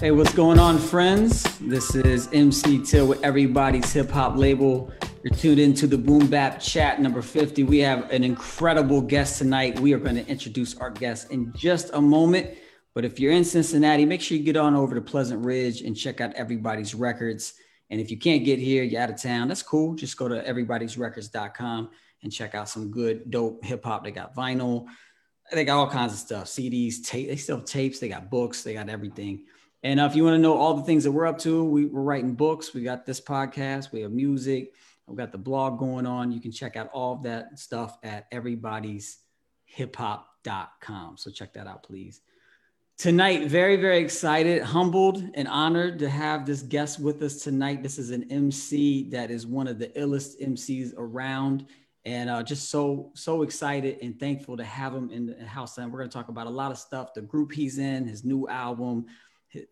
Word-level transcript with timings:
Hey, 0.00 0.12
what's 0.12 0.32
going 0.32 0.58
on, 0.58 0.78
friends? 0.78 1.42
This 1.58 1.94
is 1.94 2.26
MC 2.32 2.82
Till 2.82 3.06
with 3.06 3.22
everybody's 3.22 3.92
hip 3.92 4.10
hop 4.10 4.34
label. 4.34 4.90
You're 5.22 5.34
tuned 5.34 5.60
into 5.60 5.86
the 5.86 5.98
Boom 5.98 6.26
Bap 6.26 6.58
Chat 6.58 7.02
number 7.02 7.20
50. 7.20 7.64
We 7.64 7.80
have 7.80 8.10
an 8.10 8.24
incredible 8.24 9.02
guest 9.02 9.36
tonight. 9.36 9.78
We 9.78 9.92
are 9.92 9.98
going 9.98 10.14
to 10.14 10.26
introduce 10.26 10.74
our 10.78 10.88
guest 10.88 11.30
in 11.30 11.52
just 11.54 11.90
a 11.92 12.00
moment. 12.00 12.56
But 12.94 13.04
if 13.04 13.20
you're 13.20 13.32
in 13.32 13.44
Cincinnati, 13.44 14.06
make 14.06 14.22
sure 14.22 14.38
you 14.38 14.42
get 14.42 14.56
on 14.56 14.74
over 14.74 14.94
to 14.94 15.02
Pleasant 15.02 15.44
Ridge 15.44 15.82
and 15.82 15.94
check 15.94 16.22
out 16.22 16.32
everybody's 16.32 16.94
records. 16.94 17.52
And 17.90 18.00
if 18.00 18.10
you 18.10 18.16
can't 18.16 18.42
get 18.42 18.58
here, 18.58 18.82
you're 18.82 19.02
out 19.02 19.10
of 19.10 19.20
town, 19.20 19.48
that's 19.48 19.62
cool. 19.62 19.94
Just 19.96 20.16
go 20.16 20.28
to 20.28 20.42
everybody'srecords.com 20.42 21.90
and 22.22 22.32
check 22.32 22.54
out 22.54 22.70
some 22.70 22.90
good, 22.90 23.30
dope 23.30 23.62
hip 23.62 23.84
hop. 23.84 24.04
They 24.04 24.12
got 24.12 24.34
vinyl, 24.34 24.86
they 25.52 25.66
got 25.66 25.76
all 25.76 25.90
kinds 25.90 26.14
of 26.14 26.18
stuff 26.20 26.46
CDs, 26.46 27.04
tape, 27.04 27.28
they 27.28 27.36
still 27.36 27.58
have 27.58 27.66
tapes, 27.66 27.98
they 27.98 28.08
got 28.08 28.30
books, 28.30 28.62
they 28.62 28.72
got 28.72 28.88
everything. 28.88 29.44
And 29.82 29.98
uh, 29.98 30.04
if 30.04 30.14
you 30.14 30.24
want 30.24 30.34
to 30.34 30.38
know 30.38 30.58
all 30.58 30.74
the 30.74 30.82
things 30.82 31.04
that 31.04 31.12
we're 31.12 31.26
up 31.26 31.38
to, 31.38 31.64
we, 31.64 31.86
we're 31.86 32.02
writing 32.02 32.34
books. 32.34 32.74
We 32.74 32.82
got 32.82 33.06
this 33.06 33.18
podcast, 33.20 33.92
we 33.92 34.02
have 34.02 34.12
music, 34.12 34.74
we've 35.06 35.16
got 35.16 35.32
the 35.32 35.38
blog 35.38 35.78
going 35.78 36.04
on. 36.06 36.30
You 36.32 36.40
can 36.40 36.52
check 36.52 36.76
out 36.76 36.90
all 36.92 37.14
of 37.14 37.22
that 37.22 37.58
stuff 37.58 37.96
at 38.02 38.30
everybody'shiphop.com. 38.30 41.16
So 41.16 41.30
check 41.30 41.54
that 41.54 41.66
out, 41.66 41.82
please. 41.82 42.20
Tonight, 42.98 43.48
very, 43.48 43.76
very 43.76 43.96
excited, 43.98 44.62
humbled, 44.62 45.24
and 45.32 45.48
honored 45.48 45.98
to 46.00 46.10
have 46.10 46.44
this 46.44 46.60
guest 46.60 47.00
with 47.00 47.22
us 47.22 47.42
tonight. 47.42 47.82
This 47.82 47.98
is 47.98 48.10
an 48.10 48.30
MC 48.30 49.08
that 49.08 49.30
is 49.30 49.46
one 49.46 49.66
of 49.66 49.78
the 49.78 49.88
illest 49.88 50.38
MCs 50.42 50.92
around 50.98 51.64
and 52.04 52.30
uh, 52.30 52.42
just 52.42 52.70
so 52.70 53.10
so 53.14 53.42
excited 53.42 53.98
and 54.02 54.18
thankful 54.18 54.56
to 54.56 54.64
have 54.64 54.94
him 54.94 55.10
in 55.10 55.26
the 55.26 55.46
house 55.46 55.76
and 55.78 55.92
we're 55.92 55.98
going 55.98 56.08
to 56.08 56.14
talk 56.14 56.28
about 56.28 56.46
a 56.46 56.50
lot 56.50 56.70
of 56.70 56.78
stuff 56.78 57.12
the 57.12 57.20
group 57.20 57.52
he's 57.52 57.78
in 57.78 58.06
his 58.06 58.24
new 58.24 58.48
album 58.48 59.04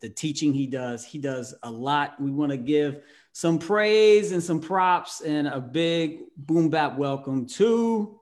the 0.00 0.08
teaching 0.08 0.52
he 0.52 0.66
does. 0.66 1.04
He 1.04 1.18
does 1.18 1.54
a 1.62 1.70
lot. 1.70 2.20
We 2.20 2.30
want 2.30 2.50
to 2.50 2.58
give 2.58 3.02
some 3.32 3.58
praise 3.58 4.32
and 4.32 4.42
some 4.42 4.60
props 4.60 5.20
and 5.20 5.46
a 5.46 5.60
big 5.60 6.20
boom 6.36 6.70
bap 6.70 6.96
welcome 6.96 7.46
to 7.46 8.20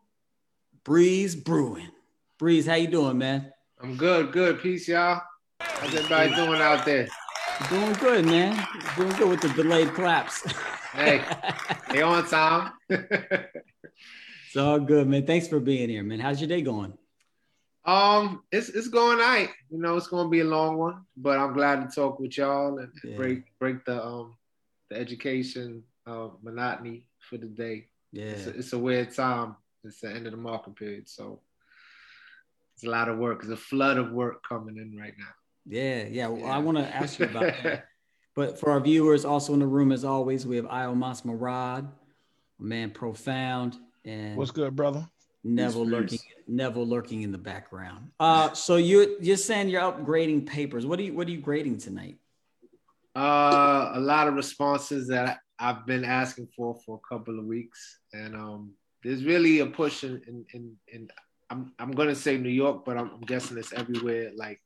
Breeze 0.84 1.34
Brewin. 1.34 1.88
Breeze, 2.38 2.66
how 2.66 2.74
you 2.74 2.88
doing, 2.88 3.18
man? 3.18 3.52
I'm 3.82 3.96
good, 3.96 4.32
good. 4.32 4.60
Peace, 4.60 4.88
y'all. 4.88 5.22
How's 5.60 5.94
everybody 5.94 6.34
doing 6.34 6.60
out 6.60 6.84
there? 6.84 7.08
Doing 7.70 7.92
good, 7.94 8.26
man. 8.26 8.66
Doing 8.96 9.12
good 9.16 9.28
with 9.28 9.40
the 9.40 9.48
delayed 9.48 9.88
claps. 9.94 10.50
hey, 10.92 11.22
they 11.90 12.02
on 12.02 12.26
time. 12.26 12.72
it's 12.90 14.56
all 14.56 14.78
good, 14.78 15.08
man. 15.08 15.26
Thanks 15.26 15.48
for 15.48 15.60
being 15.60 15.88
here, 15.88 16.02
man. 16.02 16.20
How's 16.20 16.40
your 16.40 16.48
day 16.48 16.60
going? 16.60 16.92
Um, 17.86 18.42
it's 18.50 18.68
it's 18.68 18.88
going 18.88 19.18
right. 19.18 19.50
You 19.70 19.78
know, 19.78 19.96
it's 19.96 20.08
gonna 20.08 20.28
be 20.28 20.40
a 20.40 20.44
long 20.44 20.76
one, 20.76 21.04
but 21.16 21.38
I'm 21.38 21.52
glad 21.52 21.88
to 21.88 21.94
talk 21.94 22.18
with 22.18 22.36
y'all 22.36 22.78
and 22.78 22.92
yeah. 23.04 23.16
break 23.16 23.44
break 23.60 23.84
the 23.84 24.04
um 24.04 24.34
the 24.90 24.98
education 24.98 25.84
uh, 26.06 26.28
monotony 26.42 27.06
for 27.20 27.36
the 27.36 27.46
day. 27.46 27.86
Yeah, 28.12 28.24
it's 28.24 28.46
a, 28.46 28.50
it's 28.50 28.72
a 28.72 28.78
weird 28.78 29.14
time. 29.14 29.56
It's 29.84 30.00
the 30.00 30.10
end 30.10 30.26
of 30.26 30.32
the 30.32 30.38
market 30.38 30.74
period, 30.74 31.08
so 31.08 31.40
it's 32.74 32.84
a 32.84 32.90
lot 32.90 33.08
of 33.08 33.18
work. 33.18 33.42
There's 33.42 33.52
a 33.52 33.56
flood 33.56 33.98
of 33.98 34.10
work 34.10 34.42
coming 34.46 34.78
in 34.78 34.96
right 34.98 35.14
now. 35.16 35.34
Yeah, 35.64 36.04
yeah. 36.10 36.26
Well, 36.26 36.40
yeah. 36.40 36.56
I 36.56 36.58
want 36.58 36.78
to 36.78 36.94
ask 36.94 37.18
you 37.18 37.26
about 37.26 37.54
that. 37.62 37.86
But 38.34 38.60
for 38.60 38.70
our 38.70 38.80
viewers, 38.80 39.24
also 39.24 39.54
in 39.54 39.60
the 39.60 39.66
room 39.66 39.90
as 39.90 40.04
always, 40.04 40.46
we 40.46 40.56
have 40.56 40.66
Iomos 40.66 41.22
Marad, 41.22 41.88
a 42.60 42.62
man 42.62 42.90
profound, 42.90 43.78
and 44.04 44.36
what's 44.36 44.50
good, 44.50 44.76
brother? 44.76 45.08
Neville 45.46 45.86
lurking, 45.86 46.18
Neville 46.48 46.86
lurking 46.86 47.22
in 47.22 47.32
the 47.32 47.38
background. 47.38 48.10
Uh, 48.18 48.52
so 48.52 48.76
you 48.76 49.16
you're 49.20 49.36
saying 49.36 49.68
you're 49.68 49.82
upgrading 49.82 50.46
papers. 50.46 50.84
What 50.84 50.98
are 50.98 51.02
you 51.02 51.14
what 51.14 51.28
are 51.28 51.30
you 51.30 51.40
grading 51.40 51.78
tonight? 51.78 52.16
Uh, 53.14 53.92
a 53.94 54.00
lot 54.00 54.28
of 54.28 54.34
responses 54.34 55.08
that 55.08 55.38
I've 55.58 55.86
been 55.86 56.04
asking 56.04 56.48
for 56.54 56.74
for 56.84 57.00
a 57.02 57.08
couple 57.14 57.38
of 57.38 57.46
weeks, 57.46 58.00
and 58.12 58.34
um, 58.34 58.72
there's 59.02 59.24
really 59.24 59.60
a 59.60 59.66
push 59.66 60.04
in 60.04 60.20
in, 60.26 60.44
in, 60.52 60.76
in 60.88 61.08
I'm 61.48 61.72
I'm 61.78 61.92
gonna 61.92 62.14
say 62.14 62.36
New 62.36 62.48
York, 62.50 62.84
but 62.84 62.98
I'm, 62.98 63.10
I'm 63.14 63.20
guessing 63.20 63.56
it's 63.56 63.72
everywhere. 63.72 64.32
Like 64.34 64.60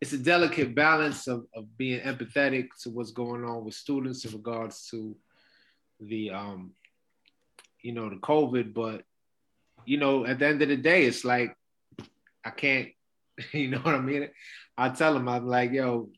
it's 0.00 0.12
a 0.12 0.18
delicate 0.18 0.74
balance 0.74 1.26
of, 1.26 1.46
of 1.54 1.76
being 1.76 2.00
empathetic 2.00 2.68
to 2.82 2.90
what's 2.90 3.10
going 3.10 3.44
on 3.44 3.64
with 3.64 3.74
students 3.74 4.24
in 4.24 4.32
regards 4.32 4.88
to 4.90 5.16
the 6.00 6.30
um 6.30 6.72
you 7.82 7.92
know 7.92 8.08
the 8.08 8.16
COVID, 8.16 8.74
but 8.74 9.04
you 9.88 9.96
know, 9.96 10.26
at 10.26 10.38
the 10.38 10.46
end 10.46 10.60
of 10.60 10.68
the 10.68 10.76
day, 10.76 11.06
it's 11.06 11.24
like 11.24 11.56
I 12.44 12.50
can't, 12.50 12.88
you 13.52 13.68
know 13.68 13.78
what 13.78 13.94
I 13.94 14.00
mean? 14.00 14.28
I 14.76 14.90
tell 14.90 15.14
them, 15.14 15.28
I'm 15.28 15.46
like, 15.46 15.72
yo, 15.72 16.10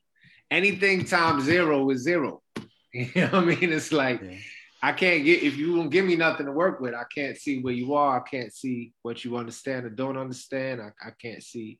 anything 0.51 1.05
times 1.05 1.45
zero 1.45 1.89
is 1.91 2.03
zero. 2.03 2.43
You 2.93 3.09
know 3.15 3.27
what 3.27 3.35
I 3.35 3.45
mean? 3.45 3.73
It's 3.73 3.93
like 3.93 4.21
yeah. 4.21 4.37
I 4.83 4.91
can't 4.91 5.25
get 5.25 5.45
if 5.45 5.57
you 5.57 5.77
don't 5.77 5.91
give 5.91 6.05
me 6.05 6.17
nothing 6.17 6.47
to 6.47 6.53
work 6.53 6.81
with, 6.81 6.93
I 6.93 7.05
can't 7.15 7.37
see 7.37 7.61
where 7.61 7.73
you 7.73 7.95
are. 7.95 8.19
I 8.19 8.29
can't 8.29 8.53
see 8.53 8.93
what 9.03 9.25
you 9.25 9.37
understand 9.37 9.87
or 9.87 9.91
don't 9.91 10.17
understand. 10.17 10.81
I, 10.81 10.89
I 11.07 11.13
can't 11.23 11.41
see 11.41 11.79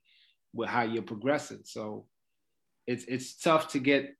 what 0.53 0.69
how 0.69 0.83
you're 0.83 1.03
progressing. 1.03 1.63
So 1.65 2.05
it's 2.87 3.03
it's 3.09 3.35
tough 3.35 3.73
to 3.73 3.79
get 3.79 4.15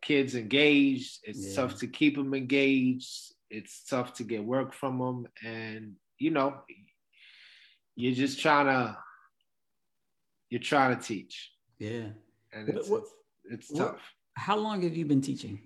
kids 0.00 0.34
engaged. 0.34 1.18
It's 1.24 1.48
yeah. 1.48 1.56
tough 1.56 1.76
to 1.80 1.86
keep 1.86 2.16
them 2.16 2.32
engaged. 2.32 3.34
It's 3.50 3.84
tough 3.84 4.14
to 4.14 4.24
get 4.24 4.42
work 4.42 4.72
from 4.72 4.98
them, 4.98 5.26
and 5.44 5.96
you 6.18 6.30
know, 6.30 6.54
you're 8.00 8.14
just 8.14 8.40
trying 8.40 8.66
to 8.66 8.96
you're 10.48 10.60
trying 10.60 10.96
to 10.96 11.02
teach. 11.02 11.52
Yeah. 11.78 12.08
And 12.52 12.68
it's, 12.68 12.88
what, 12.88 13.02
it's, 13.44 13.68
it's 13.68 13.70
what, 13.70 13.92
tough. 13.92 14.14
How 14.34 14.56
long 14.56 14.82
have 14.82 14.96
you 14.96 15.04
been 15.04 15.20
teaching? 15.20 15.60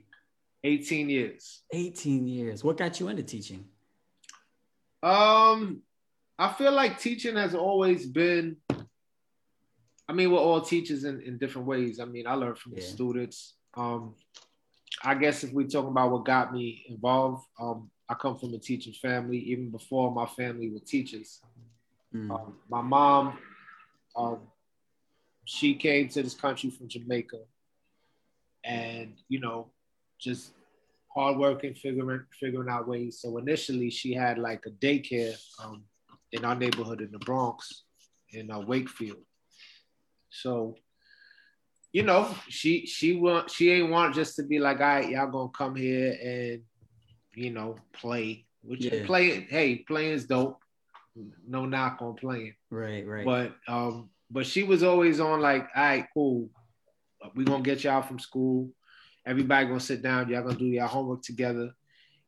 18 0.62 1.08
years. 1.08 1.62
18 1.72 2.26
years. 2.26 2.62
What 2.62 2.76
got 2.76 3.00
you 3.00 3.08
into 3.08 3.22
teaching? 3.22 3.64
Um, 5.02 5.82
I 6.38 6.52
feel 6.52 6.72
like 6.72 6.98
teaching 6.98 7.36
has 7.36 7.54
always 7.54 8.06
been. 8.06 8.56
I 10.06 10.12
mean, 10.12 10.30
we're 10.30 10.38
all 10.38 10.60
teachers 10.60 11.04
in, 11.04 11.20
in 11.22 11.38
different 11.38 11.66
ways. 11.66 11.98
I 11.98 12.04
mean, 12.04 12.26
I 12.26 12.34
learned 12.34 12.58
from 12.58 12.72
yeah. 12.72 12.80
the 12.80 12.86
students. 12.86 13.54
Um, 13.74 14.14
I 15.02 15.14
guess 15.14 15.44
if 15.44 15.52
we're 15.52 15.66
talking 15.66 15.90
about 15.90 16.10
what 16.10 16.24
got 16.24 16.52
me 16.52 16.84
involved, 16.88 17.46
um, 17.58 17.90
I 18.08 18.14
come 18.14 18.36
from 18.36 18.54
a 18.54 18.58
teaching 18.58 18.92
family. 18.92 19.38
Even 19.38 19.70
before 19.70 20.12
my 20.12 20.26
family 20.26 20.70
were 20.70 20.80
teachers, 20.80 21.40
Mm. 22.14 22.30
Um, 22.30 22.54
my 22.68 22.80
mom, 22.80 23.38
um, 24.16 24.38
she 25.44 25.74
came 25.74 26.08
to 26.08 26.22
this 26.22 26.34
country 26.34 26.70
from 26.70 26.88
Jamaica, 26.88 27.38
and 28.64 29.14
you 29.28 29.40
know, 29.40 29.70
just 30.20 30.52
hardworking, 31.14 31.74
figuring 31.74 32.24
figuring 32.38 32.68
out 32.68 32.88
ways. 32.88 33.18
So 33.20 33.36
initially, 33.38 33.90
she 33.90 34.14
had 34.14 34.38
like 34.38 34.64
a 34.66 34.70
daycare 34.70 35.36
um, 35.62 35.84
in 36.32 36.44
our 36.44 36.54
neighborhood 36.54 37.00
in 37.00 37.10
the 37.10 37.18
Bronx, 37.18 37.82
in 38.30 38.50
uh, 38.50 38.60
Wakefield. 38.60 39.24
So, 40.30 40.76
you 41.92 42.04
know, 42.04 42.32
she 42.48 42.86
she 42.86 43.16
want 43.16 43.50
she 43.50 43.72
ain't 43.72 43.90
want 43.90 44.14
just 44.14 44.36
to 44.36 44.44
be 44.44 44.60
like, 44.60 44.80
all 44.80 44.86
right, 44.86 45.10
y'all 45.10 45.30
gonna 45.30 45.48
come 45.50 45.74
here 45.74 46.16
and 46.22 46.62
you 47.34 47.50
know 47.50 47.76
play. 47.92 48.46
Which 48.62 48.84
yeah. 48.84 49.04
play, 49.04 49.40
hey, 49.50 49.76
playing 49.76 50.12
is 50.12 50.24
dope 50.24 50.63
no 51.46 51.66
knock 51.66 51.98
on 52.00 52.14
playing. 52.14 52.54
Right, 52.70 53.06
right. 53.06 53.24
But 53.24 53.54
um, 53.68 54.10
but 54.30 54.46
she 54.46 54.62
was 54.62 54.82
always 54.82 55.20
on 55.20 55.40
like, 55.40 55.68
all 55.74 55.82
right, 55.82 56.06
cool. 56.12 56.50
We're 57.34 57.44
gonna 57.44 57.62
get 57.62 57.84
y'all 57.84 58.02
from 58.02 58.18
school. 58.18 58.70
Everybody 59.26 59.66
gonna 59.66 59.80
sit 59.80 60.02
down, 60.02 60.28
y'all 60.28 60.42
gonna 60.42 60.56
do 60.56 60.66
your 60.66 60.86
homework 60.86 61.22
together. 61.22 61.72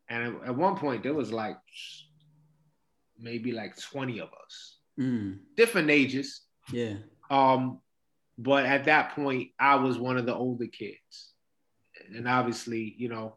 And 0.09 0.37
at 0.45 0.55
one 0.55 0.77
point 0.77 1.03
there 1.03 1.15
was 1.15 1.33
like 1.33 1.59
maybe 3.19 3.53
like 3.53 3.79
20 3.81 4.21
of 4.21 4.29
us. 4.29 4.79
Mm. 4.99 5.39
Different 5.57 5.91
ages. 5.91 6.43
Yeah. 6.73 6.95
Um, 7.31 7.81
but 8.39 8.67
at 8.67 8.85
that 8.85 9.15
point, 9.15 9.51
I 9.59 9.77
was 9.77 9.99
one 9.99 10.17
of 10.17 10.27
the 10.27 10.35
older 10.35 10.67
kids. 10.67 11.33
And 12.15 12.29
obviously, 12.29 12.95
you 12.99 13.09
know, 13.09 13.37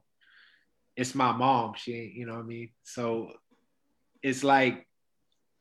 it's 0.95 1.15
my 1.15 1.31
mom. 1.31 1.73
She 1.75 1.93
ain't, 1.95 2.13
you 2.13 2.25
know 2.25 2.33
what 2.33 2.43
I 2.43 2.47
mean? 2.47 2.69
So 2.83 3.31
it's 4.21 4.43
like 4.43 4.85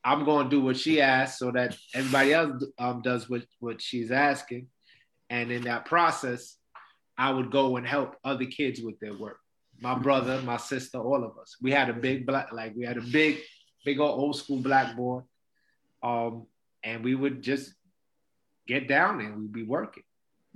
I'm 0.05 0.25
going 0.25 0.49
to 0.49 0.51
do 0.51 0.63
what 0.63 0.77
she 0.77 1.01
asks 1.01 1.39
so 1.39 1.51
that 1.53 1.77
everybody 1.95 2.33
else 2.33 2.65
um, 2.79 3.03
does 3.03 3.29
what, 3.29 3.43
what 3.61 3.83
she's 3.83 4.11
asking. 4.11 4.69
And 5.31 5.51
in 5.51 5.63
that 5.63 5.85
process, 5.85 6.57
I 7.17 7.31
would 7.31 7.51
go 7.51 7.77
and 7.77 7.87
help 7.87 8.17
other 8.25 8.47
kids 8.47 8.81
with 8.81 8.99
their 9.01 9.15
work. 9.15 9.39
My 9.81 9.97
brother, 9.97 10.41
my 10.43 10.57
sister, 10.57 10.99
all 10.99 11.25
of 11.25 11.37
us. 11.39 11.57
We 11.61 11.73
had 11.73 11.91
a 11.91 11.93
big 11.93 12.27
black, 12.27 12.53
like 12.53 12.75
we 12.77 12.85
had 12.85 12.97
a 12.97 13.03
big, 13.03 13.39
big 13.85 14.01
old 14.01 14.19
old 14.19 14.37
school 14.37 14.59
blackboard. 14.59 15.25
Um, 16.03 16.47
and 16.83 17.05
we 17.05 17.15
would 17.15 17.43
just 17.43 17.75
get 18.67 18.89
down 18.89 19.21
and 19.21 19.37
we'd 19.37 19.53
be 19.53 19.65
working. 19.65 20.05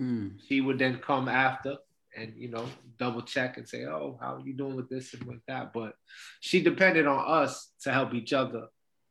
Mm. 0.01 0.39
She 0.49 0.61
would 0.61 0.79
then 0.79 0.99
come 0.99 1.29
after 1.29 1.77
and 2.17 2.33
you 2.37 2.49
know 2.49 2.67
double 2.99 3.23
check 3.23 3.57
and 3.57 3.69
say, 3.69 3.85
"Oh, 3.85 4.19
how 4.21 4.37
are 4.37 4.41
you 4.41 4.55
doing 4.55 4.77
with 4.77 4.89
this 4.89 5.15
and 5.15 5.25
with 5.25 5.41
that?" 5.49 5.73
But 5.73 5.95
she 6.41 6.63
depended 6.63 7.07
on 7.07 7.25
us 7.27 7.73
to 7.83 7.93
help 7.93 8.15
each 8.15 8.33
other 8.33 8.67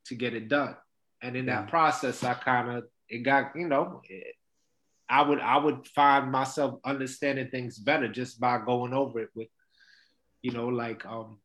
to 0.06 0.15
get 0.15 0.33
it 0.33 0.48
done. 0.48 0.75
And 1.21 1.36
in 1.36 1.45
that 1.48 1.68
process, 1.68 2.24
I 2.24 2.33
kind 2.33 2.77
of 2.77 2.83
it 3.07 3.19
got 3.19 3.51
you 3.56 3.68
know, 3.68 4.01
it, 4.09 4.36
I 5.09 5.21
would 5.21 5.39
I 5.39 5.57
would 5.57 5.88
find 5.88 6.31
myself 6.31 6.80
understanding 6.83 7.50
things 7.50 7.77
better 7.77 8.07
just 8.07 8.39
by 8.39 8.59
going 8.59 8.94
over 8.94 9.19
it 9.19 9.30
with, 9.36 9.50
you 10.42 10.51
know, 10.51 10.68
like 10.68 11.06
um 11.06 11.39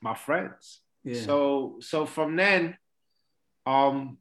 my 0.00 0.14
friends. 0.14 0.80
Yeah. 1.04 1.20
So 1.22 1.78
so 1.80 2.06
from 2.06 2.36
then, 2.36 2.76
um, 3.66 4.18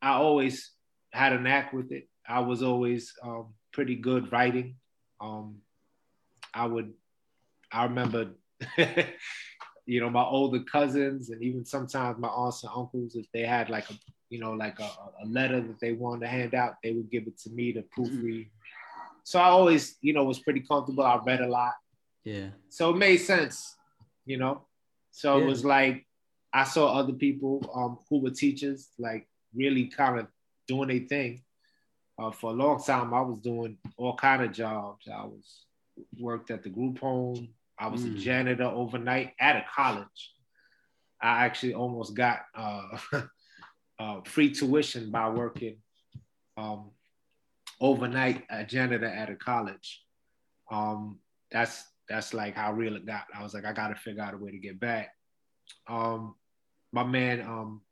I 0.00 0.12
always 0.12 0.70
had 1.12 1.32
a 1.32 1.40
knack 1.40 1.72
with 1.72 1.92
it. 1.92 2.08
I 2.26 2.40
was 2.40 2.62
always 2.62 3.12
um, 3.22 3.54
pretty 3.72 3.96
good 3.96 4.32
writing. 4.32 4.76
Um, 5.20 5.56
I 6.54 6.66
would, 6.66 6.92
I 7.70 7.84
remember, 7.84 8.30
you 9.88 10.00
know, 10.00 10.10
my 10.10 10.22
older 10.22 10.60
cousins 10.60 11.30
and 11.30 11.42
even 11.42 11.64
sometimes 11.64 12.18
my 12.18 12.28
aunts 12.28 12.62
and 12.62 12.70
uncles, 12.76 13.16
if 13.16 13.24
they 13.32 13.40
had 13.40 13.70
like 13.70 13.88
a, 13.88 13.94
you 14.28 14.38
know, 14.38 14.52
like 14.52 14.78
a, 14.80 14.90
a 15.22 15.26
letter 15.26 15.62
that 15.62 15.80
they 15.80 15.92
wanted 15.92 16.20
to 16.20 16.28
hand 16.28 16.54
out, 16.54 16.74
they 16.84 16.92
would 16.92 17.10
give 17.10 17.26
it 17.26 17.38
to 17.38 17.50
me 17.50 17.72
to 17.72 17.82
proofread. 17.96 18.48
So 19.24 19.38
I 19.38 19.46
always, 19.46 19.96
you 20.02 20.12
know, 20.12 20.24
was 20.24 20.40
pretty 20.40 20.60
comfortable. 20.60 21.04
I 21.04 21.18
read 21.24 21.40
a 21.40 21.48
lot. 21.48 21.72
Yeah. 22.22 22.48
So 22.68 22.90
it 22.90 22.98
made 22.98 23.16
sense, 23.16 23.76
you 24.26 24.36
know. 24.36 24.66
So 25.10 25.38
yeah. 25.38 25.44
it 25.44 25.46
was 25.46 25.64
like 25.64 26.06
I 26.52 26.64
saw 26.64 26.98
other 26.98 27.14
people 27.14 27.64
um, 27.74 27.98
who 28.10 28.20
were 28.20 28.30
teachers, 28.30 28.90
like 28.98 29.26
really 29.54 29.86
kind 29.86 30.18
of 30.20 30.26
doing 30.66 30.90
a 30.90 30.98
thing. 30.98 31.44
Uh, 32.18 32.30
for 32.30 32.50
a 32.50 32.54
long 32.54 32.82
time, 32.82 33.14
I 33.14 33.22
was 33.22 33.38
doing 33.38 33.78
all 33.96 34.16
kind 34.16 34.42
of 34.42 34.52
jobs. 34.52 35.08
I 35.08 35.24
was 35.24 35.64
worked 36.18 36.50
at 36.50 36.62
the 36.62 36.68
group 36.68 36.98
home. 36.98 37.48
I 37.78 37.88
was 37.88 38.02
mm. 38.02 38.14
a 38.14 38.18
janitor 38.18 38.64
overnight 38.64 39.32
at 39.40 39.56
a 39.56 39.64
college. 39.74 40.32
I 41.20 41.44
actually 41.44 41.74
almost 41.74 42.14
got 42.14 42.40
uh, 42.54 42.98
uh, 43.98 44.20
free 44.24 44.50
tuition 44.50 45.10
by 45.10 45.28
working 45.30 45.76
um, 46.56 46.90
overnight 47.80 48.44
a 48.50 48.64
janitor 48.64 49.06
at 49.06 49.30
a 49.30 49.36
college. 49.36 50.02
Um, 50.70 51.18
that's 51.50 51.84
that's 52.08 52.34
like 52.34 52.54
how 52.54 52.72
real 52.72 52.96
it 52.96 53.06
got. 53.06 53.24
I 53.34 53.42
was 53.42 53.54
like, 53.54 53.64
I 53.64 53.72
got 53.72 53.88
to 53.88 53.94
figure 53.94 54.22
out 54.22 54.34
a 54.34 54.38
way 54.38 54.50
to 54.50 54.58
get 54.58 54.80
back. 54.80 55.10
Um, 55.88 56.34
my 56.92 57.04
man 57.04 57.42
um, 57.42 57.82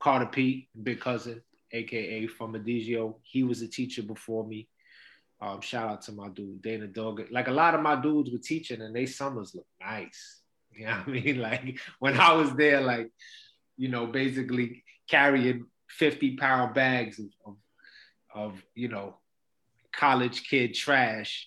Carter 0.00 0.26
P, 0.26 0.68
big 0.82 1.00
cousin, 1.00 1.42
aka 1.72 2.26
from 2.26 2.54
Adigio, 2.54 3.14
he 3.22 3.44
was 3.44 3.62
a 3.62 3.68
teacher 3.68 4.02
before 4.02 4.46
me. 4.46 4.68
Um, 5.42 5.60
shout 5.60 5.90
out 5.90 6.02
to 6.02 6.12
my 6.12 6.28
dude 6.28 6.62
Dana 6.62 6.86
Dog. 6.86 7.20
Like 7.32 7.48
a 7.48 7.52
lot 7.52 7.74
of 7.74 7.82
my 7.82 8.00
dudes 8.00 8.30
were 8.30 8.38
teaching, 8.38 8.80
and 8.80 8.94
they 8.94 9.06
summers 9.06 9.54
look 9.54 9.66
nice. 9.80 10.38
You 10.74 10.86
know 10.86 10.92
what 11.04 11.08
I 11.08 11.10
mean? 11.10 11.38
Like 11.38 11.78
when 11.98 12.18
I 12.18 12.32
was 12.32 12.54
there, 12.54 12.80
like 12.80 13.10
you 13.76 13.88
know, 13.88 14.06
basically 14.06 14.82
carrying 15.06 15.66
fifty 15.86 16.34
pound 16.34 16.72
bags 16.72 17.18
of, 17.18 17.26
of, 17.44 17.56
of 18.34 18.62
you 18.74 18.88
know 18.88 19.18
college 19.92 20.48
kid 20.48 20.72
trash. 20.72 21.46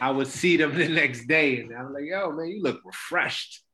I 0.00 0.12
would 0.12 0.28
see 0.28 0.56
them 0.56 0.74
the 0.78 0.86
next 0.86 1.26
day, 1.26 1.58
and 1.58 1.74
I'm 1.74 1.92
like, 1.92 2.04
"Yo, 2.04 2.30
man, 2.30 2.46
you 2.46 2.62
look 2.62 2.82
refreshed." 2.84 3.64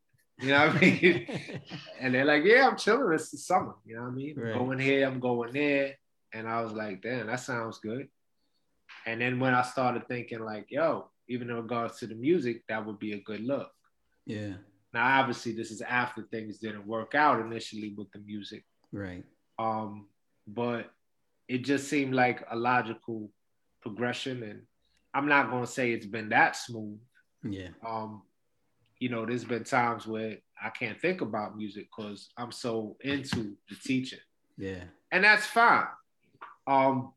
You 0.40 0.52
know 0.52 0.69
what 0.69 0.76
I 0.76 0.81
mean? 0.81 1.40
and 2.00 2.14
they're 2.14 2.25
like, 2.25 2.44
yeah, 2.44 2.69
I'm 2.69 2.76
chilling. 2.76 3.12
It's 3.12 3.31
the 3.31 3.38
summer. 3.38 3.75
You 3.84 3.96
know 3.96 4.02
what 4.02 4.12
I 4.12 4.14
mean? 4.14 4.38
Right. 4.38 4.55
Going 4.55 4.78
here, 4.78 5.05
I'm 5.05 5.19
going 5.19 5.52
there. 5.52 5.99
And 6.32 6.49
I 6.49 6.62
was 6.62 6.72
like, 6.72 7.02
damn, 7.02 7.26
that 7.26 7.40
sounds 7.40 7.78
good. 7.78 8.08
And 9.08 9.22
then 9.22 9.40
when 9.40 9.55
I 9.55 9.62
started 9.62 10.06
thinking, 10.06 10.40
like, 10.40 10.66
yo, 10.69 11.08
even 11.28 11.49
in 11.49 11.56
regards 11.56 11.99
to 11.99 12.06
the 12.06 12.14
music, 12.14 12.62
that 12.69 12.84
would 12.84 12.99
be 12.99 13.14
a 13.14 13.22
good 13.22 13.40
look. 13.40 13.70
Yeah. 14.26 14.52
Now, 14.93 15.20
obviously, 15.20 15.52
this 15.52 15.70
is 15.70 15.81
after 15.81 16.22
things 16.31 16.58
didn't 16.58 16.87
work 16.87 17.14
out 17.14 17.40
initially 17.40 17.94
with 17.96 18.10
the 18.12 18.19
music. 18.19 18.64
Right. 18.93 19.25
Um, 19.58 20.08
but 20.46 20.90
it 21.49 21.64
just 21.64 21.88
seemed 21.88 22.14
like 22.14 22.44
a 22.50 22.56
logical 22.56 23.31
progression. 23.81 24.43
And 24.43 24.62
I'm 25.14 25.26
not 25.26 25.50
gonna 25.50 25.66
say 25.66 25.93
it's 25.93 26.05
been 26.05 26.28
that 26.28 26.55
smooth. 26.55 26.99
Yeah. 27.43 27.69
Um, 27.87 28.22
you 28.99 29.08
know, 29.08 29.25
there's 29.25 29.44
been 29.44 29.64
times 29.64 30.06
where 30.06 30.37
I 30.62 30.69
can't 30.69 31.00
think 31.00 31.22
about 31.22 31.56
music 31.56 31.88
because 31.96 32.28
I'm 32.37 32.52
so 32.52 32.99
into 33.00 33.56
the 33.70 33.76
teaching. 33.82 34.19
Yeah. 34.58 34.84
And 35.10 35.25
that's 35.25 35.46
fine. 35.46 35.87
Um, 36.66 37.12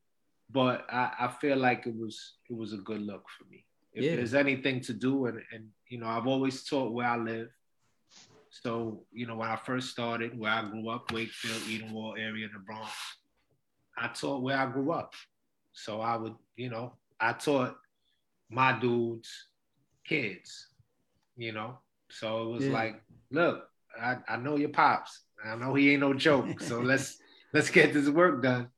but 0.52 0.86
I, 0.92 1.12
I 1.20 1.28
feel 1.28 1.58
like 1.58 1.88
it 1.88 1.96
was 1.96 2.34
it 2.50 2.56
was 2.56 2.74
a 2.74 2.78
good 2.78 3.02
look 3.02 3.24
for 3.38 3.46
me. 3.50 3.66
If 3.94 4.04
yeah. 4.04 4.16
there's 4.16 4.34
anything 4.34 4.82
to 4.82 4.94
do, 4.94 5.26
and 5.26 5.42
and 5.52 5.68
you 5.88 6.00
know, 6.00 6.08
I've 6.08 6.28
always 6.28 6.64
taught 6.64 6.94
where 6.94 7.08
I 7.08 7.18
live. 7.18 7.50
So, 8.50 9.06
you 9.14 9.28
know, 9.28 9.38
when 9.38 9.48
I 9.48 9.56
first 9.56 9.92
started, 9.92 10.38
where 10.38 10.52
I 10.52 10.70
grew 10.70 10.90
up, 10.90 11.10
Wakefield, 11.14 11.62
Edenwald 11.62 12.20
area 12.20 12.48
in 12.48 12.52
the 12.52 12.60
Bronx, 12.60 12.92
I 13.98 14.10
taught 14.10 14.42
where 14.42 14.58
I 14.58 14.66
grew 14.66 14.92
up. 14.92 15.14
So 15.72 16.02
I 16.02 16.18
would, 16.18 16.36
you 16.58 16.70
know, 16.70 16.94
I 17.18 17.32
taught 17.32 17.78
my 18.50 18.78
dudes 18.78 19.30
kids 20.06 20.72
you 21.42 21.52
know. 21.52 21.80
So 22.10 22.44
it 22.44 22.54
was 22.54 22.66
yeah. 22.66 22.74
like, 22.74 23.02
look, 23.32 23.68
I, 24.00 24.18
I 24.28 24.38
know 24.38 24.58
your 24.58 24.70
pops. 24.70 25.22
I 25.44 25.56
know 25.56 25.74
he 25.74 25.92
ain't 25.92 26.02
no 26.02 26.14
joke. 26.14 26.62
So 26.62 26.80
let's 26.92 27.18
let's 27.54 27.70
get 27.70 27.94
this 27.94 28.10
work 28.10 28.44
done. 28.44 28.70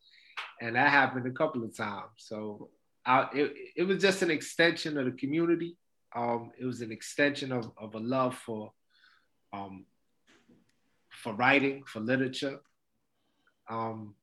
And 0.62 0.75
that 0.75 0.90
happened 0.90 1.28
a 1.28 1.31
couple 1.31 1.63
of 1.63 1.75
times. 1.75 2.12
So 2.18 2.69
I, 3.06 3.28
it, 3.34 3.54
it 3.78 3.84
was 3.84 4.01
just 4.01 4.22
an 4.22 4.31
extension 4.31 4.98
of 4.98 5.06
the 5.06 5.12
community. 5.12 5.78
Um, 6.16 6.51
it 6.60 6.66
was 6.66 6.81
an 6.81 6.92
extension 6.92 7.51
of, 7.51 7.72
of 7.78 7.95
a 7.95 8.00
love 8.00 8.36
for 8.38 8.72
um, 9.51 9.86
for 11.10 11.34
writing, 11.34 11.84
for 11.86 12.00
literature. 12.00 12.60
Um, 13.69 14.16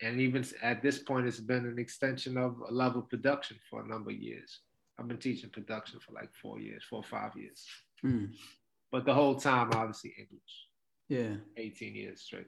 and 0.00 0.20
even 0.20 0.44
at 0.62 0.82
this 0.82 0.98
point, 0.98 1.26
it's 1.26 1.40
been 1.40 1.66
an 1.66 1.78
extension 1.78 2.36
of 2.36 2.56
a 2.68 2.72
love 2.72 2.96
of 2.96 3.08
production 3.08 3.58
for 3.68 3.82
a 3.82 3.88
number 3.88 4.10
of 4.10 4.16
years. 4.16 4.60
I've 4.98 5.08
been 5.08 5.18
teaching 5.18 5.50
production 5.50 6.00
for 6.00 6.12
like 6.12 6.30
four 6.40 6.58
years, 6.58 6.84
four 6.88 7.00
or 7.00 7.02
five 7.02 7.36
years. 7.36 7.64
Mm. 8.04 8.32
But 8.92 9.04
the 9.04 9.14
whole 9.14 9.34
time, 9.34 9.70
obviously, 9.74 10.14
English. 10.18 10.68
Yeah. 11.08 11.36
18 11.56 11.94
years 11.94 12.22
straight. 12.22 12.46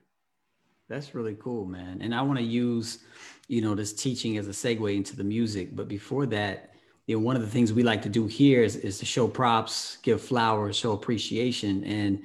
That's 0.89 1.13
really 1.13 1.35
cool, 1.39 1.65
man. 1.65 1.99
And 2.01 2.15
I 2.15 2.21
want 2.23 2.39
to 2.39 2.43
use, 2.43 2.99
you 3.47 3.61
know, 3.61 3.75
this 3.75 3.93
teaching 3.93 4.37
as 4.37 4.47
a 4.47 4.51
segue 4.51 4.95
into 4.95 5.15
the 5.15 5.23
music. 5.23 5.75
But 5.75 5.87
before 5.87 6.25
that, 6.27 6.71
you 7.05 7.15
know, 7.15 7.23
one 7.23 7.35
of 7.35 7.43
the 7.43 7.47
things 7.47 7.71
we 7.71 7.83
like 7.83 8.01
to 8.01 8.09
do 8.09 8.25
here 8.25 8.63
is, 8.63 8.75
is 8.75 8.97
to 8.99 9.05
show 9.05 9.27
props, 9.27 9.99
give 10.01 10.19
flowers, 10.19 10.75
show 10.75 10.93
appreciation. 10.93 11.83
And, 11.83 12.21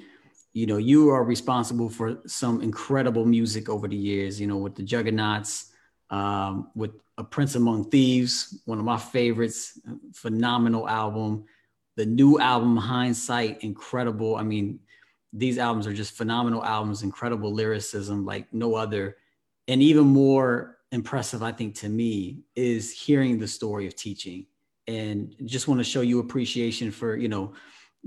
you 0.55 0.67
know, 0.67 0.79
you 0.79 1.11
are 1.11 1.25
responsible 1.25 1.91
for 1.91 2.21
some 2.27 2.63
incredible 2.63 3.27
music 3.27 3.69
over 3.69 3.87
the 3.87 3.97
years, 3.97 4.41
you 4.41 4.47
know, 4.47 4.57
with 4.57 4.77
the 4.77 4.83
Juggaknots, 4.83 5.71
um, 6.09 6.71
with 6.75 6.93
A 7.19 7.25
Prince 7.25 7.57
Among 7.57 7.91
Thieves, 7.91 8.63
one 8.65 8.79
of 8.79 8.85
my 8.85 8.99
favorites, 8.99 9.79
phenomenal 10.15 10.89
album. 10.89 11.45
The 11.97 12.07
new 12.07 12.41
album, 12.41 12.77
Hindsight, 12.77 13.63
incredible. 13.63 14.37
I 14.37 14.43
mean, 14.43 14.81
these 15.35 15.59
albums 15.59 15.87
are 15.87 15.93
just 15.93 16.17
phenomenal 16.17 16.65
albums, 16.65 17.03
incredible 17.03 17.53
lyricism 17.53 18.25
like 18.25 18.53
no 18.53 18.77
other. 18.77 19.17
And 19.67 19.83
even 19.83 20.05
more 20.05 20.79
impressive, 20.93 21.43
I 21.43 21.51
think, 21.51 21.75
to 21.77 21.89
me, 21.89 22.45
is 22.55 22.93
hearing 22.93 23.39
the 23.39 23.49
story 23.49 23.87
of 23.87 23.97
teaching. 23.97 24.47
And 24.87 25.35
just 25.45 25.67
want 25.67 25.81
to 25.81 25.85
show 25.85 26.03
you 26.03 26.21
appreciation 26.21 26.91
for, 26.91 27.17
you 27.17 27.29
know, 27.29 27.53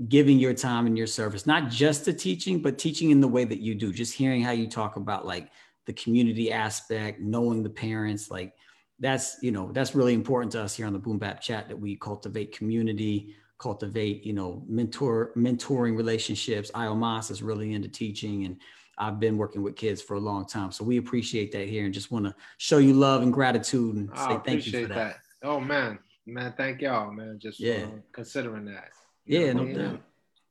giving 0.08 0.38
your 0.38 0.54
time 0.54 0.86
and 0.86 0.96
your 0.96 1.08
service, 1.08 1.46
not 1.46 1.70
just 1.70 2.04
to 2.06 2.12
teaching, 2.12 2.62
but 2.62 2.78
teaching 2.78 3.10
in 3.10 3.20
the 3.20 3.28
way 3.28 3.44
that 3.44 3.60
you 3.60 3.74
do. 3.74 3.92
Just 3.92 4.14
hearing 4.14 4.42
how 4.42 4.52
you 4.52 4.68
talk 4.68 4.96
about 4.96 5.26
like 5.26 5.50
the 5.86 5.92
community 5.92 6.50
aspect, 6.52 7.20
knowing 7.20 7.62
the 7.62 7.70
parents, 7.70 8.30
like 8.30 8.54
that's 9.00 9.36
you 9.42 9.52
know 9.52 9.70
that's 9.72 9.94
really 9.94 10.14
important 10.14 10.52
to 10.52 10.62
us 10.62 10.74
here 10.74 10.86
on 10.86 10.92
the 10.92 10.98
Boom 10.98 11.18
Bap 11.18 11.40
Chat 11.40 11.68
that 11.68 11.78
we 11.78 11.96
cultivate 11.96 12.56
community, 12.56 13.34
cultivate 13.58 14.24
you 14.24 14.32
know 14.32 14.62
mentor 14.66 15.32
mentoring 15.36 15.96
relationships. 15.96 16.70
Iomos 16.72 17.30
is 17.30 17.42
really 17.42 17.74
into 17.74 17.88
teaching, 17.88 18.44
and 18.44 18.56
I've 18.96 19.20
been 19.20 19.36
working 19.36 19.62
with 19.62 19.76
kids 19.76 20.00
for 20.00 20.14
a 20.14 20.20
long 20.20 20.46
time, 20.46 20.72
so 20.72 20.84
we 20.84 20.96
appreciate 20.98 21.52
that 21.52 21.68
here, 21.68 21.84
and 21.84 21.94
just 21.94 22.10
want 22.10 22.24
to 22.24 22.34
show 22.56 22.78
you 22.78 22.94
love 22.94 23.22
and 23.22 23.32
gratitude 23.32 23.96
and 23.96 24.10
oh, 24.14 24.28
say 24.28 24.40
thank 24.44 24.66
you 24.66 24.72
for 24.72 24.88
that. 24.88 24.94
that. 24.94 25.16
Oh 25.42 25.60
man, 25.60 25.98
man, 26.26 26.54
thank 26.56 26.80
y'all, 26.80 27.10
man, 27.10 27.38
just 27.40 27.60
yeah. 27.60 27.86
considering 28.12 28.64
that. 28.66 28.90
You 29.26 29.40
yeah, 29.40 29.52
no 29.52 29.72
doubt. 29.72 30.00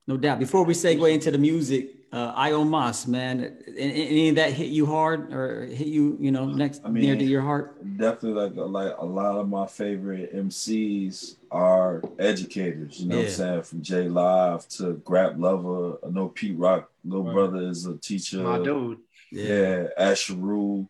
No 0.07 0.15
doubt. 0.15 0.39
Before 0.39 0.63
we 0.63 0.73
segue 0.73 1.11
into 1.11 1.31
the 1.31 1.37
music, 1.37 1.97
uh, 2.13 2.33
Iomos, 2.41 3.07
man, 3.07 3.57
any 3.77 4.29
of 4.29 4.35
that 4.35 4.53
hit 4.53 4.69
you 4.69 4.85
hard 4.85 5.33
or 5.33 5.65
hit 5.65 5.87
you, 5.87 6.17
you 6.21 6.31
know, 6.31 6.45
next 6.45 6.81
I 6.85 6.89
mean, 6.89 7.03
near 7.03 7.17
to 7.17 7.25
your 7.25 7.41
heart? 7.41 7.75
Definitely, 7.97 8.41
like 8.41 8.55
like 8.55 8.97
a 8.97 9.05
lot 9.05 9.37
of 9.37 9.49
my 9.49 9.67
favorite 9.67 10.33
MCs 10.33 11.35
are 11.51 12.01
educators. 12.17 13.01
You 13.01 13.09
know, 13.09 13.15
yeah. 13.15 13.21
what 13.23 13.29
I'm 13.29 13.35
saying 13.35 13.61
from 13.63 13.81
J 13.81 14.07
Live 14.07 14.67
to 14.69 15.01
Grap 15.05 15.35
Luva. 15.35 15.97
I 16.05 16.09
know 16.09 16.29
Pete 16.29 16.57
Rock, 16.57 16.89
little 17.03 17.25
right. 17.25 17.33
brother, 17.33 17.67
is 17.67 17.85
a 17.85 17.97
teacher. 17.97 18.37
My 18.37 18.59
dude. 18.59 18.99
Yeah, 19.29 19.43
yeah 19.43 19.87
Asheru. 19.99 20.87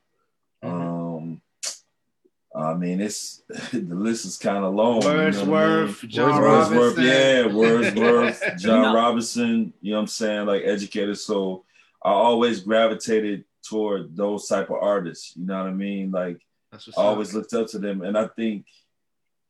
Mm-hmm. 0.64 0.68
Um, 0.68 0.97
I 2.58 2.74
mean, 2.74 3.00
it's 3.02 3.44
the 3.72 3.96
list 3.96 4.26
is 4.26 4.38
kind 4.38 4.64
of 4.64 4.74
long. 4.74 5.02
Wordsworth, 5.02 5.42
you 5.42 5.46
know 5.46 5.56
I 5.56 5.86
mean? 5.86 5.96
John 6.10 6.42
Wordsworth, 6.42 6.98
Robinson. 6.98 7.04
yeah, 7.04 7.54
Wordsworth, 7.54 8.44
John 8.58 8.82
no. 8.82 8.96
Robinson. 8.96 9.74
You 9.82 9.92
know 9.92 9.98
what 9.98 10.02
I'm 10.02 10.08
saying? 10.08 10.46
Like 10.48 10.64
educated. 10.66 11.18
So 11.18 11.66
I 12.04 12.10
always 12.10 12.62
gravitated 12.62 13.46
toward 13.68 14.16
those 14.16 14.48
type 14.48 14.70
of 14.70 14.78
artists. 14.82 15.36
You 15.36 15.46
know 15.46 15.58
what 15.58 15.68
I 15.68 15.74
mean? 15.74 16.12
Like 16.12 16.42
I 16.74 16.78
always 16.98 17.34
looked 17.34 17.54
up 17.54 17.68
to 17.68 17.80
them, 17.80 18.02
and 18.02 18.18
I 18.18 18.28
think 18.28 18.66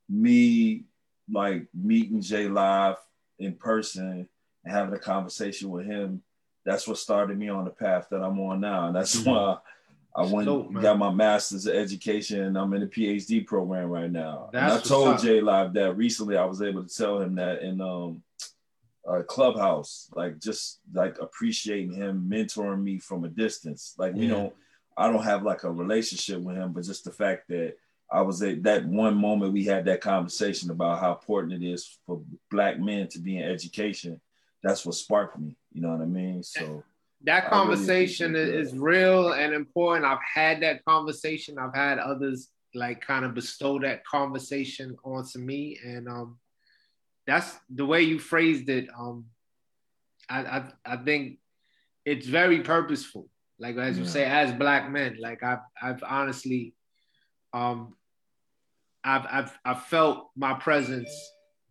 me 0.10 0.86
like 1.32 1.68
meeting 1.74 2.22
J 2.22 2.48
Live 2.48 2.98
in 3.40 3.54
person 3.54 4.28
and 4.64 4.74
having 4.74 4.94
a 4.94 5.00
conversation 5.00 5.70
with 5.70 5.86
him, 5.86 6.22
that's 6.66 6.88
what 6.88 6.98
started 6.98 7.38
me 7.38 7.50
on 7.50 7.66
the 7.66 7.72
path 7.72 8.08
that 8.12 8.22
I'm 8.22 8.40
on 8.40 8.60
now. 8.60 8.88
And 8.88 8.96
that's 8.96 9.16
mm-hmm. 9.18 9.30
why 9.30 9.58
I 10.18 10.26
went 10.26 10.48
Dope, 10.48 10.74
got 10.74 10.98
my 10.98 11.12
master's 11.12 11.68
of 11.68 11.76
education. 11.76 12.58
I'm 12.58 12.74
in 12.74 12.82
a 12.82 12.88
PhD 12.88 13.46
program 13.46 13.88
right 13.90 14.12
now. 14.12 14.50
That's 14.52 14.74
and 14.74 14.82
I 14.82 14.84
told 14.84 15.20
J 15.20 15.42
Live 15.42 15.74
that 15.74 15.96
recently. 15.96 16.38
I 16.38 16.46
was 16.46 16.64
able 16.64 16.84
to 16.84 16.94
tell 16.94 17.22
him 17.22 17.36
that 17.36 17.62
in 17.62 17.80
um 17.80 18.24
uh, 19.08 19.22
clubhouse, 19.22 20.10
like 20.16 20.40
just 20.40 20.80
like 20.92 21.20
appreciating 21.22 21.94
him, 21.94 22.28
mentoring 22.28 22.82
me 22.82 22.98
from 22.98 23.26
a 23.26 23.30
distance. 23.30 23.94
Like 24.00 24.16
yeah. 24.16 24.22
you 24.24 24.28
know, 24.28 24.54
I 24.98 25.12
don't 25.12 25.24
have 25.24 25.44
like 25.44 25.64
a 25.64 25.72
relationship 25.72 26.42
with 26.42 26.56
him, 26.56 26.74
but 26.74 26.84
just 26.84 27.04
the 27.04 27.12
fact 27.12 27.48
that 27.50 27.76
I 28.12 28.22
was 28.22 28.42
at 28.42 28.64
that 28.64 28.86
one 28.86 29.16
moment 29.16 29.54
we 29.54 29.66
had 29.66 29.86
that 29.86 30.02
conversation 30.02 30.72
about 30.72 31.00
how 31.00 31.12
important 31.12 31.62
it 31.62 31.66
is 31.66 32.00
for 32.08 32.24
black 32.50 32.80
men 32.80 33.08
to 33.10 33.20
be 33.20 33.38
in 33.38 33.44
education. 33.44 34.20
That's 34.64 34.84
what 34.84 34.96
sparked 34.96 35.38
me. 35.38 35.56
You 35.74 35.82
know 35.82 35.90
what 35.90 36.02
I 36.02 36.06
mean? 36.06 36.42
So 36.42 36.84
that 37.24 37.50
conversation 37.50 38.34
really 38.34 38.58
is 38.58 38.74
real 38.78 39.34
and 39.34 39.54
important. 39.54 40.06
I've 40.06 40.20
had 40.34 40.62
that 40.62 40.86
conversation. 40.86 41.58
I've 41.58 41.76
had 41.76 42.00
others 42.00 42.50
like 42.76 43.02
kind 43.02 43.26
of 43.26 43.34
bestow 43.34 43.80
that 43.80 44.06
conversation 44.06 44.96
onto 45.04 45.40
me, 45.40 45.80
and 45.84 46.08
um, 46.08 46.38
that's 47.26 47.58
the 47.70 47.86
way 47.86 48.04
you 48.04 48.20
phrased 48.20 48.70
it. 48.70 48.88
Um, 48.98 49.26
I 50.30 50.40
I, 50.44 50.64
I 50.86 50.98
think 50.98 51.40
it's 52.06 52.28
very 52.28 52.62
purposeful. 52.62 53.30
Like 53.60 53.76
as 53.78 53.98
you 53.98 54.06
say, 54.06 54.26
as 54.26 54.52
black 54.52 54.92
men, 54.92 55.18
like 55.20 55.42
I've 55.42 55.66
I've 55.82 56.04
honestly 56.04 56.76
um, 57.54 57.96
I've, 59.04 59.26
I've, 59.32 59.60
I've 59.64 59.84
felt 59.84 60.30
my 60.36 60.54
presence 60.54 61.10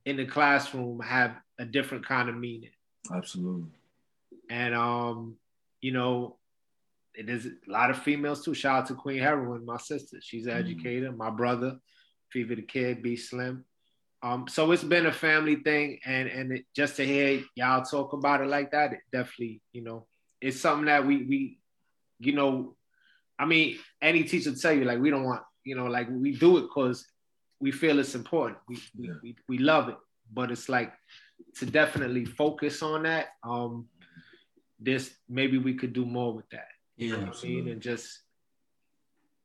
in 0.04 0.16
the 0.16 0.24
classroom 0.24 1.00
have 1.00 1.36
a 1.58 1.64
different 1.64 2.06
kind 2.06 2.28
of 2.28 2.36
meaning. 2.36 2.70
Absolutely. 3.14 3.70
And, 4.50 4.74
um, 4.74 5.36
you 5.80 5.92
know, 5.92 6.38
it 7.14 7.28
is 7.28 7.46
a 7.46 7.70
lot 7.70 7.90
of 7.90 8.02
females 8.02 8.44
too. 8.44 8.54
Shout 8.54 8.82
out 8.82 8.86
to 8.88 8.94
Queen 8.94 9.20
Herawin, 9.20 9.64
my 9.64 9.78
sister. 9.78 10.18
She's 10.20 10.46
an 10.46 10.54
mm 10.54 10.60
educator. 10.60 11.12
My 11.12 11.30
brother, 11.30 11.78
Fever 12.30 12.56
the 12.56 12.62
Kid, 12.62 13.02
B 13.02 13.16
Slim. 13.16 13.64
Um, 14.22 14.46
so 14.48 14.70
it's 14.72 14.82
been 14.82 15.06
a 15.06 15.12
family 15.12 15.56
thing, 15.56 16.00
and 16.04 16.28
and 16.28 16.52
it, 16.52 16.64
just 16.74 16.96
to 16.96 17.06
hear 17.06 17.42
y'all 17.54 17.84
talk 17.84 18.12
about 18.12 18.40
it 18.40 18.48
like 18.48 18.72
that, 18.72 18.92
it 18.92 19.00
definitely, 19.12 19.60
you 19.72 19.82
know, 19.82 20.06
it's 20.40 20.60
something 20.60 20.86
that 20.86 21.06
we 21.06 21.22
we, 21.24 21.58
you 22.18 22.32
know, 22.32 22.76
I 23.38 23.44
mean, 23.44 23.78
any 24.02 24.24
teacher 24.24 24.54
tell 24.54 24.72
you 24.72 24.84
like 24.84 24.98
we 24.98 25.10
don't 25.10 25.24
want 25.24 25.42
you 25.66 25.74
know, 25.74 25.86
like 25.86 26.06
we 26.08 26.32
do 26.32 26.58
it 26.58 26.62
because 26.62 27.04
we 27.60 27.72
feel 27.72 27.98
it's 27.98 28.14
important. 28.14 28.58
We, 28.68 28.78
yeah. 28.94 29.14
we, 29.22 29.30
we, 29.30 29.36
we 29.48 29.58
love 29.58 29.88
it, 29.88 29.96
but 30.32 30.50
it's 30.50 30.68
like 30.68 30.92
to 31.56 31.66
definitely 31.66 32.24
focus 32.24 32.82
on 32.82 33.02
that. 33.02 33.26
Um, 33.42 33.86
this 34.78 35.14
maybe 35.28 35.58
we 35.58 35.74
could 35.74 35.92
do 35.92 36.04
more 36.04 36.34
with 36.34 36.48
that. 36.50 36.68
You 36.96 37.08
yeah, 37.08 37.16
know 37.16 37.26
what 37.26 37.40
I 37.42 37.46
mean? 37.48 37.68
And 37.68 37.80
just 37.80 38.20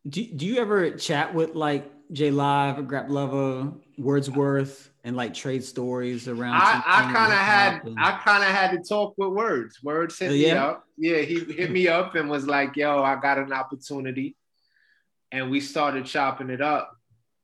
do, 0.07 0.23
do 0.23 0.45
you 0.45 0.57
ever 0.57 0.91
chat 0.91 1.33
with 1.33 1.55
like 1.55 1.91
J 2.11 2.31
Live, 2.31 2.77
Grap 2.85 3.07
Luva, 3.07 3.77
Wordsworth, 3.97 4.89
and 5.03 5.15
like 5.15 5.33
trade 5.33 5.63
stories 5.63 6.27
around? 6.27 6.55
I, 6.55 6.81
I 6.85 7.13
kind 7.13 7.31
of 7.33 7.39
had 7.39 7.83
and... 7.85 8.00
I 8.00 8.19
kind 8.23 8.43
of 8.43 8.50
had 8.50 8.71
to 8.71 8.79
talk 8.88 9.13
with 9.17 9.29
Words. 9.29 9.81
Words 9.83 10.17
hit 10.17 10.31
oh, 10.31 10.33
yeah? 10.33 10.53
me 10.53 10.59
up. 10.59 10.85
Yeah, 10.97 11.17
he 11.17 11.39
hit 11.39 11.71
me 11.71 11.88
up 11.88 12.15
and 12.15 12.29
was 12.29 12.47
like, 12.47 12.75
"Yo, 12.75 13.03
I 13.03 13.15
got 13.19 13.38
an 13.38 13.53
opportunity." 13.53 14.35
and 15.31 15.50
we 15.50 15.59
started 15.59 16.05
chopping 16.05 16.50
it 16.50 16.61
up, 16.61 16.95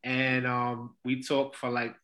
and 0.04 0.46
um, 0.46 0.96
we 1.06 1.24
talked 1.24 1.56
for 1.56 1.70
like 1.70 1.96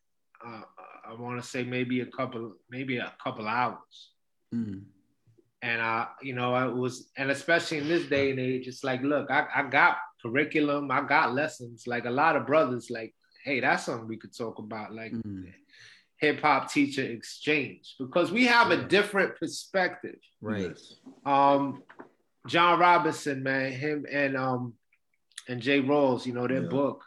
uh, 0.44 0.62
I 1.08 1.14
want 1.14 1.42
to 1.42 1.48
say 1.48 1.64
maybe 1.64 2.00
a 2.00 2.06
couple, 2.06 2.54
maybe 2.70 2.96
a 2.96 3.12
couple 3.22 3.46
hours. 3.46 4.10
Mm. 4.54 4.84
And 5.64 5.80
I, 5.80 6.08
you 6.20 6.34
know, 6.34 6.52
I 6.52 6.66
was, 6.66 7.08
and 7.16 7.30
especially 7.30 7.78
in 7.78 7.88
this 7.88 8.04
day 8.04 8.30
and 8.30 8.38
age, 8.38 8.68
it's 8.68 8.84
like, 8.84 9.00
look, 9.00 9.30
I, 9.30 9.46
I 9.54 9.62
got 9.62 9.96
curriculum, 10.20 10.90
I 10.90 11.00
got 11.00 11.32
lessons. 11.32 11.86
Like 11.86 12.04
a 12.04 12.10
lot 12.10 12.36
of 12.36 12.46
brothers, 12.46 12.90
like, 12.90 13.14
hey, 13.44 13.60
that's 13.60 13.86
something 13.86 14.06
we 14.06 14.18
could 14.18 14.36
talk 14.36 14.58
about, 14.58 14.92
like 14.92 15.12
mm. 15.12 15.50
hip 16.18 16.42
hop 16.42 16.70
teacher 16.70 17.02
exchange, 17.02 17.94
because 17.98 18.30
we 18.30 18.44
have 18.44 18.72
a 18.72 18.84
different 18.84 19.36
perspective. 19.36 20.18
Right. 20.42 20.78
Um, 21.24 21.82
John 22.46 22.78
Robinson, 22.78 23.42
man, 23.42 23.72
him 23.72 24.04
and 24.12 24.36
um 24.36 24.74
and 25.48 25.62
J 25.62 25.80
Rawls, 25.80 26.26
you 26.26 26.34
know, 26.34 26.46
their 26.46 26.64
yeah. 26.64 26.68
book, 26.68 27.04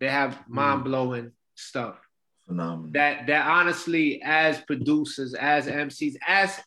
they 0.00 0.08
have 0.08 0.32
mm-hmm. 0.32 0.54
mind 0.56 0.84
blowing 0.84 1.30
stuff. 1.54 2.00
Phenomenal. 2.48 2.90
That 2.94 3.28
that 3.28 3.46
honestly, 3.46 4.20
as 4.24 4.60
producers, 4.62 5.34
as 5.34 5.68
MCs, 5.68 6.16
as 6.26 6.58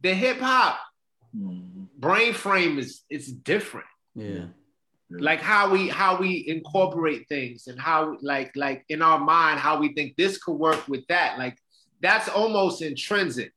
the 0.00 0.14
hip 0.14 0.38
hop 0.38 0.78
mm-hmm. 1.36 1.84
brain 1.98 2.32
frame 2.32 2.78
is 2.78 3.02
it's 3.10 3.28
different. 3.28 3.86
Yeah. 4.14 4.46
Like 5.10 5.40
how 5.40 5.70
we 5.70 5.88
how 5.88 6.18
we 6.18 6.44
incorporate 6.48 7.28
things 7.28 7.68
and 7.68 7.78
how 7.80 8.16
like 8.22 8.56
like 8.56 8.84
in 8.88 9.02
our 9.02 9.20
mind 9.20 9.60
how 9.60 9.78
we 9.78 9.94
think 9.94 10.16
this 10.16 10.36
could 10.38 10.54
work 10.54 10.88
with 10.88 11.06
that 11.08 11.38
like 11.38 11.56
that's 12.00 12.28
almost 12.28 12.82
intrinsic 12.82 13.52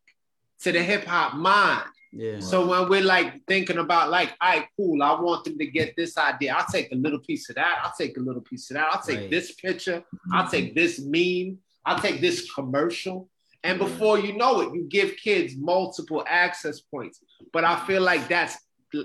to 0.61 0.71
the 0.71 0.81
hip 0.81 1.05
hop 1.05 1.35
mind. 1.35 1.85
Yeah. 2.11 2.39
So 2.39 2.65
when 2.65 2.89
we're 2.89 3.03
like 3.03 3.45
thinking 3.47 3.77
about 3.77 4.09
like, 4.09 4.33
all 4.41 4.49
right, 4.49 4.65
cool, 4.75 5.01
I 5.03 5.19
want 5.19 5.45
them 5.45 5.57
to 5.59 5.65
get 5.65 5.95
this 5.95 6.17
idea. 6.17 6.55
I'll 6.57 6.65
take 6.65 6.91
a 6.91 6.95
little 6.95 7.19
piece 7.19 7.49
of 7.49 7.55
that. 7.55 7.79
I'll 7.83 7.93
take 7.97 8.17
a 8.17 8.19
little 8.19 8.41
piece 8.41 8.69
of 8.71 8.75
that. 8.75 8.87
I'll 8.91 9.01
take 9.01 9.19
right. 9.19 9.31
this 9.31 9.53
picture. 9.53 10.03
I'll 10.33 10.49
take 10.49 10.73
this 10.73 10.99
meme. 10.99 11.59
I'll 11.85 11.99
take 11.99 12.19
this 12.19 12.51
commercial. 12.51 13.29
And 13.63 13.77
before 13.77 14.19
you 14.19 14.37
know 14.37 14.61
it, 14.61 14.73
you 14.73 14.87
give 14.89 15.17
kids 15.17 15.55
multiple 15.57 16.23
access 16.27 16.79
points. 16.79 17.19
But 17.51 17.65
I 17.65 17.85
feel 17.85 18.01
like 18.01 18.27
that's 18.27 18.57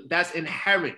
that's 0.08 0.32
inherent 0.32 0.96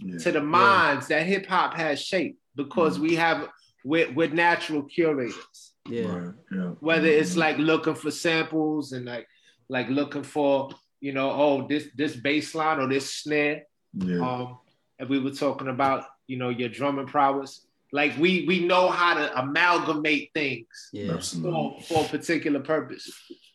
yeah. 0.00 0.18
to 0.18 0.32
the 0.32 0.40
minds 0.40 1.08
yeah. 1.08 1.18
that 1.18 1.26
hip 1.26 1.46
hop 1.46 1.74
has 1.74 2.00
shaped 2.00 2.40
because 2.56 2.94
mm-hmm. 2.94 3.02
we 3.04 3.14
have 3.16 3.48
we're, 3.84 4.12
we're 4.12 4.28
natural 4.28 4.82
curators. 4.82 5.72
Yeah. 5.88 6.06
Right. 6.06 6.34
yeah. 6.52 6.70
Whether 6.80 7.08
it's 7.08 7.36
like 7.36 7.58
looking 7.58 7.94
for 7.94 8.10
samples 8.10 8.92
and 8.92 9.06
like 9.06 9.26
like 9.68 9.88
looking 9.88 10.24
for 10.24 10.70
you 11.00 11.12
know, 11.12 11.30
oh, 11.30 11.66
this 11.68 11.88
this 11.94 12.16
bass 12.16 12.54
line 12.54 12.80
or 12.80 12.88
this 12.88 13.14
snare. 13.14 13.64
Yeah. 13.94 14.20
Um, 14.20 14.58
and 14.98 15.08
we 15.08 15.20
were 15.20 15.30
talking 15.30 15.68
about, 15.68 16.04
you 16.26 16.36
know, 16.36 16.48
your 16.48 16.68
drumming 16.68 17.06
prowess. 17.06 17.66
Like 17.92 18.16
we 18.18 18.44
we 18.46 18.66
know 18.66 18.88
how 18.88 19.14
to 19.14 19.38
amalgamate 19.38 20.30
things 20.34 20.66
yeah. 20.92 21.18
for, 21.18 21.80
for 21.82 22.04
a 22.04 22.08
particular 22.08 22.60
purpose. 22.60 23.10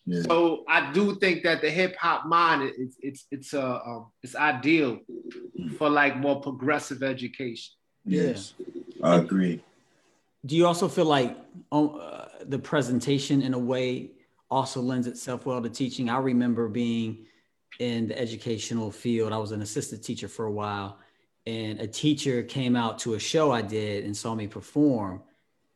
Yeah. 0.05 0.23
So 0.23 0.63
I 0.67 0.91
do 0.91 1.15
think 1.15 1.43
that 1.43 1.61
the 1.61 1.69
hip 1.69 1.95
hop 1.97 2.25
mind 2.25 2.71
it's 2.77 2.97
it's 2.99 3.25
it's 3.31 3.53
a 3.53 3.63
uh, 3.63 3.81
um, 3.85 4.11
it's 4.21 4.35
ideal 4.35 4.99
for 5.77 5.89
like 5.89 6.17
more 6.17 6.41
progressive 6.41 7.03
education. 7.03 7.73
Yes, 8.05 8.53
yeah. 8.57 9.05
I 9.05 9.15
agree. 9.17 9.63
Do 10.45 10.57
you 10.57 10.67
also 10.67 10.89
feel 10.89 11.05
like 11.05 11.37
um, 11.71 11.97
uh, 12.01 12.25
the 12.45 12.59
presentation 12.59 13.41
in 13.41 13.53
a 13.53 13.59
way 13.59 14.11
also 14.51 14.81
lends 14.81 15.07
itself 15.07 15.45
well 15.45 15.61
to 15.61 15.69
teaching? 15.69 16.09
I 16.09 16.17
remember 16.17 16.67
being 16.67 17.25
in 17.79 18.07
the 18.07 18.19
educational 18.19 18.91
field. 18.91 19.31
I 19.31 19.37
was 19.37 19.51
an 19.51 19.61
assistant 19.61 20.03
teacher 20.03 20.27
for 20.27 20.45
a 20.45 20.51
while, 20.51 20.99
and 21.45 21.79
a 21.79 21.87
teacher 21.87 22.43
came 22.43 22.75
out 22.75 22.99
to 22.99 23.15
a 23.15 23.19
show 23.19 23.51
I 23.51 23.61
did 23.61 24.05
and 24.05 24.15
saw 24.15 24.33
me 24.33 24.47
perform. 24.47 25.21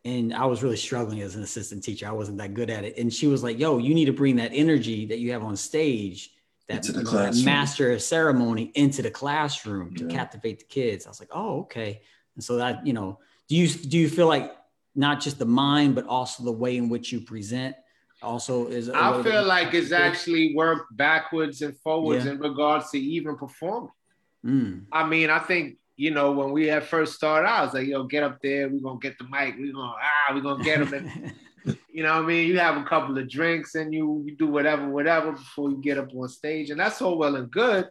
And 0.06 0.34
I 0.34 0.46
was 0.46 0.64
really 0.64 0.78
struggling 0.78 1.22
as 1.22 1.36
an 1.36 1.44
assistant 1.44 1.84
teacher. 1.84 2.08
I 2.08 2.12
wasn't 2.12 2.38
that 2.38 2.54
good 2.54 2.70
at 2.70 2.86
it. 2.86 2.98
And 2.98 3.14
she 3.14 3.28
was 3.28 3.44
like, 3.44 3.60
Yo, 3.60 3.78
you 3.78 3.94
need 3.94 4.06
to 4.06 4.14
bring 4.14 4.38
that 4.38 4.52
energy 4.54 5.06
that 5.08 5.20
you 5.20 5.34
have 5.34 5.44
on 5.44 5.58
stage, 5.58 6.32
that, 6.70 6.88
you 6.88 6.94
know, 6.94 7.12
that 7.12 7.36
master 7.44 7.98
ceremony 8.00 8.72
into 8.76 9.02
the 9.02 9.12
classroom 9.12 9.94
to 9.96 10.08
captivate 10.08 10.60
the 10.60 10.66
kids. 10.66 11.06
I 11.06 11.10
was 11.10 11.20
like, 11.20 11.32
Oh, 11.34 11.62
okay. 11.62 12.02
And 12.36 12.44
so 12.44 12.56
that, 12.58 12.88
you 12.88 12.94
know, 12.94 13.20
do 13.50 13.56
you 13.56 13.68
do 13.68 13.98
you 13.98 14.10
feel 14.10 14.28
like 14.28 14.56
not 14.96 15.20
just 15.20 15.40
the 15.40 15.46
mind, 15.46 15.96
but 15.96 16.06
also 16.08 16.44
the 16.44 16.52
way 16.52 16.78
in 16.78 16.88
which 16.88 17.12
you 17.12 17.20
present 17.22 17.76
also 18.22 18.68
is 18.68 18.90
I 18.90 19.22
feel 19.22 19.46
like 19.46 19.74
it's 19.74 19.92
actually 19.92 20.56
worked 20.56 20.96
backwards 20.98 21.62
and 21.62 21.78
forwards 21.78 22.26
yeah. 22.26 22.32
in 22.32 22.40
regards 22.40 22.90
to 22.92 23.00
even 23.00 23.36
performing. 23.36 23.92
Mm. 24.48 24.86
I 24.92 25.06
mean, 25.06 25.30
I 25.30 25.40
think 25.40 25.78
you 25.98 26.12
know 26.12 26.32
when 26.32 26.52
we 26.52 26.68
had 26.68 26.84
first 26.84 27.16
started, 27.16 27.50
I 27.50 27.64
was 27.64 27.74
like, 27.74 27.88
"Yo, 27.88 28.04
get 28.04 28.24
up 28.24 28.40
there. 28.42 28.70
We're 28.70 28.80
gonna 28.80 29.00
get 29.00 29.18
the 29.18 29.26
mic. 29.26 29.56
We're 29.58 29.74
gonna 29.74 29.96
ah, 30.02 30.34
we're 30.34 30.42
gonna 30.42 30.64
get 30.64 30.90
them." 30.90 30.94
And, 30.94 31.34
you 31.92 32.04
know, 32.04 32.16
what 32.16 32.24
I 32.24 32.28
mean, 32.28 32.48
you 32.48 32.60
have 32.60 32.78
a 32.78 32.86
couple 32.86 33.18
of 33.18 33.30
drinks 33.30 33.76
and 33.76 33.94
you, 33.94 34.24
you 34.26 34.36
do 34.36 34.48
whatever, 34.48 34.88
whatever 34.88 35.34
before 35.34 35.70
you 35.70 35.78
get 35.78 35.98
up 35.98 36.14
on 36.16 36.30
stage, 36.30 36.70
and 36.70 36.80
that's 36.80 37.02
all 37.02 37.18
well 37.18 37.36
and 37.36 37.52
good. 37.52 37.90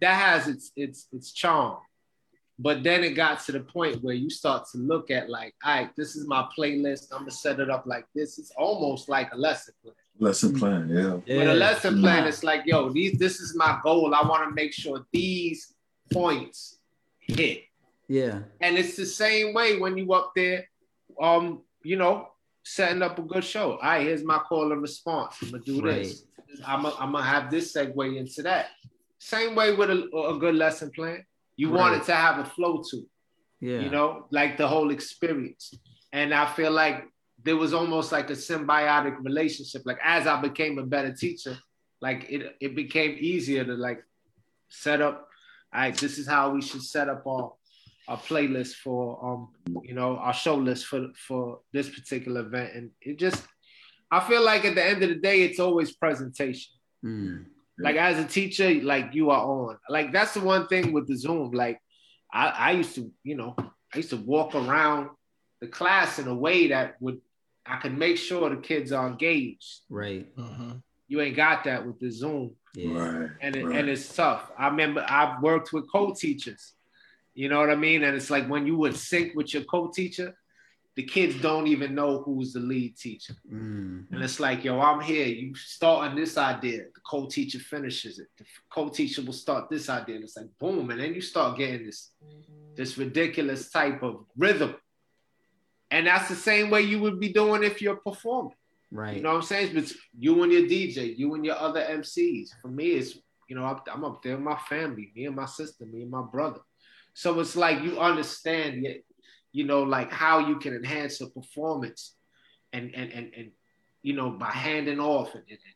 That 0.00 0.14
has 0.14 0.46
its 0.46 0.70
its 0.76 1.08
its 1.12 1.32
charm. 1.32 1.78
But 2.58 2.82
then 2.82 3.04
it 3.04 3.10
got 3.10 3.44
to 3.46 3.52
the 3.52 3.60
point 3.60 4.02
where 4.02 4.14
you 4.14 4.30
start 4.30 4.66
to 4.72 4.78
look 4.78 5.10
at 5.10 5.28
like, 5.28 5.54
all 5.62 5.74
right, 5.74 5.90
this 5.94 6.16
is 6.16 6.26
my 6.26 6.46
playlist. 6.56 7.12
I'm 7.12 7.20
gonna 7.20 7.30
set 7.30 7.60
it 7.60 7.68
up 7.68 7.84
like 7.86 8.06
this. 8.14 8.38
It's 8.38 8.52
almost 8.56 9.08
like 9.08 9.32
a 9.32 9.36
lesson 9.36 9.74
plan. 9.82 9.94
Lesson 10.18 10.58
plan, 10.58 10.88
yeah. 10.88 11.18
yeah. 11.26 11.44
But 11.44 11.48
a 11.48 11.54
lesson 11.54 12.00
plan, 12.00 12.22
yeah. 12.22 12.28
it's 12.28 12.42
like, 12.42 12.62
yo, 12.64 12.90
these 12.90 13.18
this 13.18 13.40
is 13.40 13.54
my 13.56 13.78
goal. 13.82 14.14
I 14.14 14.26
want 14.26 14.48
to 14.48 14.54
make 14.54 14.72
sure 14.72 15.04
these 15.12 15.74
points 16.12 16.78
hit. 17.20 17.62
Yeah. 18.08 18.40
And 18.60 18.76
it's 18.78 18.96
the 18.96 19.06
same 19.06 19.52
way 19.54 19.78
when 19.78 19.96
you 19.96 20.12
up 20.12 20.32
there, 20.36 20.68
um, 21.20 21.62
you 21.82 21.96
know, 21.96 22.28
setting 22.64 23.02
up 23.02 23.18
a 23.18 23.22
good 23.22 23.44
show. 23.44 23.72
All 23.72 23.78
right, 23.82 24.02
here's 24.06 24.24
my 24.24 24.38
call 24.38 24.72
and 24.72 24.82
response. 24.82 25.36
I'm 25.42 25.50
gonna 25.50 25.62
do 25.64 25.80
Right. 25.82 26.02
this. 26.04 26.24
I'm 26.66 26.82
gonna, 26.82 26.94
I'm 26.98 27.12
gonna 27.12 27.24
have 27.24 27.50
this 27.50 27.74
segue 27.74 28.16
into 28.16 28.42
that. 28.42 28.70
Same 29.18 29.54
way 29.54 29.74
with 29.74 29.90
a, 29.90 30.08
a 30.16 30.38
good 30.38 30.54
lesson 30.54 30.90
plan. 30.90 31.24
You 31.56 31.70
want 31.70 31.96
it 31.96 32.04
to 32.04 32.14
have 32.14 32.38
a 32.38 32.44
flow 32.44 32.82
to 32.90 33.08
Yeah. 33.60 33.80
you 33.80 33.90
know, 33.90 34.26
like 34.30 34.56
the 34.56 34.68
whole 34.68 34.90
experience. 34.90 35.74
And 36.12 36.32
I 36.32 36.46
feel 36.46 36.70
like 36.70 37.04
there 37.42 37.56
was 37.56 37.72
almost 37.74 38.12
like 38.12 38.30
a 38.30 38.34
symbiotic 38.34 39.16
relationship. 39.24 39.82
Like 39.84 39.98
as 40.02 40.26
I 40.26 40.40
became 40.40 40.78
a 40.78 40.84
better 40.84 41.12
teacher, 41.12 41.58
like 42.00 42.26
it 42.28 42.56
it 42.60 42.74
became 42.76 43.16
easier 43.18 43.64
to 43.64 43.74
like 43.74 44.02
set 44.68 45.00
up. 45.00 45.25
All 45.76 45.82
right, 45.82 45.94
this 45.94 46.16
is 46.16 46.26
how 46.26 46.50
we 46.50 46.62
should 46.62 46.82
set 46.82 47.10
up 47.10 47.26
our 47.26 47.52
our 48.08 48.16
playlist 48.16 48.76
for 48.76 49.02
um 49.26 49.48
you 49.84 49.92
know 49.94 50.16
our 50.16 50.32
show 50.32 50.54
list 50.54 50.86
for 50.86 51.08
for 51.28 51.60
this 51.72 51.90
particular 51.90 52.40
event. 52.40 52.74
And 52.74 52.90
it 53.02 53.18
just 53.18 53.42
I 54.10 54.20
feel 54.26 54.42
like 54.42 54.64
at 54.64 54.74
the 54.74 54.82
end 54.84 55.02
of 55.02 55.10
the 55.10 55.16
day, 55.16 55.42
it's 55.42 55.60
always 55.60 55.92
presentation 55.94 56.72
Mm. 57.04 57.44
like 57.78 57.96
as 57.96 58.18
a 58.18 58.26
teacher 58.26 58.72
like 58.82 59.14
you 59.14 59.28
are 59.30 59.44
on 59.44 59.76
like 59.90 60.12
that's 60.12 60.32
the 60.32 60.40
one 60.40 60.66
thing 60.66 60.92
with 60.94 61.06
the 61.06 61.14
zoom 61.14 61.50
like 61.50 61.78
i 62.32 62.46
i 62.48 62.70
used 62.72 62.94
to 62.94 63.12
you 63.22 63.36
know 63.36 63.54
i 63.92 63.98
used 63.98 64.08
to 64.10 64.16
walk 64.16 64.54
around 64.54 65.10
the 65.60 65.66
class 65.68 66.18
in 66.18 66.26
a 66.26 66.34
way 66.34 66.68
that 66.68 66.94
would 67.00 67.20
i 67.66 67.76
could 67.76 67.96
make 67.96 68.16
sure 68.16 68.48
the 68.48 68.56
kids 68.56 68.92
are 68.92 69.06
engaged 69.06 69.80
Right. 69.90 70.26
you 71.06 71.20
ain't 71.20 71.36
got 71.36 71.64
that 71.64 71.86
with 71.86 72.00
the 72.00 72.10
zoom 72.10 72.56
Yeah. 72.76 72.98
Right. 72.98 73.30
and 73.40 73.56
it, 73.56 73.64
right. 73.64 73.76
and 73.78 73.88
it's 73.88 74.14
tough 74.14 74.50
i 74.58 74.68
remember 74.68 75.00
i've 75.08 75.40
worked 75.42 75.72
with 75.72 75.90
co-teachers 75.90 76.74
you 77.34 77.48
know 77.48 77.58
what 77.58 77.70
i 77.70 77.74
mean 77.74 78.02
and 78.04 78.14
it's 78.14 78.28
like 78.30 78.46
when 78.48 78.66
you 78.66 78.76
would 78.76 78.94
sync 78.96 79.34
with 79.34 79.48
your 79.54 79.64
co-teacher 79.64 80.28
the 80.96 81.02
kids 81.02 81.34
don't 81.40 81.66
even 81.74 81.94
know 81.94 82.12
who's 82.24 82.52
the 82.52 82.60
lead 82.60 82.92
teacher 82.96 83.34
Mm. 83.50 84.10
and 84.12 84.22
it's 84.26 84.40
like, 84.40 84.64
yo, 84.64 84.80
I'm 84.80 85.00
here. 85.12 85.26
You 85.26 85.54
start 85.54 86.08
on 86.08 86.16
this 86.16 86.38
idea. 86.38 86.84
The 86.94 87.00
co-teacher 87.12 87.58
finishes 87.58 88.18
it. 88.18 88.28
The 88.38 88.44
co-teacher 88.70 89.20
will 89.22 89.34
start 89.34 89.68
this 89.68 89.90
idea. 89.90 90.14
And 90.16 90.24
it's 90.24 90.36
like 90.38 90.48
boom. 90.58 90.88
And 90.90 90.98
then 91.00 91.12
you 91.14 91.20
start 91.20 91.58
getting 91.58 91.84
this, 91.84 92.00
this 92.74 92.96
ridiculous 92.96 93.68
type 93.70 94.02
of 94.02 94.24
rhythm. 94.38 94.74
And 95.90 96.06
that's 96.06 96.28
the 96.30 96.34
same 96.50 96.70
way 96.70 96.80
you 96.82 96.98
would 97.00 97.20
be 97.20 97.30
doing 97.40 97.62
if 97.62 97.82
you're 97.82 97.96
performing. 98.10 98.56
Right. 98.90 99.16
You 99.16 99.22
know 99.22 99.30
what 99.30 99.36
I'm 99.36 99.42
saying? 99.42 99.76
It's 99.76 99.94
you 100.18 100.42
and 100.42 100.52
your 100.52 100.62
DJ, 100.62 101.16
you 101.16 101.34
and 101.34 101.44
your 101.44 101.58
other 101.58 101.80
MCs. 101.80 102.50
For 102.62 102.68
me, 102.68 102.92
it's 102.92 103.18
you 103.48 103.56
know, 103.56 103.64
I'm, 103.64 103.78
I'm 103.92 104.04
up 104.04 104.22
there 104.22 104.34
with 104.34 104.44
my 104.44 104.58
family, 104.68 105.12
me 105.14 105.26
and 105.26 105.36
my 105.36 105.46
sister, 105.46 105.86
me 105.86 106.02
and 106.02 106.10
my 106.10 106.22
brother. 106.22 106.60
So 107.14 107.38
it's 107.40 107.56
like 107.56 107.82
you 107.82 107.98
understand, 107.98 108.82
yet, 108.82 108.98
you 109.52 109.64
know, 109.64 109.82
like 109.82 110.10
how 110.10 110.40
you 110.40 110.58
can 110.58 110.74
enhance 110.74 111.20
a 111.20 111.30
performance, 111.30 112.14
and 112.72 112.94
and 112.94 113.12
and 113.12 113.32
and 113.36 113.50
you 114.02 114.12
know 114.12 114.30
by 114.30 114.50
handing 114.50 115.00
off. 115.00 115.34
And, 115.34 115.44
and, 115.48 115.58
and 115.58 115.74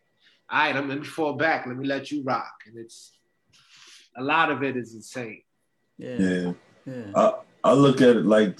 all 0.51 0.59
right, 0.59 0.77
I'm 0.77 0.89
let 0.89 0.99
me 0.99 1.07
fall 1.07 1.35
back. 1.35 1.67
Let 1.67 1.77
me 1.77 1.87
let 1.87 2.11
you 2.11 2.23
rock. 2.23 2.53
And 2.67 2.79
it's 2.79 3.13
a 4.17 4.23
lot 4.23 4.51
of 4.51 4.63
it 4.63 4.77
is 4.77 4.95
insane. 4.95 5.43
yeah. 5.97 6.17
Yeah. 6.19 6.53
Yeah. 6.87 7.03
I, 7.15 7.35
I 7.63 7.73
look 7.75 8.01
at 8.01 8.17
it 8.17 8.25
like 8.25 8.59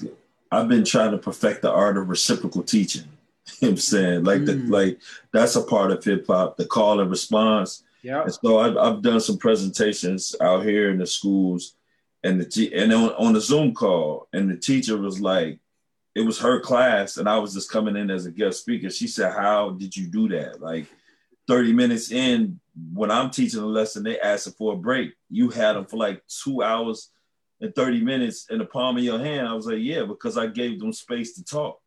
I've 0.51 0.67
been 0.67 0.85
trying 0.85 1.11
to 1.11 1.17
perfect 1.17 1.61
the 1.61 1.71
art 1.71 1.97
of 1.97 2.07
reciprocal 2.07 2.63
teaching. 2.63 3.03
You 3.61 3.67
know 3.67 3.71
what 3.71 3.71
I'm 3.71 3.77
saying? 3.77 4.23
Like 4.23 4.45
the, 4.45 4.53
Mm. 4.53 4.69
like 4.71 4.99
that's 5.33 5.55
a 5.55 5.61
part 5.63 5.91
of 5.91 6.03
hip 6.03 6.25
hop, 6.27 6.57
the 6.57 6.65
call 6.65 6.99
and 6.99 7.09
response. 7.09 7.83
Yeah. 8.03 8.23
And 8.23 8.33
so 8.33 8.59
I've, 8.59 8.77
I've 8.77 9.01
done 9.01 9.19
some 9.19 9.37
presentations 9.37 10.35
out 10.41 10.63
here 10.63 10.89
in 10.89 10.97
the 10.97 11.05
schools 11.05 11.75
and 12.23 12.39
the 12.41 12.45
te- 12.45 12.73
and 12.73 12.91
on, 12.93 13.09
on 13.13 13.33
the 13.33 13.41
Zoom 13.41 13.73
call, 13.73 14.27
and 14.33 14.49
the 14.49 14.57
teacher 14.57 14.97
was 14.97 15.19
like, 15.21 15.59
it 16.13 16.21
was 16.21 16.39
her 16.39 16.59
class, 16.59 17.17
and 17.17 17.27
I 17.29 17.37
was 17.39 17.53
just 17.53 17.71
coming 17.71 17.95
in 17.95 18.09
as 18.11 18.25
a 18.25 18.31
guest 18.31 18.59
speaker. 18.61 18.89
She 18.89 19.07
said, 19.07 19.31
How 19.33 19.71
did 19.71 19.95
you 19.95 20.07
do 20.07 20.27
that? 20.29 20.61
Like 20.61 20.85
30 21.47 21.73
minutes 21.73 22.11
in, 22.11 22.59
when 22.93 23.09
I'm 23.11 23.29
teaching 23.31 23.61
a 23.61 23.65
lesson, 23.65 24.03
they 24.03 24.19
asked 24.19 24.55
for 24.57 24.73
a 24.73 24.77
break. 24.77 25.13
You 25.29 25.49
had 25.49 25.73
them 25.75 25.85
for 25.85 25.97
like 25.97 26.21
two 26.27 26.61
hours 26.63 27.09
and 27.59 27.73
30 27.75 28.01
minutes 28.01 28.47
in 28.49 28.57
the 28.59 28.65
palm 28.65 28.97
of 28.97 29.03
your 29.03 29.19
hand. 29.19 29.47
I 29.47 29.53
was 29.53 29.65
like, 29.67 29.79
Yeah, 29.79 30.03
because 30.03 30.37
I 30.37 30.47
gave 30.47 30.79
them 30.79 30.93
space 30.93 31.33
to 31.35 31.43
talk. 31.43 31.79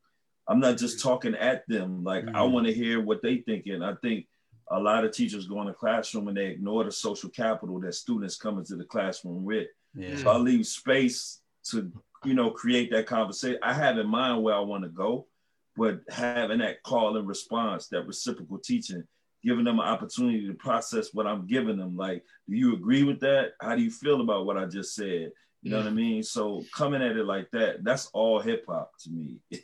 I'm 0.46 0.61
not 0.61 0.76
just 0.76 1.02
talking 1.02 1.35
at 1.35 1.66
them. 1.68 2.04
Like 2.04 2.24
I 2.28 2.40
Mhm. 2.42 2.52
want 2.52 2.66
to 2.66 2.72
hear 2.72 3.00
what 3.00 3.22
they 3.22 3.38
thinking. 3.38 3.83
I 3.83 3.94
think 3.96 4.26
a 4.70 4.80
lot 4.80 5.04
of 5.04 5.12
teachers 5.12 5.46
go 5.46 5.61
in 5.61 5.68
the 5.68 5.72
classroom 5.72 6.28
and 6.28 6.37
they 6.37 6.46
ignore 6.46 6.85
the 6.85 6.92
social 6.92 7.30
capital 7.30 7.80
that 7.80 7.94
students 7.94 8.37
come 8.37 8.59
into 8.59 8.76
the 8.76 8.85
classroom 8.85 9.44
with. 9.44 9.68
Yeah. 9.94 10.16
So 10.16 10.30
I 10.30 10.37
leave 10.38 10.66
space 10.66 11.42
to, 11.70 11.90
you 12.24 12.35
know, 12.35 12.50
create 12.50 12.90
that 12.90 13.07
conversation. 13.07 13.59
I 13.62 13.72
have 13.74 13.98
in 13.98 14.07
mind 14.07 14.42
where 14.42 14.54
I 14.54 14.61
want 14.61 14.85
to 14.85 14.90
go, 14.90 15.28
but 15.76 16.00
having 16.11 16.59
that 16.59 16.83
call 16.83 17.16
and 17.16 17.26
response, 17.28 17.88
that 17.88 18.07
reciprocal 18.07 18.59
teaching, 18.59 19.04
giving 19.42 19.64
them 19.64 19.78
an 19.78 19.87
opportunity 19.87 20.46
to 20.46 20.54
process 20.54 21.12
what 21.12 21.26
I'm 21.26 21.46
giving 21.46 21.76
them. 21.76 21.96
Like, 21.96 22.24
do 22.48 22.57
you 22.57 22.74
agree 22.74 23.02
with 23.02 23.20
that? 23.20 23.52
How 23.61 23.76
do 23.76 23.83
you 23.83 23.90
feel 23.90 24.20
about 24.22 24.46
what 24.46 24.57
I 24.57 24.66
just 24.66 24.94
said? 24.94 25.33
You 25.62 25.70
know 25.70 25.78
what 25.78 25.87
I 25.87 25.90
mean? 25.90 26.22
So 26.22 26.62
coming 26.74 27.02
at 27.02 27.16
it 27.16 27.24
like 27.24 27.50
that, 27.52 27.85
that's 27.85 28.07
all 28.12 28.40
hip 28.40 28.64
hop 28.68 28.92
to 29.00 29.11
me. 29.11 29.38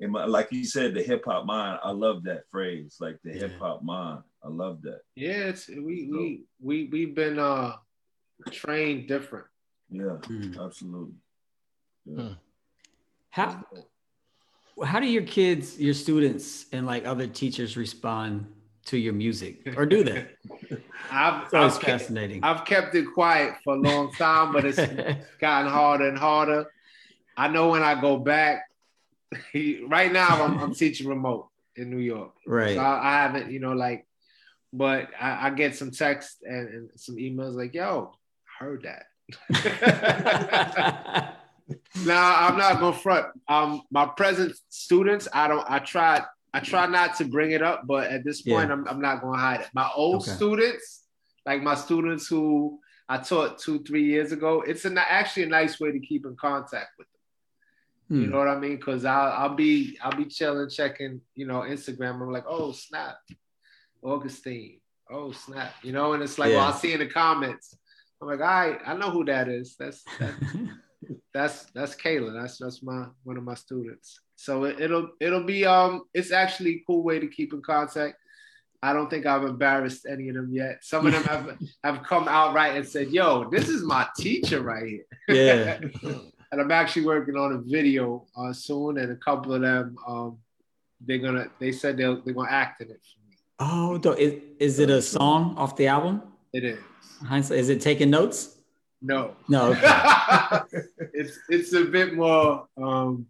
In 0.00 0.10
my, 0.10 0.24
like 0.24 0.48
you 0.50 0.64
said, 0.64 0.94
the 0.94 1.02
hip 1.02 1.24
hop 1.24 1.46
mind. 1.46 1.78
I 1.82 1.90
love 1.90 2.24
that 2.24 2.42
phrase, 2.50 2.96
like 3.00 3.18
the 3.22 3.32
Yeah. 3.32 3.40
hip 3.48 3.58
hop 3.58 3.82
mind. 3.82 4.22
I 4.42 4.48
love 4.48 4.82
that. 4.82 5.00
Yeah. 5.14 5.48
It's 5.48 5.68
we 5.68 6.08
we 6.10 6.42
we 6.60 6.88
we've 6.90 7.14
been 7.14 7.38
uh 7.38 7.76
trained 8.50 9.06
different. 9.08 9.46
Yeah, 9.90 10.18
Mm. 10.22 10.58
absolutely. 10.64 11.14
Yeah. 12.06 12.34
How 13.30 13.64
how 14.84 14.98
do 14.98 15.06
your 15.06 15.22
kids, 15.22 15.78
your 15.80 15.94
students, 15.94 16.66
and 16.72 16.84
like 16.86 17.06
other 17.06 17.28
teachers 17.28 17.76
respond 17.76 18.52
to 18.86 18.98
your 18.98 19.12
music, 19.12 19.72
or 19.78 19.86
do 19.86 20.02
they? 20.02 20.26
I've, 21.10 21.44
It's 21.44 21.54
always 21.54 21.74
I've, 21.76 21.80
kept, 21.80 22.00
fascinating. 22.02 22.42
I've 22.42 22.64
kept 22.64 22.94
it 22.96 23.06
quiet 23.14 23.54
for 23.62 23.74
a 23.74 23.78
long 23.78 24.12
time, 24.12 24.52
but 24.52 24.64
it's 24.64 24.76
gotten 25.40 25.70
harder 25.70 26.08
and 26.08 26.18
harder. 26.18 26.66
I 27.36 27.48
know 27.48 27.68
when 27.70 27.82
I 27.82 27.98
go 28.00 28.18
back, 28.18 28.64
right 29.86 30.12
now 30.12 30.42
I'm, 30.44 30.58
I'm 30.58 30.74
teaching 30.82 31.08
remote 31.08 31.48
in 31.76 31.90
New 31.90 31.98
York. 31.98 32.32
right. 32.46 32.74
So 32.76 32.80
I, 32.80 33.08
I 33.08 33.22
haven't, 33.22 33.50
you 33.50 33.60
know, 33.60 33.72
like, 33.72 34.06
but 34.72 35.08
I, 35.20 35.46
I 35.46 35.50
get 35.50 35.76
some 35.76 35.90
text 35.90 36.42
and, 36.42 36.68
and 36.68 36.90
some 36.96 37.16
emails 37.16 37.54
like, 37.54 37.74
yo, 37.74 38.12
I 38.60 38.64
heard 38.64 38.82
that. 38.84 39.06
Now 42.04 42.46
I'm 42.48 42.58
not 42.58 42.78
gonna 42.80 42.94
front. 42.96 43.26
Um, 43.48 43.82
my 43.90 44.04
present 44.06 44.54
students, 44.68 45.28
I 45.32 45.48
don't. 45.48 45.64
I 45.68 45.78
try. 45.78 46.22
I 46.52 46.60
try 46.60 46.86
not 46.86 47.16
to 47.16 47.24
bring 47.24 47.52
it 47.52 47.62
up, 47.62 47.86
but 47.86 48.10
at 48.10 48.22
this 48.22 48.42
point, 48.42 48.68
Yeah. 48.68 48.74
I'm, 48.74 48.86
I'm 48.86 49.00
not 49.00 49.22
gonna 49.22 49.38
hide 49.38 49.62
it. 49.62 49.68
My 49.74 49.88
old 49.96 50.22
Okay. 50.22 50.32
students, 50.32 51.04
like 51.46 51.62
my 51.62 51.74
students 51.74 52.26
who 52.28 52.78
I 53.08 53.16
taught 53.18 53.58
two, 53.58 53.82
three 53.82 54.04
years 54.04 54.30
ago, 54.32 54.60
it's 54.66 54.84
a, 54.84 54.92
actually 55.10 55.44
a 55.44 55.48
nice 55.48 55.80
way 55.80 55.90
to 55.90 55.98
keep 55.98 56.26
in 56.26 56.36
contact 56.36 56.90
with 56.98 57.08
them. 58.08 58.20
You 58.20 58.26
Hmm. 58.26 58.32
know 58.32 58.38
what 58.38 58.48
I 58.48 58.58
mean? 58.58 58.76
Because 58.76 59.04
I'll, 59.04 59.32
I'll 59.32 59.54
be 59.54 59.98
I'll 60.02 60.16
be 60.16 60.26
chilling, 60.26 60.68
checking, 60.70 61.20
you 61.34 61.46
know, 61.46 61.60
Instagram. 61.62 62.20
I'm 62.22 62.30
like, 62.32 62.44
oh 62.48 62.72
snap, 62.72 63.16
Augustine. 64.02 64.80
Oh 65.10 65.32
snap, 65.32 65.74
you 65.82 65.92
know, 65.92 66.14
and 66.14 66.22
it's 66.22 66.38
like, 66.38 66.52
well, 66.52 66.60
I'll 66.66 66.72
see 66.72 66.92
in 66.92 67.00
the 67.00 67.06
comments. 67.06 67.76
I'm 68.20 68.28
like, 68.28 68.40
all 68.40 68.46
right, 68.46 68.78
I 68.86 68.94
know 68.94 69.10
who 69.10 69.24
that 69.26 69.48
is. 69.48 69.76
That's 69.78 70.02
that, 70.18 70.34
that's 71.34 71.64
that's 71.74 71.94
Kayla. 71.94 72.40
That's 72.40 72.58
that's 72.58 72.82
my 72.82 73.06
one 73.24 73.36
of 73.36 73.44
my 73.44 73.54
students. 73.54 74.20
So 74.36 74.64
it, 74.64 74.80
it'll 74.80 75.10
it'll 75.20 75.44
be 75.44 75.66
um 75.66 76.04
it's 76.14 76.32
actually 76.32 76.70
a 76.76 76.82
cool 76.86 77.02
way 77.02 77.18
to 77.18 77.26
keep 77.28 77.52
in 77.52 77.60
contact. 77.62 78.16
I 78.82 78.92
don't 78.92 79.08
think 79.08 79.24
I've 79.24 79.44
embarrassed 79.44 80.06
any 80.08 80.28
of 80.28 80.34
them 80.34 80.50
yet. 80.52 80.78
Some 80.82 81.06
of 81.06 81.12
them 81.12 81.22
have 81.24 81.58
have 81.82 82.02
come 82.02 82.28
outright 82.28 82.76
and 82.76 82.86
said, 82.88 83.10
"Yo, 83.10 83.48
this 83.50 83.68
is 83.68 83.82
my 83.82 84.06
teacher 84.18 84.62
right 84.62 84.86
here." 84.86 85.04
yeah. 85.28 85.80
and 86.54 86.62
I'm 86.62 86.70
actually 86.70 87.04
working 87.04 87.36
on 87.36 87.52
a 87.52 87.58
video 87.58 88.26
uh, 88.36 88.52
soon, 88.52 88.98
and 88.98 89.10
a 89.10 89.16
couple 89.16 89.52
of 89.54 89.60
them 89.60 89.96
um 90.06 90.38
they're 91.06 91.18
gonna 91.18 91.48
they 91.58 91.72
said 91.72 91.96
they'll 91.96 92.22
they're 92.22 92.32
gonna 92.34 92.48
act 92.50 92.80
in 92.80 92.90
it 92.90 93.00
for 93.10 93.20
me. 93.28 93.36
Oh, 93.58 94.14
is, 94.14 94.40
is 94.60 94.78
it 94.78 94.88
a 94.88 95.02
song 95.02 95.54
off 95.56 95.74
the 95.76 95.88
album? 95.88 96.22
It 96.52 96.64
is 96.64 96.78
Is 97.50 97.68
it 97.68 97.80
taking 97.80 98.08
notes? 98.10 98.58
no, 99.02 99.34
No. 99.48 99.72
okay. 99.72 100.78
it's 101.12 101.38
it's 101.48 101.72
a 101.74 101.84
bit 101.84 102.14
more 102.14 102.68
um 102.80 103.26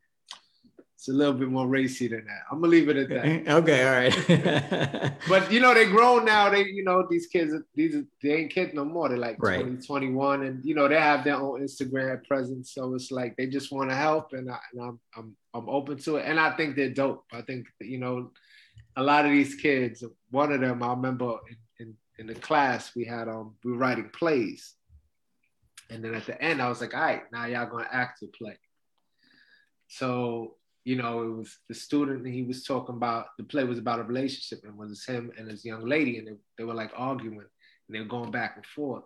it's 1.05 1.11
a 1.11 1.19
little 1.19 1.35
bit 1.35 1.51
more 1.51 1.67
racy 1.67 2.09
than 2.09 2.25
that. 2.25 2.45
I'm 2.51 2.63
gonna 2.63 2.71
leave 2.71 2.89
it 2.89 2.97
at 2.97 3.09
that. 3.11 3.49
okay. 3.57 3.85
All 3.87 3.93
right. 3.93 5.13
But 5.29 5.53
you 5.53 5.61
know, 5.61 5.75
they 5.75 5.85
grown 5.85 6.25
now. 6.25 6.49
They, 6.49 6.65
you 6.65 6.83
know, 6.83 7.07
these 7.11 7.27
kids, 7.27 7.53
these 7.75 7.97
they 8.23 8.37
ain't 8.37 8.51
kids 8.51 8.73
no 8.73 8.87
more. 8.87 9.11
They're 9.11 9.19
like 9.19 9.37
Right. 9.39 9.61
20, 9.61 9.87
21, 9.87 10.45
and 10.45 10.65
you 10.65 10.75
know, 10.75 10.89
they 10.89 10.99
have 10.99 11.23
their 11.23 11.37
own 11.37 11.61
Instagram 11.61 12.25
presence. 12.25 12.73
So 12.73 12.95
it's 12.95 13.11
like 13.11 13.37
they 13.37 13.47
just 13.47 13.71
want 13.71 13.91
to 13.91 13.97
help, 13.97 14.33
and, 14.33 14.51
I, 14.51 14.59
and 14.73 14.83
I'm, 14.83 15.01
I'm, 15.15 15.37
I'm 15.53 15.69
open 15.69 15.99
to 15.99 16.17
it. 16.17 16.25
And 16.25 16.41
I 16.41 16.57
think 16.57 16.75
they're 16.75 16.89
dope. 16.89 17.27
I 17.31 17.43
think 17.43 17.67
you 17.83 17.99
know, 17.99 18.31
a 18.97 19.03
lot 19.03 19.27
of 19.27 19.31
these 19.31 19.57
kids. 19.57 20.03
One 20.31 20.53
of 20.53 20.63
them, 20.63 20.83
I 20.83 20.89
remember 20.89 21.37
in, 21.51 21.87
in, 21.87 21.95
in 22.19 22.27
the 22.29 22.35
class 22.35 22.93
we 22.97 23.05
had, 23.05 23.29
um, 23.29 23.57
we 23.63 23.73
were 23.73 23.79
writing 23.79 24.09
plays, 24.09 24.73
And 25.91 26.03
then 26.03 26.15
at 26.15 26.25
the 26.25 26.41
end, 26.41 26.63
I 26.63 26.71
was 26.71 26.81
like, 26.81 26.95
all 26.95 27.03
right, 27.03 27.25
now 27.31 27.45
y'all 27.45 27.69
gonna 27.69 27.89
act 27.93 28.21
to 28.21 28.27
play. 28.29 28.57
So, 29.89 30.57
you 30.85 30.97
know, 30.97 31.23
it 31.23 31.37
was 31.37 31.59
the 31.69 31.75
student 31.75 32.25
and 32.25 32.35
he 32.35 32.43
was 32.43 32.65
talking 32.65 32.95
about, 32.95 33.29
the 33.39 33.45
play 33.45 33.65
was 33.65 33.79
about 33.79 34.01
a 34.01 34.05
relationship 34.05 34.63
and 34.65 34.75
it 34.75 34.79
was 34.79 35.05
him 35.05 35.33
and 35.39 35.51
his 35.51 35.65
young 35.65 35.85
lady, 35.85 36.19
and 36.19 36.29
they, 36.29 36.33
they 36.59 36.65
were 36.65 36.75
like 36.75 36.93
arguing 36.95 37.39
and 37.39 37.49
they 37.89 38.01
were 38.01 38.07
going 38.07 38.31
back 38.31 38.57
and 38.57 38.67
forth. 38.67 39.05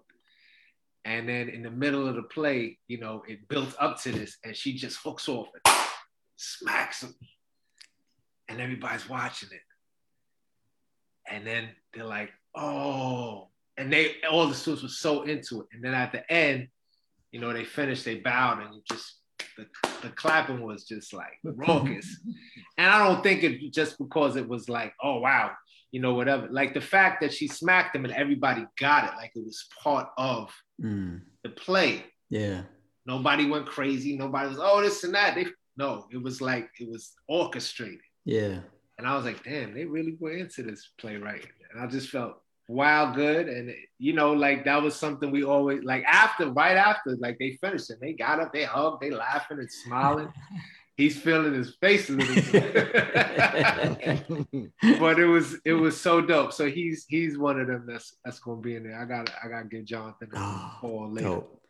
And 1.04 1.28
then 1.28 1.48
in 1.48 1.62
the 1.62 1.70
middle 1.70 2.06
of 2.06 2.16
the 2.16 2.24
play, 2.24 2.78
you 2.88 2.98
know, 2.98 3.22
it 3.26 3.48
built 3.48 3.74
up 3.78 4.02
to 4.02 4.12
this, 4.12 4.36
and 4.44 4.54
she 4.54 4.74
just 4.74 4.98
hooks 4.98 5.28
off 5.28 5.48
and 5.54 5.74
smacks 6.36 7.02
him. 7.02 7.14
And 8.48 8.60
everybody's 8.60 9.08
watching 9.08 9.50
it. 9.52 9.62
And 11.30 11.46
then 11.46 11.68
they're 11.94 12.04
like, 12.04 12.30
oh, 12.54 13.48
and 13.76 13.92
they 13.92 14.16
all 14.28 14.48
the 14.48 14.54
students 14.54 14.82
were 14.82 14.88
so 14.88 15.22
into 15.22 15.60
it. 15.60 15.68
And 15.72 15.84
then 15.84 15.94
at 15.94 16.12
the 16.12 16.30
end, 16.30 16.68
you 17.30 17.40
know, 17.40 17.52
they 17.52 17.64
finished, 17.64 18.04
they 18.04 18.16
bowed, 18.16 18.60
and 18.60 18.82
just 18.90 19.17
the, 19.58 19.66
the 20.02 20.08
clapping 20.10 20.62
was 20.62 20.84
just 20.84 21.12
like 21.12 21.38
raucous. 21.44 22.20
and 22.78 22.90
I 22.90 23.06
don't 23.06 23.22
think 23.22 23.42
it 23.42 23.72
just 23.72 23.98
because 23.98 24.36
it 24.36 24.48
was 24.48 24.68
like, 24.68 24.94
oh 25.02 25.18
wow, 25.18 25.50
you 25.90 26.00
know, 26.00 26.14
whatever. 26.14 26.48
Like 26.50 26.72
the 26.72 26.80
fact 26.80 27.20
that 27.20 27.32
she 27.32 27.48
smacked 27.48 27.94
him 27.96 28.04
and 28.04 28.14
everybody 28.14 28.64
got 28.78 29.04
it, 29.04 29.16
like 29.16 29.32
it 29.34 29.44
was 29.44 29.66
part 29.82 30.08
of 30.16 30.50
mm. 30.82 31.20
the 31.42 31.50
play. 31.50 32.04
Yeah. 32.30 32.62
Nobody 33.06 33.46
went 33.46 33.66
crazy. 33.66 34.16
Nobody 34.16 34.48
was, 34.48 34.58
oh, 34.60 34.80
this 34.82 35.04
and 35.04 35.14
that. 35.14 35.34
They 35.34 35.46
no, 35.76 36.06
it 36.12 36.22
was 36.22 36.40
like 36.40 36.70
it 36.80 36.90
was 36.90 37.12
orchestrated. 37.28 38.00
Yeah. 38.24 38.58
And 38.98 39.06
I 39.06 39.14
was 39.14 39.24
like, 39.24 39.44
damn, 39.44 39.74
they 39.74 39.84
really 39.84 40.16
were 40.18 40.32
into 40.32 40.62
this 40.62 40.90
play 40.98 41.16
right. 41.16 41.46
And 41.72 41.82
I 41.82 41.86
just 41.86 42.10
felt 42.10 42.42
wow 42.68 43.12
good. 43.12 43.48
And 43.48 43.74
you 43.98 44.12
know, 44.12 44.32
like 44.32 44.64
that 44.66 44.80
was 44.80 44.94
something 44.94 45.30
we 45.30 45.42
always 45.42 45.82
like 45.82 46.04
after, 46.04 46.50
right 46.52 46.76
after, 46.76 47.16
like 47.16 47.38
they 47.38 47.58
finished 47.60 47.90
and 47.90 48.00
They 48.00 48.12
got 48.12 48.38
up, 48.38 48.52
they 48.52 48.64
hugged, 48.64 49.02
they 49.02 49.10
laughing 49.10 49.58
and 49.58 49.70
smiling. 49.70 50.32
He's 50.96 51.16
feeling 51.16 51.54
his 51.54 51.76
face 51.76 52.10
a 52.10 52.14
little 52.14 52.34
bit. 52.50 52.84
but 54.98 55.20
it 55.20 55.26
was 55.26 55.56
it 55.64 55.74
was 55.74 56.00
so 56.00 56.20
dope. 56.20 56.52
So 56.52 56.68
he's 56.68 57.06
he's 57.08 57.38
one 57.38 57.60
of 57.60 57.68
them 57.68 57.84
that's 57.86 58.16
that's 58.24 58.40
gonna 58.40 58.60
be 58.60 58.74
in 58.74 58.82
there. 58.82 59.00
I 59.00 59.04
gotta 59.04 59.32
I 59.40 59.46
gotta 59.46 59.66
get 59.66 59.84
Jonathan 59.84 60.28
a 60.34 60.70
call 60.80 61.08
later. 61.12 61.28
Dope. 61.28 61.62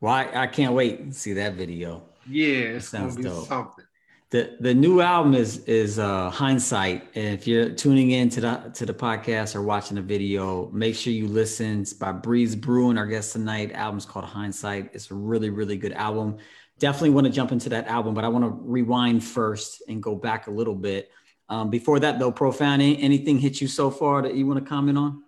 Well, 0.00 0.12
I, 0.12 0.28
I, 0.34 0.46
can't 0.48 0.74
wait 0.74 1.12
to 1.12 1.16
see 1.16 1.34
that 1.34 1.54
video. 1.54 2.02
Yeah, 2.28 2.74
it 2.74 2.80
sounds 2.80 3.14
dope. 3.14 3.46
something 3.46 3.84
the 4.34 4.56
the 4.58 4.74
new 4.74 5.00
album 5.00 5.32
is 5.32 5.58
is 5.66 6.00
uh, 6.00 6.28
hindsight. 6.28 7.06
And 7.14 7.38
if 7.38 7.46
you're 7.46 7.70
tuning 7.70 8.10
in 8.10 8.28
to 8.30 8.40
the 8.40 8.72
to 8.74 8.84
the 8.84 8.92
podcast 8.92 9.54
or 9.54 9.62
watching 9.62 9.94
the 9.94 10.02
video, 10.02 10.68
make 10.72 10.96
sure 10.96 11.12
you 11.12 11.28
listen. 11.28 11.82
It's 11.82 11.92
by 11.92 12.10
Breeze 12.10 12.56
Brewin, 12.56 12.98
our 12.98 13.06
guest 13.06 13.34
tonight. 13.34 13.70
Album's 13.74 14.04
called 14.04 14.24
Hindsight. 14.24 14.90
It's 14.92 15.12
a 15.12 15.14
really 15.14 15.50
really 15.50 15.76
good 15.76 15.92
album. 15.92 16.38
Definitely 16.80 17.10
want 17.10 17.28
to 17.28 17.32
jump 17.32 17.52
into 17.52 17.68
that 17.68 17.86
album, 17.86 18.12
but 18.12 18.24
I 18.24 18.28
want 18.28 18.44
to 18.44 18.50
rewind 18.50 19.22
first 19.22 19.84
and 19.86 20.02
go 20.02 20.16
back 20.16 20.48
a 20.48 20.50
little 20.50 20.74
bit. 20.74 21.12
Um, 21.48 21.70
before 21.70 22.00
that, 22.00 22.18
though, 22.18 22.32
profound. 22.32 22.82
Anything 22.82 23.38
hit 23.38 23.60
you 23.60 23.68
so 23.68 23.88
far 23.88 24.22
that 24.22 24.34
you 24.34 24.48
want 24.48 24.58
to 24.58 24.68
comment 24.68 24.98
on? 24.98 25.22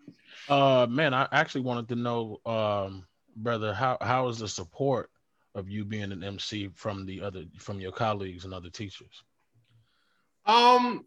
Uh, 0.48 0.88
man, 0.90 1.14
I 1.14 1.28
actually 1.30 1.60
wanted 1.60 1.88
to 1.90 1.94
know, 1.94 2.40
um, 2.44 3.06
brother, 3.36 3.72
how 3.72 3.98
how 4.00 4.26
is 4.26 4.38
the 4.38 4.48
support 4.48 5.10
of 5.56 5.70
you 5.70 5.84
being 5.84 6.12
an 6.12 6.22
MC 6.22 6.68
from 6.74 7.06
the 7.06 7.22
other 7.22 7.44
from 7.58 7.80
your 7.80 7.92
colleagues 7.92 8.44
and 8.44 8.52
other 8.54 8.70
teachers? 8.70 9.22
Um, 10.44 11.06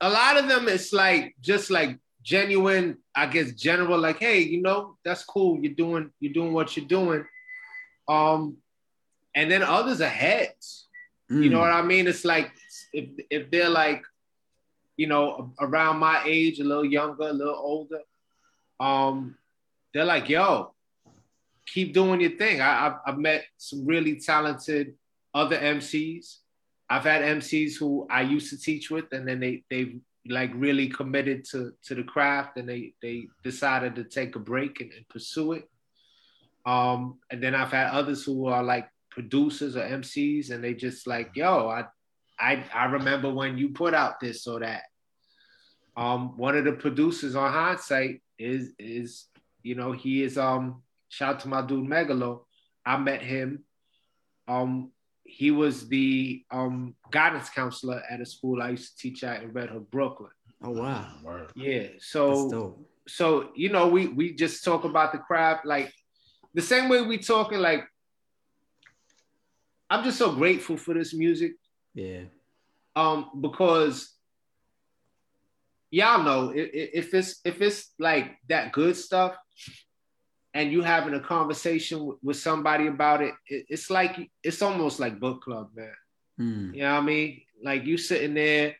a 0.00 0.08
lot 0.08 0.36
of 0.36 0.46
them 0.46 0.68
it's 0.68 0.92
like 0.92 1.34
just 1.40 1.70
like 1.70 1.98
genuine, 2.22 2.98
I 3.14 3.26
guess 3.26 3.52
general, 3.52 3.98
like, 3.98 4.18
hey, 4.18 4.40
you 4.40 4.62
know, 4.62 4.96
that's 5.04 5.24
cool. 5.24 5.58
You're 5.60 5.74
doing 5.74 6.10
you're 6.20 6.32
doing 6.32 6.52
what 6.52 6.76
you're 6.76 6.86
doing. 6.86 7.24
Um, 8.06 8.58
and 9.34 9.50
then 9.50 9.62
others 9.62 10.00
are 10.00 10.08
heads. 10.08 10.88
Mm. 11.30 11.44
You 11.44 11.50
know 11.50 11.58
mm. 11.58 11.62
what 11.62 11.72
I 11.72 11.82
mean? 11.82 12.06
It's 12.06 12.24
like 12.24 12.52
if 12.92 13.08
if 13.30 13.50
they're 13.50 13.70
like, 13.70 14.02
you 14.96 15.06
know, 15.06 15.52
around 15.58 15.98
my 15.98 16.22
age, 16.26 16.60
a 16.60 16.64
little 16.64 16.84
younger, 16.84 17.28
a 17.28 17.32
little 17.32 17.56
older, 17.56 18.00
um, 18.78 19.36
they're 19.92 20.04
like, 20.04 20.28
yo, 20.28 20.73
keep 21.66 21.94
doing 21.94 22.20
your 22.20 22.36
thing. 22.36 22.60
I, 22.60 22.86
I've, 22.86 22.94
I've 23.06 23.18
met 23.18 23.44
some 23.56 23.86
really 23.86 24.20
talented 24.20 24.94
other 25.34 25.56
MCs. 25.56 26.38
I've 26.88 27.04
had 27.04 27.22
MCs 27.22 27.76
who 27.78 28.06
I 28.10 28.22
used 28.22 28.50
to 28.50 28.58
teach 28.58 28.90
with, 28.90 29.12
and 29.12 29.26
then 29.26 29.40
they 29.40 29.64
they 29.70 29.96
like 30.28 30.50
really 30.54 30.88
committed 30.88 31.44
to 31.50 31.72
to 31.84 31.94
the 31.94 32.04
craft, 32.04 32.56
and 32.56 32.68
they 32.68 32.94
they 33.02 33.28
decided 33.42 33.94
to 33.96 34.04
take 34.04 34.36
a 34.36 34.38
break 34.38 34.80
and, 34.80 34.92
and 34.92 35.08
pursue 35.08 35.52
it. 35.52 35.68
Um, 36.66 37.18
and 37.30 37.42
then 37.42 37.54
I've 37.54 37.72
had 37.72 37.90
others 37.90 38.24
who 38.24 38.46
are 38.46 38.62
like 38.62 38.88
producers 39.10 39.76
or 39.76 39.82
MCs, 39.82 40.50
and 40.50 40.62
they 40.62 40.74
just 40.74 41.06
like, 41.06 41.30
yo, 41.34 41.68
I 41.68 41.84
I 42.38 42.64
I 42.74 42.84
remember 42.86 43.32
when 43.32 43.58
you 43.58 43.70
put 43.70 43.94
out 43.94 44.20
this 44.20 44.46
or 44.46 44.60
that. 44.60 44.82
Um, 45.96 46.36
one 46.36 46.56
of 46.56 46.64
the 46.64 46.72
producers 46.72 47.36
on 47.36 47.52
hindsight 47.52 48.20
is 48.38 48.72
is 48.78 49.26
you 49.62 49.74
know 49.74 49.92
he 49.92 50.22
is 50.22 50.36
um 50.36 50.82
Shout 51.14 51.36
out 51.36 51.40
to 51.40 51.48
my 51.48 51.62
dude 51.62 51.88
Megalo. 51.88 52.40
I 52.84 52.96
met 52.96 53.22
him. 53.22 53.62
Um, 54.48 54.90
he 55.22 55.52
was 55.52 55.86
the 55.86 56.44
um, 56.50 56.96
guidance 57.12 57.48
counselor 57.50 58.02
at 58.10 58.20
a 58.20 58.26
school 58.26 58.60
I 58.60 58.70
used 58.70 58.98
to 58.98 59.02
teach 59.02 59.22
at 59.22 59.44
in 59.44 59.52
Red 59.52 59.70
Hook, 59.70 59.88
Brooklyn. 59.92 60.32
Oh 60.60 60.70
wow! 60.70 61.06
Yeah. 61.54 61.86
So 62.00 62.76
so 63.06 63.50
you 63.54 63.68
know 63.68 63.86
we 63.86 64.08
we 64.08 64.34
just 64.34 64.64
talk 64.64 64.82
about 64.82 65.12
the 65.12 65.18
craft 65.18 65.64
like 65.64 65.92
the 66.52 66.62
same 66.62 66.88
way 66.88 67.02
we 67.02 67.18
talking 67.18 67.60
like 67.60 67.84
I'm 69.88 70.02
just 70.02 70.18
so 70.18 70.32
grateful 70.32 70.76
for 70.76 70.94
this 70.94 71.14
music. 71.14 71.52
Yeah. 71.94 72.22
Um, 72.96 73.30
because 73.40 74.12
y'all 75.92 76.24
know 76.24 76.52
if 76.52 77.14
it's 77.14 77.40
if 77.44 77.62
it's 77.62 77.92
like 78.00 78.36
that 78.48 78.72
good 78.72 78.96
stuff, 78.96 79.36
and 80.54 80.70
you 80.72 80.82
having 80.82 81.14
a 81.14 81.20
conversation 81.20 82.16
with 82.22 82.36
somebody 82.36 82.86
about 82.86 83.22
it, 83.22 83.34
it's 83.46 83.90
like 83.90 84.30
it's 84.42 84.62
almost 84.62 85.00
like 85.00 85.20
book 85.20 85.42
club, 85.42 85.70
man. 85.74 85.92
Mm. 86.40 86.74
You 86.74 86.82
know 86.82 86.92
what 86.94 87.02
I 87.02 87.04
mean? 87.04 87.42
Like 87.62 87.84
you 87.84 87.96
sitting 87.96 88.34
there 88.34 88.76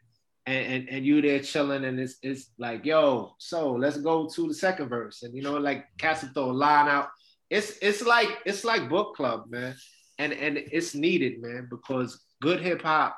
and, 0.46 0.66
and, 0.66 0.88
and 0.88 1.06
you 1.06 1.20
there 1.20 1.40
chilling, 1.40 1.84
and 1.84 1.98
it's 1.98 2.16
it's 2.22 2.50
like, 2.58 2.84
yo, 2.84 3.34
so 3.38 3.72
let's 3.72 3.98
go 3.98 4.28
to 4.28 4.48
the 4.48 4.54
second 4.54 4.88
verse, 4.88 5.22
and 5.22 5.34
you 5.34 5.42
know, 5.42 5.58
like 5.58 5.84
Castle 5.98 6.30
throw 6.32 6.50
a 6.50 6.52
line 6.52 6.88
out. 6.88 7.08
It's 7.50 7.78
it's 7.82 8.02
like 8.02 8.28
it's 8.46 8.64
like 8.64 8.88
book 8.88 9.16
club, 9.16 9.44
man, 9.50 9.74
and 10.18 10.32
and 10.32 10.56
it's 10.56 10.94
needed, 10.94 11.42
man, 11.42 11.68
because 11.70 12.24
good 12.40 12.60
hip 12.60 12.82
hop 12.82 13.16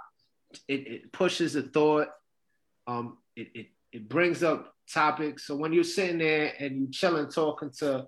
it, 0.68 0.86
it 0.86 1.12
pushes 1.12 1.54
the 1.54 1.62
thought, 1.62 2.08
um, 2.86 3.18
it, 3.34 3.48
it 3.54 3.66
it 3.92 4.08
brings 4.08 4.42
up 4.42 4.74
topics. 4.92 5.46
So 5.46 5.56
when 5.56 5.72
you're 5.72 5.84
sitting 5.84 6.18
there 6.18 6.52
and 6.58 6.80
you 6.80 6.90
chilling, 6.90 7.28
talking 7.28 7.70
to 7.78 8.06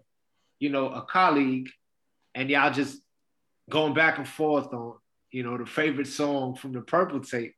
you 0.58 0.70
know, 0.70 0.88
a 0.88 1.02
colleague 1.02 1.70
and 2.34 2.50
y'all 2.50 2.72
just 2.72 3.00
going 3.68 3.94
back 3.94 4.18
and 4.18 4.28
forth 4.28 4.72
on, 4.72 4.94
you 5.30 5.42
know, 5.42 5.56
the 5.58 5.66
favorite 5.66 6.06
song 6.06 6.54
from 6.54 6.72
the 6.72 6.80
purple 6.80 7.20
tape. 7.20 7.54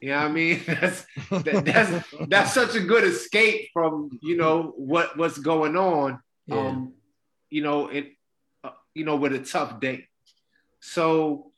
You 0.00 0.10
know 0.10 0.16
what 0.16 0.30
I 0.30 0.32
mean? 0.32 0.62
That's 0.66 1.04
that, 1.30 1.62
that's 1.66 2.14
that's 2.28 2.54
such 2.54 2.74
a 2.74 2.80
good 2.80 3.04
escape 3.04 3.68
from, 3.72 4.18
you 4.22 4.36
know, 4.36 4.72
what 4.76 5.18
what's 5.18 5.36
going 5.36 5.76
on. 5.76 6.20
Yeah. 6.46 6.68
Um, 6.68 6.94
you 7.50 7.62
know, 7.62 7.88
it 7.88 8.12
uh, 8.64 8.70
you 8.94 9.04
know, 9.04 9.16
with 9.16 9.34
a 9.34 9.40
tough 9.40 9.78
day. 9.78 10.08
So 10.80 11.52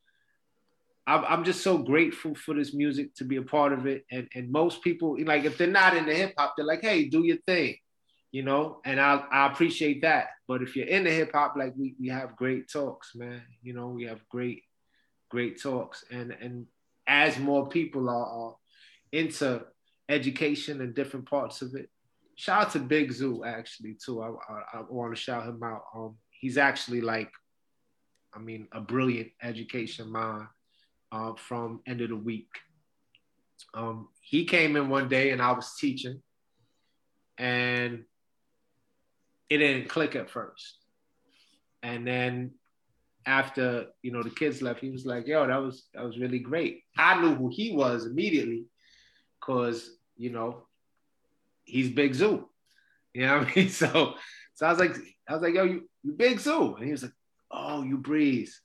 I'm, 1.07 1.24
I'm 1.24 1.44
just 1.44 1.62
so 1.62 1.78
grateful 1.78 2.35
for 2.35 2.55
this 2.55 2.74
music 2.74 3.14
to 3.16 3.24
be 3.24 3.37
a 3.37 3.42
part 3.42 3.72
of 3.72 3.87
it. 3.87 4.05
And 4.11 4.28
and 4.35 4.50
most 4.50 4.83
people, 4.83 5.16
like 5.24 5.44
if 5.44 5.57
they're 5.57 5.68
not 5.68 5.96
into 5.96 6.12
hip 6.12 6.35
hop, 6.37 6.55
they're 6.57 6.66
like, 6.66 6.83
hey, 6.83 7.05
do 7.05 7.24
your 7.24 7.38
thing 7.46 7.76
you 8.33 8.42
know, 8.42 8.81
and 8.87 8.99
I, 8.99 9.23
I 9.31 9.47
appreciate 9.47 10.01
that. 10.03 10.29
But 10.49 10.62
if 10.62 10.75
you're 10.75 10.87
into 10.87 11.11
hip 11.11 11.33
hop, 11.35 11.55
like 11.57 11.75
we, 11.77 11.95
we 12.01 12.09
have 12.09 12.35
great 12.35 12.71
talks, 12.73 13.14
man. 13.14 13.42
You 13.62 13.75
know, 13.75 13.88
we 13.88 14.05
have 14.05 14.27
great, 14.31 14.62
great 15.31 15.62
talks. 15.62 16.05
And 16.11 16.35
and 16.40 16.66
as 17.07 17.38
more 17.38 17.68
people 17.68 18.09
are, 18.09 18.27
are 18.27 18.57
into 19.12 19.62
education 20.09 20.81
and 20.81 20.95
different 20.95 21.29
parts 21.29 21.61
of 21.61 21.75
it, 21.75 21.90
shout 22.35 22.66
out 22.66 22.73
to 22.73 22.79
Big 22.79 23.12
Zoo 23.12 23.45
actually 23.45 23.97
too. 24.03 24.23
I, 24.23 24.29
I, 24.29 24.79
I 24.79 24.83
want 24.88 25.14
to 25.14 25.21
shout 25.21 25.47
him 25.47 25.62
out. 25.62 25.83
Um, 25.95 26.16
he's 26.31 26.57
actually 26.57 27.03
like, 27.03 27.31
I 28.35 28.38
mean, 28.38 28.66
a 28.73 28.81
brilliant 28.81 29.29
education 29.42 30.11
mind 30.11 30.47
uh, 31.12 31.35
from 31.35 31.81
end 31.87 32.01
of 32.01 32.09
the 32.09 32.16
week. 32.16 32.49
Um, 33.75 34.09
he 34.23 34.47
came 34.47 34.75
in 34.77 34.88
one 34.88 35.09
day 35.09 35.31
and 35.31 35.42
I 35.42 35.53
was 35.53 35.77
teaching, 35.79 36.23
and 37.37 38.05
it 39.52 39.58
didn't 39.58 39.88
click 39.88 40.16
at 40.16 40.30
first. 40.30 40.78
And 41.82 42.06
then 42.06 42.52
after 43.26 43.86
you 44.02 44.12
know 44.12 44.22
the 44.22 44.30
kids 44.30 44.62
left, 44.62 44.80
he 44.80 44.90
was 44.90 45.04
like, 45.04 45.26
"Yo, 45.26 45.46
that 45.46 45.56
was 45.56 45.84
that 45.94 46.04
was 46.04 46.18
really 46.18 46.38
great." 46.38 46.82
I 46.96 47.20
knew 47.20 47.34
who 47.34 47.48
he 47.48 47.72
was 47.72 48.06
immediately, 48.06 48.64
cause 49.40 49.90
you 50.16 50.30
know 50.30 50.66
he's 51.64 51.90
Big 51.90 52.14
Zoo. 52.14 52.48
You 53.12 53.26
know 53.26 53.38
what 53.38 53.48
I 53.48 53.54
mean? 53.54 53.68
So 53.82 54.14
so 54.54 54.66
I 54.66 54.70
was 54.70 54.78
like, 54.78 54.96
I 55.28 55.32
was 55.32 55.42
like, 55.42 55.54
"Yo, 55.54 55.64
you, 55.64 55.88
you 56.02 56.12
Big 56.12 56.40
Zoo," 56.40 56.74
and 56.76 56.84
he 56.84 56.92
was 56.92 57.02
like, 57.02 57.12
oh, 57.52 57.82
you 57.82 57.98
breeze, 57.98 58.60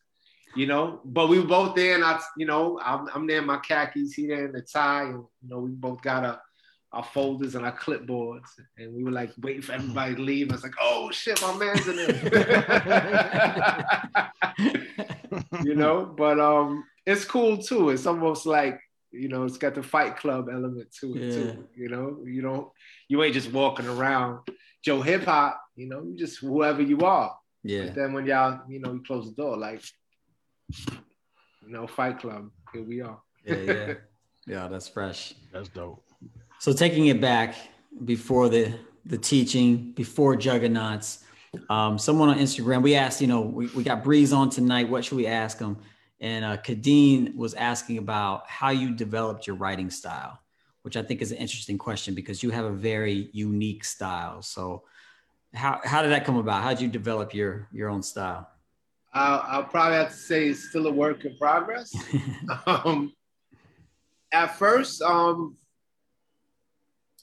you 0.55 0.65
know. 0.67 1.01
But 1.03 1.27
we 1.27 1.39
were 1.39 1.47
both 1.47 1.75
there, 1.75 1.95
and 1.95 2.03
I, 2.03 2.19
you 2.37 2.45
know, 2.45 2.79
I'm, 2.83 3.07
I'm 3.13 3.27
there 3.27 3.39
in 3.39 3.45
my 3.45 3.57
khakis, 3.57 4.13
he 4.13 4.27
there 4.27 4.45
in 4.45 4.53
the 4.53 4.61
tie, 4.61 5.03
and 5.03 5.23
you 5.41 5.49
know, 5.49 5.59
we 5.59 5.71
both 5.71 6.01
got 6.01 6.23
a 6.23 6.39
our 6.93 7.03
folders 7.03 7.55
and 7.55 7.65
our 7.65 7.77
clipboards, 7.77 8.47
and 8.77 8.93
we 8.95 9.03
were 9.03 9.11
like 9.11 9.31
waiting 9.41 9.61
for 9.61 9.73
everybody 9.73 10.15
to 10.15 10.21
leave. 10.21 10.49
I 10.49 10.53
was 10.55 10.63
like, 10.63 10.75
"Oh 10.81 11.11
shit, 11.11 11.41
my 11.41 11.55
man's 11.57 11.87
in 11.87 11.95
there," 11.97 12.11
you 15.63 15.75
know. 15.75 16.05
But 16.05 16.39
um, 16.39 16.83
it's 17.05 17.25
cool 17.25 17.57
too. 17.57 17.89
It's 17.89 18.05
almost 18.05 18.45
like 18.45 18.79
you 19.11 19.29
know, 19.29 19.43
it's 19.45 19.57
got 19.57 19.73
the 19.73 19.81
Fight 19.83 20.17
Club 20.17 20.47
element 20.51 20.91
to 20.99 21.15
it 21.15 21.21
Yeah. 21.23 21.31
too. 21.31 21.67
You 21.75 21.89
know, 21.89 22.19
you 22.25 22.41
don't, 22.41 22.67
you 23.07 23.23
ain't 23.23 23.33
just 23.33 23.51
walking 23.51 23.87
around 23.87 24.39
Joe 24.83 25.01
Hip 25.01 25.23
Hop. 25.23 25.59
You 25.75 25.87
know, 25.87 26.03
you 26.03 26.15
just 26.15 26.39
whoever 26.39 26.81
you 26.81 26.99
are. 26.99 27.35
yeah. 27.63 27.85
But 27.85 27.95
then 27.95 28.13
when 28.13 28.25
y'all, 28.25 28.61
you 28.67 28.79
know, 28.79 28.93
you 28.93 29.03
close 29.05 29.25
the 29.29 29.35
door, 29.41 29.57
like, 29.57 29.81
you 30.87 30.97
know, 31.69 31.87
Fight 31.87 32.19
Club, 32.19 32.49
here 32.73 32.83
we 32.83 33.01
are. 33.01 33.19
Yeah, 33.45 33.55
yeah. 33.55 33.93
Yeah, 34.49 34.69
that's 34.69 34.87
fresh. 34.87 35.33
That's 35.51 35.67
dope. 35.67 36.01
So 36.59 36.73
taking 36.73 37.07
it 37.07 37.21
back 37.21 37.55
before 38.03 38.49
the 38.49 38.73
the 39.07 39.17
teaching, 39.17 39.93
before 39.93 40.35
Juggaknots, 40.35 41.23
um, 41.69 41.97
someone 41.97 42.29
on 42.29 42.37
Instagram, 42.37 42.81
we 42.81 42.95
asked, 42.95 43.21
you 43.21 43.27
know, 43.27 43.41
we, 43.41 43.67
we 43.67 43.83
got 43.83 44.03
Breeze 44.03 44.33
on 44.33 44.49
tonight. 44.49 44.89
What 44.89 45.05
should 45.05 45.15
we 45.15 45.27
ask 45.27 45.59
him? 45.59 45.77
And 46.19 46.43
uh, 46.43 46.57
Kadeen 46.57 47.35
was 47.35 47.53
asking 47.53 47.99
about 47.99 48.49
how 48.49 48.69
you 48.69 48.93
developed 48.93 49.47
your 49.47 49.55
writing 49.55 49.89
style, 49.89 50.39
which 50.81 50.97
I 50.97 51.03
think 51.03 51.21
is 51.21 51.31
an 51.31 51.37
interesting 51.37 51.77
question 51.77 52.15
because 52.15 52.43
you 52.43 52.49
have 52.49 52.65
a 52.65 52.71
very 52.71 53.29
unique 53.31 53.85
style. 53.85 54.41
So 54.41 54.83
how, 55.53 55.79
how 55.83 56.01
did 56.01 56.11
that 56.11 56.25
come 56.25 56.37
about? 56.37 56.63
How 56.63 56.69
did 56.69 56.81
you 56.81 56.89
develop 56.89 57.33
your, 57.33 57.69
your 57.71 57.89
own 57.89 58.03
style? 58.03 58.49
I'll, 59.13 59.43
I'll 59.47 59.63
probably 59.63 59.97
have 59.97 60.09
to 60.09 60.15
say 60.15 60.49
it's 60.49 60.69
still 60.69 60.87
a 60.87 60.91
work 60.91 61.23
in 61.23 61.37
progress. 61.37 61.95
um, 62.65 63.13
at 64.33 64.57
first, 64.57 65.01
um, 65.01 65.55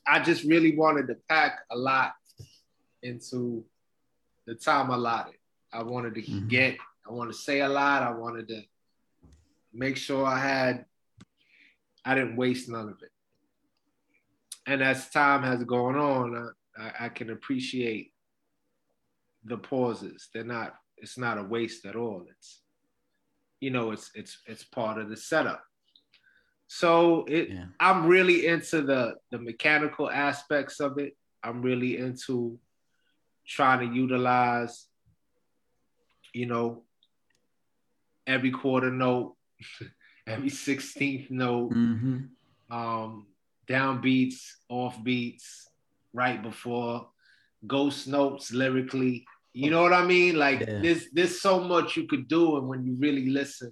I 0.07 0.21
just 0.21 0.45
really 0.45 0.77
wanted 0.77 1.07
to 1.09 1.17
pack 1.29 1.61
a 1.71 1.77
lot 1.77 2.13
into 3.03 3.65
the 4.47 4.55
time 4.55 4.91
allotted. 4.91 5.39
I 5.73 5.83
wanted 5.83 6.15
to 6.17 6.23
Mhm. 6.23 6.49
get, 6.49 6.79
I 7.07 7.11
wanted 7.13 7.33
to 7.33 7.39
say 7.39 7.61
a 7.61 7.69
lot. 7.69 8.03
I 8.03 8.13
wanted 8.13 8.49
to 8.49 8.63
make 9.73 9.97
sure 9.97 10.25
I 10.25 10.39
had, 10.39 10.87
I 12.05 12.15
didn't 12.15 12.37
waste 12.37 12.69
none 12.69 12.89
of 12.89 13.03
it. 13.03 13.11
And 14.67 14.83
as 14.83 15.11
time 15.11 15.43
has 15.43 15.63
gone 15.65 15.97
on, 15.97 16.53
I, 16.79 16.83
I, 16.83 17.05
I 17.07 17.09
can 17.09 17.31
appreciate 17.31 18.15
the 19.45 19.59
pauses. 19.59 20.29
They're 20.33 20.45
not, 20.45 20.75
it's 20.97 21.19
not 21.19 21.39
a 21.39 21.43
waste 21.43 21.85
at 21.87 21.97
all. 21.97 22.27
It's, 22.31 22.63
you 23.61 23.71
know, 23.71 23.93
it's 23.93 24.11
it's 24.15 24.41
it's 24.47 24.65
part 24.65 24.99
of 24.99 25.09
the 25.09 25.17
setup. 25.17 25.63
So 26.75 27.25
it 27.29 27.51
Yeah. 27.51 27.67
I'm 27.79 28.07
really 28.07 28.47
into 28.47 28.83
the 28.83 29.15
the 29.31 29.39
mechanical 29.39 30.11
aspects 30.11 30.81
of 30.81 30.99
it. 30.99 31.17
I'm 31.41 31.63
really 31.63 31.99
into 31.99 32.59
trying 33.47 33.81
to 33.87 33.95
utilize, 33.95 34.89
you 36.33 36.47
know, 36.47 36.83
every 38.27 38.51
quarter 38.51 38.91
note, 38.91 39.37
every 40.27 40.51
16th 40.51 41.31
note, 41.31 41.73
hmm 41.73 42.19
um, 42.71 43.27
down 43.69 44.01
beats, 44.01 44.57
off 44.69 44.99
beats, 45.05 45.69
right 46.13 46.43
before, 46.43 47.09
ghost 47.69 48.09
notes 48.09 48.51
lyrically. 48.51 49.25
You 49.53 49.71
know 49.71 49.83
what 49.83 49.93
I 49.93 50.05
mean? 50.05 50.35
Like 50.35 50.61
Yeah. 50.61 50.81
there's 50.83 51.07
there's 51.13 51.41
so 51.41 51.61
much 51.61 51.97
you 51.97 52.09
could 52.09 52.27
do, 52.27 52.57
and 52.57 52.67
when 52.67 52.83
you 52.85 52.97
really 52.99 53.29
listen, 53.31 53.71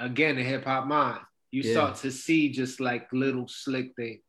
again, 0.00 0.36
the 0.36 0.42
hip 0.42 0.64
hop 0.64 0.86
mind, 0.86 1.20
you 1.52 1.62
Yeah. 1.62 1.72
start 1.72 1.96
to 1.96 2.10
see 2.10 2.50
just 2.50 2.80
like 2.80 3.06
little 3.12 3.46
slick 3.46 3.94
things. 3.94 4.22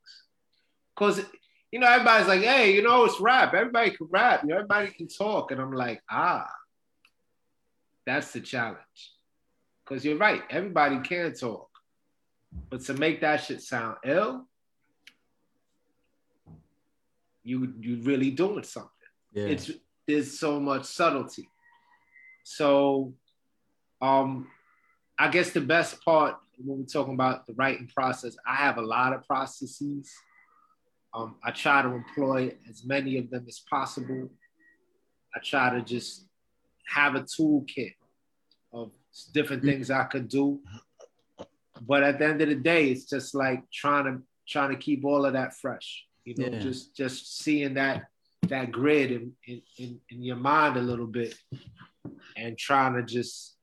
Cause 0.96 1.26
you 1.72 1.80
know, 1.80 1.88
everybody's 1.88 2.28
like, 2.28 2.42
hey, 2.42 2.76
you 2.76 2.82
know, 2.84 3.06
it's 3.06 3.20
rap. 3.22 3.54
Everybody 3.54 3.92
can 3.92 4.08
rap, 4.12 4.42
you 4.44 4.50
know, 4.50 4.56
everybody 4.56 4.92
can 4.92 5.08
talk. 5.08 5.52
And 5.52 5.62
I'm 5.62 5.72
like, 5.72 6.04
ah, 6.12 6.46
that's 8.06 8.34
the 8.34 8.42
challenge. 8.42 9.14
Cause 9.86 10.04
you're 10.04 10.18
right, 10.18 10.44
everybody 10.50 11.00
can 11.00 11.34
talk. 11.34 11.70
But 12.70 12.82
to 12.82 12.94
make 12.94 13.22
that 13.22 13.38
shit 13.38 13.62
sound 13.62 13.98
ill, 14.06 14.48
you 17.44 17.74
you 17.80 18.02
really 18.04 18.32
doing 18.32 18.64
something. 18.64 18.92
Yeah. 19.34 19.46
It's 19.46 19.72
there's 20.08 20.38
so 20.40 20.60
much 20.60 20.84
subtlety. 20.86 21.48
So 22.44 23.14
um 24.02 24.48
I 25.20 25.28
guess 25.30 25.52
the 25.52 25.62
best 25.62 26.04
part 26.04 26.36
when 26.58 26.80
we're 26.80 26.86
talking 26.86 27.14
about 27.14 27.48
the 27.48 27.54
writing 27.54 27.90
process, 27.96 28.36
I 28.48 28.56
have 28.56 28.78
a 28.78 28.82
lot 28.82 29.14
of 29.14 29.26
processes. 29.26 30.12
Um, 31.14 31.36
I 31.44 31.52
try 31.52 31.82
to 31.82 31.90
employ 31.90 32.56
as 32.70 32.86
many 32.86 33.18
of 33.18 33.30
them 33.30 33.46
as 33.48 33.62
possible. 33.70 34.30
I 35.36 35.40
try 35.44 35.70
to 35.72 35.82
just 35.82 36.26
have 36.88 37.16
a 37.16 37.22
toolkit 37.22 37.94
of 38.74 38.92
different 39.34 39.64
things 39.64 39.92
I 39.92 40.04
could 40.06 40.28
do. 40.28 40.60
But 41.82 42.04
at 42.04 42.20
the 42.20 42.26
end 42.26 42.42
of 42.42 42.50
the 42.50 42.56
day, 42.56 42.92
it's 42.92 43.06
just 43.10 43.34
like 43.34 43.64
trying 43.72 44.06
to 44.06 44.22
trying 44.48 44.70
to 44.70 44.76
keep 44.76 45.06
all 45.06 45.26
of 45.26 45.34
that 45.34 45.56
fresh. 45.56 46.06
You 46.26 46.36
know, 46.38 46.48
Yeah. 46.48 46.60
just 46.60 46.96
just 46.96 47.40
seeing 47.40 47.74
that 47.76 48.04
that 48.48 48.72
grid 48.72 49.12
in, 49.12 49.34
in, 49.48 49.62
in, 49.78 50.00
in 50.10 50.24
your 50.24 50.36
mind 50.36 50.76
a 50.78 50.82
little 50.82 51.08
bit 51.08 51.36
and 52.36 52.58
trying 52.58 52.96
to 52.96 53.04
just 53.04 53.58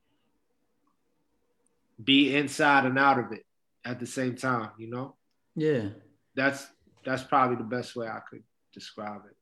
be 2.03 2.35
inside 2.35 2.85
and 2.85 2.97
out 2.97 3.19
of 3.19 3.31
it 3.31 3.45
at 3.85 3.99
the 3.99 4.07
same 4.07 4.35
time, 4.35 4.71
you 4.77 4.89
know? 4.89 5.15
yeah. 5.55 5.89
That's 6.35 6.67
that's 7.05 7.23
probably 7.23 7.57
the 7.57 7.63
best 7.63 7.95
way 7.95 8.07
I 8.07 8.19
could 8.29 8.43
describe 8.73 9.21
it. 9.29 9.35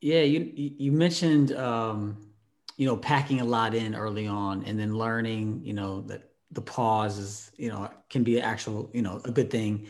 Yeah, 0.00 0.22
you 0.22 0.52
you 0.54 0.92
mentioned 0.92 1.52
um, 1.52 2.32
you 2.76 2.86
know 2.86 2.96
packing 2.96 3.40
a 3.40 3.44
lot 3.44 3.74
in 3.74 3.94
early 3.94 4.26
on, 4.26 4.64
and 4.64 4.78
then 4.78 4.96
learning 4.96 5.62
you 5.64 5.72
know 5.72 6.02
that 6.02 6.30
the 6.52 6.60
pause 6.60 7.18
is 7.18 7.50
you 7.56 7.68
know 7.68 7.88
can 8.10 8.22
be 8.24 8.40
actual 8.40 8.90
you 8.92 9.02
know 9.02 9.20
a 9.24 9.30
good 9.30 9.50
thing. 9.50 9.86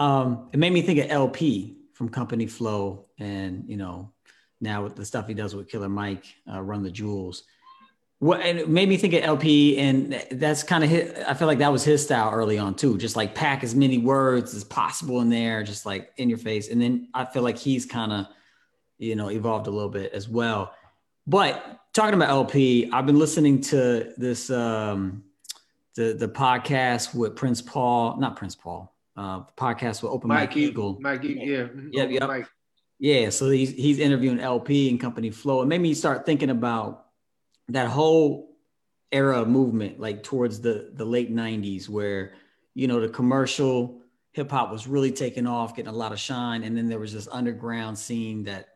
Um, 0.00 0.48
it 0.52 0.58
made 0.58 0.72
me 0.72 0.82
think 0.82 0.98
of 0.98 1.10
El-P 1.10 1.76
from 1.92 2.08
Company 2.08 2.46
Flow, 2.46 3.06
and 3.18 3.64
you 3.68 3.76
know 3.76 4.10
now 4.60 4.82
with 4.82 4.96
the 4.96 5.04
stuff 5.04 5.28
he 5.28 5.34
does 5.34 5.54
with 5.54 5.68
Killer 5.68 5.88
Mike, 5.88 6.24
uh, 6.52 6.60
Run 6.60 6.82
the 6.82 6.90
Jewels. 6.90 7.44
What 8.24 8.40
and 8.40 8.58
it 8.58 8.68
made 8.68 8.88
me 8.88 8.96
think 8.96 9.12
of 9.12 9.22
El-P, 9.22 9.76
and 9.78 10.24
that's 10.30 10.62
kind 10.62 10.82
of 10.82 10.88
his. 10.88 11.12
I 11.26 11.34
feel 11.34 11.46
like 11.46 11.58
that 11.58 11.70
was 11.70 11.84
his 11.84 12.02
style 12.02 12.30
early 12.32 12.58
on 12.58 12.74
too. 12.74 12.96
Just 12.96 13.16
like 13.16 13.34
pack 13.34 13.62
as 13.62 13.74
many 13.74 13.98
words 13.98 14.54
as 14.54 14.64
possible 14.64 15.20
in 15.20 15.28
there, 15.28 15.62
just 15.62 15.84
like 15.84 16.10
in 16.16 16.28
your 16.30 16.38
face. 16.38 16.70
And 16.70 16.80
then 16.80 17.08
I 17.12 17.26
feel 17.26 17.42
like 17.42 17.58
he's 17.58 17.84
kind 17.84 18.12
of 18.12 18.26
you 18.98 19.16
know, 19.16 19.30
evolved 19.30 19.66
a 19.66 19.70
little 19.70 19.88
bit 19.90 20.12
as 20.12 20.28
well. 20.28 20.74
But 21.26 21.80
talking 21.92 22.14
about 22.14 22.28
El-P, 22.28 22.90
I've 22.92 23.06
been 23.06 23.18
listening 23.18 23.60
to 23.62 24.12
this 24.16 24.50
um 24.50 25.24
the 25.96 26.14
the 26.14 26.28
podcast 26.28 27.14
with 27.14 27.36
Prince 27.36 27.62
Paul, 27.62 28.18
not 28.18 28.36
Prince 28.36 28.54
Paul, 28.54 28.94
uh 29.16 29.40
podcast 29.56 30.02
with 30.02 30.12
Open 30.12 30.28
Mike, 30.28 30.50
Mike 30.50 30.56
Eagle. 30.56 30.98
Mike 31.00 31.20
yeah. 31.22 31.66
Yep, 31.92 32.10
yep. 32.10 32.28
Mike. 32.28 32.48
Yeah, 32.98 33.30
so 33.30 33.50
he's 33.50 33.72
he's 33.72 33.98
interviewing 33.98 34.40
LP 34.40 34.88
and 34.90 35.00
Company 35.00 35.30
Flow. 35.30 35.62
It 35.62 35.66
made 35.66 35.80
me 35.80 35.94
start 35.94 36.26
thinking 36.26 36.50
about 36.50 37.03
that 37.68 37.88
whole 37.88 38.56
era 39.12 39.40
of 39.42 39.48
movement, 39.48 40.00
like 40.00 40.22
towards 40.22 40.60
the 40.60 40.90
the 40.94 41.04
late 41.04 41.34
'90s, 41.34 41.88
where 41.88 42.34
you 42.74 42.86
know 42.88 43.00
the 43.00 43.08
commercial 43.08 44.00
hip 44.32 44.50
hop 44.50 44.70
was 44.70 44.86
really 44.86 45.12
taking 45.12 45.46
off, 45.46 45.76
getting 45.76 45.92
a 45.92 45.96
lot 45.96 46.12
of 46.12 46.18
shine, 46.18 46.64
and 46.64 46.76
then 46.76 46.88
there 46.88 46.98
was 46.98 47.12
this 47.12 47.28
underground 47.30 47.96
scene 47.98 48.44
that 48.44 48.68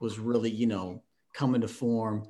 was 0.00 0.18
really 0.18 0.50
you 0.50 0.66
know 0.66 1.02
coming 1.32 1.60
to 1.60 1.68
form. 1.68 2.24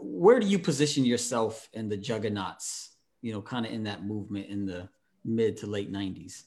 Where 0.00 0.38
do 0.38 0.46
you 0.46 0.58
position 0.58 1.04
yourself 1.04 1.68
in 1.72 1.88
the 1.88 1.98
Juggaknots? 1.98 2.90
You 3.20 3.32
know, 3.32 3.42
kind 3.42 3.66
of 3.66 3.72
in 3.72 3.82
that 3.84 4.04
movement 4.04 4.46
in 4.46 4.64
the 4.64 4.88
mid 5.24 5.56
to 5.58 5.66
late 5.66 5.92
'90s. 5.92 6.44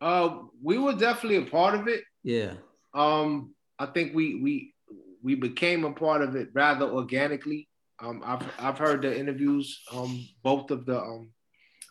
Uh 0.00 0.42
we 0.62 0.78
were 0.78 0.94
definitely 0.94 1.38
a 1.38 1.50
part 1.50 1.74
of 1.74 1.88
it. 1.88 2.04
Yeah, 2.22 2.54
Um, 2.94 3.54
I 3.78 3.86
think 3.86 4.14
we 4.14 4.40
we 4.40 4.74
we 5.22 5.34
became 5.34 5.84
a 5.84 5.92
part 5.92 6.22
of 6.22 6.36
it 6.36 6.48
rather 6.52 6.86
organically. 6.86 7.68
Um, 7.98 8.22
I've 8.24 8.42
I've 8.58 8.78
heard 8.78 9.02
the 9.02 9.18
interviews, 9.18 9.82
um, 9.92 10.26
both 10.42 10.70
of 10.70 10.84
the 10.86 10.98
um, 11.00 11.30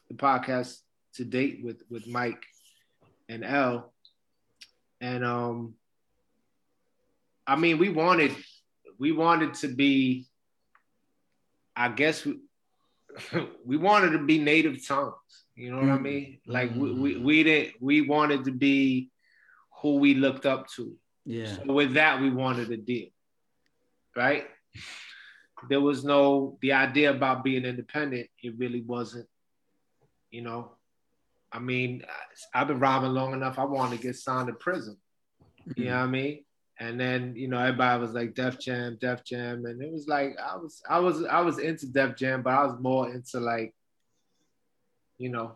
the 0.10 0.16
podcasts 0.16 0.82
to 1.16 1.26
date 1.26 1.60
with 1.64 1.82
with 1.90 2.08
Mike 2.08 2.44
and 3.28 3.44
L, 3.44 3.94
and 5.02 5.24
um, 5.26 5.74
I 7.48 7.56
mean 7.56 7.78
we 7.80 7.90
wanted 7.90 8.36
we 9.00 9.12
wanted 9.12 9.56
to 9.56 9.68
be, 9.68 10.26
I 11.76 11.90
guess 11.90 12.24
we 12.26 12.40
we 13.66 13.78
wanted 13.78 14.12
to 14.12 14.20
be 14.20 14.38
native 14.40 14.86
tongues. 14.88 15.14
You 15.56 15.72
know 15.72 15.78
what 15.78 15.90
I 15.90 15.98
Mm. 15.98 16.02
mean? 16.02 16.40
Like 16.46 16.72
we, 16.76 16.92
we 16.92 17.18
we 17.18 17.44
didn't 17.44 17.76
we 17.82 18.02
wanted 18.02 18.44
to 18.46 18.52
be 18.52 19.10
who 19.82 19.96
we 19.98 20.14
looked 20.16 20.46
up 20.46 20.68
to. 20.76 20.96
yeah, 21.26 21.46
So 21.56 21.74
with 21.74 21.94
that, 21.94 22.22
we 22.22 22.30
wanted 22.30 22.72
a 22.72 22.78
deal, 22.78 23.08
right? 24.16 24.48
there 25.70 25.82
was 25.82 26.04
no 26.04 26.58
the 26.62 26.74
idea 26.74 27.12
about 27.12 27.44
being 27.44 27.66
independent. 27.66 28.28
It 28.42 28.58
really 28.58 28.82
wasn't, 28.82 29.28
you 30.32 30.42
know. 30.42 30.72
I 31.52 31.60
mean, 31.60 32.04
I've 32.54 32.68
been 32.68 32.80
robbing 32.80 33.12
long 33.12 33.34
enough. 33.34 33.58
I 33.58 33.64
wanted 33.64 33.98
to 33.98 34.04
get 34.04 34.16
signed 34.16 34.48
to 34.48 34.54
prison. 34.54 34.98
Mm-hmm. 35.62 35.82
You 35.82 35.88
know 35.88 35.98
what 35.98 36.04
I 36.04 36.08
mean? 36.08 36.44
And 36.78 37.00
then 37.00 37.36
you 37.38 37.48
know 37.48 37.58
everybody 37.58 38.02
was 38.02 38.14
like 38.14 38.36
Def 38.36 38.60
Jam, 38.60 38.98
Def 39.00 39.24
Jam, 39.24 39.66
and 39.66 39.82
it 39.82 39.92
was 39.92 40.08
like 40.08 40.38
I 40.38 40.58
was 40.58 40.82
I 40.90 41.00
was 41.00 41.24
I 41.24 41.40
was 41.42 41.60
into 41.60 41.88
Def 41.88 42.18
Jam, 42.18 42.42
but 42.42 42.54
I 42.54 42.66
was 42.66 42.78
more 42.80 43.10
into 43.10 43.40
like, 43.40 43.74
you 45.18 45.30
know, 45.30 45.56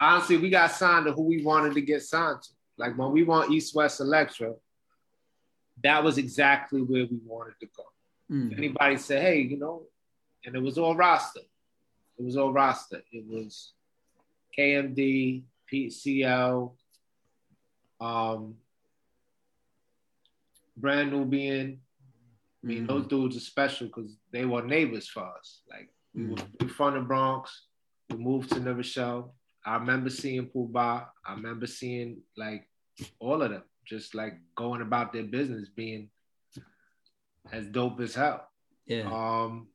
honestly, 0.00 0.38
we 0.38 0.48
got 0.48 0.72
signed 0.72 1.06
to 1.06 1.12
who 1.12 1.22
we 1.22 1.44
wanted 1.44 1.74
to 1.74 1.82
get 1.82 2.02
signed 2.02 2.40
to. 2.42 2.48
Like 2.78 2.96
when 2.96 3.12
we 3.12 3.22
want 3.22 3.52
East 3.52 3.74
West 3.74 4.00
Elektra, 4.00 4.54
that 5.82 6.02
was 6.04 6.18
exactly 6.18 6.80
where 6.80 7.06
we 7.06 7.18
wanted 7.24 7.54
to 7.60 7.66
go. 7.76 7.84
Mm. 8.30 8.52
If 8.52 8.58
anybody 8.58 8.96
said, 8.96 9.22
hey, 9.22 9.40
you 9.40 9.58
know, 9.58 9.82
and 10.44 10.54
it 10.54 10.62
was 10.62 10.78
all 10.78 10.96
roster. 10.96 11.40
It 12.18 12.24
was 12.24 12.36
all 12.36 12.52
roster. 12.52 13.02
It 13.12 13.24
was 13.26 13.72
KMD, 14.58 15.42
PCL, 15.72 16.72
um, 18.00 18.54
Brand 20.76 21.12
Nubian. 21.12 21.80
I 22.62 22.66
mean, 22.66 22.78
mm-hmm. 22.78 22.86
those 22.86 23.06
dudes 23.06 23.36
are 23.36 23.40
special 23.40 23.88
because 23.88 24.16
they 24.30 24.44
were 24.44 24.62
neighbors 24.62 25.08
for 25.08 25.24
us. 25.38 25.62
Like 25.68 25.88
we 26.14 26.26
were 26.26 26.68
from 26.68 26.94
the 26.94 27.00
Bronx. 27.00 27.66
We 28.10 28.18
moved 28.18 28.50
to 28.50 28.60
New 28.60 28.74
Rochelle. 28.74 29.34
I 29.64 29.76
remember 29.76 30.10
seeing 30.10 30.48
Puba. 30.48 31.06
I 31.26 31.32
remember 31.32 31.66
seeing 31.66 32.18
like 32.36 32.68
all 33.18 33.42
of 33.42 33.50
them 33.50 33.62
just 33.84 34.14
like 34.14 34.34
going 34.54 34.82
about 34.82 35.12
their 35.12 35.24
business 35.24 35.68
being 35.68 36.10
as 37.50 37.66
dope 37.66 38.00
as 38.00 38.14
hell. 38.14 38.46
Yeah. 38.86 39.10
Um, 39.12 39.68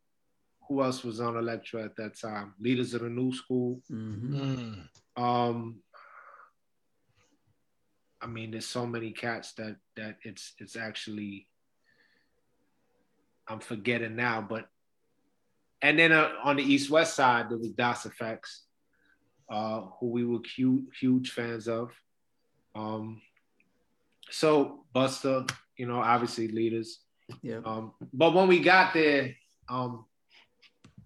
who 0.68 0.84
else 0.84 1.04
was 1.04 1.20
on 1.20 1.38
Elektra 1.38 1.84
at 1.84 1.96
that 1.96 2.20
time? 2.20 2.54
Leaders 2.60 2.94
of 2.94 3.02
the 3.02 3.10
New 3.10 3.34
School. 3.34 3.82
Mm-hmm. 3.92 4.36
Mm. 4.36 4.88
Um, 5.22 5.78
I 8.22 8.28
mean, 8.28 8.52
there's 8.52 8.66
so 8.66 8.86
many 8.86 9.12
cats 9.12 9.54
that 9.54 9.78
that 9.96 10.18
it's 10.24 10.54
it's 10.60 10.76
actually 10.76 11.48
I'm 13.48 13.60
forgetting 13.60 14.16
now, 14.16 14.42
but 14.42 14.68
and 15.82 15.98
then 15.98 16.12
uh, 16.12 16.30
on 16.44 16.58
the 16.58 16.64
East 16.64 16.90
West 16.90 17.16
side 17.16 17.50
there 17.50 17.58
was 17.58 17.70
Das 17.70 18.06
EFX, 18.06 18.40
uh, 19.50 19.82
who 20.00 20.08
we 20.08 20.26
were 20.26 20.40
huge, 20.56 20.86
huge 21.00 21.32
fans 21.32 21.68
of. 21.68 21.92
Um, 22.76 23.22
so 24.30 24.86
Buster, 24.94 25.46
you 25.78 25.88
know, 25.88 26.00
obviously 26.00 26.48
leaders. 26.48 27.00
Yeah. 27.42 27.60
Um, 27.66 27.94
but 28.14 28.34
when 28.34 28.48
we 28.48 28.60
got 28.60 28.94
there, 28.94 29.36
um, 29.70 30.06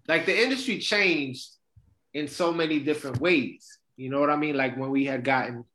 like 0.08 0.26
the 0.26 0.44
industry 0.44 0.80
changed 0.80 1.50
in 2.14 2.28
so 2.28 2.52
many 2.52 2.80
different 2.80 3.20
ways. 3.20 3.80
You 3.98 4.10
know 4.10 4.20
what 4.20 4.30
I 4.30 4.36
mean? 4.36 4.56
Like 4.56 4.78
when 4.78 4.90
we 4.90 5.06
had 5.06 5.24
gotten, 5.24 5.66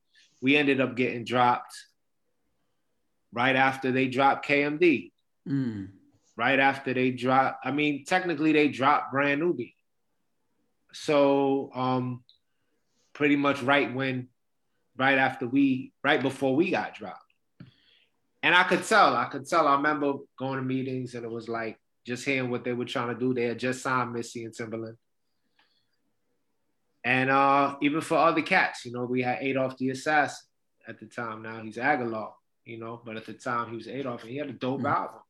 we 0.40 0.56
ended 0.56 0.80
up 0.80 0.96
getting 0.96 1.24
dropped 1.24 1.74
right 3.32 3.56
after 3.56 3.92
they 3.92 4.08
dropped 4.08 4.46
KMD. 4.46 5.12
Mm. 5.48 5.88
Right 6.36 6.58
after 6.58 6.92
they 6.92 7.12
dropped, 7.12 7.64
I 7.64 7.70
mean, 7.70 8.04
technically 8.04 8.52
they 8.52 8.68
dropped 8.68 9.12
Brand 9.12 9.40
Nubian. 9.40 9.72
So 10.92 11.70
um, 11.74 12.24
pretty 13.14 13.36
much 13.36 13.62
right 13.62 13.92
when, 13.94 14.28
right 14.98 15.18
after 15.18 15.46
we, 15.46 15.92
right 16.04 16.20
before 16.20 16.54
we 16.54 16.70
got 16.70 16.94
dropped. 16.94 17.25
And 18.46 18.54
I 18.54 18.62
could 18.62 18.84
tell, 18.84 19.16
I 19.16 19.24
could 19.24 19.44
tell. 19.44 19.66
I 19.66 19.74
remember 19.74 20.12
going 20.38 20.58
to 20.58 20.62
meetings 20.64 21.16
and 21.16 21.24
it 21.24 21.30
was 21.30 21.48
like 21.48 21.80
just 22.06 22.24
hearing 22.24 22.48
what 22.48 22.62
they 22.62 22.74
were 22.74 22.84
trying 22.84 23.12
to 23.12 23.18
do. 23.18 23.34
They 23.34 23.46
had 23.46 23.58
just 23.58 23.82
signed 23.82 24.12
Missy 24.12 24.44
and 24.44 24.54
Timbaland. 24.54 24.98
And 27.02 27.28
uh, 27.28 27.74
even 27.82 28.00
for 28.00 28.18
other 28.18 28.42
cats, 28.42 28.84
you 28.84 28.92
know, 28.92 29.04
we 29.04 29.20
had 29.20 29.38
Adolf 29.40 29.76
the 29.78 29.90
Assassin 29.90 30.46
at 30.86 31.00
the 31.00 31.06
time. 31.06 31.42
Now 31.42 31.60
he's 31.60 31.76
Aguilar, 31.76 32.34
you 32.64 32.78
know, 32.78 33.02
but 33.04 33.16
at 33.16 33.26
the 33.26 33.32
time 33.32 33.70
he 33.70 33.76
was 33.78 33.88
Adolf 33.88 34.22
and 34.22 34.30
he 34.30 34.36
had 34.36 34.50
a 34.50 34.52
dope 34.52 34.82
mm. 34.82 34.94
album. 34.94 35.22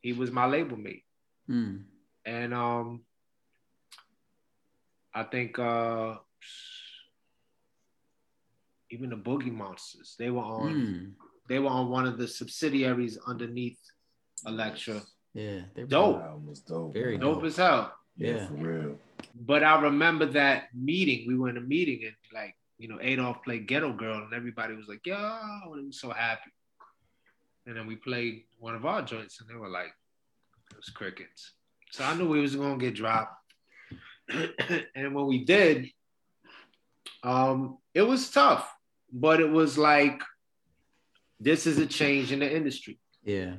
He 0.00 0.12
was 0.12 0.30
my 0.30 0.46
label 0.46 0.76
mate. 0.76 1.02
Mm. 1.50 1.82
And 2.24 2.54
um, 2.54 3.00
I 5.12 5.24
think 5.24 5.58
uh, 5.58 6.18
even 8.90 9.10
the 9.10 9.16
Boogie 9.16 9.50
Monsters, 9.50 10.14
they 10.20 10.30
were 10.30 10.42
on 10.42 10.72
mm. 10.72 11.12
They 11.48 11.58
were 11.58 11.68
on 11.68 11.90
one 11.90 12.06
of 12.06 12.18
the 12.18 12.26
subsidiaries 12.26 13.18
underneath 13.26 13.78
Elektra. 14.46 15.02
Yeah, 15.34 15.60
they 15.74 15.82
dope. 15.84 16.22
dope. 16.66 16.94
Very 16.94 17.18
dope, 17.18 17.36
dope 17.36 17.44
as 17.44 17.56
hell. 17.56 17.92
Yeah. 18.16 18.30
yeah, 18.30 18.46
for 18.46 18.54
real. 18.54 18.98
But 19.34 19.64
I 19.64 19.80
remember 19.80 20.26
that 20.26 20.68
meeting. 20.74 21.26
We 21.26 21.36
were 21.36 21.48
in 21.48 21.56
a 21.56 21.62
meeting 21.62 22.02
and 22.04 22.14
like 22.32 22.54
you 22.78 22.88
know 22.88 22.98
Adolph 23.00 23.42
played 23.42 23.66
Ghetto 23.66 23.92
Girl 23.92 24.22
and 24.22 24.32
everybody 24.32 24.74
was 24.74 24.86
like, 24.86 25.04
"Yo," 25.04 25.72
and 25.74 25.88
was 25.88 26.00
so 26.00 26.10
happy. 26.10 26.50
And 27.66 27.76
then 27.76 27.86
we 27.86 27.96
played 27.96 28.44
one 28.58 28.74
of 28.74 28.84
our 28.86 29.02
joints 29.02 29.40
and 29.40 29.48
they 29.48 29.54
were 29.54 29.68
like, 29.68 29.92
"It 30.70 30.76
was 30.76 30.90
crickets." 30.90 31.52
So 31.90 32.04
I 32.04 32.14
knew 32.14 32.28
we 32.28 32.40
was 32.40 32.54
gonna 32.54 32.78
get 32.78 32.94
dropped. 32.94 33.34
and 34.94 35.14
when 35.14 35.26
we 35.26 35.44
did, 35.44 35.88
um, 37.22 37.78
it 37.92 38.02
was 38.02 38.30
tough, 38.30 38.72
but 39.12 39.40
it 39.40 39.50
was 39.50 39.76
like 39.76 40.22
this 41.40 41.66
is 41.66 41.78
a 41.78 41.86
change 41.86 42.32
in 42.32 42.40
the 42.40 42.56
industry. 42.56 42.98
Yeah. 43.22 43.54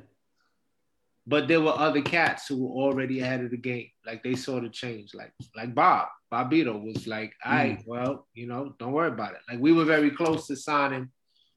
But 1.27 1.47
there 1.47 1.61
were 1.61 1.73
other 1.75 2.01
cats 2.01 2.47
who 2.47 2.63
were 2.63 2.83
already 2.83 3.19
ahead 3.19 3.43
of 3.43 3.49
the 3.49 3.57
game. 3.57 3.89
Like 4.05 4.23
they 4.23 4.35
saw 4.35 4.59
the 4.59 4.69
change. 4.69 5.13
Like 5.15 5.33
like 5.55 5.73
Bob, 5.73 6.07
Bobbito 6.31 6.81
was 6.83 7.07
like, 7.07 7.33
I 7.43 7.55
right, 7.55 7.79
mm. 7.79 7.83
well, 7.87 8.27
you 8.33 8.47
know, 8.47 8.75
don't 8.77 8.91
worry 8.91 9.07
about 9.07 9.33
it. 9.33 9.41
Like 9.49 9.59
we 9.59 9.73
were 9.73 9.85
very 9.85 10.11
close 10.11 10.45
to 10.47 10.55
signing 10.55 11.09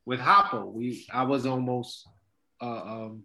with 0.07 0.21
Hoppo. 0.21 0.73
We 0.73 1.07
I 1.13 1.25
was 1.25 1.45
almost 1.45 2.09
uh, 2.61 2.83
um, 2.83 3.25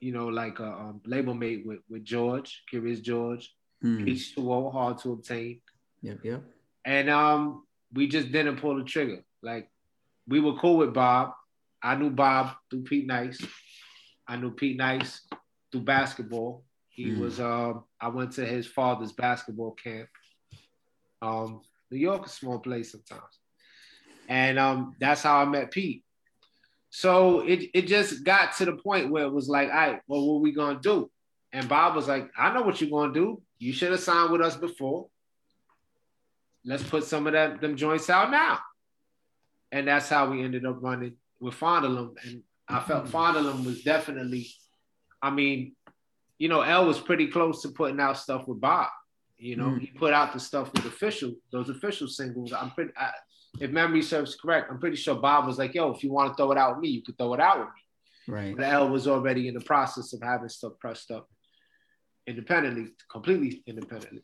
you 0.00 0.12
know, 0.12 0.28
like 0.28 0.60
a 0.60 0.66
um, 0.66 1.00
label 1.04 1.34
mate 1.34 1.64
with, 1.66 1.80
with 1.88 2.04
George, 2.04 2.62
Curious 2.70 3.00
George, 3.00 3.52
mm. 3.84 4.08
H2O, 4.08 4.72
hard 4.72 4.98
to 4.98 5.12
obtain. 5.12 5.60
Yep, 6.02 6.18
yep. 6.24 6.42
And 6.84 7.10
um, 7.10 7.64
we 7.92 8.06
just 8.06 8.30
didn't 8.30 8.60
pull 8.60 8.76
the 8.76 8.84
trigger. 8.84 9.24
Like 9.42 9.68
we 10.26 10.40
were 10.40 10.54
cool 10.54 10.76
with 10.76 10.94
Bob. 10.94 11.32
I 11.82 11.94
knew 11.94 12.10
Bob 12.10 12.54
through 12.70 12.82
Pete 12.82 13.06
Nice. 13.06 13.44
I 14.26 14.36
knew 14.36 14.50
Pete 14.50 14.76
Nice 14.76 15.22
through 15.70 15.82
basketball. 15.82 16.64
He 16.88 17.06
mm. 17.06 17.20
was 17.20 17.40
um, 17.40 17.84
I 18.00 18.08
went 18.08 18.32
to 18.32 18.44
his 18.44 18.66
father's 18.66 19.12
basketball 19.12 19.72
camp. 19.72 20.08
Um, 21.22 21.62
New 21.90 21.98
York 21.98 22.26
is 22.26 22.32
a 22.32 22.34
small 22.34 22.58
place 22.58 22.92
sometimes. 22.92 23.38
And 24.28 24.58
um, 24.58 24.94
that's 25.00 25.22
how 25.22 25.38
I 25.38 25.44
met 25.44 25.70
Pete. 25.70 26.04
So 26.90 27.40
it, 27.40 27.70
it 27.74 27.86
just 27.86 28.24
got 28.24 28.56
to 28.56 28.64
the 28.64 28.72
point 28.72 29.10
where 29.10 29.24
it 29.24 29.32
was 29.32 29.48
like, 29.48 29.68
all 29.68 29.74
right, 29.74 30.00
well, 30.06 30.26
what 30.26 30.36
are 30.36 30.42
we 30.42 30.52
gonna 30.52 30.80
do? 30.80 31.10
And 31.52 31.68
Bob 31.68 31.94
was 31.94 32.08
like, 32.08 32.30
I 32.36 32.52
know 32.52 32.62
what 32.62 32.80
you're 32.80 32.90
gonna 32.90 33.12
do. 33.12 33.40
You 33.58 33.72
should 33.72 33.90
have 33.90 34.00
signed 34.00 34.32
with 34.32 34.40
us 34.40 34.56
before. 34.56 35.08
Let's 36.64 36.82
put 36.82 37.04
some 37.04 37.26
of 37.26 37.32
that 37.32 37.60
them 37.60 37.76
joints 37.76 38.10
out 38.10 38.30
now. 38.30 38.58
And 39.70 39.88
that's 39.88 40.08
how 40.08 40.30
we 40.30 40.42
ended 40.42 40.66
up 40.66 40.78
running 40.80 41.16
with 41.40 41.54
Fondle 41.54 41.98
'Em. 41.98 42.14
And 42.24 42.42
I 42.68 42.80
felt 42.80 43.06
mm-hmm. 43.06 43.64
Was 43.64 43.82
definitely, 43.82 44.48
I 45.22 45.30
mean, 45.30 45.74
you 46.38 46.48
know, 46.48 46.60
L 46.60 46.86
was 46.86 47.00
pretty 47.00 47.28
close 47.28 47.62
to 47.62 47.70
putting 47.70 48.00
out 48.00 48.18
stuff 48.18 48.46
with 48.46 48.60
Bob. 48.60 48.88
You 49.38 49.56
know, 49.56 49.66
mm. 49.66 49.80
he 49.80 49.86
put 49.86 50.12
out 50.12 50.32
the 50.32 50.40
stuff 50.40 50.72
with 50.72 50.84
official, 50.84 51.32
those 51.52 51.70
official 51.70 52.08
singles. 52.08 52.52
I'm 52.52 52.72
pretty, 52.72 52.92
I, 52.96 53.10
if 53.60 53.70
memory 53.70 54.02
serves 54.02 54.34
correct, 54.34 54.70
I'm 54.70 54.80
pretty 54.80 54.96
sure 54.96 55.14
Bob 55.14 55.46
was 55.46 55.58
like, 55.58 55.74
"Yo, 55.74 55.90
if 55.92 56.02
you 56.02 56.12
want 56.12 56.30
to 56.30 56.34
throw 56.34 56.50
it 56.52 56.58
out 56.58 56.74
with 56.74 56.82
me, 56.82 56.88
you 56.88 57.02
could 57.02 57.16
throw 57.16 57.34
it 57.34 57.40
out 57.40 57.60
with 57.60 57.68
me." 57.68 58.34
Right. 58.34 58.56
But 58.56 58.64
L 58.64 58.88
was 58.88 59.06
already 59.06 59.48
in 59.48 59.54
the 59.54 59.60
process 59.60 60.12
of 60.12 60.22
having 60.22 60.48
stuff 60.48 60.72
pressed 60.80 61.10
up 61.10 61.28
independently, 62.26 62.92
completely 63.10 63.62
independently. 63.66 64.22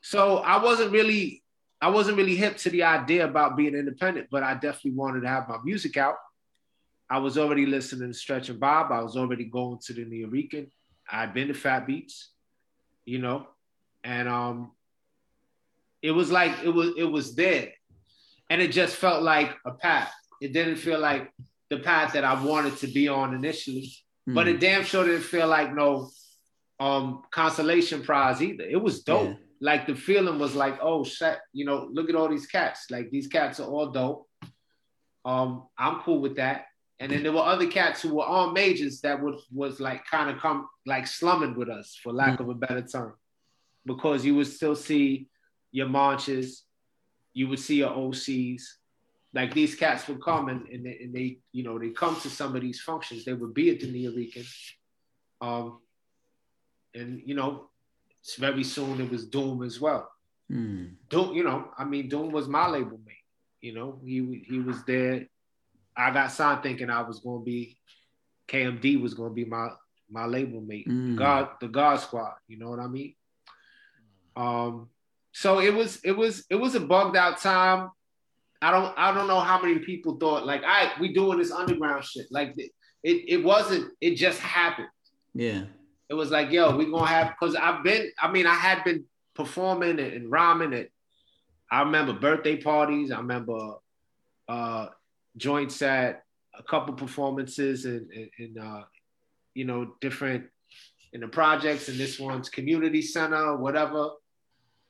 So 0.00 0.38
I 0.38 0.62
wasn't 0.62 0.92
really, 0.92 1.42
I 1.80 1.88
wasn't 1.88 2.16
really 2.16 2.36
hip 2.36 2.56
to 2.58 2.70
the 2.70 2.84
idea 2.84 3.24
about 3.24 3.56
being 3.56 3.74
independent, 3.74 4.28
but 4.30 4.42
I 4.42 4.54
definitely 4.54 4.92
wanted 4.92 5.22
to 5.22 5.28
have 5.28 5.48
my 5.48 5.58
music 5.64 5.96
out. 5.96 6.16
I 7.12 7.18
was 7.18 7.36
already 7.36 7.66
listening 7.66 8.10
to 8.10 8.14
Stretch 8.14 8.48
and 8.48 8.58
Bob. 8.58 8.90
I 8.90 9.02
was 9.02 9.18
already 9.18 9.44
going 9.44 9.78
to 9.84 9.92
the 9.92 10.06
Nuyorican. 10.06 10.70
I'd 11.10 11.34
been 11.34 11.48
to 11.48 11.54
Fat 11.54 11.86
Beats, 11.86 12.30
you 13.04 13.18
know, 13.18 13.46
and 14.02 14.30
um, 14.30 14.72
it 16.00 16.12
was 16.12 16.32
like 16.32 16.64
it 16.64 16.70
was 16.70 16.92
it 16.96 17.04
was 17.04 17.34
there, 17.34 17.68
and 18.48 18.62
it 18.62 18.72
just 18.72 18.96
felt 18.96 19.22
like 19.22 19.54
a 19.66 19.72
path. 19.72 20.10
It 20.40 20.54
didn't 20.54 20.76
feel 20.76 20.98
like 20.98 21.30
the 21.68 21.80
path 21.80 22.14
that 22.14 22.24
I 22.24 22.42
wanted 22.42 22.78
to 22.78 22.86
be 22.86 23.08
on 23.08 23.34
initially, 23.34 23.92
mm. 24.26 24.34
but 24.34 24.48
it 24.48 24.58
damn 24.58 24.82
sure 24.82 25.04
didn't 25.04 25.20
feel 25.20 25.48
like 25.48 25.74
no 25.74 26.08
um 26.80 27.24
consolation 27.30 28.02
prize 28.02 28.40
either. 28.40 28.64
It 28.64 28.82
was 28.82 29.02
dope. 29.02 29.28
Yeah. 29.28 29.34
Like 29.60 29.86
the 29.86 29.94
feeling 29.94 30.38
was 30.38 30.54
like, 30.54 30.78
oh 30.80 31.04
shit, 31.04 31.36
you 31.52 31.66
know, 31.66 31.90
look 31.92 32.08
at 32.08 32.16
all 32.16 32.30
these 32.30 32.46
cats. 32.46 32.86
Like 32.90 33.10
these 33.10 33.26
cats 33.26 33.60
are 33.60 33.68
all 33.68 33.90
dope. 33.90 34.26
Um, 35.26 35.68
I'm 35.78 36.00
cool 36.00 36.18
with 36.18 36.36
that 36.36 36.64
and 37.02 37.10
then 37.10 37.24
there 37.24 37.32
were 37.32 37.40
other 37.40 37.66
cats 37.66 38.00
who 38.00 38.14
were 38.14 38.24
all 38.24 38.52
majors 38.52 39.00
that 39.00 39.20
would 39.20 39.34
was 39.52 39.80
like 39.80 40.06
kind 40.06 40.30
of 40.30 40.38
come 40.38 40.68
like 40.86 41.08
slumming 41.08 41.56
with 41.56 41.68
us, 41.68 41.98
for 42.00 42.12
lack 42.12 42.38
of 42.38 42.48
a 42.48 42.54
better 42.54 42.80
term, 42.80 43.14
because 43.84 44.24
you 44.24 44.36
would 44.36 44.46
still 44.46 44.76
see 44.76 45.26
your 45.72 45.88
marches, 45.88 46.62
you 47.34 47.48
would 47.48 47.58
see 47.58 47.78
your 47.78 47.90
OCs. 47.90 48.62
Like 49.34 49.52
these 49.52 49.74
cats 49.74 50.06
would 50.06 50.22
come 50.22 50.48
and, 50.48 50.68
and, 50.68 50.86
they, 50.86 50.98
and 51.02 51.12
they, 51.12 51.38
you 51.50 51.64
know, 51.64 51.76
they 51.76 51.88
come 51.90 52.20
to 52.20 52.30
some 52.30 52.54
of 52.54 52.62
these 52.62 52.80
functions. 52.80 53.24
They 53.24 53.32
would 53.32 53.52
be 53.52 53.70
at 53.70 53.80
the 53.80 53.86
Nuyorican. 53.86 54.46
Um, 55.40 55.80
and 56.94 57.20
you 57.24 57.34
know, 57.34 57.70
very 58.38 58.62
soon 58.62 59.00
it 59.00 59.10
was 59.10 59.26
Doom 59.26 59.64
as 59.64 59.80
well. 59.80 60.08
Mm. 60.48 60.94
Doom, 61.08 61.34
you 61.34 61.42
know, 61.42 61.70
I 61.76 61.84
mean, 61.84 62.08
Doom 62.08 62.30
was 62.30 62.46
my 62.46 62.68
label 62.68 63.00
mate. 63.04 63.16
You 63.60 63.74
know, 63.74 63.98
he 64.04 64.44
he 64.46 64.60
was 64.60 64.84
there. 64.84 65.26
I 65.96 66.10
got 66.10 66.32
signed 66.32 66.62
thinking 66.62 66.90
I 66.90 67.02
was 67.02 67.20
going 67.20 67.40
to 67.40 67.44
be 67.44 67.76
KMD 68.48 69.00
was 69.00 69.14
going 69.14 69.30
to 69.30 69.34
be 69.34 69.44
my 69.44 69.68
my 70.10 70.26
label 70.26 70.60
mate, 70.60 70.86
Mm. 70.88 71.16
God, 71.16 71.48
the 71.60 71.68
God 71.68 71.96
Squad. 71.96 72.34
You 72.48 72.58
know 72.58 72.68
what 72.70 72.80
I 72.80 72.86
mean? 72.86 73.14
Um, 74.36 74.88
so 75.32 75.60
it 75.60 75.72
was 75.74 76.00
it 76.04 76.12
was 76.12 76.44
it 76.50 76.56
was 76.56 76.74
a 76.74 76.80
bugged 76.80 77.16
out 77.16 77.38
time. 77.40 77.90
I 78.60 78.70
don't 78.70 78.92
I 78.96 79.12
don't 79.14 79.26
know 79.26 79.40
how 79.40 79.60
many 79.60 79.78
people 79.80 80.16
thought 80.18 80.46
like 80.46 80.62
I 80.64 80.92
we 81.00 81.12
doing 81.12 81.38
this 81.38 81.50
underground 81.50 82.04
shit 82.04 82.26
like 82.30 82.52
it 82.56 82.70
it, 83.02 83.24
it 83.28 83.44
wasn't 83.44 83.90
it 84.00 84.14
just 84.14 84.38
happened 84.40 84.88
Yeah. 85.34 85.64
it 86.08 86.14
was 86.14 86.30
like, 86.30 86.52
yo, 86.52 86.76
we 86.76 86.84
gonna 86.90 87.06
have 87.06 87.30
because 87.38 87.56
I've 87.56 87.82
been, 87.82 88.10
I 88.20 88.30
mean, 88.30 88.46
I 88.46 88.54
had 88.54 88.84
been 88.84 89.04
performing 89.34 89.98
and, 89.98 90.12
and 90.12 90.30
rhyming 90.30 90.72
it. 90.74 90.92
I 91.70 91.80
remember 91.80 92.12
birthday 92.12 92.56
parties. 92.56 93.10
I 93.10 93.16
remember 93.18 93.56
uh 94.48 94.86
joints 95.36 95.82
at 95.82 96.22
a 96.58 96.62
couple 96.62 96.94
performances 96.94 97.84
and 97.84 98.08
and 98.38 98.58
uh, 98.58 98.82
you 99.54 99.64
know, 99.64 99.94
different 100.00 100.44
in 101.12 101.20
the 101.20 101.28
projects 101.28 101.88
and 101.88 101.98
this 101.98 102.18
one's 102.18 102.48
community 102.48 103.02
center, 103.02 103.56
whatever. 103.56 104.10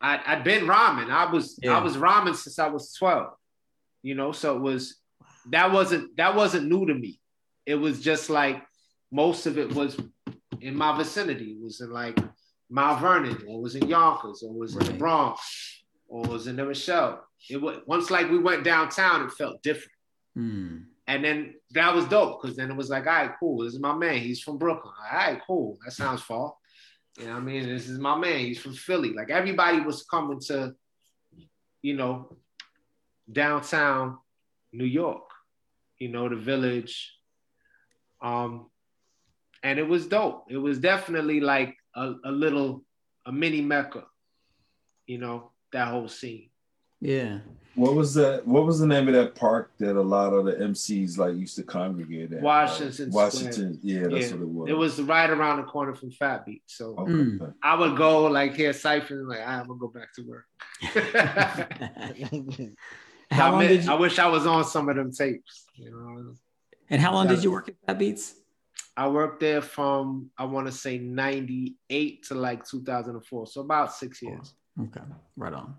I, 0.00 0.20
I'd 0.26 0.44
been 0.44 0.66
rhyming. 0.66 1.10
I 1.10 1.30
was 1.30 1.58
Yeah. 1.62 1.78
I 1.78 1.82
was 1.82 1.96
rhyming 1.96 2.34
since 2.34 2.58
I 2.58 2.68
was 2.68 2.92
12. 2.94 3.32
You 4.02 4.14
know, 4.14 4.32
so 4.32 4.56
it 4.56 4.60
was 4.60 4.96
that 5.50 5.72
wasn't 5.72 6.16
that 6.16 6.34
wasn't 6.34 6.68
new 6.68 6.86
to 6.86 6.94
me. 6.94 7.20
It 7.66 7.76
was 7.76 8.00
just 8.00 8.30
like 8.30 8.62
most 9.12 9.46
of 9.46 9.58
it 9.58 9.72
was 9.74 9.96
in 10.60 10.76
my 10.76 10.96
vicinity. 10.96 11.52
It 11.52 11.62
was 11.62 11.80
in 11.80 11.90
like 11.92 12.18
Mount 12.68 13.00
Vernon, 13.00 13.44
or 13.46 13.58
it 13.58 13.62
was 13.62 13.76
in 13.76 13.88
Yonkers, 13.88 14.42
or 14.42 14.52
it 14.54 14.58
was 14.58 14.76
in 14.76 14.86
the 14.86 14.94
Bronx, 14.94 15.84
or 16.08 16.24
it 16.24 16.30
was 16.30 16.46
in 16.46 16.56
the 16.56 16.64
Michelle. 16.64 17.24
It 17.48 17.60
was 17.60 17.78
once 17.86 18.10
like 18.10 18.30
we 18.30 18.38
went 18.38 18.64
downtown, 18.64 19.24
it 19.26 19.32
felt 19.32 19.62
different. 19.62 19.92
Mm. 20.36 20.84
And 21.06 21.24
then 21.24 21.54
that 21.72 21.94
was 21.94 22.06
dope 22.06 22.40
because 22.40 22.56
then 22.56 22.70
it 22.70 22.76
was 22.76 22.88
like, 22.88 23.06
all 23.06 23.12
right, 23.12 23.32
cool. 23.38 23.64
This 23.64 23.74
is 23.74 23.80
my 23.80 23.94
man. 23.94 24.18
He's 24.18 24.40
from 24.40 24.58
Brooklyn. 24.58 24.94
All 24.98 25.18
right, 25.18 25.40
cool. 25.46 25.78
That 25.84 25.92
sounds 25.92 26.22
far. 26.22 26.54
You 27.18 27.26
know 27.26 27.32
what 27.32 27.38
I 27.38 27.44
mean? 27.44 27.68
This 27.68 27.88
is 27.88 27.98
my 27.98 28.16
man. 28.16 28.38
He's 28.38 28.60
from 28.60 28.74
Philly. 28.74 29.12
Like 29.12 29.30
everybody 29.30 29.80
was 29.80 30.04
coming 30.04 30.40
to, 30.46 30.74
you 31.82 31.94
know, 31.94 32.36
downtown 33.30 34.18
New 34.72 34.86
York, 34.86 35.28
you 35.98 36.08
know, 36.08 36.28
the 36.28 36.36
village. 36.36 37.12
Um, 38.22 38.70
and 39.62 39.78
it 39.78 39.86
was 39.86 40.06
dope. 40.06 40.46
It 40.50 40.56
was 40.56 40.78
definitely 40.78 41.40
like 41.40 41.76
a, 41.94 42.14
a 42.24 42.30
little, 42.30 42.84
a 43.26 43.32
mini 43.32 43.60
Mecca, 43.60 44.04
you 45.06 45.18
know, 45.18 45.50
that 45.72 45.88
whole 45.88 46.08
scene. 46.08 46.48
Yeah. 47.00 47.40
What 47.74 47.94
was 47.94 48.12
that? 48.14 48.46
What 48.46 48.66
was 48.66 48.78
the 48.80 48.86
name 48.86 49.08
of 49.08 49.14
that 49.14 49.34
park 49.34 49.70
that 49.78 49.96
a 49.96 50.00
lot 50.02 50.34
of 50.34 50.44
the 50.44 50.52
MCs 50.52 51.16
like 51.16 51.34
used 51.36 51.56
to 51.56 51.62
congregate 51.62 52.32
at? 52.32 52.42
Washington 52.42 53.08
Uh, 53.08 53.12
Washington. 53.12 53.78
Yeah, 53.82 54.08
that's 54.08 54.28
Yeah. 54.30 54.36
what 54.36 54.42
it 54.42 54.48
was. 54.48 54.68
It 54.70 54.76
was 54.76 55.00
right 55.00 55.30
around 55.30 55.56
the 55.58 55.62
corner 55.64 55.94
from 55.94 56.10
Fat 56.10 56.44
Beat. 56.44 56.62
So 56.66 56.94
Okay. 56.98 57.12
Mm. 57.12 57.54
I 57.62 57.74
would 57.74 57.96
go 57.96 58.26
like 58.26 58.54
hear 58.54 58.72
Cypher, 58.74 59.24
like 59.24 59.40
I'm 59.40 59.66
gonna 59.68 59.78
go 59.78 59.88
back 59.88 60.12
to 60.16 60.22
work. 60.22 60.44
how 63.30 63.46
I, 63.46 63.50
long 63.50 63.60
mean, 63.60 63.68
did 63.68 63.88
I 63.88 63.94
wish 63.94 64.18
I 64.18 64.26
was 64.28 64.46
on 64.46 64.64
some 64.64 64.88
of 64.88 64.96
them 64.96 65.10
tapes. 65.12 65.64
You 65.76 65.90
know, 65.90 66.34
and 66.90 67.00
how 67.00 67.12
long 67.14 67.26
did 67.28 67.42
you 67.42 67.50
work 67.50 67.68
at 67.68 67.74
Fat 67.86 67.98
Beats? 67.98 68.34
I 68.96 69.08
worked 69.08 69.40
there 69.40 69.62
from 69.62 70.30
I 70.36 70.44
want 70.44 70.66
to 70.66 70.72
say 70.72 70.98
'98 70.98 72.24
to 72.24 72.34
like 72.34 72.66
2004, 72.66 73.46
so 73.46 73.60
about 73.62 73.94
six 73.94 74.20
years. 74.20 74.54
Okay. 74.78 75.00
Right 75.36 75.52
on. 75.54 75.74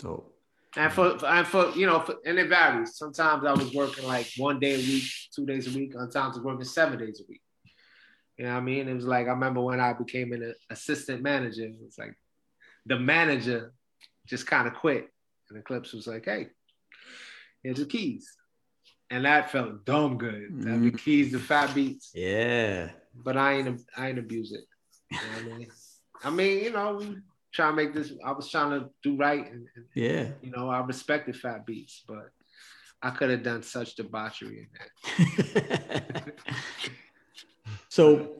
So 0.00 0.32
And 0.76 0.92
for 0.92 1.24
and 1.24 1.46
for 1.46 1.70
you 1.70 1.86
know, 1.86 2.00
for, 2.00 2.16
and 2.24 2.38
it 2.38 2.48
varies. 2.48 2.96
Sometimes 2.96 3.44
I 3.44 3.52
was 3.52 3.72
working 3.72 4.06
like 4.06 4.28
one 4.36 4.58
day 4.58 4.74
a 4.74 4.78
week, 4.78 5.04
two 5.34 5.46
days 5.46 5.72
a 5.72 5.78
week. 5.78 5.92
Sometimes 5.92 6.36
I 6.36 6.38
was 6.38 6.44
working 6.44 6.64
seven 6.64 6.98
days 6.98 7.20
a 7.20 7.24
week. 7.28 7.42
You 8.36 8.46
know 8.46 8.52
what 8.52 8.58
I 8.58 8.62
mean? 8.62 8.88
It 8.88 8.94
was 8.94 9.04
like 9.04 9.26
I 9.26 9.30
remember 9.30 9.60
when 9.60 9.78
I 9.78 9.92
became 9.92 10.32
an 10.32 10.54
assistant 10.70 11.22
manager. 11.22 11.64
It 11.64 11.76
was 11.80 11.96
like 11.98 12.14
the 12.86 12.98
manager 12.98 13.72
just 14.26 14.46
kind 14.46 14.66
of 14.66 14.74
quit, 14.74 15.08
and 15.48 15.58
Eclipse 15.58 15.92
was 15.92 16.08
like, 16.08 16.24
"Hey, 16.24 16.48
here's 17.62 17.78
the 17.78 17.86
keys," 17.86 18.36
and 19.10 19.24
that 19.24 19.52
felt 19.52 19.84
dumb 19.84 20.18
good. 20.18 20.48
That 20.58 20.66
mm-hmm. 20.66 20.84
the 20.86 20.90
keys 20.90 21.30
to 21.32 21.38
Fat 21.38 21.72
Beats, 21.72 22.10
yeah. 22.14 22.90
but 23.14 23.36
I 23.36 23.54
ain't 23.54 23.82
I 23.96 24.08
ain't 24.08 24.18
abuse 24.18 24.52
it. 24.52 24.64
You 25.10 25.18
know 25.18 25.34
what 25.34 25.54
I 25.54 25.58
mean? 25.58 25.68
I 26.24 26.30
mean, 26.30 26.64
you 26.64 26.72
know, 26.72 26.94
we 26.94 27.16
try 27.54 27.68
to 27.70 27.72
make 27.72 27.94
this. 27.94 28.12
I 28.24 28.32
was 28.32 28.50
trying 28.50 28.70
to 28.78 28.90
do 29.02 29.16
right, 29.16 29.50
and, 29.50 29.66
and 29.76 29.84
Yeah. 29.94 30.28
you 30.42 30.50
know, 30.50 30.68
I 30.68 30.80
respected 30.80 31.36
Fat 31.36 31.64
Beats, 31.64 32.02
but 32.06 32.30
I 33.00 33.10
could 33.10 33.30
have 33.30 33.42
done 33.42 33.62
such 33.62 33.94
debauchery 33.94 34.66
in 34.66 34.68
that. 35.54 36.34
so 37.88 38.32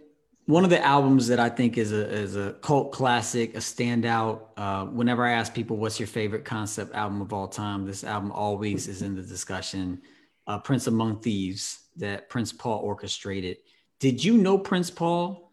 one 0.46 0.64
of 0.64 0.70
the 0.70 0.84
albums 0.84 1.28
that 1.28 1.38
I 1.40 1.48
think 1.48 1.78
is 1.78 1.92
a 1.92 2.10
is 2.10 2.36
a 2.36 2.54
cult 2.54 2.92
classic, 2.92 3.54
a 3.54 3.58
standout. 3.58 4.40
Uh, 4.56 4.86
whenever 4.86 5.24
I 5.24 5.32
ask 5.32 5.54
people 5.54 5.76
what's 5.76 5.98
your 6.00 6.06
favorite 6.06 6.44
concept 6.44 6.94
album 6.94 7.22
of 7.22 7.32
all 7.32 7.48
time, 7.48 7.86
this 7.86 8.04
album 8.04 8.32
always 8.32 8.88
is 8.88 9.02
in 9.02 9.14
the 9.14 9.22
discussion. 9.22 10.02
Uh, 10.46 10.58
Prince 10.58 10.86
Among 10.86 11.20
Thieves 11.20 11.84
that 11.96 12.28
Prince 12.28 12.52
Paul 12.52 12.80
orchestrated. 12.80 13.58
Did 14.00 14.22
you 14.22 14.36
know 14.36 14.58
Prince 14.58 14.90
Paul 14.90 15.52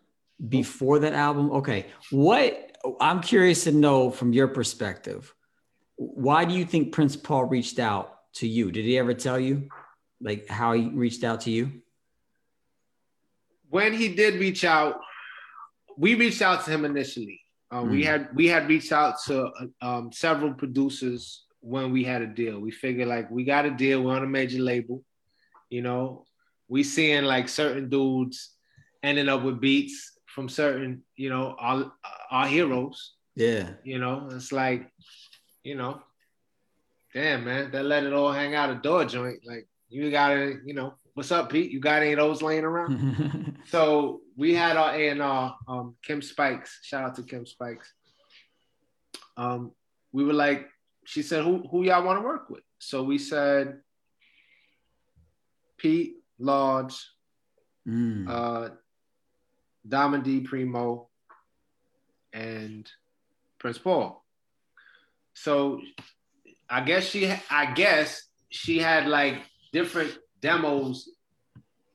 before 0.50 1.00
that 1.00 1.14
album? 1.14 1.52
Okay, 1.52 1.86
what 2.10 2.71
I'm 3.00 3.22
curious 3.22 3.64
to 3.66 3.72
know 3.72 4.10
from 4.12 4.34
your 4.34 4.48
perspective. 4.48 5.34
Why 5.98 6.46
do 6.46 6.54
you 6.56 6.66
think 6.66 6.92
Prince 6.94 7.16
Paul 7.16 7.46
reached 7.46 7.80
out 7.80 8.18
to 8.36 8.48
you? 8.48 8.72
Did 8.72 8.86
he 8.86 8.98
ever 8.98 9.14
tell 9.14 9.40
you, 9.40 9.70
like 10.20 10.48
how 10.48 10.74
he 10.74 10.88
reached 10.88 11.24
out 11.24 11.42
to 11.42 11.52
you? 11.52 11.82
when 13.70 13.94
he 13.94 14.14
did 14.14 14.36
reach 14.36 14.66
out, 14.66 15.00
we 15.98 16.16
reached 16.16 16.42
out 16.42 16.66
to 16.66 16.72
him 16.72 16.84
initially. 16.84 17.40
Uh, 17.74 17.84
We 17.90 18.02
Mm. 18.02 18.06
had 18.06 18.36
we 18.36 18.48
had 18.48 18.68
reached 18.68 18.92
out 18.92 19.16
to 19.28 19.50
um, 19.82 20.12
several 20.12 20.54
producers 20.54 21.46
when 21.62 21.92
we 21.94 22.04
had 22.04 22.22
a 22.22 22.28
deal. 22.28 22.60
We 22.60 22.72
figured 22.72 23.08
like 23.08 23.32
we 23.32 23.46
got 23.46 23.66
a 23.66 23.72
deal. 23.72 24.04
We're 24.04 24.18
on 24.18 24.24
a 24.26 24.28
major 24.28 24.60
label. 24.60 25.06
You 25.70 25.84
know, 25.84 26.26
we 26.68 26.84
seeing 26.84 27.24
like 27.24 27.48
certain 27.48 27.88
dudes 27.90 28.54
ending 29.04 29.30
up 29.30 29.42
with 29.44 29.62
beats 29.62 30.11
from 30.34 30.50
certain, 30.50 31.04
you 31.16 31.30
know, 31.30 31.56
our 31.60 31.92
our 32.30 32.48
heroes. 32.48 33.14
Yeah. 33.36 33.72
You 33.84 34.00
know, 34.00 34.30
it's 34.32 34.52
like, 34.52 34.90
you 35.64 35.76
know, 35.76 36.02
damn 37.14 37.44
man, 37.46 37.72
they 37.72 37.82
let 37.82 38.04
it 38.04 38.14
all 38.14 38.32
hang 38.32 38.56
out 38.56 38.70
a 38.70 38.76
door 38.76 39.06
joint. 39.06 39.40
Like 39.46 39.68
you 39.90 40.10
gotta, 40.12 40.60
you 40.66 40.74
know, 40.74 40.94
what's 41.14 41.32
up, 41.32 41.50
Pete? 41.52 41.72
You 41.72 41.80
got 41.80 42.02
any 42.02 42.14
of 42.14 42.18
those 42.20 42.42
laying 42.42 42.66
around? 42.66 43.58
So 43.68 44.22
we 44.36 44.56
had 44.56 44.76
our 44.76 44.94
A 44.96 45.10
and 45.10 45.22
R, 45.22 45.56
um, 45.68 45.96
Kim 46.04 46.22
Spikes. 46.22 46.80
Shout 46.82 47.04
out 47.04 47.16
to 47.18 47.24
Kim 47.24 47.46
Spikes. 47.46 47.94
Um, 49.38 49.72
we 50.12 50.24
were 50.24 50.34
like, 50.34 50.68
she 51.06 51.22
said, 51.22 51.44
"Who 51.44 51.68
who 51.70 51.84
y'all 51.84 52.04
want 52.04 52.20
to 52.20 52.26
work 52.26 52.50
with?" 52.50 52.64
So 52.80 53.04
we 53.04 53.18
said, 53.20 53.80
Pete 55.78 56.16
Rock, 56.40 56.92
Mm. 57.88 58.28
uh, 58.30 58.70
Diamond 59.88 60.24
D 60.24 60.42
Primo, 60.42 61.10
and 62.34 62.90
Prince 63.60 63.78
Paul. 63.78 64.24
So 65.34 65.82
I 66.70 66.82
guess 66.82 67.06
she, 67.06 67.34
I 67.50 67.74
guess 67.74 68.24
she 68.50 68.80
had 68.80 69.08
like 69.08 69.36
different 69.72 70.18
demos 70.42 71.10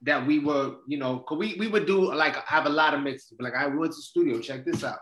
that 0.03 0.26
we 0.26 0.39
were, 0.39 0.76
you 0.87 0.99
know, 0.99 1.18
cause 1.20 1.39
we 1.39 1.57
we 1.59 1.68
would 1.68 1.87
do 1.87 2.12
like 2.14 2.37
have 2.47 2.66
a 2.66 2.70
lot 2.70 2.95
of 2.95 3.03
mixes. 3.03 3.34
Like 3.41 3.55
I 3.55 3.66
went 3.66 3.93
to 3.93 3.97
the 3.97 4.03
studio, 4.03 4.41
check 4.41 4.64
this 4.64 4.84
out. 4.84 4.99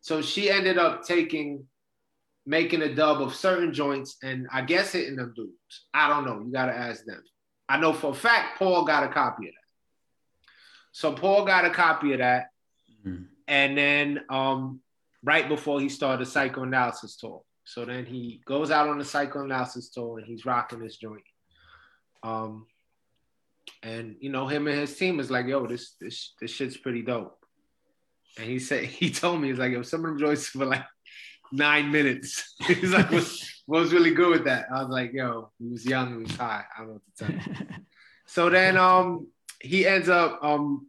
So 0.00 0.22
she 0.22 0.50
ended 0.50 0.78
up 0.78 1.04
taking, 1.04 1.66
making 2.46 2.82
a 2.82 2.94
dub 2.94 3.20
of 3.20 3.34
certain 3.34 3.72
joints, 3.72 4.16
and 4.22 4.46
I 4.50 4.62
guess 4.62 4.92
hitting 4.92 5.16
them 5.16 5.32
dudes. 5.36 5.86
I 5.92 6.08
don't 6.08 6.24
know. 6.24 6.40
You 6.44 6.52
gotta 6.52 6.72
ask 6.72 7.04
them. 7.04 7.22
I 7.68 7.78
know 7.78 7.92
for 7.92 8.10
a 8.10 8.14
fact 8.14 8.58
Paul 8.58 8.84
got 8.84 9.04
a 9.04 9.08
copy 9.08 9.48
of 9.48 9.54
that. 9.54 9.59
So 10.92 11.12
Paul 11.12 11.44
got 11.44 11.64
a 11.64 11.70
copy 11.70 12.12
of 12.12 12.18
that, 12.18 12.46
Mm. 13.06 13.28
and 13.48 13.78
then 13.78 14.20
um, 14.28 14.80
right 15.22 15.48
before 15.48 15.80
he 15.80 15.88
started 15.88 16.26
the 16.26 16.30
psychoanalysis 16.30 17.16
tour. 17.16 17.42
So 17.64 17.84
then 17.86 18.04
he 18.04 18.42
goes 18.44 18.70
out 18.70 18.88
on 18.88 18.98
the 18.98 19.04
psychoanalysis 19.04 19.88
tour 19.90 20.18
and 20.18 20.26
he's 20.26 20.44
rocking 20.44 20.80
this 20.80 20.96
joint. 20.96 21.22
Um, 22.22 22.66
and 23.82 24.16
you 24.20 24.30
know 24.30 24.46
him 24.48 24.66
and 24.66 24.78
his 24.78 24.96
team 24.96 25.20
is 25.20 25.30
like, 25.30 25.46
"Yo, 25.46 25.66
this 25.66 25.94
this 26.00 26.34
this 26.40 26.50
shit's 26.50 26.76
pretty 26.76 27.02
dope." 27.02 27.38
And 28.38 28.46
he 28.48 28.58
said 28.58 28.84
he 29.00 29.10
told 29.10 29.40
me 29.40 29.48
he's 29.48 29.58
like, 29.58 29.72
"Yo, 29.72 29.82
some 29.82 30.00
of 30.04 30.10
them 30.10 30.18
joints 30.18 30.48
for 30.48 30.66
like 30.66 30.84
nine 31.52 31.90
minutes." 31.90 32.54
he's 32.66 32.92
like, 32.92 33.10
"Was 33.10 33.62
was 33.66 33.92
really 33.94 34.12
good 34.12 34.30
with 34.30 34.44
that." 34.44 34.66
I 34.74 34.82
was 34.82 34.90
like, 34.90 35.12
"Yo, 35.14 35.50
he 35.58 35.68
was 35.68 35.86
young, 35.86 36.10
he 36.18 36.22
was 36.24 36.36
high. 36.36 36.64
I 36.76 36.80
don't 36.80 36.88
know 36.88 36.92
what 36.94 37.16
to 37.16 37.24
tell 37.24 37.54
you." 37.56 37.66
so 38.26 38.50
then 38.50 38.76
um 38.76 39.28
he 39.60 39.86
ends 39.86 40.08
up 40.08 40.42
um 40.42 40.86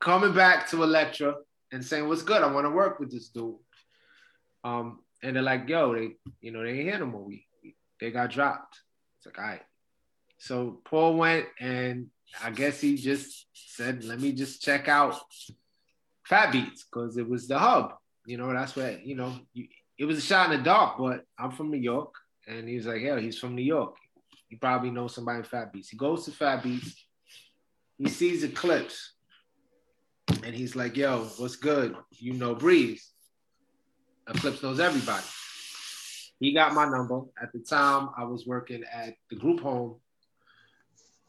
coming 0.00 0.34
back 0.34 0.68
to 0.70 0.82
Elektra 0.82 1.34
and 1.72 1.84
saying, 1.84 2.08
"What's 2.08 2.22
good? 2.22 2.42
I 2.42 2.52
want 2.52 2.66
to 2.66 2.70
work 2.70 2.98
with 2.98 3.10
this 3.10 3.28
dude." 3.28 3.56
Um, 4.64 5.00
and 5.22 5.36
they're 5.36 5.42
like, 5.42 5.68
"Yo, 5.68 5.94
they, 5.94 6.16
you 6.40 6.50
know, 6.50 6.62
they 6.62 6.70
ain't 6.70 6.88
here 6.88 6.98
no 6.98 7.06
more. 7.06 7.24
We, 7.24 7.46
we 7.62 7.76
they 8.00 8.10
got 8.10 8.30
dropped." 8.30 8.80
It's 9.18 9.26
like, 9.26 9.38
all 9.38 9.44
right. 9.44 9.62
So 10.38 10.80
Paul 10.84 11.16
went, 11.16 11.46
and 11.60 12.08
I 12.42 12.50
guess 12.50 12.80
he 12.80 12.96
just 12.96 13.46
said, 13.54 14.04
"Let 14.04 14.20
me 14.20 14.32
just 14.32 14.62
check 14.62 14.88
out 14.88 15.20
Fat 16.24 16.52
Beats 16.52 16.84
because 16.84 17.16
it 17.16 17.28
was 17.28 17.46
the 17.46 17.58
hub. 17.58 17.94
You 18.26 18.36
know, 18.36 18.52
that's 18.52 18.76
where 18.76 18.98
you 18.98 19.14
know 19.14 19.34
you, 19.52 19.68
it 19.98 20.04
was 20.04 20.18
a 20.18 20.22
shot 20.22 20.50
in 20.50 20.58
the 20.58 20.64
dark. 20.64 20.98
But 20.98 21.24
I'm 21.38 21.52
from 21.52 21.70
New 21.70 21.78
York, 21.78 22.14
and 22.46 22.68
he 22.68 22.76
was 22.76 22.86
like, 22.86 23.02
"Yeah, 23.02 23.18
he's 23.18 23.38
from 23.38 23.54
New 23.54 23.62
York. 23.62 23.96
He 24.48 24.56
probably 24.56 24.90
knows 24.90 25.14
somebody 25.14 25.38
in 25.38 25.44
Fat 25.44 25.72
Beats." 25.72 25.90
He 25.90 25.96
goes 25.96 26.24
to 26.24 26.32
Fat 26.32 26.62
Beats. 26.62 27.01
He 27.98 28.08
sees 28.08 28.42
Eclipse 28.42 29.12
and 30.44 30.54
he's 30.54 30.74
like, 30.74 30.96
yo, 30.96 31.24
what's 31.38 31.56
good? 31.56 31.94
You 32.18 32.32
know 32.34 32.54
Breeze. 32.54 33.10
Eclipse 34.28 34.62
knows 34.62 34.80
everybody. 34.80 35.24
He 36.40 36.52
got 36.52 36.74
my 36.74 36.84
number. 36.88 37.22
At 37.40 37.52
the 37.52 37.60
time, 37.60 38.10
I 38.16 38.24
was 38.24 38.46
working 38.46 38.82
at 38.92 39.14
the 39.30 39.36
group 39.36 39.60
home. 39.60 39.96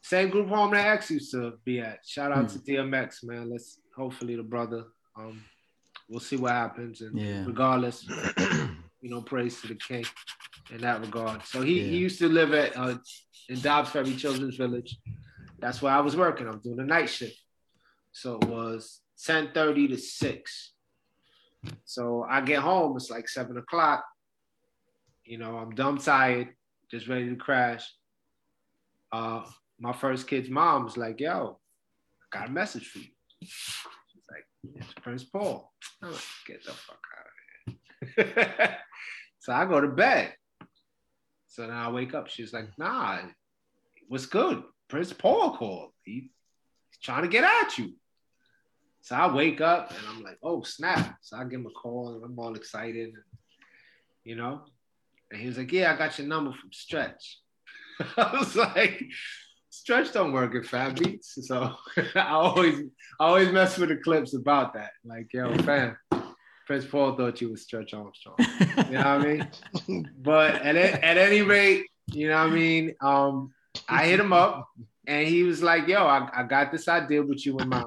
Same 0.02 0.28
group 0.28 0.48
home 0.48 0.72
that 0.72 0.86
X 0.86 1.10
used 1.10 1.30
to 1.32 1.54
be 1.64 1.80
at. 1.80 2.00
Shout 2.04 2.32
out 2.32 2.48
to 2.50 2.58
DMX, 2.58 3.24
man. 3.24 3.50
Let's 3.50 3.80
hopefully 3.96 4.36
the 4.36 4.42
brother. 4.42 4.84
Um, 5.16 5.40
we'll 6.08 6.20
see 6.20 6.36
what 6.36 6.52
happens. 6.52 7.00
And 7.00 7.18
Yeah. 7.18 7.44
regardless, 7.46 8.04
you 9.00 9.10
know, 9.10 9.22
praise 9.22 9.60
to 9.62 9.68
the 9.68 9.76
king 9.76 10.04
in 10.70 10.80
that 10.80 11.00
regard. 11.00 11.44
So 11.46 11.62
he, 11.62 11.80
Yeah. 11.80 11.86
he 11.90 11.96
used 11.98 12.18
to 12.18 12.28
live 12.28 12.52
at 12.52 12.76
uh, 12.76 12.96
in 13.48 13.60
Dobbs 13.60 13.90
Ferry 13.90 14.14
Children's 14.16 14.56
Village. 14.56 14.98
That's 15.64 15.80
where 15.80 15.94
I 15.94 16.00
was 16.00 16.14
working. 16.14 16.46
I'm 16.46 16.58
doing 16.58 16.76
the 16.76 16.84
night 16.84 17.08
shift. 17.08 17.40
So 18.12 18.34
it 18.34 18.44
was 18.44 19.00
10:30 19.26 19.88
to 19.88 19.96
6. 19.96 20.72
So 21.86 22.26
I 22.28 22.42
get 22.42 22.58
home, 22.58 22.94
it's 22.98 23.08
like 23.08 23.30
seven 23.30 23.56
o'clock. 23.56 24.04
You 25.24 25.38
know, 25.38 25.56
I'm 25.56 25.74
dumb 25.74 25.96
tired, 25.96 26.48
just 26.90 27.08
ready 27.08 27.30
to 27.30 27.36
crash. 27.36 27.90
Uh 29.10 29.46
my 29.80 29.94
first 29.94 30.28
kid's 30.28 30.50
mom 30.50 30.84
was 30.84 30.98
like, 30.98 31.18
yo, 31.18 31.58
I 32.20 32.38
got 32.38 32.50
a 32.50 32.52
message 32.52 32.86
for 32.86 32.98
you. 32.98 33.14
She's 33.42 34.22
like, 34.30 34.44
it's 34.76 34.92
Prince 35.00 35.24
Paul. 35.24 35.72
I'm 36.02 36.12
like, 36.12 36.20
get 36.46 36.62
the 36.62 36.72
fuck 36.72 37.00
out 37.16 37.74
of 38.36 38.56
here. 38.58 38.76
so 39.40 39.54
I 39.54 39.64
go 39.64 39.80
to 39.80 39.88
bed. 39.88 40.34
So 41.48 41.62
then 41.62 41.70
I 41.70 41.90
wake 41.90 42.12
up. 42.12 42.28
She's 42.28 42.52
like, 42.52 42.68
nah, 42.76 43.20
what's 44.08 44.26
good? 44.26 44.62
Prince 44.88 45.12
Paul 45.12 45.56
called. 45.56 45.90
He, 46.02 46.30
he's 46.90 46.98
trying 47.02 47.22
to 47.22 47.28
get 47.28 47.44
at 47.44 47.78
you. 47.78 47.94
So 49.02 49.16
I 49.16 49.32
wake 49.32 49.60
up 49.60 49.90
and 49.90 50.00
I'm 50.08 50.22
like, 50.22 50.38
oh 50.42 50.62
snap. 50.62 51.18
So 51.20 51.36
I 51.36 51.44
give 51.44 51.60
him 51.60 51.66
a 51.66 51.70
call 51.70 52.14
and 52.14 52.24
I'm 52.24 52.38
all 52.38 52.54
excited, 52.54 53.08
and, 53.08 53.22
you 54.24 54.34
know. 54.34 54.62
And 55.30 55.40
he 55.40 55.46
was 55.46 55.58
like, 55.58 55.72
yeah, 55.72 55.92
I 55.92 55.96
got 55.96 56.18
your 56.18 56.26
number 56.26 56.52
from 56.52 56.72
Stretch. 56.72 57.38
I 58.16 58.36
was 58.38 58.56
like, 58.56 59.04
Stretch 59.68 60.12
don't 60.12 60.32
work 60.32 60.54
at 60.54 60.64
Fat 60.64 60.98
Beats. 60.98 61.36
So 61.46 61.74
I 62.14 62.28
always 62.28 62.80
I 63.20 63.26
always 63.26 63.50
mess 63.52 63.76
with 63.76 63.90
Eclipse 63.90 64.34
about 64.34 64.72
that. 64.74 64.92
Like, 65.04 65.32
yo, 65.32 65.54
fam, 65.58 65.96
Prince 66.66 66.86
Paul 66.86 67.16
thought 67.16 67.40
you 67.40 67.50
was 67.50 67.62
Stretch 67.62 67.92
Armstrong. 67.92 68.36
You 68.38 68.92
know 68.92 68.98
what 68.98 69.06
I 69.06 69.18
mean? 69.88 70.10
But 70.22 70.62
at, 70.62 70.76
at 70.76 71.18
any 71.18 71.42
rate, 71.42 71.86
you 72.06 72.28
know 72.28 72.42
what 72.42 72.52
I 72.52 72.54
mean? 72.54 72.94
Um, 73.02 73.52
I 73.88 74.06
hit 74.06 74.20
him 74.20 74.32
up 74.32 74.68
and 75.06 75.26
he 75.28 75.42
was 75.42 75.62
like, 75.62 75.86
yo, 75.88 76.06
I, 76.06 76.28
I 76.32 76.42
got 76.44 76.72
this 76.72 76.88
idea 76.88 77.22
with 77.22 77.44
you 77.44 77.58
in 77.58 77.68
mind. 77.68 77.86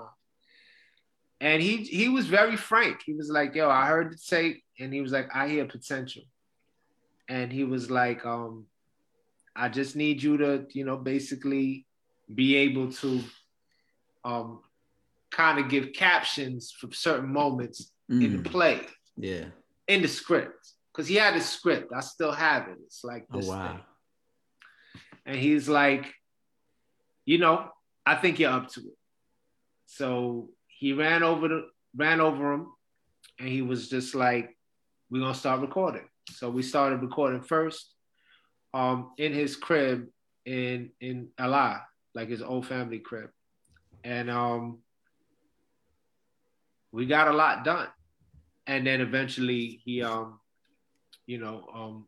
And 1.40 1.62
he 1.62 1.78
he 1.78 2.10
was 2.10 2.26
very 2.28 2.56
frank. 2.56 3.02
He 3.06 3.14
was 3.14 3.30
like, 3.30 3.54
yo, 3.54 3.70
I 3.70 3.86
heard 3.88 4.12
the 4.12 4.18
tape, 4.18 4.64
and 4.80 4.92
he 4.92 5.02
was 5.02 5.12
like, 5.12 5.30
I 5.36 5.48
hear 5.48 5.66
potential. 5.66 6.24
And 7.30 7.52
he 7.52 7.64
was 7.64 7.92
like, 7.92 8.26
um, 8.26 8.66
I 9.56 9.70
just 9.70 9.96
need 9.96 10.24
you 10.24 10.38
to, 10.38 10.66
you 10.74 10.84
know, 10.84 10.98
basically 10.98 11.86
be 12.34 12.56
able 12.56 12.92
to 12.92 13.22
um 14.26 14.62
kind 15.30 15.60
of 15.60 15.70
give 15.70 15.94
captions 15.94 16.72
for 16.72 16.92
certain 16.92 17.32
moments 17.32 17.92
in 18.10 18.20
Mm, 18.22 18.44
the 18.44 18.50
play, 18.50 18.82
yeah. 19.18 19.46
in 19.88 20.02
the 20.02 20.08
script. 20.08 20.74
Because 20.92 21.08
he 21.08 21.16
had 21.16 21.36
a 21.36 21.42
script. 21.42 21.92
I 21.94 22.00
still 22.00 22.32
have 22.32 22.68
it. 22.70 22.78
It's 22.86 23.04
like 23.04 23.28
Oh 23.32 23.38
this 23.38 23.48
wow. 23.48 23.68
thing. 23.68 23.82
And 25.28 25.36
he's 25.36 25.68
like, 25.68 26.14
you 27.26 27.38
know, 27.38 27.70
I 28.06 28.16
think 28.16 28.40
you're 28.40 28.52
up 28.52 28.70
to 28.70 28.80
it. 28.80 28.98
So 29.86 30.50
he 30.68 30.94
ran 30.94 31.22
over 31.22 31.48
the 31.50 31.68
ran 31.96 32.22
over 32.22 32.54
him 32.54 32.68
and 33.40 33.50
he 33.50 33.62
was 33.62 33.90
just 33.90 34.16
like, 34.16 34.58
We're 35.10 35.20
gonna 35.20 35.36
start 35.36 35.60
recording. 35.60 36.08
So 36.32 36.50
we 36.50 36.64
started 36.64 37.02
recording 37.02 37.42
first 37.42 37.94
um 38.74 39.12
in 39.18 39.34
his 39.34 39.58
crib 39.58 40.08
in 40.46 40.92
in 41.02 41.30
LA, 41.40 41.80
like 42.16 42.30
his 42.30 42.42
old 42.42 42.66
family 42.66 43.00
crib. 43.00 43.30
And 44.06 44.30
um 44.30 44.80
we 46.94 47.06
got 47.06 47.28
a 47.28 47.34
lot 47.34 47.66
done. 47.66 47.88
And 48.66 48.88
then 48.88 49.02
eventually 49.02 49.82
he 49.84 50.02
um, 50.02 50.40
you 51.26 51.38
know, 51.38 51.68
um 51.74 52.06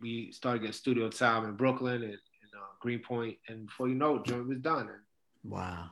we 0.00 0.30
started 0.30 0.60
getting 0.60 0.72
studio 0.72 1.08
time 1.10 1.44
in 1.44 1.56
Brooklyn 1.56 2.02
and, 2.02 2.12
and 2.12 2.18
uh, 2.60 2.66
Greenpoint, 2.80 3.36
and 3.48 3.66
before 3.66 3.88
you 3.88 3.94
know 3.94 4.16
it, 4.16 4.24
joint 4.24 4.48
was 4.48 4.58
done. 4.58 4.88
And 4.88 5.52
Wow. 5.52 5.90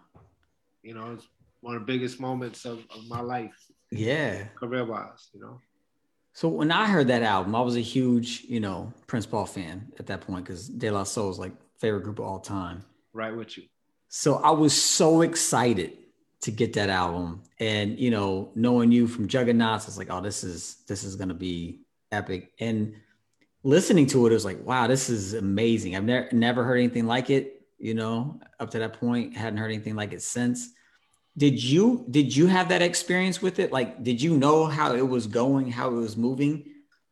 you 0.83 0.95
know, 0.95 1.13
it's 1.15 1.27
one 1.61 1.75
of 1.75 1.81
the 1.83 1.87
biggest 1.87 2.21
moments 2.21 2.65
of, 2.65 2.79
of 2.91 3.09
my 3.09 3.21
life, 3.21 3.57
Yeah. 3.91 4.45
career 4.57 4.85
wise, 4.85 5.29
you 5.33 5.41
know. 5.41 5.61
So 6.35 6.49
when 6.49 6.71
I 6.71 6.87
heard 6.87 7.09
that 7.09 7.23
album, 7.23 7.55
I 7.57 7.61
was 7.63 7.77
a 7.77 7.81
huge, 7.81 8.45
you 8.49 8.61
know, 8.61 8.93
Prince 9.09 9.27
Paul 9.27 9.45
fan 9.47 9.91
at 9.99 10.07
that 10.07 10.21
point 10.21 10.45
because 10.45 10.69
De 10.69 10.91
La 10.91 11.03
Soul 11.03 11.31
is 11.31 11.39
like 11.39 11.53
favorite 11.79 12.05
group 12.05 12.19
of 12.21 12.27
all 12.27 12.39
time. 12.39 12.85
Right 13.13 13.35
with 13.35 13.57
you. 13.57 13.65
So 14.09 14.37
I 14.37 14.51
was 14.51 14.73
so 14.73 15.23
excited 15.23 15.99
to 16.43 16.51
get 16.53 16.75
that 16.75 16.89
album, 16.89 17.43
and 17.59 17.99
you 17.99 18.11
know, 18.13 18.53
knowing 18.55 18.93
you 18.93 19.09
from 19.09 19.27
Juggaknots, 19.27 19.89
it's 19.89 19.99
like, 19.99 20.09
oh, 20.11 20.21
this 20.21 20.45
is 20.45 20.77
this 20.87 21.03
is 21.03 21.17
gonna 21.17 21.35
be 21.35 21.81
epic. 22.13 22.53
And 22.61 22.95
listening 23.69 24.07
to 24.07 24.27
it, 24.27 24.31
it 24.31 24.35
was 24.35 24.47
like, 24.47 24.65
wow, 24.65 24.87
this 24.87 25.11
is 25.11 25.35
amazing. 25.35 25.95
I've 25.95 26.05
never 26.05 26.29
never 26.33 26.65
heard 26.65 26.79
anything 26.79 27.07
like 27.07 27.29
it. 27.29 27.63
You 27.79 27.95
know, 27.95 28.41
up 28.59 28.71
to 28.71 28.79
that 28.81 28.95
point, 28.95 29.37
hadn't 29.37 29.59
heard 29.59 29.71
anything 29.71 29.95
like 29.95 30.13
it 30.13 30.23
since. 30.23 30.71
Did 31.37 31.63
you 31.63 32.05
did 32.11 32.35
you 32.35 32.47
have 32.47 32.71
that 32.71 32.83
experience 32.83 33.41
with 33.41 33.59
it? 33.59 33.71
Like, 33.71 34.03
did 34.03 34.21
you 34.21 34.37
know 34.37 34.67
how 34.67 34.95
it 34.95 35.07
was 35.07 35.27
going, 35.27 35.71
how 35.71 35.89
it 35.89 36.01
was 36.01 36.17
moving, 36.17 36.65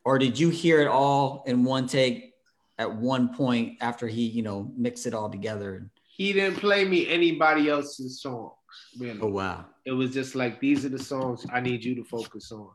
or 0.04 0.18
did 0.18 0.38
you 0.38 0.48
hear 0.48 0.80
it 0.80 0.88
all 0.88 1.44
in 1.46 1.62
one 1.62 1.86
take 1.86 2.32
at 2.78 2.92
one 2.92 3.34
point 3.34 3.76
after 3.80 4.08
he, 4.08 4.22
you 4.26 4.42
know, 4.42 4.72
mixed 4.76 5.06
it 5.06 5.14
all 5.14 5.30
together? 5.30 5.90
He 6.08 6.32
didn't 6.32 6.56
play 6.56 6.84
me 6.86 7.06
anybody 7.08 7.68
else's 7.68 8.22
songs, 8.22 8.52
really. 8.98 9.20
Oh 9.20 9.28
wow. 9.28 9.66
It 9.84 9.92
was 9.92 10.12
just 10.12 10.34
like 10.34 10.58
these 10.58 10.84
are 10.86 10.88
the 10.88 10.98
songs 10.98 11.46
I 11.52 11.60
need 11.60 11.84
you 11.84 11.94
to 11.96 12.04
focus 12.04 12.50
on. 12.50 12.70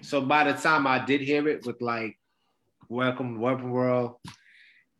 So 0.00 0.20
by 0.20 0.50
the 0.50 0.58
time 0.58 0.86
I 0.86 1.04
did 1.04 1.20
hear 1.20 1.46
it 1.48 1.66
with 1.66 1.82
like 1.82 2.16
Welcome 2.88 3.40
Weapon 3.40 3.70
World 3.70 4.16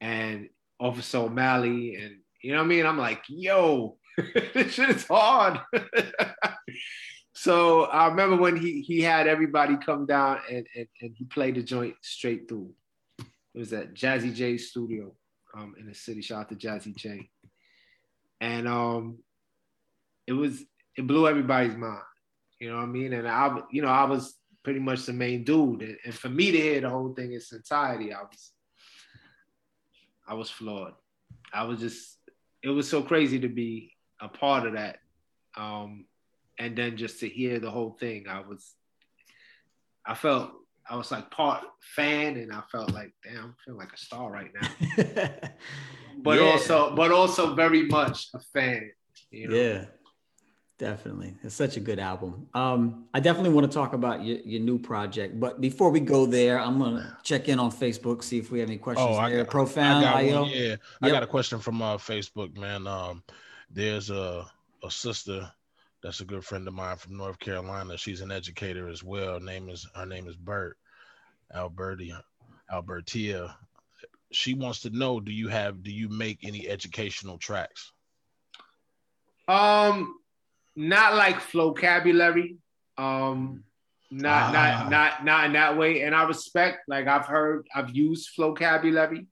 and 0.01 0.49
Officer 0.81 1.19
O'Malley 1.19 1.95
and 1.97 2.17
you 2.43 2.53
know 2.53 2.59
what 2.59 2.65
I 2.65 2.69
mean? 2.69 2.87
I'm 2.87 2.99
like, 2.99 3.23
yo, 3.29 3.97
this 4.55 4.73
shit 4.73 4.91
is 4.91 5.07
hard. 5.07 5.61
so 7.35 7.85
I 7.85 8.07
remember 8.09 8.37
when 8.37 8.57
he 8.57 8.83
he 8.83 9.01
had 9.01 9.27
everybody 9.27 9.77
come 9.77 10.07
down 10.07 10.39
and, 10.49 10.67
and, 10.77 10.87
and 11.01 11.15
he 11.17 11.25
played 11.25 11.57
the 11.57 11.63
joint 11.63 11.95
straight 12.03 12.49
through. 12.49 12.73
It 13.19 13.59
was 13.59 13.73
at 13.73 13.95
Jazzy 13.95 14.35
Jay's 14.35 14.71
studio 14.71 15.13
um, 15.57 15.75
in 15.79 15.87
the 15.87 15.95
city. 15.95 16.23
Shout 16.23 16.43
out 16.43 16.49
to 16.51 16.55
Jazzy 16.55 16.95
Jay. 16.95 17.31
And 18.41 18.69
um, 18.69 19.19
it 20.27 20.35
was 20.35 20.63
it 20.97 21.07
blew 21.07 21.27
everybody's 21.27 21.77
mind. 21.77 22.03
You 22.61 22.71
know 22.71 22.77
what 22.77 22.85
I 22.85 22.87
mean? 22.87 23.13
And 23.13 23.29
I, 23.29 23.59
you 23.71 23.83
know, 23.83 23.89
I 23.89 24.05
was 24.05 24.35
pretty 24.67 24.81
much 24.81 25.07
the 25.07 25.13
main 25.13 25.45
dude. 25.45 25.81
And, 25.81 25.97
and 26.05 26.13
for 26.13 26.29
me 26.29 26.51
to 26.51 26.59
hear 26.59 26.81
the 26.81 26.91
whole 26.91 27.15
thing 27.15 27.27
in 27.27 27.37
its 27.37 27.53
entirety, 27.53 28.13
I 28.13 28.23
was, 28.23 28.51
I 30.27 30.35
was 30.35 30.51
floored. 30.51 30.95
I 31.55 31.63
was 31.63 31.79
just, 31.79 32.19
it 32.65 32.71
was 32.71 32.91
so 32.91 33.01
crazy 33.01 33.39
to 33.39 33.49
be 33.49 33.93
a 34.21 34.27
part 34.27 34.67
of 34.67 34.73
that. 34.73 34.99
Um, 35.57 36.07
and 36.59 36.77
then 36.77 36.97
just 36.97 37.21
to 37.21 37.29
hear 37.29 37.61
the 37.61 37.71
whole 37.71 37.93
thing, 37.93 38.27
I 38.29 38.41
was, 38.41 38.75
I 40.05 40.15
felt, 40.15 40.51
I 40.91 40.97
was 40.97 41.13
like 41.13 41.31
part 41.31 41.63
fan, 41.95 42.37
and 42.37 42.53
I 42.53 42.63
felt 42.73 42.93
like, 42.93 43.13
damn, 43.23 43.45
I'm 43.45 43.55
feeling 43.65 43.79
like 43.79 43.93
a 43.93 43.97
star 43.97 44.33
right 44.33 44.51
now. 44.61 44.69
but 46.19 46.41
yeah. 46.41 46.45
also 46.45 46.93
but 46.97 47.13
also 47.13 47.55
very 47.55 47.87
much 47.87 48.31
a 48.35 48.41
fan. 48.41 48.91
You 49.31 49.49
know? 49.49 49.55
Yeah. 49.55 49.85
Definitely. 50.79 51.35
It's 51.43 51.55
such 51.55 51.79
a 51.79 51.81
good 51.81 51.99
album. 51.99 52.49
Um, 52.53 53.07
I 53.15 53.21
definitely 53.21 53.51
want 53.51 53.71
to 53.71 53.75
talk 53.75 53.95
about 53.95 54.23
your, 54.23 54.39
your 54.41 54.61
new 54.61 54.79
project. 54.79 55.41
But 55.41 55.59
before 55.59 55.89
we 55.91 56.01
go 56.01 56.27
there, 56.27 56.61
I'm 56.61 56.79
going 56.79 56.97
to 56.97 57.17
check 57.23 57.49
in 57.49 57.59
on 57.59 57.73
Facebook, 57.73 58.23
see 58.23 58.39
if 58.39 58.51
we 58.51 58.61
have 58.61 58.69
any 58.69 58.77
questions 58.77 59.09
oh, 59.11 59.27
there. 59.27 59.45
Got, 59.45 59.51
Profound, 59.51 60.05
I 60.05 60.29
got 60.29 60.41
one, 60.43 60.51
yeah. 60.51 60.59
Yep. 60.69 60.81
I 61.01 61.11
got 61.11 61.23
a 61.23 61.27
question 61.27 61.61
from 61.61 61.81
uh, 61.81 61.97
Facebook, 61.97 62.59
man. 62.59 62.87
Um, 62.87 63.23
there's 63.71 64.11
a, 64.11 64.45
a 64.85 64.91
sister 64.91 65.51
that's 66.03 66.21
a 66.21 66.27
good 66.27 66.45
friend 66.45 66.69
of 66.69 66.75
mine 66.75 66.97
from 66.97 67.17
North 67.17 67.39
Carolina. 67.39 67.97
She's 67.97 68.21
an 68.21 68.31
educator 68.31 68.89
as 68.89 69.03
well. 69.03 69.41
Name 69.41 69.71
is 69.71 69.89
her 69.95 70.07
name 70.07 70.29
is 70.29 70.37
Bert 70.37 70.77
Alberti 71.55 72.13
Albertia. 72.71 73.55
She 74.31 74.55
wants 74.55 74.83
to 74.83 74.91
know: 74.91 75.21
Do 75.21 75.33
you 75.33 75.49
have? 75.49 75.83
Do 75.83 75.91
you 75.91 76.09
make 76.09 76.41
any 76.45 76.69
educational 76.69 77.39
tracks? 77.39 77.93
Um, 79.49 80.17
not 80.77 81.15
like 81.15 81.41
vocabulary. 81.51 82.59
Um, 82.99 83.65
not 84.11 84.53
not 84.53 84.75
ah. 84.75 84.89
not 84.89 85.25
not 85.25 85.45
in 85.47 85.53
that 85.55 85.77
way. 85.77 86.03
And 86.03 86.15
I 86.15 86.23
respect, 86.25 86.81
like 86.87 87.09
I've 87.09 87.27
heard, 87.27 87.67
I've 87.75 87.91
used 87.91 88.31
vocabulary. 88.37 89.27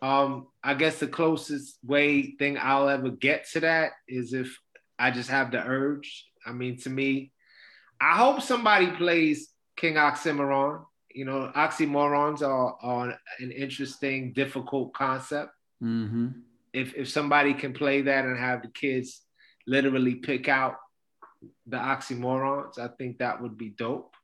Um, 0.00 0.48
I 0.62 0.74
guess 0.74 0.98
the 0.98 1.06
closest 1.06 1.78
way 1.84 2.32
thing 2.32 2.58
I'll 2.58 2.88
ever 2.88 3.10
get 3.10 3.48
to 3.52 3.60
that 3.60 3.92
is 4.08 4.32
if 4.32 4.56
I 4.98 5.10
just 5.10 5.30
have 5.30 5.50
the 5.50 5.64
urge. 5.64 6.26
I 6.44 6.52
mean, 6.52 6.76
to 6.78 6.90
me, 6.90 7.32
I 8.00 8.16
hope 8.16 8.42
somebody 8.42 8.88
plays 8.90 9.48
King 9.76 9.94
Oxymoron. 9.94 10.84
You 11.14 11.24
know, 11.24 11.52
oxymorons 11.54 12.42
are, 12.42 12.76
are 12.80 13.18
an 13.38 13.52
interesting, 13.52 14.32
difficult 14.32 14.92
concept. 14.94 15.50
Mm-hmm. 15.82 16.28
If 16.72 16.94
if 16.94 17.08
somebody 17.08 17.54
can 17.54 17.72
play 17.72 18.02
that 18.02 18.24
and 18.24 18.38
have 18.38 18.62
the 18.62 18.68
kids 18.68 19.22
literally 19.66 20.16
pick 20.16 20.48
out 20.48 20.76
the 21.66 21.76
oxymorons. 21.76 22.78
I 22.78 22.88
think 22.88 23.18
that 23.18 23.40
would 23.42 23.56
be 23.56 23.70
dope. 23.70 24.14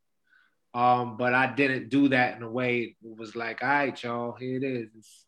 Um, 0.74 1.16
but 1.16 1.34
I 1.34 1.52
didn't 1.52 1.88
do 1.88 2.08
that 2.10 2.36
in 2.36 2.42
a 2.42 2.50
way 2.50 2.96
it 3.02 3.18
was 3.18 3.34
like, 3.34 3.62
all 3.62 3.68
right, 3.68 4.02
y'all, 4.02 4.36
here 4.38 4.56
it 4.56 4.64
is. 4.64 5.24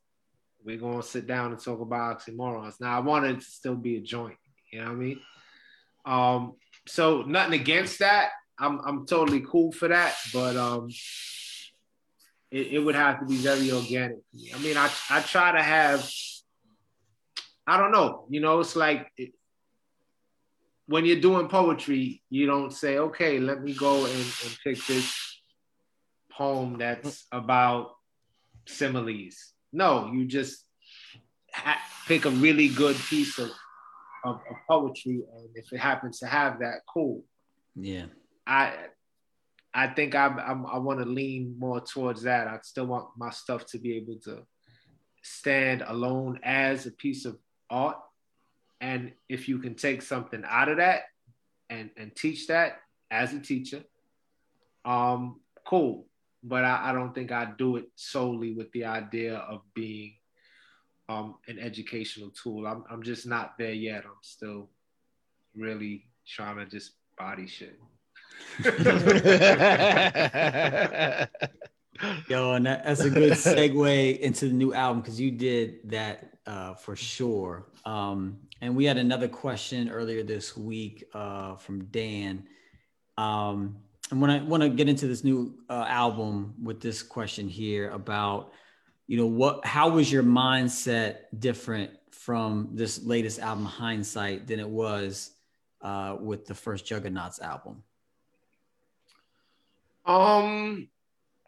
We're 0.64 0.76
gonna 0.76 1.02
sit 1.02 1.26
down 1.26 1.52
and 1.52 1.61
talk 1.61 1.80
about 1.80 2.20
oxymorons. 2.20 2.80
Now 2.80 2.96
I 2.96 3.00
wanted 3.00 3.40
to 3.40 3.46
still 3.46 3.74
be 3.74 3.96
a 3.96 4.00
joint, 4.00 4.36
you 4.70 4.80
know 4.80 4.86
what 4.86 4.92
I 4.92 4.96
mean? 4.96 5.20
Um, 6.04 6.52
so 6.86 7.22
nothing 7.22 7.58
against 7.58 8.00
that. 8.00 8.30
I'm 8.58 8.80
I'm 8.84 9.06
totally 9.06 9.40
cool 9.40 9.72
for 9.72 9.88
that, 9.88 10.14
but 10.32 10.56
um 10.56 10.88
it, 12.50 12.66
it 12.72 12.78
would 12.78 12.94
have 12.94 13.20
to 13.20 13.26
be 13.26 13.36
very 13.36 13.72
organic. 13.72 14.18
I 14.54 14.58
mean, 14.58 14.76
I 14.76 14.90
I 15.08 15.20
try 15.20 15.52
to 15.52 15.62
have 15.62 16.08
I 17.66 17.78
don't 17.78 17.92
know, 17.92 18.26
you 18.28 18.40
know, 18.40 18.61
it's 18.61 18.76
like 18.76 19.11
it, 19.16 19.32
when 20.91 21.05
you're 21.05 21.20
doing 21.20 21.47
poetry, 21.47 22.20
you 22.30 22.47
don't 22.47 22.72
say, 22.72 22.99
okay, 22.99 23.38
let 23.38 23.62
me 23.62 23.72
go 23.72 24.07
and, 24.07 24.12
and 24.12 24.59
pick 24.64 24.84
this 24.86 25.41
poem 26.32 26.78
that's 26.78 27.28
about 27.30 27.93
similes. 28.66 29.36
No, 29.72 30.11
you 30.12 30.24
just 30.24 30.64
ha- 31.55 31.80
pick 32.09 32.24
a 32.24 32.30
really 32.30 32.68
good 32.70 32.97
piece 33.09 33.38
of, 33.38 33.51
of, 34.24 34.41
of, 34.51 34.57
poetry, 34.68 35.22
and 35.32 35.49
if 35.55 35.72
it 35.72 35.78
happens 35.78 36.18
to 36.18 36.26
have 36.26 36.59
that, 36.59 36.80
cool. 36.93 37.22
Yeah, 37.76 38.07
I 38.45 38.74
I 39.72 39.86
think 39.86 40.16
I 40.16 40.26
I'm, 40.26 40.66
I 40.66 40.78
want 40.78 40.99
to 40.99 41.07
lean 41.07 41.55
more 41.57 41.80
towards 41.80 42.22
that. 42.22 42.49
I 42.49 42.59
still 42.64 42.86
want 42.86 43.11
my 43.16 43.30
stuff 43.30 43.64
to 43.66 43.78
be 43.78 43.97
able 43.97 44.18
to 44.24 44.43
stand 45.22 45.84
alone 45.86 46.41
as 46.43 46.86
a 46.86 46.91
piece 46.91 47.26
of 47.26 47.38
art 47.70 47.99
and 48.81 49.12
if 49.28 49.49
you 49.49 49.59
can 49.59 49.74
take 49.74 50.03
something 50.03 50.43
out 50.47 50.68
of 50.68 50.78
that 50.78 51.03
and, 51.68 51.91
and 51.97 52.14
teach 52.16 52.47
that 52.47 52.81
as 53.11 53.35
a 53.35 53.41
teacher, 53.41 53.85
um, 54.85 55.41
cool. 55.66 56.07
But 56.43 56.64
I, 56.64 56.91
I 56.91 56.93
don't 56.93 57.14
think 57.14 57.33
I 57.33 57.53
do 57.59 57.76
it 57.76 57.87
solely 57.97 58.55
with 58.55 58.72
the 58.72 58.87
idea 58.87 59.37
of 59.37 59.61
being 59.74 60.14
um, 61.09 61.35
an 61.49 61.59
educational 61.59 62.31
tool. 62.31 62.66
I'm, 62.66 62.85
I'm 62.91 63.03
just 63.03 63.26
not 63.26 63.59
there 63.59 63.72
yet. 63.72 64.05
I'm 64.05 64.12
still 64.22 64.70
really 65.55 66.07
trying 66.26 66.57
to 66.57 66.66
just 66.66 66.93
body 67.18 67.47
shit. 67.47 67.78
Yo, 72.28 72.55
and 72.55 72.64
that, 72.64 72.85
that's 72.85 73.01
a 73.01 73.11
good 73.11 73.33
segue 73.33 74.18
into 74.20 74.47
the 74.47 74.55
new 74.55 74.72
album 74.72 75.03
because 75.03 75.20
you 75.20 75.31
did 75.31 75.91
that 75.91 76.39
uh, 76.47 76.72
for 76.74 76.97
sure. 76.97 77.66
Um, 77.85 78.39
and 78.61 78.76
we 78.76 78.84
had 78.84 78.98
another 78.98 79.28
question 79.28 79.90
earlier 79.90 80.22
this 80.22 80.56
week 80.56 81.04
uh, 81.14 81.56
from 81.56 81.84
Dan. 81.86 82.46
Um, 83.16 83.76
and 84.11 84.20
when 84.20 84.30
I 84.30 84.42
want 84.42 84.62
to 84.62 84.68
get 84.68 84.88
into 84.88 85.06
this 85.06 85.24
new 85.24 85.54
uh, 85.68 85.84
album 85.88 86.54
with 86.62 86.80
this 86.80 87.02
question 87.02 87.48
here 87.48 87.90
about, 87.90 88.52
you 89.06 89.16
know, 89.16 89.26
what, 89.26 89.64
how 89.64 89.88
was 89.88 90.11
your 90.11 90.22
mindset 90.22 91.18
different 91.38 91.90
from 92.11 92.70
this 92.72 93.02
latest 93.02 93.38
album, 93.38 93.64
Hindsight, 93.64 94.46
than 94.46 94.61
it 94.61 94.68
was 94.68 95.30
uh, 95.80 96.16
with 96.20 96.46
the 96.46 96.54
first 96.54 96.84
Juggaknots 96.86 97.40
album? 97.40 97.82
Um, 100.04 100.88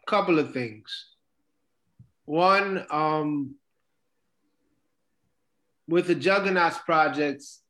couple 0.05 0.39
of 0.39 0.53
things. 0.53 1.05
One, 2.25 2.85
um, 2.89 3.55
with 5.87 6.07
the 6.07 6.15
Juggaknots 6.15 6.83
projects, 6.85 7.61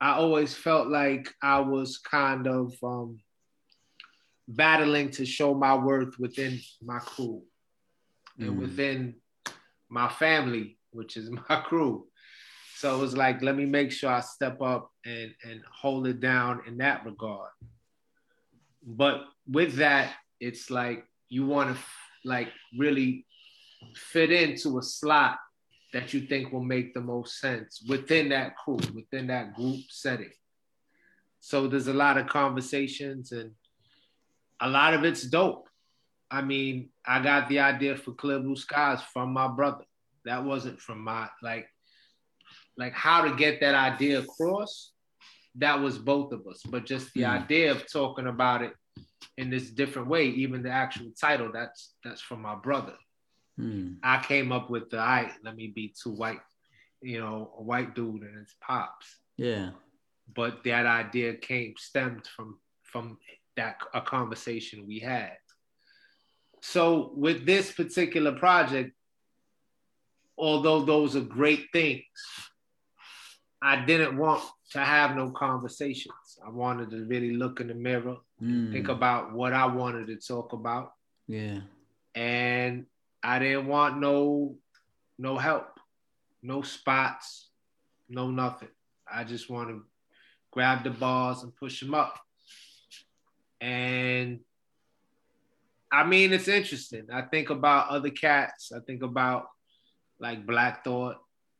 I 0.00 0.12
always 0.12 0.54
felt 0.54 0.88
like 0.88 1.32
I 1.42 1.60
was 1.60 1.98
kind 1.98 2.46
of 2.46 2.74
um, 2.82 3.20
battling 4.48 5.10
to 5.12 5.24
show 5.24 5.54
my 5.54 5.74
worth 5.74 6.18
within 6.18 6.60
my 6.82 6.98
crew 6.98 7.42
mm. 8.38 8.48
and 8.48 8.58
within 8.58 9.14
my 9.88 10.08
family, 10.08 10.78
which 10.90 11.16
is 11.16 11.30
my 11.48 11.56
crew. 11.60 12.06
So 12.76 12.96
it 12.96 13.00
was 13.00 13.16
like, 13.16 13.42
let 13.42 13.54
me 13.54 13.64
make 13.64 13.92
sure 13.92 14.10
I 14.10 14.20
step 14.20 14.60
up 14.60 14.90
and, 15.04 15.32
and 15.44 15.60
hold 15.70 16.08
it 16.08 16.20
down 16.20 16.62
in 16.66 16.78
that 16.78 17.04
regard. 17.04 17.50
But 18.84 19.22
with 19.46 19.76
that, 19.76 20.14
it's 20.40 20.68
like 20.68 21.04
you 21.28 21.46
want 21.46 21.76
to 21.76 21.82
like 22.24 22.48
really 22.76 23.24
fit 23.94 24.32
into 24.32 24.78
a 24.78 24.82
slot 24.82 25.38
that 25.92 26.14
you 26.14 26.22
think 26.22 26.52
will 26.52 26.62
make 26.62 26.94
the 26.94 27.00
most 27.00 27.38
sense 27.38 27.84
within 27.88 28.30
that 28.30 28.56
crew, 28.56 28.78
within 28.94 29.26
that 29.26 29.54
group 29.54 29.80
setting. 29.88 30.32
So 31.40 31.66
there's 31.66 31.88
a 31.88 31.94
lot 31.94 32.18
of 32.18 32.28
conversations 32.28 33.32
and 33.32 33.52
a 34.60 34.68
lot 34.68 34.94
of 34.94 35.04
it's 35.04 35.22
dope. 35.22 35.68
I 36.30 36.40
mean, 36.40 36.88
I 37.06 37.20
got 37.20 37.48
the 37.48 37.60
idea 37.60 37.96
for 37.96 38.12
Clear 38.12 38.38
Blue 38.38 38.56
Skies 38.56 39.00
from 39.12 39.32
my 39.32 39.48
brother. 39.48 39.84
That 40.24 40.44
wasn't 40.44 40.80
from 40.80 41.02
my 41.02 41.28
like 41.42 41.68
like 42.78 42.94
how 42.94 43.22
to 43.22 43.36
get 43.36 43.60
that 43.60 43.74
idea 43.74 44.20
across. 44.20 44.92
That 45.56 45.80
was 45.80 45.98
both 45.98 46.32
of 46.32 46.46
us, 46.46 46.62
but 46.64 46.86
just 46.86 47.12
the 47.12 47.22
mm. 47.22 47.28
idea 47.28 47.72
of 47.72 47.90
talking 47.90 48.28
about 48.28 48.62
it 48.62 48.72
in 49.36 49.50
this 49.50 49.70
different 49.70 50.08
way, 50.08 50.26
even 50.26 50.62
the 50.62 50.70
actual 50.70 51.10
title, 51.20 51.50
that's 51.52 51.94
that's 52.04 52.22
from 52.22 52.40
my 52.40 52.54
brother. 52.54 52.94
Hmm. 53.56 53.94
I 54.02 54.22
came 54.22 54.52
up 54.52 54.70
with 54.70 54.90
the 54.90 54.98
I 54.98 55.30
let 55.44 55.56
me 55.56 55.68
be 55.68 55.94
too 56.00 56.10
white, 56.10 56.40
you 57.02 57.20
know, 57.20 57.52
a 57.58 57.62
white 57.62 57.94
dude 57.94 58.22
and 58.22 58.38
it's 58.42 58.54
pops. 58.60 59.06
Yeah. 59.36 59.70
But 60.34 60.64
that 60.64 60.86
idea 60.86 61.34
came 61.34 61.74
stemmed 61.76 62.26
from 62.34 62.58
from 62.82 63.18
that 63.56 63.76
a 63.94 64.00
conversation 64.00 64.86
we 64.86 64.98
had. 64.98 65.36
So 66.62 67.12
with 67.16 67.44
this 67.44 67.72
particular 67.72 68.32
project, 68.32 68.92
although 70.38 70.84
those 70.84 71.16
are 71.16 71.20
great 71.20 71.66
things, 71.72 72.04
I 73.60 73.84
didn't 73.84 74.16
want 74.16 74.42
to 74.72 74.80
have 74.80 75.14
no 75.16 75.30
conversations. 75.30 76.38
I 76.44 76.50
wanted 76.50 76.90
to 76.90 77.04
really 77.04 77.32
look 77.32 77.60
in 77.60 77.68
the 77.68 77.74
mirror, 77.74 78.16
mm. 78.42 78.72
think 78.72 78.88
about 78.88 79.32
what 79.32 79.52
I 79.52 79.66
wanted 79.66 80.06
to 80.06 80.16
talk 80.16 80.52
about. 80.52 80.92
Yeah. 81.28 81.60
And 82.14 82.86
I 83.22 83.38
didn't 83.38 83.66
want 83.66 83.98
no 83.98 84.56
no 85.18 85.38
help, 85.38 85.78
no 86.42 86.62
spots, 86.62 87.48
no 88.08 88.30
nothing. 88.30 88.70
I 89.10 89.24
just 89.24 89.48
want 89.48 89.68
to 89.68 89.82
grab 90.50 90.84
the 90.84 90.90
balls 90.90 91.42
and 91.44 91.54
push 91.54 91.80
them 91.80 91.94
up. 91.94 92.18
And 93.60 94.40
I 95.92 96.04
mean, 96.04 96.32
it's 96.32 96.48
interesting. 96.48 97.06
I 97.12 97.22
think 97.22 97.50
about 97.50 97.90
other 97.90 98.10
cats. 98.10 98.72
I 98.74 98.80
think 98.80 99.02
about 99.02 99.46
like 100.18 100.46
Black 100.46 100.84
Thought 100.84 101.16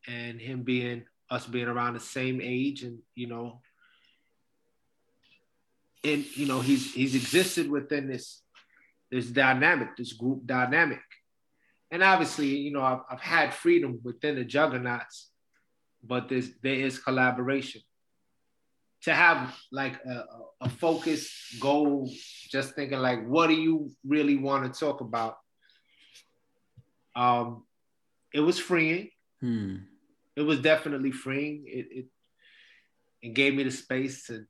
and 0.08 0.40
him 0.40 0.62
being 0.62 1.04
us 1.30 1.46
being 1.46 1.68
around 1.68 1.94
the 1.94 2.00
same 2.00 2.40
age, 2.42 2.82
and 2.82 2.98
you 3.14 3.28
know, 3.28 3.60
and 6.02 6.24
you 6.36 6.46
know, 6.46 6.60
he's 6.60 6.92
he's 6.92 7.14
existed 7.14 7.70
within 7.70 8.08
this 8.08 8.42
this 9.10 9.26
dynamic, 9.26 9.96
this 9.96 10.14
group 10.14 10.44
dynamic 10.46 11.00
and 11.92 12.02
obviously, 12.02 12.48
you 12.48 12.72
know, 12.72 12.82
I've, 12.82 13.00
I've 13.10 13.20
had 13.20 13.52
freedom 13.52 14.00
within 14.02 14.36
the 14.36 14.46
Juggaknots, 14.46 15.26
but 16.02 16.28
there's 16.28 16.50
there 16.62 16.74
is 16.74 16.98
collaboration. 16.98 17.82
To 19.02 19.12
have 19.12 19.54
like 19.70 20.02
a, 20.06 20.24
a 20.62 20.68
focused 20.68 21.60
goal, 21.60 22.10
just 22.48 22.74
thinking 22.74 22.98
like, 22.98 23.26
what 23.26 23.48
do 23.48 23.54
you 23.54 23.90
really 24.06 24.36
want 24.36 24.72
to 24.72 24.80
talk 24.80 25.00
about? 25.02 25.36
Um, 27.14 27.64
it 28.32 28.40
was 28.40 28.58
freeing. 28.58 29.10
Hmm. 29.40 29.76
It 30.34 30.42
was 30.42 30.60
definitely 30.60 31.10
freeing. 31.10 31.64
It, 31.66 31.86
it 31.90 32.06
it 33.20 33.34
gave 33.34 33.54
me 33.54 33.64
the 33.64 33.70
space 33.70 34.26
to 34.28 34.46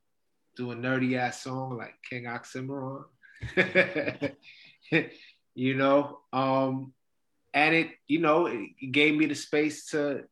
do 0.56 0.70
a 0.70 0.76
nerdy 0.76 1.16
ass 1.16 1.42
song 1.42 1.76
like 1.76 1.94
King 2.08 2.24
Oxymoron. 2.24 3.04
you 5.54 5.74
know, 5.74 6.20
um, 6.32 6.92
and 7.54 7.74
it, 7.74 7.90
you 8.08 8.20
know, 8.20 8.46
it, 8.46 8.70
gave 8.92 9.16
me 9.16 9.26
the 9.26 9.34
space 9.34 9.86
to 9.86 10.24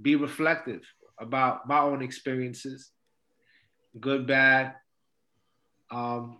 be 0.00 0.16
reflective 0.16 0.82
about 1.18 1.68
my 1.68 1.80
own 1.80 2.02
experiences, 2.02 2.90
good, 3.98 4.26
bad, 4.26 4.74
um, 5.90 6.38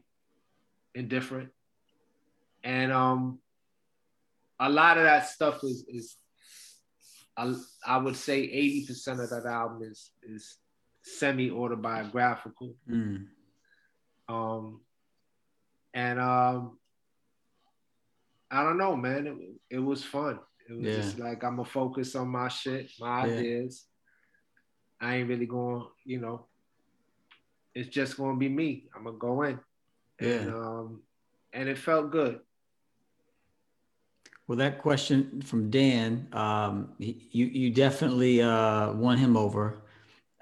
indifferent, 0.95 1.51
and 2.63 2.93
um, 2.93 3.39
a 4.59 4.69
lot 4.69 4.99
of 4.99 5.05
that 5.05 5.29
stuff 5.29 5.65
is 5.65 5.85
is 5.89 6.17
I, 7.37 7.55
I 7.87 7.97
would 7.99 8.17
say 8.17 8.41
eighty 8.41 8.87
percent 8.87 9.21
of 9.21 9.31
that 9.31 9.47
album 9.47 9.83
is 9.83 10.13
is 10.23 10.59
semi 11.03 11.51
autobiographical. 11.51 12.75
Mm. 12.89 13.27
Um, 14.29 14.81
and 15.93 16.21
um, 16.21 16.79
I 18.51 18.65
don't 18.65 18.79
know, 18.79 18.97
man. 18.97 19.27
It, 19.27 19.77
it 19.77 19.79
was 19.79 20.05
fun. 20.05 20.39
It 20.69 20.73
was 20.79 20.89
Yeah. 20.89 20.97
just 21.03 21.19
like 21.19 21.45
I'm 21.45 21.57
gonna 21.57 21.65
focus 21.69 22.15
on 22.17 22.29
my 22.29 22.49
shit, 22.49 22.91
my 23.01 23.27
Yeah. 23.27 23.35
ideas. 23.35 23.87
I 25.01 25.17
ain't 25.17 25.29
really 25.29 25.47
going, 25.47 25.87
you 26.05 26.21
know. 26.21 26.47
It's 27.75 27.89
just 27.89 28.17
gonna 28.17 28.37
be 28.37 28.49
me. 28.49 28.89
I'm 28.95 29.05
gonna 29.05 29.17
go 29.17 29.43
in, 29.43 29.61
and 30.19 30.47
Yeah. 30.47 30.55
um, 30.55 31.03
and 31.53 31.69
it 31.69 31.79
felt 31.79 32.11
good. 32.11 32.41
Well, 34.47 34.59
that 34.59 34.81
question 34.83 35.41
from 35.43 35.71
Dan, 35.71 36.29
um, 36.33 36.95
he- 36.99 37.29
you 37.31 37.47
you 37.47 37.71
definitely 37.71 38.43
uh, 38.43 38.93
won 38.95 39.17
him 39.17 39.37
over 39.37 39.83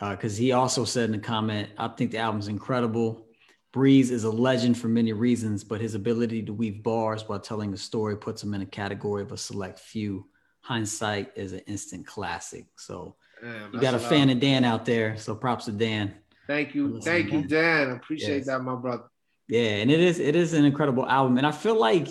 because 0.01 0.37
he 0.39 0.53
also 0.53 0.85
said 0.85 1.05
in 1.07 1.13
the 1.13 1.19
comment, 1.19 1.71
"I 1.77 1.89
think 1.89 2.11
the 2.13 2.19
album's 2.19 2.49
incredible. 2.49 3.28
Breeze 3.73 4.11
is 4.11 4.25
a 4.25 4.31
legend 4.31 4.79
for 4.79 4.89
many 4.89 5.13
reasons, 5.13 5.63
but 5.63 5.81
his 5.81 5.95
ability 5.95 6.43
to 6.45 6.53
weave 6.55 6.83
bars 6.83 7.29
while 7.29 7.39
telling 7.39 7.73
a 7.75 7.77
story 7.77 8.17
puts 8.17 8.43
him 8.43 8.55
in 8.55 8.63
a 8.63 8.67
category 8.67 9.23
of 9.23 9.33
a 9.33 9.37
select 9.37 9.79
few. 9.79 10.27
Hindsight 10.61 11.33
is 11.37 11.53
an 11.53 11.61
instant 11.67 12.07
classic. 12.07 12.67
So 12.77 13.17
Damn, 13.43 13.73
you 13.75 13.81
got 13.81 13.95
a 13.95 13.99
fan 13.99 14.31
of 14.31 14.41
Dan 14.41 14.65
out 14.65 14.85
there. 14.85 15.17
So 15.17 15.35
props 15.35 15.67
to 15.67 15.73
Dan. 15.73 16.15
Thank 16.47 16.75
you, 16.75 17.01
thank 17.01 17.31
you. 17.31 17.43
Dan. 17.47 17.91
Appreciate 17.91 18.39
Yes. 18.39 18.47
that, 18.47 18.61
my 18.63 18.75
brother. 18.75 19.05
Yeah, 19.49 19.77
and 19.77 19.91
it 19.91 20.01
is 20.01 20.19
it 20.19 20.35
is 20.37 20.53
an 20.55 20.65
incredible 20.65 21.07
album, 21.07 21.39
and 21.39 21.47
I 21.47 21.53
feel 21.53 21.79
like 21.79 22.09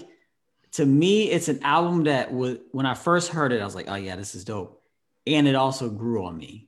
to 0.73 0.85
me 0.85 1.29
it's 1.29 1.49
an 1.49 1.61
album 1.63 2.03
that 2.05 2.33
was 2.33 2.57
when 2.71 2.85
I 2.85 2.93
first 2.93 3.29
heard 3.31 3.51
it, 3.51 3.61
I 3.61 3.65
was 3.65 3.75
like, 3.75 3.89
oh 3.89 3.95
yeah, 3.95 4.15
this 4.15 4.33
is 4.35 4.43
dope, 4.43 4.81
and 5.27 5.47
it 5.47 5.53
also 5.55 5.89
grew 5.89 6.25
on 6.25 6.35
me, 6.37 6.66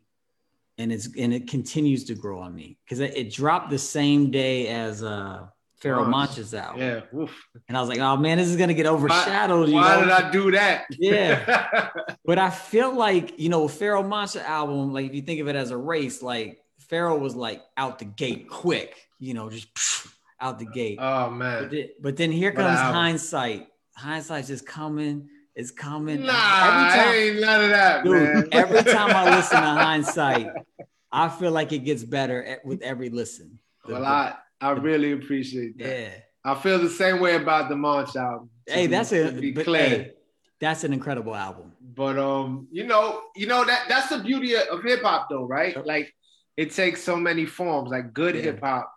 and 0.79 0.91
it's 0.91 1.07
and 1.17 1.33
it 1.33 1.47
continues 1.47 2.05
to 2.05 2.15
grow 2.15 2.39
on 2.39 2.55
me 2.55 2.77
because 2.85 2.99
it, 3.01 3.15
it 3.15 3.31
dropped 3.31 3.69
the 3.69 3.77
same 3.77 4.31
day 4.31 4.67
as 4.69 5.03
uh 5.03 5.45
Pharoahe 5.83 6.09
Monch. 6.09 6.11
Monch's 6.31 6.53
album, 6.53 6.81
Yeah. 6.81 7.01
Oof. 7.17 7.31
and 7.69 7.77
I 7.77 7.79
was 7.79 7.87
like, 7.89 7.99
oh 7.99 8.17
man, 8.17 8.37
this 8.37 8.47
is 8.49 8.57
gonna 8.57 8.73
get 8.73 8.85
overshadowed. 8.85 9.69
you 9.69 9.75
Why 9.75 9.95
know? 9.95 10.01
did 10.01 10.11
I 10.11 10.31
do 10.31 10.51
that? 10.51 10.85
Yeah. 10.97 11.89
But 12.25 12.37
I 12.37 12.49
feel 12.51 12.93
like, 12.93 13.39
you 13.39 13.49
know, 13.49 13.67
Pharaoh 13.67 14.03
Monster 14.03 14.41
album, 14.41 14.93
like 14.93 15.05
if 15.07 15.15
you 15.15 15.21
think 15.23 15.39
of 15.39 15.47
it 15.47 15.55
as 15.55 15.71
a 15.71 15.77
race, 15.77 16.21
like 16.21 16.59
Pharoahe 16.91 17.19
was 17.19 17.35
like 17.35 17.61
out 17.77 17.97
the 17.97 18.05
gate 18.05 18.47
quick, 18.49 18.95
you 19.19 19.33
know, 19.33 19.49
just 19.49 19.67
out 20.39 20.59
the 20.59 20.65
gate. 20.65 20.97
oh 21.01 21.29
But 21.29 21.31
man. 21.31 21.69
then, 21.71 21.87
but 22.01 22.17
then 22.17 22.31
here 22.31 22.51
comes 22.51 22.77
hindsight. 22.79 23.67
Hindsight's 23.95 24.47
just 24.47 24.65
coming. 24.67 25.27
It's 25.59 25.71
coming. 25.71 26.21
Nah, 26.25 26.31
every 26.67 27.03
time, 27.03 27.13
ain't 27.15 27.41
none 27.41 27.63
of 27.65 27.69
that, 27.71 28.03
dude, 28.05 28.13
man. 28.13 28.47
every 28.53 28.81
time 28.83 29.11
I 29.13 29.35
listen 29.35 29.57
to 29.61 29.67
hindsight, 29.85 30.47
I 31.11 31.27
feel 31.27 31.51
like 31.51 31.73
it 31.73 31.79
gets 31.79 32.03
better 32.05 32.41
at- 32.45 32.63
with 32.65 32.81
every 32.81 33.09
listen. 33.09 33.59
well, 33.87 34.05
I 34.05 34.35
I 34.61 34.71
really 34.71 35.11
appreciate 35.11 35.77
that. 35.79 35.87
yeah. 35.99 36.09
I 36.45 36.55
feel 36.55 36.79
the 36.79 36.89
same 36.89 37.19
way 37.19 37.35
about 37.35 37.67
the 37.67 37.75
Monch 37.75 38.15
album. 38.15 38.49
Hey, 38.65 38.87
that's 38.87 39.11
a 39.11 39.31
be 39.33 39.51
but, 39.51 39.65
clear. 39.65 39.83
hey, 39.89 40.11
that's 40.61 40.85
an 40.85 40.93
incredible 40.93 41.35
album. 41.35 41.73
But 41.93 42.17
um, 42.17 42.69
you 42.71 42.85
know, 42.87 43.21
you 43.35 43.45
know 43.47 43.65
that 43.65 43.87
that's 43.89 44.07
the 44.07 44.19
beauty 44.19 44.55
of 44.55 44.81
hip 44.83 45.01
hop, 45.03 45.27
though, 45.29 45.43
right? 45.45 45.75
Yep. 45.75 45.85
Like 45.85 46.13
it 46.55 46.71
takes 46.71 47.03
so 47.03 47.17
many 47.17 47.45
forms. 47.45 47.89
Like 47.89 48.13
good 48.13 48.35
Yeah. 48.35 48.41
hip 48.43 48.61
hop 48.61 48.89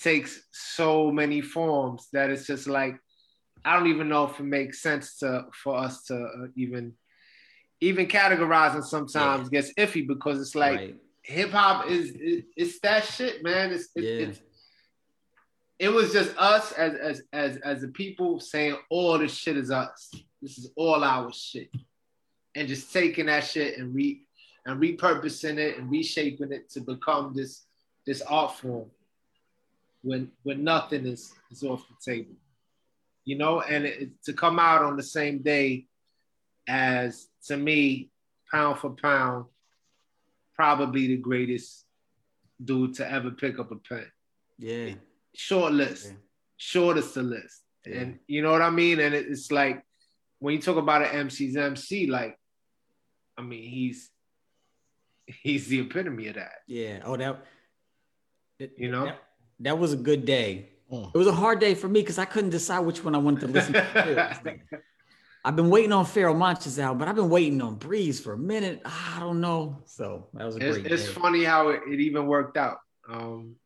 takes 0.00 0.40
so 0.52 1.10
many 1.10 1.42
forms 1.42 2.08
that 2.14 2.30
it's 2.30 2.46
just 2.46 2.66
like 2.66 2.96
I 3.64 3.76
don't 3.76 3.88
even 3.88 4.08
know 4.08 4.24
if 4.28 4.38
it 4.40 4.44
makes 4.44 4.80
sense 4.82 5.18
to 5.18 5.46
for 5.52 5.76
us 5.76 6.04
to 6.04 6.14
uh, 6.14 6.46
even 6.56 6.94
even 7.80 8.06
categorizing 8.06 8.84
sometimes 8.84 9.48
gets 9.48 9.72
iffy 9.74 10.06
because 10.06 10.40
it's 10.40 10.54
like 10.54 10.78
right. 10.78 10.96
hip 11.22 11.50
hop 11.50 11.88
is 11.88 12.10
it, 12.14 12.46
it's 12.56 12.80
that 12.80 13.04
shit, 13.04 13.42
man. 13.42 13.72
It's, 13.72 13.88
it, 13.94 14.04
Yeah. 14.04 14.26
it's 14.26 14.40
it 15.78 15.88
was 15.90 16.12
just 16.12 16.36
us 16.36 16.72
as 16.72 16.94
as 16.94 17.22
as 17.32 17.56
as 17.58 17.80
the 17.82 17.88
people 17.88 18.40
saying 18.40 18.76
all 18.90 19.18
this 19.18 19.34
shit 19.34 19.56
is 19.56 19.70
us. 19.70 20.12
This 20.42 20.58
is 20.58 20.70
all 20.76 21.04
our 21.04 21.32
shit, 21.32 21.70
and 22.54 22.68
just 22.68 22.92
taking 22.92 23.26
that 23.26 23.44
shit 23.44 23.78
and 23.78 23.94
re 23.94 24.22
and 24.66 24.80
repurposing 24.80 25.58
it 25.58 25.78
and 25.78 25.90
reshaping 25.90 26.52
it 26.52 26.68
to 26.70 26.80
become 26.80 27.32
this 27.34 27.66
this 28.06 28.22
art 28.22 28.56
form. 28.56 28.90
When 30.02 30.32
when 30.42 30.64
nothing 30.64 31.06
is 31.06 31.32
is 31.50 31.62
off 31.62 31.84
the 31.88 32.12
table, 32.12 32.34
you 33.28 33.36
know, 33.36 33.60
and 33.60 33.84
it, 33.84 34.10
to 34.24 34.32
come 34.32 34.58
out 34.58 34.82
on 34.82 34.96
the 34.96 35.02
same 35.02 35.42
day 35.42 35.84
as 36.66 37.28
to 37.46 37.56
me, 37.58 38.10
pound 38.50 38.78
for 38.78 38.90
pound, 38.90 39.44
probably 40.54 41.08
the 41.08 41.16
greatest 41.18 41.84
dude 42.64 42.94
to 42.94 43.10
ever 43.10 43.30
pick 43.30 43.58
up 43.58 43.70
a 43.70 43.76
pen. 43.76 44.06
Yeah. 44.58 44.94
Short 45.34 45.72
list, 45.72 46.06
Yeah. 46.06 46.12
shortest 46.56 47.14
the 47.14 47.22
list. 47.22 47.62
Yeah. 47.86 47.98
And 48.00 48.18
you 48.26 48.40
know 48.42 48.50
what 48.50 48.62
I 48.62 48.70
mean? 48.70 48.98
And 48.98 49.14
it- 49.14 49.26
it's 49.28 49.50
like 49.52 49.84
when 50.38 50.54
you 50.54 50.60
talk 50.62 50.78
about 50.78 51.02
an 51.02 51.10
MC's 51.26 51.56
MC, 51.56 52.06
like, 52.06 52.34
I 53.36 53.42
mean, 53.42 53.62
he's 53.70 54.10
he's 55.26 55.66
the 55.68 55.80
epitome 55.80 56.28
of 56.28 56.36
that. 56.36 56.60
Yeah. 56.66 57.02
Oh, 57.04 57.16
that. 57.18 57.44
it- 58.58 58.74
You 58.78 58.90
know? 58.90 59.04
that, 59.04 59.22
that 59.60 59.78
was 59.78 59.92
a 59.92 59.96
good 59.96 60.24
day. 60.24 60.70
Mm. 60.92 61.14
It 61.14 61.18
was 61.18 61.26
a 61.26 61.32
hard 61.32 61.60
day 61.60 61.74
for 61.74 61.88
me 61.88 62.00
because 62.00 62.18
I 62.18 62.24
couldn't 62.24 62.50
decide 62.50 62.80
which 62.80 63.04
one 63.04 63.14
I 63.14 63.18
wanted 63.18 63.40
to 63.40 63.46
listen 63.48 63.74
to. 63.74 64.32
Like, 64.44 64.60
I've 65.44 65.56
been 65.56 65.70
waiting 65.70 65.92
on 65.92 66.04
Pharoahe 66.04 66.36
Monch's 66.36 66.78
album, 66.78 66.98
but 66.98 67.08
I've 67.08 67.14
been 67.14 67.30
waiting 67.30 67.60
on 67.62 67.76
Breeze 67.76 68.20
for 68.20 68.32
a 68.32 68.38
minute. 68.38 68.82
I 68.84 69.18
don't 69.20 69.40
know. 69.40 69.82
So 69.86 70.28
that 70.34 70.44
was 70.44 70.56
a 70.56 70.66
it's, 70.66 70.78
great 70.78 70.92
it's 70.92 71.06
day. 71.06 71.12
funny 71.12 71.44
how 71.44 71.68
it, 71.68 71.82
it 71.88 72.00
even 72.00 72.26
worked 72.26 72.56
out. 72.56 72.78
Um, 73.08 73.56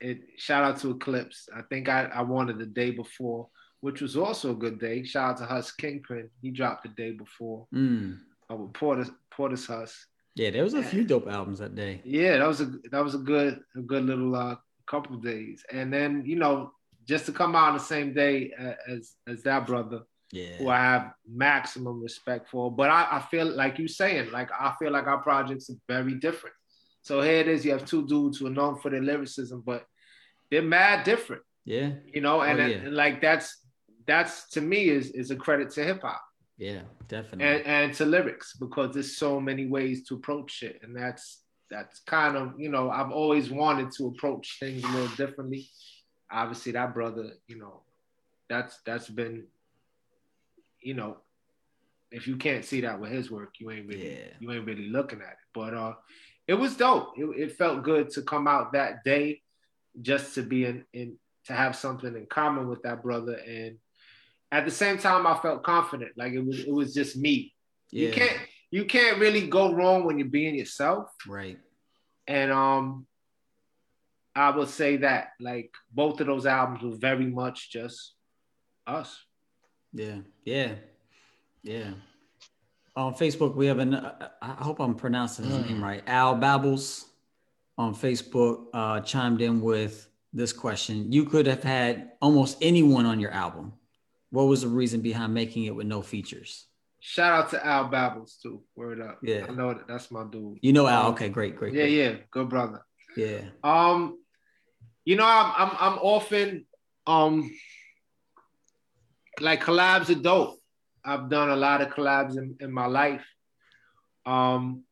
it 0.00 0.20
shout 0.36 0.64
out 0.64 0.78
to 0.80 0.90
Eclipse. 0.90 1.48
I 1.54 1.62
think 1.62 1.88
I, 1.88 2.04
I 2.04 2.22
wanted 2.22 2.58
the 2.58 2.66
day 2.66 2.90
before, 2.90 3.48
which 3.80 4.00
was 4.00 4.16
also 4.16 4.50
a 4.50 4.54
good 4.54 4.78
day. 4.78 5.04
Shout 5.04 5.30
out 5.30 5.36
to 5.38 5.46
Hus 5.46 5.72
Kingpin. 5.72 6.30
He 6.42 6.50
dropped 6.50 6.82
the 6.82 6.88
day 6.90 7.12
before. 7.12 7.66
Mm. 7.74 8.18
Uh, 8.50 8.56
with 8.56 8.72
Portis 8.72 9.10
Portis 9.32 9.66
Hus. 9.66 10.06
Yeah, 10.34 10.50
there 10.50 10.64
was 10.64 10.74
a 10.74 10.82
few 10.82 11.04
dope 11.04 11.28
albums 11.28 11.60
that 11.60 11.76
day. 11.76 12.02
Yeah, 12.04 12.38
that 12.38 12.48
was 12.48 12.60
a 12.60 12.66
that 12.90 13.02
was 13.02 13.14
a 13.14 13.18
good 13.18 13.60
a 13.76 13.80
good 13.80 14.04
little 14.04 14.34
uh, 14.34 14.56
couple 14.86 15.16
of 15.16 15.22
days. 15.22 15.64
And 15.72 15.92
then 15.92 16.22
you 16.26 16.36
know 16.36 16.72
just 17.06 17.26
to 17.26 17.32
come 17.32 17.54
out 17.54 17.68
on 17.68 17.74
the 17.74 17.80
same 17.80 18.14
day 18.14 18.52
uh, 18.58 18.72
as 18.90 19.12
as 19.26 19.42
that 19.42 19.66
brother, 19.66 20.00
yeah. 20.32 20.56
who 20.56 20.68
I 20.68 20.78
have 20.78 21.12
maximum 21.28 22.02
respect 22.02 22.48
for. 22.48 22.70
But 22.70 22.90
I, 22.90 23.06
I 23.12 23.20
feel 23.30 23.46
like 23.46 23.78
you 23.78 23.88
saying, 23.88 24.30
like 24.32 24.50
I 24.58 24.72
feel 24.78 24.90
like 24.92 25.06
our 25.06 25.18
projects 25.22 25.68
are 25.70 25.76
very 25.88 26.14
different. 26.14 26.56
So 27.02 27.20
here 27.20 27.40
it 27.40 27.48
is, 27.48 27.64
you 27.66 27.72
have 27.72 27.84
two 27.84 28.06
dudes 28.06 28.38
who 28.38 28.46
are 28.46 28.50
known 28.50 28.80
for 28.80 28.90
their 28.90 29.02
lyricism, 29.02 29.62
but 29.66 29.84
they're 30.50 30.62
mad 30.62 31.04
different, 31.04 31.42
Yeah. 31.66 31.90
you 32.14 32.22
know, 32.22 32.40
and, 32.40 32.58
Oh, 32.60 32.66
yeah. 32.66 32.76
and 32.76 32.94
like 32.94 33.20
that's 33.20 33.58
that's 34.06 34.48
to 34.50 34.60
me 34.62 34.88
is 34.88 35.10
is 35.10 35.30
a 35.30 35.36
credit 35.36 35.70
to 35.72 35.84
hip 35.84 36.00
hop 36.02 36.22
Yeah, 36.56 36.82
definitely. 37.08 37.44
and, 37.46 37.66
and 37.66 37.94
to 37.94 38.06
lyrics 38.06 38.56
because 38.58 38.94
there's 38.94 39.16
so 39.18 39.38
many 39.40 39.66
ways 39.66 40.06
to 40.08 40.14
approach 40.14 40.62
it. 40.62 40.80
And 40.82 40.96
that's 40.96 41.43
that's 41.74 41.98
kind 42.00 42.36
of, 42.36 42.58
you 42.58 42.68
know, 42.68 42.88
I've 42.90 43.10
always 43.10 43.50
wanted 43.50 43.90
to 43.96 44.06
approach 44.06 44.58
things 44.60 44.84
a 44.84 44.88
little 44.88 45.16
differently. 45.16 45.66
Obviously, 46.30 46.72
that 46.72 46.94
brother, 46.94 47.32
you 47.48 47.58
know, 47.58 47.80
that's 48.48 48.78
that's 48.86 49.08
been, 49.08 49.44
you 50.80 50.94
know, 50.94 51.16
if 52.12 52.28
you 52.28 52.36
can't 52.36 52.64
see 52.64 52.80
that 52.82 53.00
with 53.00 53.10
his 53.10 53.30
work, 53.30 53.54
you 53.58 53.70
ain't 53.72 53.88
really 53.88 54.14
Yeah. 54.14 54.26
you 54.38 54.52
ain't 54.52 54.66
really 54.66 54.88
looking 54.88 55.20
at 55.20 55.32
it. 55.32 55.46
But 55.52 55.74
uh 55.74 55.94
it 56.46 56.54
was 56.54 56.76
dope. 56.76 57.14
It, 57.16 57.24
it 57.24 57.56
felt 57.56 57.82
good 57.82 58.10
to 58.10 58.22
come 58.22 58.46
out 58.46 58.74
that 58.74 59.02
day 59.02 59.40
just 60.00 60.34
to 60.34 60.42
be 60.42 60.66
in, 60.66 60.84
in 60.92 61.16
to 61.46 61.54
have 61.54 61.74
something 61.74 62.14
in 62.14 62.26
common 62.26 62.68
with 62.68 62.82
that 62.82 63.02
brother 63.02 63.34
and 63.46 63.78
at 64.52 64.64
the 64.64 64.70
same 64.70 64.98
time, 64.98 65.26
I 65.26 65.36
felt 65.38 65.64
confident. 65.64 66.12
Like 66.16 66.32
it 66.32 66.44
was, 66.44 66.60
it 66.60 66.72
was 66.72 66.94
just 66.94 67.16
me. 67.16 67.52
Yeah. 67.90 68.06
You 68.06 68.14
can't, 68.14 68.38
you 68.70 68.84
can't 68.84 69.18
really 69.18 69.48
go 69.48 69.72
wrong 69.72 70.04
when 70.04 70.16
you're 70.16 70.28
being 70.28 70.54
yourself. 70.54 71.08
Right. 71.26 71.58
And 72.26 72.50
um, 72.50 73.06
I 74.34 74.50
would 74.50 74.68
say 74.68 74.98
that 74.98 75.32
like 75.40 75.72
both 75.92 76.20
of 76.20 76.26
those 76.26 76.46
albums 76.46 76.82
were 76.82 76.96
very 76.96 77.26
much 77.26 77.70
just 77.70 78.14
us. 78.86 79.18
Yeah. 79.92 80.18
Yeah. 80.44 80.72
Yeah. 81.62 81.90
On 82.96 83.14
Facebook, 83.14 83.54
we 83.56 83.66
have 83.66 83.78
an. 83.78 83.94
I 83.94 84.52
hope 84.62 84.80
I'm 84.80 84.94
pronouncing 84.94 85.46
his 85.46 85.66
name 85.66 85.82
right. 85.82 86.02
Al 86.06 86.36
Babbles 86.36 87.06
on 87.76 87.94
Facebook 87.94 88.66
uh, 88.72 89.00
chimed 89.00 89.40
in 89.40 89.60
with 89.60 90.08
this 90.32 90.52
question. 90.52 91.10
You 91.10 91.24
could 91.24 91.46
have 91.46 91.62
had 91.62 92.12
almost 92.20 92.58
anyone 92.60 93.06
on 93.06 93.18
your 93.18 93.32
album. 93.32 93.72
What 94.30 94.44
was 94.44 94.62
the 94.62 94.68
reason 94.68 95.00
behind 95.00 95.34
making 95.34 95.64
it 95.64 95.74
with 95.74 95.86
no 95.86 96.02
features? 96.02 96.66
Shout 97.06 97.32
out 97.34 97.50
to 97.50 97.66
Al 97.66 97.88
Babbles 97.88 98.38
too. 98.42 98.62
Word 98.74 99.02
up. 99.02 99.18
Yeah. 99.22 99.44
I 99.46 99.52
know 99.52 99.74
that 99.74 99.86
that's 99.86 100.10
my 100.10 100.24
dude. 100.24 100.58
You 100.62 100.72
know 100.72 100.86
Al. 100.86 101.08
Okay, 101.08 101.28
great, 101.28 101.54
great. 101.54 101.74
Yeah, 101.74 101.82
great. 101.82 101.92
yeah. 101.92 102.14
Good 102.30 102.48
brother. 102.48 102.80
Yeah. 103.14 103.42
Um, 103.62 104.18
you 105.04 105.16
know, 105.16 105.26
I'm 105.26 105.52
I'm 105.54 105.76
I'm 105.78 105.98
often 105.98 106.64
um 107.06 107.50
like 109.38 109.62
collabs 109.62 110.08
are 110.08 110.18
dope. 110.18 110.58
I've 111.04 111.28
done 111.28 111.50
a 111.50 111.56
lot 111.56 111.82
of 111.82 111.88
collabs 111.88 112.38
in, 112.38 112.56
in 112.58 112.72
my 112.72 112.86
life. 112.86 113.26
Um, 114.24 114.84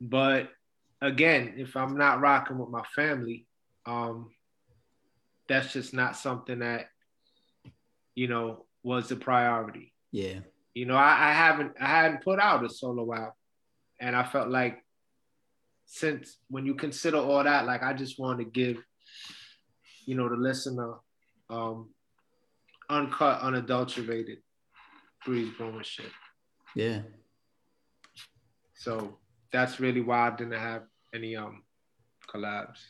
but 0.00 0.48
again, 1.02 1.56
if 1.58 1.76
I'm 1.76 1.98
not 1.98 2.20
rocking 2.20 2.56
with 2.56 2.70
my 2.70 2.84
family, 2.94 3.46
um, 3.84 4.30
that's 5.50 5.74
just 5.74 5.92
not 5.92 6.16
something 6.16 6.60
that 6.60 6.86
you 8.14 8.26
know 8.26 8.64
was 8.82 9.10
the 9.10 9.16
priority. 9.16 9.92
Yeah. 10.12 10.38
You 10.76 10.84
know, 10.84 10.94
I, 10.94 11.30
I 11.30 11.32
haven't 11.32 11.72
I 11.80 11.86
hadn't 11.86 12.22
put 12.22 12.38
out 12.38 12.62
a 12.62 12.68
solo 12.68 13.10
album, 13.10 13.32
and 13.98 14.14
I 14.14 14.24
felt 14.24 14.50
like 14.50 14.84
since 15.86 16.36
when 16.50 16.66
you 16.66 16.74
consider 16.74 17.16
all 17.16 17.42
that, 17.42 17.64
like 17.64 17.82
I 17.82 17.94
just 17.94 18.18
wanted 18.18 18.44
to 18.44 18.50
give, 18.50 18.76
you 20.04 20.16
know, 20.16 20.28
the 20.28 20.36
listener, 20.36 20.96
um, 21.48 21.88
uncut, 22.90 23.40
unadulterated, 23.40 24.40
Breeze 25.24 25.50
Brewin 25.56 25.82
shit. 25.82 26.12
Yeah. 26.74 27.00
So 28.74 29.16
that's 29.50 29.80
really 29.80 30.02
why 30.02 30.28
I 30.28 30.36
didn't 30.36 30.60
have 30.60 30.82
any 31.14 31.36
um 31.36 31.62
collabs. 32.28 32.80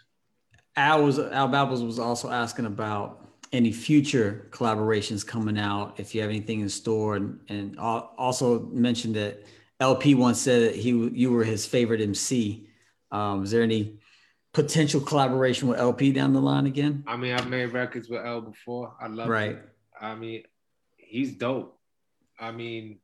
Al 0.75 1.05
was 1.05 1.21
Al 1.21 1.47
Babbles 1.47 1.85
was 1.85 2.01
also 2.01 2.31
asking 2.31 2.67
about 2.67 3.36
any 3.53 3.73
future 3.73 4.47
collaborations 4.51 5.27
coming 5.27 5.59
out, 5.59 5.99
if 5.99 6.15
you 6.15 6.21
have 6.21 6.31
anything 6.31 6.61
in 6.61 6.69
store, 6.69 7.17
and, 7.17 7.39
and 7.49 7.79
al- 7.79 8.13
also 8.19 8.61
mentioned 8.67 9.15
that 9.17 9.43
El-P 9.81 10.15
once 10.15 10.41
said 10.41 10.63
that 10.69 10.75
he 10.77 10.91
you 10.91 11.31
were 11.31 11.45
his 11.45 11.67
favorite 11.67 12.01
MC. 12.01 12.69
Um, 13.11 13.45
is 13.45 13.51
there 13.51 13.63
any 13.63 13.99
potential 14.53 15.01
collaboration 15.01 15.69
with 15.69 15.79
El-P 15.79 16.13
down 16.13 16.33
the 16.33 16.41
line 16.41 16.67
again? 16.67 17.05
I 17.07 17.17
mean, 17.17 17.33
I've 17.35 17.49
made 17.49 17.67
records 17.73 18.09
with 18.09 18.25
L 18.25 18.41
before. 18.41 18.95
I 19.01 19.07
love 19.09 19.29
Right. 19.29 19.53
it. 19.53 19.69
I 20.01 20.15
mean, 20.15 20.43
he's 20.97 21.33
dope. 21.33 21.79
I 22.39 22.53
mean, 22.53 22.99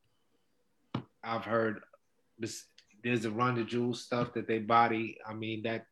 I've 1.23 1.45
heard 1.45 1.81
this. 2.39 2.65
There's 3.05 3.25
a 3.25 3.31
Run 3.31 3.55
the 3.57 3.65
Jewels 3.65 4.01
stuff 4.03 4.33
that 4.35 4.47
they 4.47 4.59
body. 4.59 5.19
I 5.27 5.35
mean, 5.35 5.63
that 5.65 5.87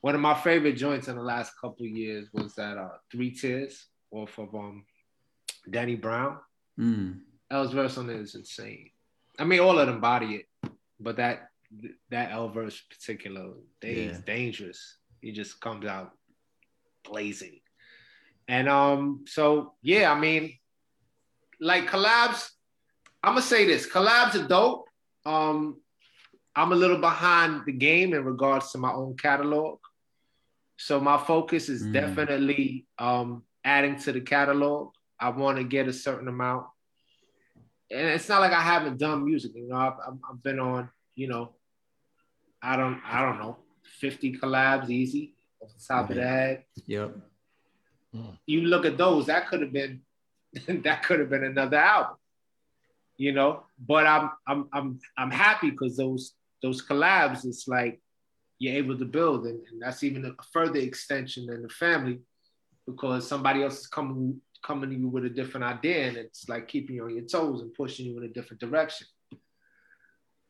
one 0.00 0.14
of 0.14 0.20
my 0.20 0.34
favorite 0.34 0.74
joints 0.74 1.08
in 1.08 1.16
the 1.16 1.22
last 1.22 1.52
couple 1.60 1.84
of 1.84 1.90
years 1.90 2.28
was 2.32 2.54
that 2.54 2.76
uh, 2.78 2.90
Three 3.10 3.30
Tears 3.32 3.86
off 4.10 4.38
of 4.38 4.54
um 4.54 4.84
Danny 5.68 5.96
Brown. 5.96 6.38
Mm. 6.78 7.20
L's 7.50 7.72
verse 7.72 7.98
on 7.98 8.08
it 8.10 8.20
is 8.20 8.34
insane. 8.34 8.90
I 9.38 9.44
mean, 9.44 9.60
all 9.60 9.78
of 9.78 9.86
them 9.86 10.00
body 10.00 10.44
it, 10.62 10.72
but 11.00 11.16
that 11.16 11.48
that 12.10 12.30
L 12.32 12.48
verse 12.48 12.80
particular, 12.80 13.52
they 13.80 14.06
Yeah. 14.06 14.18
dangerous. 14.24 14.98
He 15.20 15.32
just 15.32 15.60
comes 15.60 15.84
out 15.86 16.12
blazing. 17.04 17.60
And 18.46 18.68
um, 18.68 19.24
so 19.26 19.74
yeah, 19.82 20.10
I 20.12 20.18
mean, 20.18 20.58
like 21.60 21.86
collabs. 21.88 22.48
I'm 23.22 23.32
gonna 23.32 23.42
say 23.42 23.66
this: 23.66 23.86
collabs 23.90 24.34
are 24.36 24.46
dope. 24.48 24.86
Um, 25.26 25.80
I'm 26.58 26.72
a 26.72 26.76
little 26.76 26.98
behind 26.98 27.62
the 27.66 27.72
game 27.72 28.12
in 28.14 28.24
regards 28.24 28.72
to 28.72 28.78
my 28.78 28.90
own 28.92 29.16
catalog, 29.16 29.78
so 30.76 30.98
my 31.00 31.16
focus 31.32 31.68
is 31.68 31.82
Mm. 31.86 31.92
definitely 31.92 32.86
um 32.98 33.44
adding 33.64 33.96
to 34.04 34.10
the 34.12 34.20
catalog. 34.20 34.90
I 35.20 35.28
want 35.30 35.58
to 35.58 35.64
get 35.64 35.86
a 35.88 35.92
certain 35.92 36.26
amount, 36.28 36.66
and 37.90 38.06
it's 38.08 38.28
not 38.28 38.40
like 38.40 38.52
I 38.52 38.60
haven't 38.60 38.98
done 38.98 39.24
music. 39.24 39.52
You 39.54 39.68
know, 39.68 39.76
I've, 39.76 39.98
I've 40.06 40.18
I've 40.28 40.42
been 40.42 40.58
on. 40.58 40.90
You 41.14 41.28
know, 41.28 41.44
I 42.60 42.76
don't 42.76 43.00
I 43.04 43.22
don't 43.24 43.38
know, 43.38 43.54
50 44.00 44.38
collabs 44.38 44.90
easy 44.90 45.34
off 45.60 45.70
the 45.76 45.84
top 45.86 46.10
of 46.10 46.16
the 46.16 46.22
Right. 46.22 46.28
head 46.28 46.64
Yep. 46.86 47.16
you 48.46 48.62
look 48.62 48.84
at 48.84 48.96
those, 48.98 49.26
that 49.26 49.48
could 49.48 49.60
have 49.62 49.72
been 49.72 50.00
that 50.86 51.02
could 51.04 51.20
have 51.20 51.30
been 51.30 51.44
another 51.44 51.76
album, 51.78 52.16
you 53.16 53.32
know. 53.32 53.62
But 53.78 54.06
I'm 54.06 54.30
I'm 54.46 54.68
I'm 54.72 54.98
I'm 55.16 55.30
happy 55.30 55.70
because 55.70 55.96
those 55.96 56.34
those 56.62 56.84
collabs, 56.84 57.44
it's 57.44 57.68
like 57.68 58.00
you're 58.58 58.74
able 58.74 58.98
to 58.98 59.04
build, 59.04 59.46
and, 59.46 59.60
and 59.70 59.80
that's 59.80 60.02
even 60.02 60.24
a 60.24 60.42
further 60.52 60.78
extension 60.78 61.46
than 61.46 61.62
the 61.62 61.68
family, 61.68 62.20
because 62.86 63.28
somebody 63.28 63.62
else 63.62 63.80
is 63.80 63.86
coming 63.86 64.40
coming 64.60 64.90
to 64.90 64.96
you 64.96 65.08
with 65.08 65.24
a 65.24 65.30
different 65.30 65.64
idea, 65.64 66.08
and 66.08 66.16
it's 66.16 66.48
like 66.48 66.66
keeping 66.66 66.96
you 66.96 67.04
on 67.04 67.14
your 67.14 67.24
toes 67.24 67.60
and 67.60 67.72
pushing 67.74 68.06
you 68.06 68.18
in 68.18 68.24
a 68.24 68.28
different 68.28 68.60
direction. 68.60 69.06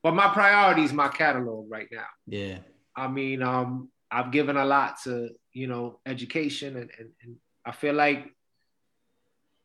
But 0.03 0.15
my 0.15 0.29
priority 0.29 0.85
is 0.85 0.93
my 0.93 1.09
catalog 1.09 1.71
right 1.71 1.89
now. 1.91 2.07
Yeah. 2.27 2.59
I 2.97 3.09
mean, 3.09 3.43
um, 3.43 3.91
I've 4.11 4.31
given 4.31 4.57
a 4.57 4.65
lot 4.65 4.97
to, 5.05 5.31
you 5.53 5.67
know, 5.67 6.01
education 6.07 6.77
and, 6.77 6.91
and, 6.99 7.11
and 7.23 7.37
I 7.65 7.73
feel 7.73 7.95
like 7.95 8.27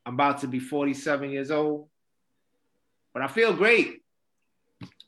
I'm 0.05 0.15
about 0.15 0.41
to 0.41 0.47
be 0.47 0.59
47 0.59 1.29
years 1.29 1.51
old, 1.51 1.87
but 3.13 3.23
I 3.23 3.27
feel 3.27 3.53
great. 3.53 4.02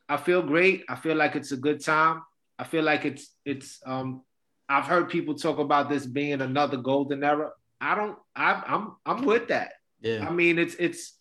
I 0.07 0.17
feel 0.17 0.41
great. 0.41 0.83
I 0.87 0.95
feel 0.95 1.15
like 1.15 1.35
it's 1.35 1.51
a 1.51 1.57
good 1.57 1.83
time. 1.83 2.21
I 2.57 2.63
feel 2.63 2.83
like 2.83 3.05
it's 3.05 3.33
it's 3.43 3.79
um 3.85 4.21
I've 4.67 4.85
heard 4.85 5.09
people 5.09 5.35
talk 5.35 5.59
about 5.59 5.89
this 5.89 6.05
being 6.05 6.41
another 6.41 6.77
golden 6.77 7.23
era. 7.23 7.51
I 7.81 7.95
don't 7.95 8.17
I 8.35 8.63
I'm 8.65 8.95
I'm 9.05 9.25
with 9.25 9.47
that. 9.49 9.73
Yeah. 10.01 10.27
I 10.27 10.31
mean, 10.31 10.59
it's 10.59 10.75
it's 10.75 11.17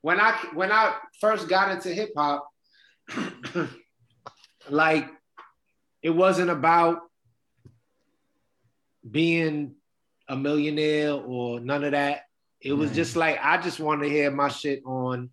when 0.00 0.20
I 0.20 0.32
when 0.54 0.72
I 0.72 0.94
first 1.20 1.48
got 1.48 1.70
into 1.70 1.90
hip 1.90 2.10
hop, 2.16 2.48
like 4.70 5.08
it 6.02 6.10
wasn't 6.10 6.50
about 6.50 6.98
being 9.08 9.74
a 10.28 10.36
millionaire 10.36 11.12
or 11.12 11.60
none 11.60 11.84
of 11.84 11.92
that. 11.92 12.22
It 12.60 12.72
was 12.72 12.92
just 12.92 13.16
like 13.16 13.38
I 13.42 13.58
just 13.58 13.80
wanted 13.80 14.04
to 14.04 14.10
hear 14.10 14.30
my 14.30 14.48
shit 14.48 14.82
on. 14.84 15.30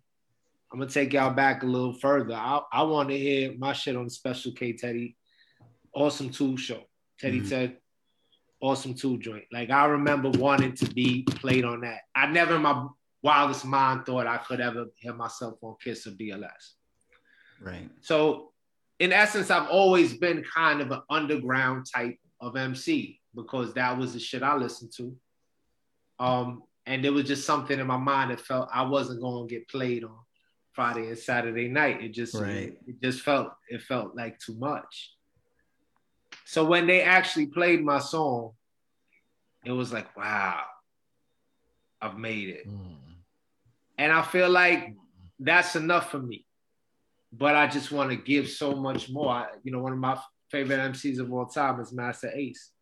I'm 0.72 0.78
gonna 0.78 0.90
take 0.90 1.12
y'all 1.12 1.32
back 1.34 1.62
a 1.62 1.66
little 1.66 1.92
further. 1.92 2.34
I, 2.34 2.60
I 2.72 2.82
want 2.82 3.08
to 3.08 3.18
hear 3.18 3.54
my 3.58 3.72
shit 3.72 3.96
on 3.96 4.08
Special 4.08 4.52
K 4.52 4.72
Teddy, 4.72 5.16
Awesome 5.94 6.30
Two 6.30 6.56
show. 6.56 6.82
Teddy 7.18 7.40
Mhm. 7.40 7.46
said, 7.46 7.76
Awesome 8.60 8.94
Two 8.94 9.18
joint. 9.18 9.44
Like 9.52 9.70
I 9.70 9.86
remember 9.86 10.30
wanting 10.30 10.74
to 10.76 10.86
be 10.94 11.22
played 11.24 11.64
on 11.64 11.80
that. 11.80 12.02
I 12.14 12.26
never 12.26 12.56
in 12.56 12.62
my 12.62 12.86
wildest 13.22 13.64
mind 13.64 14.06
thought 14.06 14.26
I 14.26 14.38
could 14.38 14.60
ever 14.60 14.86
hear 14.96 15.12
myself 15.12 15.58
on 15.62 15.76
Kiss 15.82 16.06
or 16.06 16.12
BLS. 16.12 16.74
Right. 17.60 17.90
So, 18.00 18.52
in 18.98 19.12
essence, 19.12 19.50
I've 19.50 19.68
always 19.68 20.14
been 20.16 20.42
kind 20.44 20.80
of 20.80 20.90
an 20.92 21.02
underground 21.10 21.86
type 21.92 22.16
of 22.40 22.56
MC 22.56 23.20
because 23.34 23.74
that 23.74 23.98
was 23.98 24.12
the 24.14 24.20
shit 24.20 24.42
I 24.42 24.56
listened 24.56 24.92
to. 24.96 25.16
Um, 26.18 26.62
and 26.86 27.04
there 27.04 27.12
was 27.12 27.24
just 27.26 27.44
something 27.44 27.78
in 27.78 27.86
my 27.86 27.96
mind 27.98 28.30
that 28.30 28.40
felt 28.40 28.68
I 28.72 28.82
wasn't 28.82 29.20
going 29.20 29.46
to 29.48 29.54
get 29.54 29.68
played 29.68 30.04
on 30.04 30.16
Friday 30.72 31.08
and 31.08 31.18
Saturday 31.18 31.68
night. 31.68 32.02
It 32.02 32.10
just, 32.10 32.34
Right. 32.34 32.76
it 32.86 33.00
just 33.02 33.20
felt, 33.22 33.52
it 33.68 33.82
felt 33.82 34.14
like 34.16 34.38
too 34.38 34.54
much. 34.56 35.12
So 36.44 36.64
when 36.64 36.86
they 36.86 37.02
actually 37.02 37.46
played 37.46 37.84
my 37.84 37.98
song, 37.98 38.52
it 39.64 39.72
was 39.72 39.92
like, 39.92 40.16
wow, 40.16 40.62
I've 42.00 42.16
made 42.18 42.48
it. 42.48 42.68
Mm. 42.68 42.96
And 43.98 44.12
I 44.12 44.22
feel 44.22 44.48
like 44.48 44.94
that's 45.38 45.76
enough 45.76 46.10
for 46.10 46.18
me. 46.18 46.46
But 47.32 47.54
I 47.54 47.66
just 47.66 47.92
want 47.92 48.10
to 48.10 48.16
give 48.16 48.48
so 48.48 48.74
much 48.74 49.10
more. 49.10 49.28
I, 49.30 49.46
you 49.62 49.70
know, 49.70 49.80
one 49.80 49.92
of 49.92 49.98
my 49.98 50.18
favorite 50.50 50.78
MCs 50.78 51.18
of 51.20 51.32
all 51.32 51.46
time 51.46 51.78
is 51.80 51.92
Masta 51.92 52.30
Ace. 52.34 52.72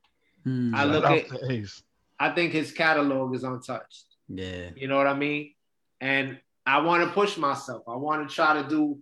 Mm. 0.46 0.74
I 0.74 0.84
look 0.84 1.04
at- 1.04 1.50
Ace. 1.50 1.82
I 2.20 2.30
think 2.30 2.52
his 2.52 2.72
catalog 2.72 3.34
is 3.34 3.44
untouched. 3.44 4.06
Yeah. 4.28 4.70
You 4.76 4.88
know 4.88 4.96
what 4.96 5.06
I 5.06 5.14
mean? 5.14 5.54
And 6.00 6.40
I 6.68 6.78
want 6.80 7.02
to 7.04 7.10
push 7.14 7.36
myself. 7.36 7.82
I 7.88 7.96
want 7.96 8.28
to 8.28 8.34
try 8.34 8.60
to 8.60 8.68
do 8.68 8.98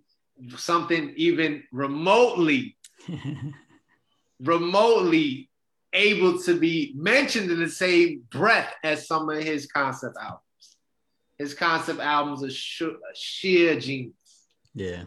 something 0.57 1.13
even 1.17 1.63
remotely, 1.71 2.77
remotely 4.39 5.49
able 5.93 6.39
to 6.39 6.59
be 6.59 6.93
mentioned 6.95 7.49
in 7.49 7.59
the 7.59 7.69
same 7.69 8.21
breath 8.29 8.73
as 8.83 9.07
some 9.07 9.29
of 9.29 9.43
his 9.43 9.65
concept 9.67 10.15
albums. 10.21 10.41
his 11.37 11.53
concept 11.53 11.99
albums 11.99 12.43
are 12.43 12.49
sh- 12.49 12.83
sheer 13.15 13.79
genius. 13.79 14.13
Yeah. 14.75 15.03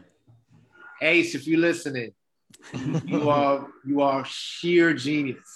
Ace, 1.03 1.35
if 1.35 1.47
you're 1.47 1.61
listening, 1.61 2.13
you 3.05 3.29
are 3.39 3.69
you 3.87 4.01
are 4.01 4.25
sheer 4.25 4.93
genius. 4.95 5.49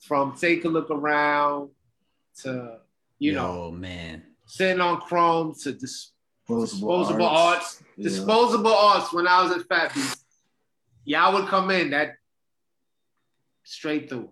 From 0.00 0.36
take 0.36 0.64
a 0.64 0.68
look 0.68 0.90
around 0.90 1.70
to 2.42 2.78
you 3.18 3.32
Yo, 3.32 3.38
know 3.38 3.70
man. 3.72 4.22
Sitting 4.48 4.80
on 4.80 5.00
Chrome 5.00 5.54
to 5.62 5.72
dis- 5.72 6.12
Disposable, 6.48 7.02
disposable 7.02 7.26
arts. 7.26 7.58
arts. 7.58 7.82
Yeah. 7.98 8.04
Disposable 8.04 8.72
arts 8.74 9.12
when 9.12 9.26
I 9.26 9.42
was 9.42 9.52
at 9.52 9.68
Fat 9.68 9.94
Beats. 9.94 10.24
Y'all 11.04 11.34
would 11.34 11.46
come 11.46 11.70
in 11.70 11.90
that 11.90 12.14
straight 13.64 14.08
through. 14.08 14.30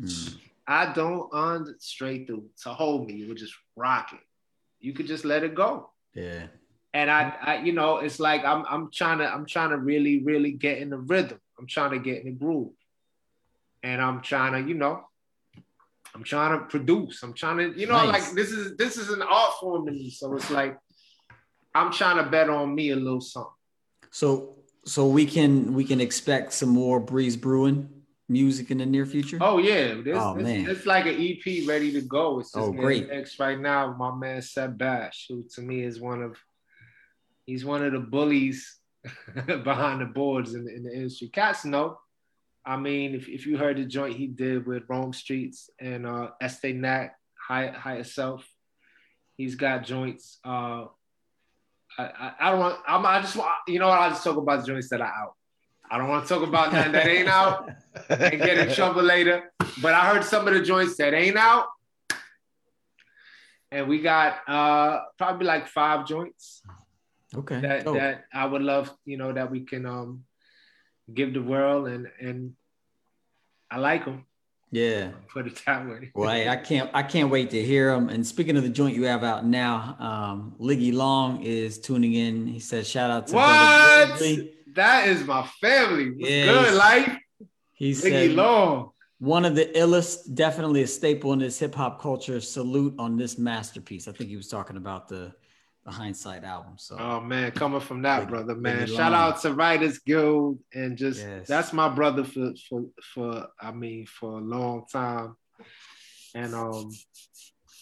Mm. 0.00 0.36
I 0.68 0.92
don't 0.92 1.28
on 1.34 1.74
straight 1.80 2.28
through 2.28 2.44
to 2.62 2.68
hold 2.68 3.08
me. 3.08 3.14
You 3.14 3.26
would 3.28 3.38
just 3.38 3.54
rock 3.74 4.12
it. 4.12 4.20
You 4.78 4.92
could 4.92 5.08
just 5.08 5.24
let 5.24 5.42
it 5.42 5.56
go. 5.56 5.90
Yeah. 6.14 6.44
And 6.94 7.10
I, 7.10 7.34
I, 7.42 7.56
you 7.58 7.72
know, 7.72 7.96
it's 7.96 8.20
like 8.20 8.44
I'm 8.44 8.64
I'm 8.70 8.90
trying 8.92 9.18
to 9.18 9.26
I'm 9.26 9.46
trying 9.46 9.70
to 9.70 9.78
really, 9.78 10.22
really 10.22 10.52
get 10.52 10.78
in 10.78 10.90
the 10.90 10.98
rhythm. 10.98 11.40
I'm 11.58 11.66
trying 11.66 11.90
to 11.90 11.98
get 11.98 12.20
in 12.20 12.26
the 12.26 12.30
groove. 12.38 12.70
And 13.82 14.00
I'm 14.00 14.20
trying 14.20 14.52
to, 14.52 14.68
you 14.68 14.74
know, 14.74 15.02
I'm 16.14 16.24
trying 16.24 16.58
to 16.58 16.64
produce. 16.66 17.22
I'm 17.22 17.32
trying 17.32 17.58
to, 17.58 17.78
you 17.78 17.86
know, 17.86 17.94
Nice. 18.04 18.26
like 18.26 18.32
this 18.34 18.50
is 18.50 18.76
this 18.76 18.96
is 18.96 19.10
an 19.10 19.22
art 19.22 19.54
form 19.60 19.86
to 19.86 19.92
me. 19.92 20.10
So 20.10 20.34
it's 20.34 20.50
like 20.50 20.76
I'm 21.74 21.90
trying 21.92 22.22
to 22.22 22.30
bet 22.30 22.50
on 22.50 22.74
me 22.74 22.90
a 22.90 22.96
little 22.96 23.20
something. 23.20 23.50
So 24.10 24.56
so 24.84 25.06
we 25.06 25.24
can 25.26 25.72
we 25.74 25.84
can 25.84 26.00
expect 26.00 26.52
some 26.52 26.68
more 26.68 27.00
Breeze 27.00 27.36
Brewin 27.36 27.88
music 28.28 28.70
in 28.70 28.78
the 28.78 28.86
near 28.86 29.06
future. 29.06 29.38
Oh 29.40 29.58
yeah, 29.58 29.94
this, 30.02 30.16
Oh, 30.18 30.34
this- 30.34 30.44
man. 30.44 30.68
it's 30.68 30.86
like 30.86 31.06
an 31.06 31.16
EP 31.18 31.66
ready 31.66 31.92
to 31.92 32.02
go. 32.02 32.40
It's 32.40 32.52
just 32.52 32.58
Oh, 32.68 32.72
great. 32.72 33.08
mixed 33.08 33.38
right 33.40 33.58
now. 33.58 33.94
My 33.98 34.14
man 34.14 34.42
Seb 34.42 34.76
Bash, 34.76 35.26
who 35.28 35.44
to 35.54 35.62
me 35.62 35.82
is 35.82 35.98
one 36.00 36.22
of 36.22 36.36
he's 37.46 37.64
one 37.64 37.82
of 37.84 37.92
the 37.92 37.98
bullies 38.00 38.78
behind 39.64 40.00
the 40.02 40.06
boards 40.06 40.54
in, 40.54 40.64
the, 40.64 40.74
in 40.74 40.82
the 40.84 40.92
industry. 40.94 41.28
Cats 41.28 41.64
know. 41.64 41.98
I 42.64 42.76
mean, 42.76 43.14
if, 43.14 43.28
if 43.28 43.46
you 43.46 43.56
heard 43.58 43.76
the 43.76 43.84
joint 43.84 44.16
he 44.16 44.26
did 44.28 44.66
with 44.66 44.84
Rome 44.88 45.12
Streetz 45.12 45.68
and 45.80 46.06
uh 46.06 46.30
Estee 46.40 46.72
Nack, 46.72 47.16
High 47.48 47.68
Higher 47.68 48.04
Self, 48.04 48.46
he's 49.36 49.54
got 49.56 49.84
joints. 49.84 50.38
Uh 50.44 50.86
I, 51.98 52.04
I, 52.04 52.32
I 52.40 52.50
don't 52.50 52.60
want 52.60 52.78
I'm, 52.86 53.04
I 53.04 53.20
just 53.20 53.36
want 53.36 53.50
you 53.68 53.78
know 53.78 53.88
what 53.88 53.98
I 53.98 54.08
just 54.10 54.24
talk 54.24 54.36
about 54.36 54.60
the 54.60 54.66
joints 54.66 54.88
that 54.90 55.00
are 55.00 55.06
out. 55.22 55.34
I 55.90 55.98
don't 55.98 56.08
want 56.08 56.26
to 56.26 56.34
talk 56.34 56.46
about 56.46 56.72
nothing 56.72 56.92
that 56.92 57.06
ain't 57.06 57.28
out 57.28 57.68
and 58.08 58.40
get 58.40 58.56
in 58.58 58.72
trouble 58.74 59.02
later. 59.02 59.52
But 59.82 59.92
I 59.92 60.06
heard 60.06 60.24
some 60.24 60.48
of 60.48 60.54
the 60.54 60.62
joints 60.62 60.96
that 60.96 61.12
ain't 61.12 61.36
out. 61.36 61.66
And 63.70 63.88
we 63.88 64.00
got 64.00 64.36
uh 64.48 65.00
probably 65.18 65.46
like 65.46 65.66
five 65.68 66.06
joints 66.06 66.62
Okay. 67.34 67.60
that 67.60 67.86
Oh, 67.86 67.94
that 67.94 68.24
I 68.32 68.44
would 68.46 68.62
love, 68.62 68.94
you 69.04 69.16
know, 69.16 69.32
that 69.32 69.50
we 69.50 69.60
can 69.62 69.86
um 69.86 70.24
give 71.14 71.34
the 71.34 71.42
world 71.42 71.88
and 71.88 72.08
and 72.20 72.54
I 73.70 73.78
like 73.78 74.04
them, 74.04 74.26
yeah. 74.70 75.10
put 75.32 75.46
it 75.46 75.62
that 75.66 75.86
way. 75.86 76.10
Well, 76.14 76.30
hey, 76.30 76.48
I 76.48 76.56
can't 76.56 76.90
I 76.92 77.02
can't 77.02 77.30
wait 77.30 77.50
to 77.50 77.62
hear 77.62 77.92
them. 77.92 78.08
And 78.08 78.26
speaking 78.26 78.56
of 78.56 78.62
the 78.62 78.68
joint 78.68 78.96
you 78.96 79.04
have 79.04 79.22
out 79.22 79.46
now, 79.46 79.96
um, 79.98 80.56
Liggy 80.58 80.92
Long 80.92 81.42
is 81.42 81.78
tuning 81.78 82.14
in. 82.14 82.46
He 82.46 82.58
says, 82.58 82.88
"Shout 82.88 83.10
out 83.10 83.26
to 83.28 83.34
What? 83.34 84.18
That 84.74 85.08
is 85.08 85.24
my 85.24 85.46
family. 85.60 86.10
What's 86.10 86.28
good, 86.28 86.74
life. 86.74 87.18
He 87.74 87.92
Biggie 87.92 88.28
said, 88.28 88.30
Long. 88.32 88.90
"One 89.18 89.44
of 89.44 89.54
the 89.54 89.66
illest, 89.66 90.34
definitely 90.34 90.82
a 90.82 90.86
staple 90.86 91.32
in 91.34 91.38
this 91.38 91.58
hip 91.58 91.74
hop 91.74 92.00
culture. 92.00 92.40
Salute 92.40 92.94
on 92.98 93.16
this 93.16 93.36
masterpiece." 93.36 94.08
I 94.08 94.12
think 94.12 94.30
he 94.30 94.36
was 94.36 94.48
talking 94.48 94.78
about 94.78 95.08
the 95.08 95.34
the 95.84 95.90
Hindsight 95.90 96.44
album. 96.44 96.74
So 96.76 96.96
Oh 96.98 97.20
man, 97.20 97.50
coming 97.52 97.80
from 97.80 98.02
that 98.02 98.28
brother, 98.28 98.54
man. 98.54 98.86
Shout 98.86 99.12
out 99.12 99.40
to 99.42 99.52
Writers 99.52 99.98
Guild 99.98 100.58
and 100.72 100.96
just 100.96 101.20
Yes. 101.20 101.48
that's 101.48 101.72
my 101.72 101.88
brother 101.88 102.24
for 102.24 102.52
for 102.68 102.84
for 103.14 103.48
I 103.60 103.72
mean 103.72 104.06
for 104.06 104.38
a 104.38 104.42
long 104.42 104.84
time. 104.90 105.34
And 106.34 106.54
um 106.54 106.90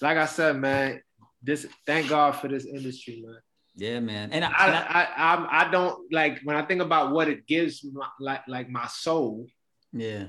like 0.01 0.17
I 0.17 0.27
said, 0.27 0.57
man, 0.57 1.03
this 1.43 1.67
thank 1.87 2.09
God 2.09 2.33
for 2.33 2.49
this 2.49 2.65
industry, 2.65 3.23
man. 3.25 3.37
yeah, 3.77 4.01
man. 4.01 4.33
And 4.33 4.45
I, 4.45 4.49
I 4.51 4.67
and 4.67 4.77
I- 4.77 4.83
I 5.17 5.35
I, 5.35 5.67
I 5.67 5.71
don't 5.71 6.11
like 6.13 6.41
when 6.45 6.57
I 6.57 6.63
think 6.65 6.81
about 6.81 7.13
what 7.13 7.29
it 7.29 7.47
gives 7.47 7.85
my, 7.85 8.09
like 8.19 8.43
like 8.49 8.69
my 8.71 8.87
soul 8.87 9.47
yeah, 9.93 10.27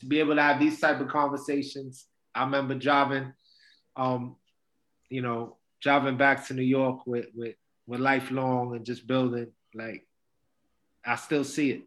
to 0.00 0.06
be 0.06 0.18
able 0.20 0.34
to 0.34 0.42
have 0.42 0.58
these 0.58 0.80
type 0.80 0.98
of 1.00 1.08
conversations. 1.08 2.06
I 2.34 2.44
remember 2.44 2.74
driving, 2.74 3.32
um, 3.94 4.36
you 5.10 5.20
know, 5.20 5.58
driving 5.82 6.16
back 6.16 6.46
to 6.46 6.54
New 6.54 6.62
York 6.62 7.06
with 7.06 7.26
with 7.34 7.56
with 7.86 8.00
lifelong 8.00 8.76
and 8.76 8.86
just 8.86 9.06
building. 9.06 9.48
Like, 9.74 10.06
I 11.04 11.16
still 11.16 11.44
see 11.44 11.72
it, 11.72 11.82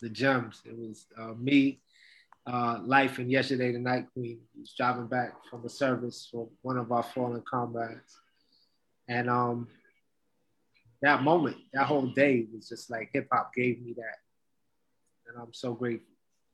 the 0.00 0.10
gems. 0.10 0.60
It 0.64 0.76
was 0.76 1.06
uh, 1.18 1.34
me, 1.38 1.80
uh, 2.46 2.80
life, 2.84 3.18
and 3.18 3.30
yesterday 3.30 3.72
the 3.72 3.78
night 3.78 4.06
queen 4.12 4.40
was 4.58 4.74
driving 4.76 5.06
back 5.06 5.32
from 5.48 5.64
a 5.64 5.68
service 5.68 6.28
for 6.30 6.48
one 6.62 6.76
of 6.76 6.92
our 6.92 7.02
fallen 7.02 7.42
comrades, 7.50 8.20
and 9.08 9.30
um, 9.30 9.68
that 11.02 11.22
moment, 11.22 11.56
that 11.72 11.86
whole 11.86 12.06
day 12.06 12.46
was 12.52 12.68
just 12.68 12.90
like 12.90 13.10
hip 13.12 13.28
hop 13.32 13.54
gave 13.54 13.80
me 13.82 13.94
that, 13.94 14.18
and 15.28 15.42
I'm 15.42 15.54
so 15.54 15.72
grateful. 15.72 16.06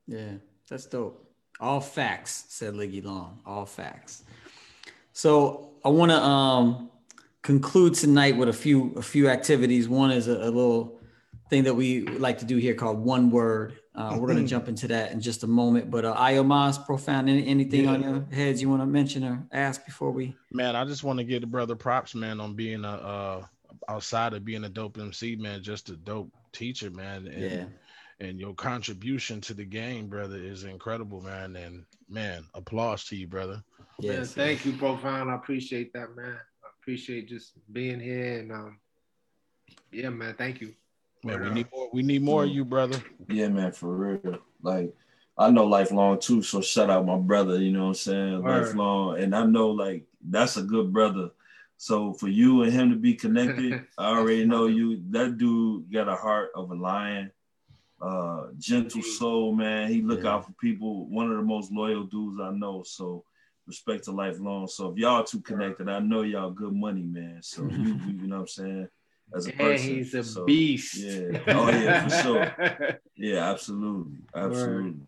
Yeah, 0.06 0.34
that's 0.70 0.86
dope. 0.86 1.22
All 1.58 1.80
facts, 1.80 2.44
said 2.48 2.74
Liggy 2.74 3.02
Long. 3.02 3.40
All 3.46 3.66
facts. 3.66 4.24
So 5.12 5.70
I 5.86 5.88
want 5.88 6.10
to 6.10 6.20
um, 6.20 6.90
conclude 7.42 7.94
tonight 7.94 8.36
with 8.36 8.48
a 8.48 8.52
few 8.52 8.92
a 8.96 9.02
few 9.02 9.28
activities. 9.28 9.88
One 9.88 10.10
is 10.10 10.26
a, 10.26 10.32
a 10.32 10.50
little 10.50 10.98
thing 11.48 11.62
that 11.62 11.74
we 11.74 12.00
like 12.02 12.38
to 12.38 12.44
do 12.44 12.56
here 12.56 12.74
called 12.74 12.98
one 12.98 13.30
word. 13.30 13.78
Uh, 13.94 14.16
we're 14.18 14.26
going 14.26 14.42
to 14.42 14.48
jump 14.48 14.66
into 14.66 14.88
that 14.88 15.12
in 15.12 15.20
just 15.20 15.44
a 15.44 15.46
moment. 15.46 15.88
But 15.88 16.04
uh, 16.04 16.16
Iomos, 16.16 16.84
profound, 16.84 17.30
any, 17.30 17.46
anything 17.46 17.86
on 17.86 18.02
your 18.02 18.26
heads 18.32 18.60
you 18.60 18.68
want 18.68 18.82
to 18.82 18.86
mention 18.86 19.22
or 19.22 19.46
ask 19.52 19.84
before 19.86 20.10
we? 20.10 20.36
Man, 20.50 20.74
I 20.74 20.84
just 20.84 21.04
want 21.04 21.20
to 21.20 21.24
give 21.24 21.40
the 21.40 21.46
brother 21.46 21.76
props, 21.76 22.16
man, 22.16 22.40
on 22.40 22.54
being 22.54 22.84
a 22.84 22.88
uh 22.90 23.46
outside 23.88 24.32
of 24.32 24.44
being 24.44 24.64
a 24.64 24.68
dope 24.68 24.98
MC, 24.98 25.36
man, 25.36 25.62
just 25.62 25.88
a 25.90 25.96
dope 25.96 26.32
teacher, 26.50 26.90
man. 26.90 27.28
And, 27.28 27.40
Yeah. 27.40 27.64
and 28.18 28.40
your 28.40 28.54
contribution 28.54 29.40
to 29.42 29.54
the 29.54 29.64
game, 29.64 30.08
brother, 30.08 30.36
is 30.36 30.64
incredible, 30.64 31.20
man. 31.20 31.54
And 31.54 31.84
man, 32.08 32.44
applause 32.54 33.04
to 33.04 33.16
you, 33.16 33.28
brother. 33.28 33.62
Man, 34.02 34.18
Yes. 34.18 34.34
thank 34.34 34.64
you, 34.66 34.72
Profound. 34.72 35.30
I 35.30 35.34
appreciate 35.34 35.92
that, 35.94 36.14
man. 36.14 36.36
I 36.64 36.68
appreciate 36.80 37.28
just 37.28 37.52
being 37.72 37.98
here 37.98 38.40
and 38.40 38.52
um, 38.52 38.78
yeah, 39.90 40.10
man. 40.10 40.34
Thank 40.36 40.60
you. 40.60 40.74
Man, 41.24 41.40
we 41.40 41.50
need 41.50 41.66
more. 41.72 41.88
We 41.92 42.02
need 42.02 42.22
more 42.22 42.44
of 42.44 42.50
you, 42.50 42.64
brother. 42.64 43.02
Yeah, 43.28 43.48
man, 43.48 43.72
for 43.72 43.96
real. 43.96 44.38
Like 44.62 44.94
I 45.38 45.50
know 45.50 45.64
lifelong 45.66 46.20
too, 46.20 46.42
so 46.42 46.60
shout 46.60 46.90
out 46.90 47.06
my 47.06 47.16
brother, 47.16 47.58
you 47.60 47.72
know 47.72 47.84
what 47.84 47.88
I'm 47.88 47.94
saying? 47.94 48.42
Word. 48.42 48.66
Lifelong. 48.66 49.18
And 49.18 49.34
I 49.34 49.44
know 49.44 49.70
like 49.70 50.04
that's 50.28 50.56
a 50.56 50.62
good 50.62 50.92
brother. 50.92 51.30
So 51.78 52.12
for 52.14 52.28
you 52.28 52.62
and 52.62 52.72
him 52.72 52.90
to 52.90 52.96
be 52.96 53.14
connected, 53.14 53.86
I 53.98 54.10
already 54.16 54.44
know 54.44 54.66
you 54.66 55.02
that 55.10 55.38
dude 55.38 55.90
got 55.92 56.08
a 56.08 56.14
heart 56.14 56.50
of 56.54 56.70
a 56.70 56.74
lion. 56.74 57.32
Uh 58.00 58.48
gentle 58.58 59.02
soul, 59.02 59.54
man. 59.54 59.88
He 59.90 60.02
look 60.02 60.22
Yeah. 60.24 60.34
out 60.34 60.46
for 60.46 60.52
people, 60.52 61.06
one 61.06 61.30
of 61.30 61.36
the 61.38 61.42
most 61.42 61.72
loyal 61.72 62.04
dudes 62.04 62.38
I 62.40 62.50
know. 62.50 62.82
So 62.82 63.24
respect 63.66 64.04
to 64.04 64.12
lifelong. 64.12 64.68
So 64.68 64.90
if 64.90 64.98
y'all 64.98 65.24
two 65.24 65.40
connected, 65.40 65.88
I 65.88 65.98
know 65.98 66.22
y'all 66.22 66.50
good 66.50 66.72
money, 66.72 67.02
man. 67.02 67.38
So 67.42 67.62
you, 67.64 67.76
you, 67.78 68.12
you 68.22 68.26
know 68.26 68.36
what 68.36 68.40
I'm 68.42 68.48
saying? 68.48 68.88
As 69.34 69.46
a 69.46 69.50
And 69.50 69.58
person. 69.58 69.88
he's 69.88 70.14
a 70.14 70.22
So, 70.24 70.44
beast. 70.44 70.96
Yeah. 70.96 71.38
Oh 71.48 71.68
yeah, 71.70 72.08
for 72.08 72.22
sure. 72.22 73.00
Yeah, 73.16 73.50
absolutely. 73.50 74.18
Absolutely. 74.34 75.00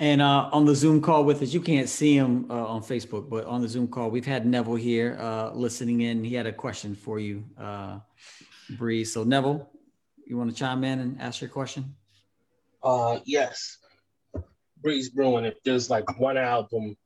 And 0.00 0.22
uh, 0.22 0.48
on 0.50 0.64
the 0.64 0.74
Zoom 0.74 1.02
call 1.02 1.24
with 1.24 1.42
us, 1.42 1.52
you 1.52 1.60
can't 1.60 1.90
see 1.90 2.16
him 2.16 2.46
uh, 2.50 2.54
on 2.66 2.80
Facebook, 2.82 3.28
but 3.28 3.44
on 3.44 3.60
the 3.60 3.68
Zoom 3.68 3.86
call, 3.86 4.10
we've 4.10 4.24
had 4.24 4.46
Neville 4.46 4.76
here 4.76 5.18
uh, 5.20 5.50
listening 5.52 6.00
in. 6.00 6.24
He 6.24 6.34
had 6.34 6.46
a 6.46 6.52
question 6.52 6.94
for 6.94 7.20
you, 7.20 7.44
uh, 7.58 7.98
Bree. 8.78 9.04
So 9.04 9.24
Neville, 9.24 9.68
you 10.26 10.38
want 10.38 10.48
to 10.48 10.56
chime 10.56 10.84
in 10.84 11.00
and 11.00 11.20
ask 11.20 11.42
your 11.42 11.50
question? 11.50 11.94
Uh, 12.82 13.18
yes. 13.26 13.76
Breeze 14.82 15.10
Brewin, 15.10 15.44
if 15.44 15.62
there's 15.62 15.90
like 15.90 16.18
one 16.18 16.38
album 16.38 16.96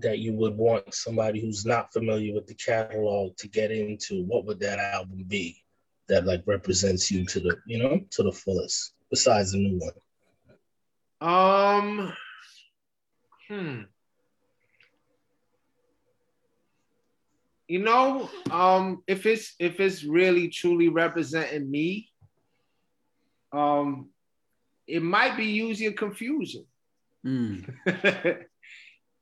that 0.00 0.18
you 0.18 0.32
would 0.34 0.56
want 0.56 0.94
somebody 0.94 1.40
who's 1.40 1.64
not 1.64 1.92
familiar 1.92 2.34
with 2.34 2.46
the 2.46 2.54
catalog 2.54 3.36
to 3.36 3.48
get 3.48 3.70
into, 3.70 4.24
what 4.24 4.44
would 4.46 4.60
that 4.60 4.78
album 4.78 5.24
be 5.26 5.62
that 6.08 6.26
like 6.26 6.42
represents 6.46 7.10
you 7.10 7.24
to 7.26 7.40
the, 7.40 7.56
you 7.66 7.78
know, 7.78 8.00
to 8.10 8.22
the 8.22 8.32
fullest, 8.32 8.94
besides 9.10 9.52
the 9.52 9.58
new 9.58 9.78
one? 9.78 9.92
Um, 11.20 12.12
hmm. 13.48 13.82
You 17.68 17.78
know, 17.78 18.28
um, 18.50 19.04
if 19.06 19.26
it's 19.26 19.54
if 19.60 19.78
it's 19.78 20.02
really 20.02 20.48
truly 20.48 20.88
representing 20.88 21.70
me, 21.70 22.08
um, 23.52 24.08
it 24.88 25.02
might 25.02 25.36
be 25.36 25.44
use 25.44 25.80
your 25.80 25.92
confusion. 25.92 26.66
Mm, 27.24 27.72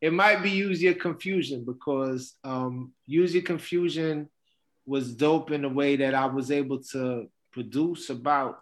it 0.00 0.12
might 0.12 0.42
be 0.42 0.50
use 0.50 0.82
your 0.82 0.94
confusion 0.94 1.64
because 1.64 2.36
um, 2.44 2.92
use 3.06 3.34
your 3.34 3.42
confusion 3.42 4.28
was 4.86 5.14
dope 5.14 5.50
in 5.50 5.62
the 5.62 5.68
way 5.68 5.96
that 5.96 6.14
I 6.14 6.26
was 6.26 6.50
able 6.50 6.82
to 6.92 7.28
produce 7.52 8.08
about 8.08 8.60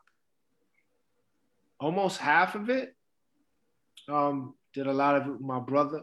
almost 1.78 2.18
half 2.18 2.54
of 2.54 2.70
it. 2.70 2.94
Um, 4.08 4.54
did 4.72 4.86
a 4.86 4.92
lot 4.92 5.16
of 5.16 5.26
it 5.26 5.32
with 5.32 5.40
my 5.40 5.58
brother, 5.58 6.02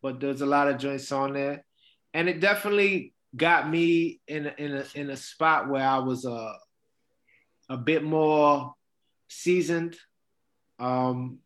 but 0.00 0.20
there's 0.20 0.40
a 0.40 0.46
lot 0.46 0.68
of 0.68 0.78
joints 0.78 1.12
on 1.12 1.32
there, 1.34 1.64
and 2.14 2.28
it 2.28 2.40
definitely 2.40 3.12
got 3.34 3.68
me 3.68 4.20
in 4.28 4.46
a, 4.46 4.54
in 4.58 4.76
a 4.76 4.84
in 4.94 5.10
a 5.10 5.16
spot 5.16 5.68
where 5.68 5.86
I 5.86 5.98
was 5.98 6.24
a 6.24 6.32
uh, 6.32 6.54
a 7.68 7.76
bit 7.76 8.04
more 8.04 8.74
seasoned. 9.28 9.96
Um, 10.78 11.38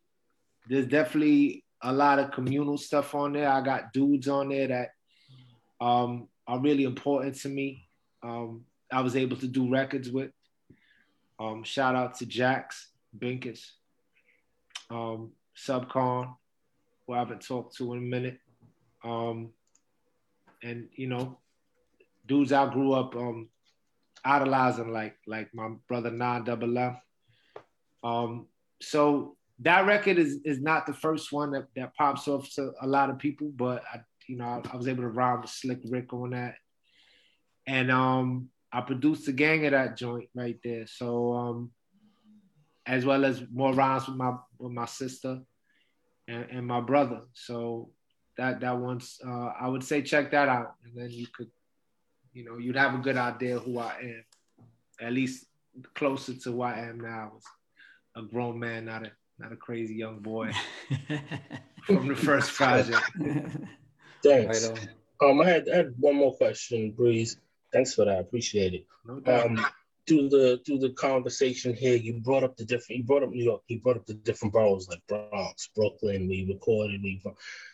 there's 0.67 0.87
definitely 0.87 1.63
a 1.81 1.93
lot 1.93 2.19
of 2.19 2.31
communal 2.31 2.77
stuff 2.77 3.13
on 3.15 3.33
there. 3.33 3.49
I 3.49 3.61
got 3.61 3.93
dudes 3.93 4.27
on 4.27 4.49
there 4.49 4.67
that 4.67 4.89
um, 5.79 6.27
are 6.47 6.59
really 6.59 6.83
important 6.83 7.35
to 7.41 7.49
me. 7.49 7.87
Um, 8.23 8.65
I 8.91 9.01
was 9.01 9.15
able 9.15 9.37
to 9.37 9.47
do 9.47 9.69
records 9.69 10.09
with. 10.09 10.31
Um, 11.39 11.63
shout 11.63 11.95
out 11.95 12.17
to 12.17 12.25
Jax 12.25 12.89
Binkus, 13.17 13.71
um, 14.89 15.31
Subcon, 15.55 16.35
who 17.05 17.13
I 17.13 17.19
haven't 17.19 17.45
talked 17.45 17.75
to 17.77 17.93
in 17.93 17.99
a 17.99 18.01
minute. 18.01 18.39
Um, 19.03 19.51
and 20.63 20.89
you 20.95 21.07
know, 21.07 21.37
dudes 22.25 22.51
I 22.51 22.71
grew 22.73 22.93
up 22.93 23.15
um, 23.15 23.49
idolizing, 24.25 24.91
like 24.91 25.17
like 25.27 25.53
my 25.53 25.69
brother 25.87 26.09
Nine 26.09 26.43
Double 26.43 26.77
F. 26.77 26.99
Um, 28.03 28.47
so 28.81 29.36
that 29.59 29.85
record 29.85 30.17
is 30.17 30.39
is 30.45 30.61
not 30.61 30.85
the 30.85 30.93
first 30.93 31.31
one 31.31 31.51
that, 31.51 31.67
that 31.75 31.95
pops 31.95 32.27
off 32.27 32.49
to 32.55 32.71
a 32.81 32.87
lot 32.87 33.09
of 33.09 33.17
people, 33.17 33.51
but 33.55 33.83
I 33.91 34.01
you 34.27 34.37
know 34.37 34.45
I, 34.45 34.61
I 34.71 34.75
was 34.75 34.87
able 34.87 35.03
to 35.03 35.09
rhyme 35.09 35.41
with 35.41 35.49
Slick 35.49 35.79
Rick 35.85 36.13
on 36.13 36.31
that, 36.31 36.55
and 37.65 37.91
um 37.91 38.49
I 38.71 38.81
produced 38.81 39.25
the 39.25 39.31
gang 39.31 39.65
of 39.65 39.71
that 39.71 39.97
joint 39.97 40.29
right 40.35 40.59
there. 40.63 40.85
So 40.87 41.33
um 41.33 41.71
as 42.85 43.05
well 43.05 43.25
as 43.25 43.43
more 43.51 43.73
rhymes 43.73 44.07
with 44.07 44.17
my 44.17 44.33
with 44.59 44.71
my 44.71 44.85
sister 44.85 45.41
and, 46.27 46.45
and 46.51 46.67
my 46.67 46.81
brother. 46.81 47.21
So 47.33 47.89
that 48.37 48.61
that 48.61 48.77
one's 48.77 49.19
uh, 49.25 49.51
I 49.59 49.67
would 49.67 49.83
say 49.83 50.01
check 50.01 50.31
that 50.31 50.47
out, 50.47 50.75
and 50.83 50.93
then 50.95 51.09
you 51.09 51.27
could 51.35 51.49
you 52.33 52.45
know 52.45 52.57
you'd 52.57 52.75
have 52.75 52.95
a 52.95 52.99
good 52.99 53.17
idea 53.17 53.59
who 53.59 53.79
I 53.79 53.95
am, 54.01 54.25
at 55.01 55.13
least 55.13 55.45
closer 55.95 56.33
to 56.33 56.51
who 56.51 56.61
I 56.61 56.79
am 56.79 56.99
now. 56.99 57.33
As 57.35 58.23
a 58.23 58.27
grown 58.27 58.59
man, 58.59 58.85
not 58.85 59.05
a 59.05 59.11
not 59.39 59.51
a 59.51 59.55
crazy 59.55 59.95
young 59.95 60.19
boy 60.19 60.51
from 61.85 62.07
the 62.07 62.15
first 62.15 62.53
project. 62.53 63.03
Thanks. 64.23 64.67
Right 64.67 64.89
um, 65.21 65.41
I 65.41 65.49
had, 65.49 65.69
I 65.69 65.77
had 65.77 65.93
one 65.97 66.15
more 66.15 66.35
question, 66.35 66.91
Breeze. 66.91 67.37
Thanks 67.71 67.93
for 67.93 68.05
that. 68.05 68.17
I 68.17 68.19
appreciate 68.19 68.73
it. 68.73 68.85
No 69.05 69.21
um, 69.25 69.65
through 70.07 70.29
the 70.29 70.61
through 70.65 70.79
the 70.79 70.91
conversation 70.91 71.75
here, 71.75 71.95
you 71.95 72.13
brought 72.13 72.43
up 72.43 72.55
the 72.55 72.65
different. 72.65 72.99
You 72.99 73.03
brought 73.03 73.23
up 73.23 73.29
New 73.29 73.43
York. 73.43 73.61
You 73.67 73.81
brought 73.81 73.97
up 73.97 74.05
the 74.05 74.13
different 74.13 74.53
boroughs 74.53 74.87
like 74.87 75.01
Bronx, 75.07 75.69
Brooklyn. 75.75 76.27
We 76.27 76.47
recorded. 76.47 77.03
We 77.03 77.21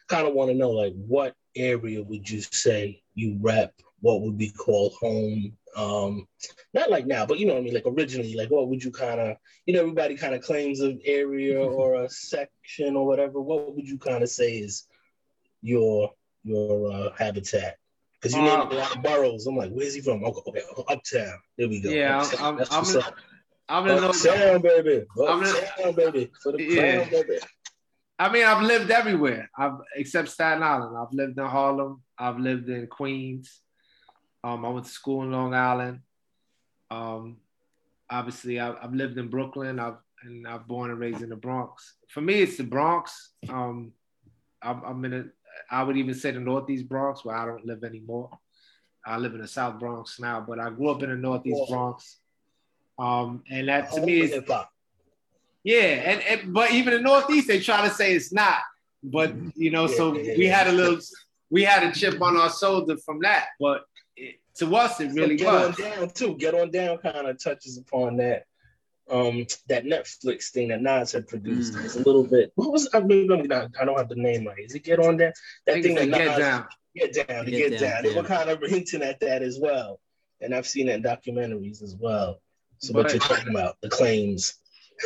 kind 0.08 0.28
of 0.28 0.34
want 0.34 0.50
to 0.50 0.58
know 0.58 0.72
like 0.72 0.94
what 0.96 1.36
area 1.56 2.02
would 2.02 2.30
you 2.30 2.42
say 2.42 3.04
you 3.14 3.38
rep? 3.40 3.74
What 4.04 4.20
would 4.20 4.38
be 4.38 4.50
called 4.50 4.92
home? 5.00 5.56
Um, 5.78 6.28
not 6.74 6.92
like 6.92 7.08
now, 7.08 7.26
but 7.26 7.40
you 7.40 7.46
know 7.46 7.54
what 7.54 7.62
I 7.62 7.64
mean. 7.64 7.74
Like 7.74 7.86
originally, 7.88 8.36
like 8.36 8.52
what 8.52 8.68
would 8.68 8.84
you 8.84 8.92
kind 8.92 9.18
of? 9.18 9.38
You 9.66 9.74
know, 9.74 9.80
everybody 9.80 10.18
kind 10.18 10.36
of 10.36 10.42
claims 10.42 10.82
an 10.82 11.00
area 11.06 11.58
or 11.64 12.04
a 12.04 12.10
section 12.10 12.98
or 12.98 13.08
whatever. 13.08 13.40
What 13.40 13.74
would 13.74 13.88
you 13.88 13.98
kind 13.98 14.22
of 14.22 14.28
say 14.28 14.58
is 14.58 14.86
your 15.62 16.12
your 16.44 16.92
uh, 16.92 17.10
habitat? 17.18 17.78
Because 18.20 18.36
you 18.36 18.42
uh, 18.42 18.58
named 18.58 18.74
a 18.74 18.76
lot 18.76 18.94
of 18.94 19.02
boroughs. 19.02 19.48
I'm 19.48 19.56
like, 19.56 19.72
where's 19.72 19.94
he 19.94 20.02
from? 20.02 20.22
Okay, 20.26 20.42
okay 20.52 20.84
uptown. 20.90 21.40
There 21.58 21.70
we 21.70 21.80
go. 21.80 21.90
Yeah, 21.90 22.24
uptown. 22.24 22.60
I'm, 22.60 22.68
I'm, 22.72 22.98
I'm, 23.70 23.88
I'm 23.88 23.98
in 23.98 24.04
uptown, 24.04 24.62
baby. 24.62 25.06
Uptown, 25.18 25.96
baby. 25.96 26.30
For 26.44 26.52
the 26.52 26.62
yeah. 26.62 27.06
crown, 27.06 27.10
baby. 27.10 27.40
I 28.20 28.32
mean, 28.32 28.44
I've 28.44 28.64
lived 28.64 28.92
everywhere. 28.92 29.50
I've 29.58 29.78
except 29.96 30.28
Staten 30.28 30.62
Island. 30.62 30.98
I've 30.98 31.14
lived 31.14 31.40
in 31.40 31.46
Harlem. 31.46 32.02
I've 32.18 32.38
lived 32.38 32.68
in 32.68 32.88
Queens. 32.88 33.62
Um, 34.44 34.66
I 34.66 34.70
went 34.70 34.86
to 34.86 34.92
school 34.92 35.24
in 35.24 35.32
Long 35.32 35.54
Island. 35.54 36.00
Um, 36.92 37.38
obviously, 38.10 38.60
I, 38.60 38.76
have 38.82 38.94
lived 38.94 39.18
in 39.18 39.30
Brooklyn. 39.30 39.80
I've 39.80 39.98
and 40.24 40.48
I've 40.48 40.68
born 40.68 40.90
and 40.90 41.00
raised 41.00 41.22
in 41.22 41.30
the 41.30 41.36
Bronx. 41.36 41.96
For 42.08 42.22
me, 42.22 42.36
it's 42.36 42.58
the 42.58 42.64
Bronx. 42.64 43.32
Um, 43.50 43.92
I'm, 44.62 44.82
I'm 44.84 45.06
in 45.06 45.14
a 45.14 45.26
I 45.70 45.84
would 45.84 45.98
even 45.98 46.14
say 46.14 46.32
the 46.32 46.40
Northeast 46.40 46.88
Bronx, 46.88 47.24
where 47.24 47.36
I 47.36 47.46
don't 47.46 47.66
live 47.66 47.84
anymore. 47.84 48.30
I 49.06 49.18
live 49.18 49.34
in 49.34 49.42
the 49.42 49.48
South 49.48 49.80
Bronx 49.80 50.20
now, 50.20 50.44
but 50.48 50.60
I 50.60 50.70
grew 50.70 50.90
up 50.90 51.04
in 51.04 51.10
the 51.10 51.16
Northeast 51.16 51.70
Bronx. 51.70 52.20
Um, 52.98 53.44
and 53.50 53.68
that 53.68 53.92
to 53.92 54.02
me 54.02 54.22
is 54.22 54.34
yeah, 55.64 55.78
and, 55.78 56.22
and 56.24 56.54
but 56.54 56.72
even 56.72 56.94
the 56.94 57.00
Northeast, 57.00 57.48
they 57.48 57.60
try 57.60 57.88
to 57.88 57.94
say 57.94 58.14
it's 58.14 58.34
not. 58.34 58.60
But 59.02 59.34
you 59.56 59.72
know, 59.72 59.88
yeah, 59.88 59.96
so 59.96 60.18
yeah, 60.18 60.34
we 60.38 60.46
had 60.46 60.68
a 60.68 60.72
little, 60.72 61.00
we 61.50 61.64
had 61.64 61.84
a 61.84 61.92
chip 61.92 62.22
on 62.22 62.36
our 62.36 62.52
shoulder 62.52 62.98
from 62.98 63.20
that. 63.22 63.48
But 63.60 63.84
to 64.58 64.76
us, 64.76 65.00
it 65.00 65.12
really 65.14 65.38
so 65.38 65.46
get 65.46 65.54
was. 65.54 65.80
on 65.80 65.92
down 65.92 66.10
too. 66.10 66.36
Get 66.36 66.54
on 66.54 66.72
down 66.72 66.98
kind 66.98 67.28
of 67.28 67.42
touches 67.42 67.78
upon 67.78 68.18
that 68.18 68.46
um 69.10 69.46
that 69.68 69.86
Netflix 69.86 70.50
thing 70.50 70.70
that 70.70 70.82
Nas 70.82 71.12
had 71.12 71.28
produced. 71.28 71.74
Mm. 71.74 71.86
It's 71.86 71.96
a 71.96 72.04
little 72.04 72.24
bit. 72.24 72.52
What 72.56 72.72
was 72.72 72.90
I? 72.94 73.00
Mean, 73.00 73.32
I 73.32 73.86
don't 73.86 73.98
have 73.98 74.10
the 74.10 74.16
name 74.16 74.46
right. 74.46 74.60
Is 74.60 74.76
it 74.76 74.84
Get 74.84 75.00
On 75.00 75.18
That 75.18 75.36
That 75.66 75.84
thing 75.84 75.96
that 75.96 76.08
Nas, 76.08 76.18
Get 76.18 76.38
Down. 76.38 76.68
Get 76.96 77.14
Down. 77.14 77.46
Get, 77.46 77.52
get 77.52 77.80
Down. 77.80 78.04
down. 78.04 78.04
They 78.04 78.16
were 78.16 78.28
kind 78.28 78.50
of 78.50 78.62
hinting 78.62 79.02
at 79.02 79.20
that 79.22 79.42
as 79.42 79.60
well, 79.60 80.00
and 80.42 80.54
I've 80.54 80.68
seen 80.68 80.88
it 80.88 80.96
in 80.96 81.04
documentaries 81.04 81.82
as 81.82 81.96
well. 82.00 82.42
So 82.78 82.94
but, 82.94 83.06
what 83.06 83.14
you're 83.14 83.22
talking 83.22 83.50
about, 83.50 83.78
the 83.82 83.90
claims. 83.90 84.56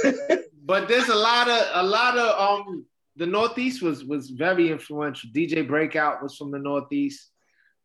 but 0.65 0.87
there's 0.87 1.09
a 1.09 1.15
lot 1.15 1.49
of 1.49 1.67
a 1.73 1.83
lot 1.83 2.17
of 2.17 2.65
um. 2.65 2.85
The 3.15 3.25
Northeast 3.25 3.81
was 3.81 4.05
was 4.05 4.29
very 4.29 4.69
influential. 4.69 5.31
DJ 5.33 5.67
Breakout 5.67 6.21
was 6.21 6.35
from 6.35 6.51
the 6.51 6.59
Northeast. 6.59 7.31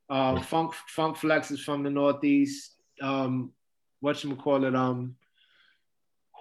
Uh, 0.08 0.40
Funk 0.40 0.74
Funk 0.88 1.16
Flex 1.16 1.50
is 1.50 1.60
from 1.60 1.82
the 1.82 1.90
Northeast. 1.90 2.76
Um, 3.00 3.52
what 4.00 4.22
you 4.22 4.36
call 4.36 4.64
it? 4.64 4.74
Um, 4.74 5.16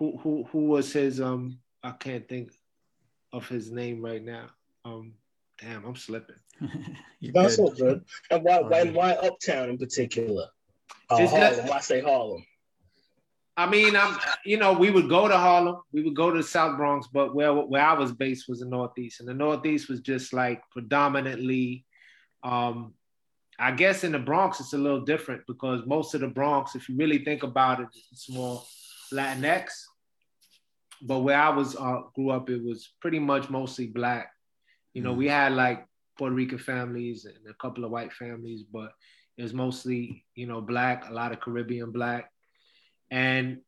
who 0.01 0.17
who 0.17 0.43
who 0.51 0.65
was 0.65 0.91
his 0.91 1.21
um 1.21 1.59
I 1.83 1.91
can't 1.91 2.27
think 2.27 2.51
of 3.31 3.47
his 3.47 3.71
name 3.71 4.03
right 4.03 4.23
now. 4.23 4.47
Um 4.83 5.13
damn, 5.59 5.85
I'm 5.85 5.95
slipping. 5.95 6.37
That's 7.33 7.59
all 7.59 7.69
good. 7.69 8.03
And 8.31 8.43
why 8.43 8.61
why 8.61 8.83
why 8.85 9.11
uptown 9.11 9.69
in 9.69 9.77
particular? 9.77 10.47
Uh, 11.07 11.27
Harlem. 11.27 11.67
Why 11.67 11.79
say 11.81 12.01
Harlem? 12.01 12.43
I 13.55 13.69
mean, 13.69 13.95
I'm 13.95 14.17
you 14.43 14.57
know, 14.57 14.73
we 14.73 14.89
would 14.89 15.07
go 15.07 15.27
to 15.27 15.37
Harlem, 15.37 15.77
we 15.93 16.01
would 16.01 16.15
go 16.15 16.31
to 16.31 16.37
the 16.37 16.43
South 16.43 16.77
Bronx, 16.77 17.07
but 17.13 17.35
where 17.35 17.53
where 17.53 17.85
I 17.85 17.93
was 17.93 18.11
based 18.11 18.49
was 18.49 18.61
the 18.61 18.65
Northeast. 18.65 19.19
And 19.19 19.29
the 19.29 19.35
Northeast 19.35 19.87
was 19.87 19.99
just 19.99 20.33
like 20.33 20.63
predominantly 20.71 21.85
um 22.43 22.95
I 23.61 23.71
guess 23.71 24.03
in 24.03 24.11
the 24.11 24.19
Bronx 24.19 24.59
it's 24.59 24.73
a 24.73 24.77
little 24.77 25.01
different 25.01 25.43
because 25.47 25.85
most 25.85 26.13
of 26.15 26.21
the 26.21 26.27
Bronx, 26.27 26.75
if 26.75 26.89
you 26.89 26.95
really 26.97 27.23
think 27.23 27.43
about 27.43 27.79
it, 27.79 27.87
it's 28.11 28.29
more 28.29 28.63
Latinx 29.13 29.69
but 31.01 31.19
where 31.19 31.39
I 31.39 31.49
was 31.49 31.75
uh, 31.75 32.01
grew 32.13 32.29
up, 32.29 32.49
it 32.49 32.63
was 32.63 32.89
pretty 32.99 33.19
much 33.19 33.49
mostly 33.49 33.87
black. 33.87 34.31
You 34.93 35.01
know, 35.01 35.13
mm. 35.13 35.17
we 35.17 35.27
had 35.27 35.53
like 35.53 35.85
Puerto 36.17 36.35
Rican 36.35 36.59
families 36.59 37.25
and 37.25 37.35
a 37.49 37.53
couple 37.55 37.83
of 37.83 37.91
white 37.91 38.13
families, 38.13 38.63
but 38.63 38.91
it 39.37 39.43
was 39.43 39.53
mostly 39.53 40.25
you 40.35 40.45
know 40.45 40.61
black, 40.61 41.09
a 41.09 41.13
lot 41.13 41.31
of 41.31 41.39
Caribbean 41.39 41.91
black, 41.91 42.31
and 43.09 43.61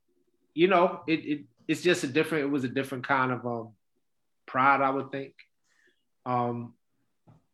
you 0.53 0.67
know 0.67 1.01
it, 1.07 1.19
it 1.25 1.41
it's 1.67 1.81
just 1.81 2.03
a 2.03 2.07
different. 2.07 2.45
It 2.45 2.51
was 2.51 2.63
a 2.63 2.69
different 2.69 3.07
kind 3.07 3.31
of 3.31 3.45
um, 3.45 3.73
pride, 4.45 4.81
I 4.81 4.91
would 4.91 5.11
think. 5.11 5.33
Um, 6.25 6.73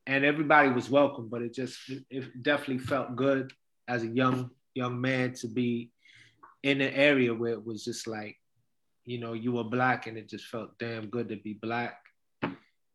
and 0.10 0.26
everybody 0.26 0.70
was 0.70 0.90
welcome, 0.90 1.30
but 1.30 1.44
it 1.44 1.54
just 1.54 1.78
it, 1.88 2.04
it 2.10 2.44
definitely 2.44 2.80
felt 2.80 3.16
good 3.16 3.54
as 3.88 4.02
a 4.02 4.08
young 4.08 4.50
young 4.74 5.00
man 5.00 5.34
to 5.34 5.48
be 5.48 5.92
in 6.64 6.82
an 6.82 6.94
area 6.94 7.34
where 7.34 7.54
it 7.54 7.64
was 7.64 7.86
just 7.86 8.08
like 8.08 8.36
you 9.06 9.20
know, 9.20 9.34
you 9.34 9.52
were 9.52 9.64
black 9.64 10.08
and 10.08 10.18
it 10.18 10.30
just 10.30 10.46
felt 10.46 10.78
damn 10.78 11.08
good 11.08 11.30
to 11.30 11.36
be 11.36 11.54
black. 11.54 11.98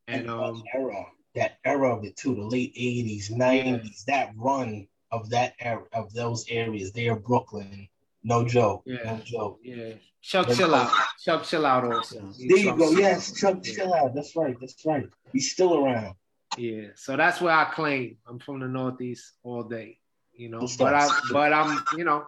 And, 0.07 0.29
um, 0.29 0.63
that 0.73 0.79
era, 0.79 1.07
that 1.35 1.59
era 1.65 1.97
of 1.97 2.05
it 2.05 2.17
too, 2.17 2.35
the 2.35 2.43
late 2.43 2.75
80s, 2.77 3.33
90s, 3.33 3.65
yeah. 3.65 3.83
that 4.07 4.33
run 4.37 4.87
of 5.11 5.31
that 5.31 5.55
era 5.61 5.83
of 5.93 6.13
those 6.13 6.45
areas 6.49 6.93
there, 6.93 7.17
Brooklyn. 7.17 7.89
No 8.23 8.45
joke. 8.45 8.83
Yeah. 8.87 9.03
No 9.05 9.21
joke. 9.25 9.61
Yeah. 9.63 9.95
Chuck 10.23 10.49
Chill 10.55 10.75
Out. 10.75 10.93
Chuck 11.23 11.45
Chill 11.45 11.67
Out 11.67 11.93
also. 11.93 12.21
There 12.39 12.59
you 12.59 12.77
go. 12.77 12.91
Yes, 12.93 13.33
Chuck 13.33 13.59
yeah. 13.63 13.75
Chill 13.75 13.95
Out. 13.95 14.15
That's 14.15 14.35
right. 14.37 14.57
That's 14.61 14.85
right. 14.87 15.09
He's 15.33 15.53
still 15.53 15.85
around. 15.85 16.15
Yeah. 16.57 16.89
So 16.97 17.17
that's 17.17 17.41
where 17.41 17.55
I 17.55 17.65
claim. 17.65 18.19
I'm 18.27 18.39
from 18.39 18.61
the 18.61 18.69
Northeast 18.69 19.33
all 19.43 19.63
day. 19.63 19.99
You 20.37 20.49
know, 20.49 20.67
but 20.79 20.95
I 20.95 21.09
but 21.31 21.53
I'm, 21.53 21.85
you 21.97 22.05
know, 22.05 22.27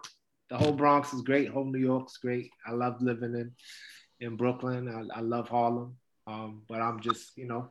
the 0.49 0.57
whole 0.57 0.71
Bronx 0.71 1.13
is 1.13 1.21
great. 1.21 1.49
Whole 1.49 1.65
New 1.65 1.79
York's 1.79 2.17
great. 2.17 2.51
I 2.65 2.71
love 2.71 3.01
living 3.01 3.35
in 3.35 3.51
in 4.19 4.37
Brooklyn. 4.37 4.87
I, 4.87 5.19
I 5.19 5.21
love 5.21 5.49
Harlem. 5.49 5.97
Um, 6.25 6.61
but 6.67 6.81
I'm 6.81 6.99
just, 6.99 7.37
you 7.37 7.47
know, 7.47 7.69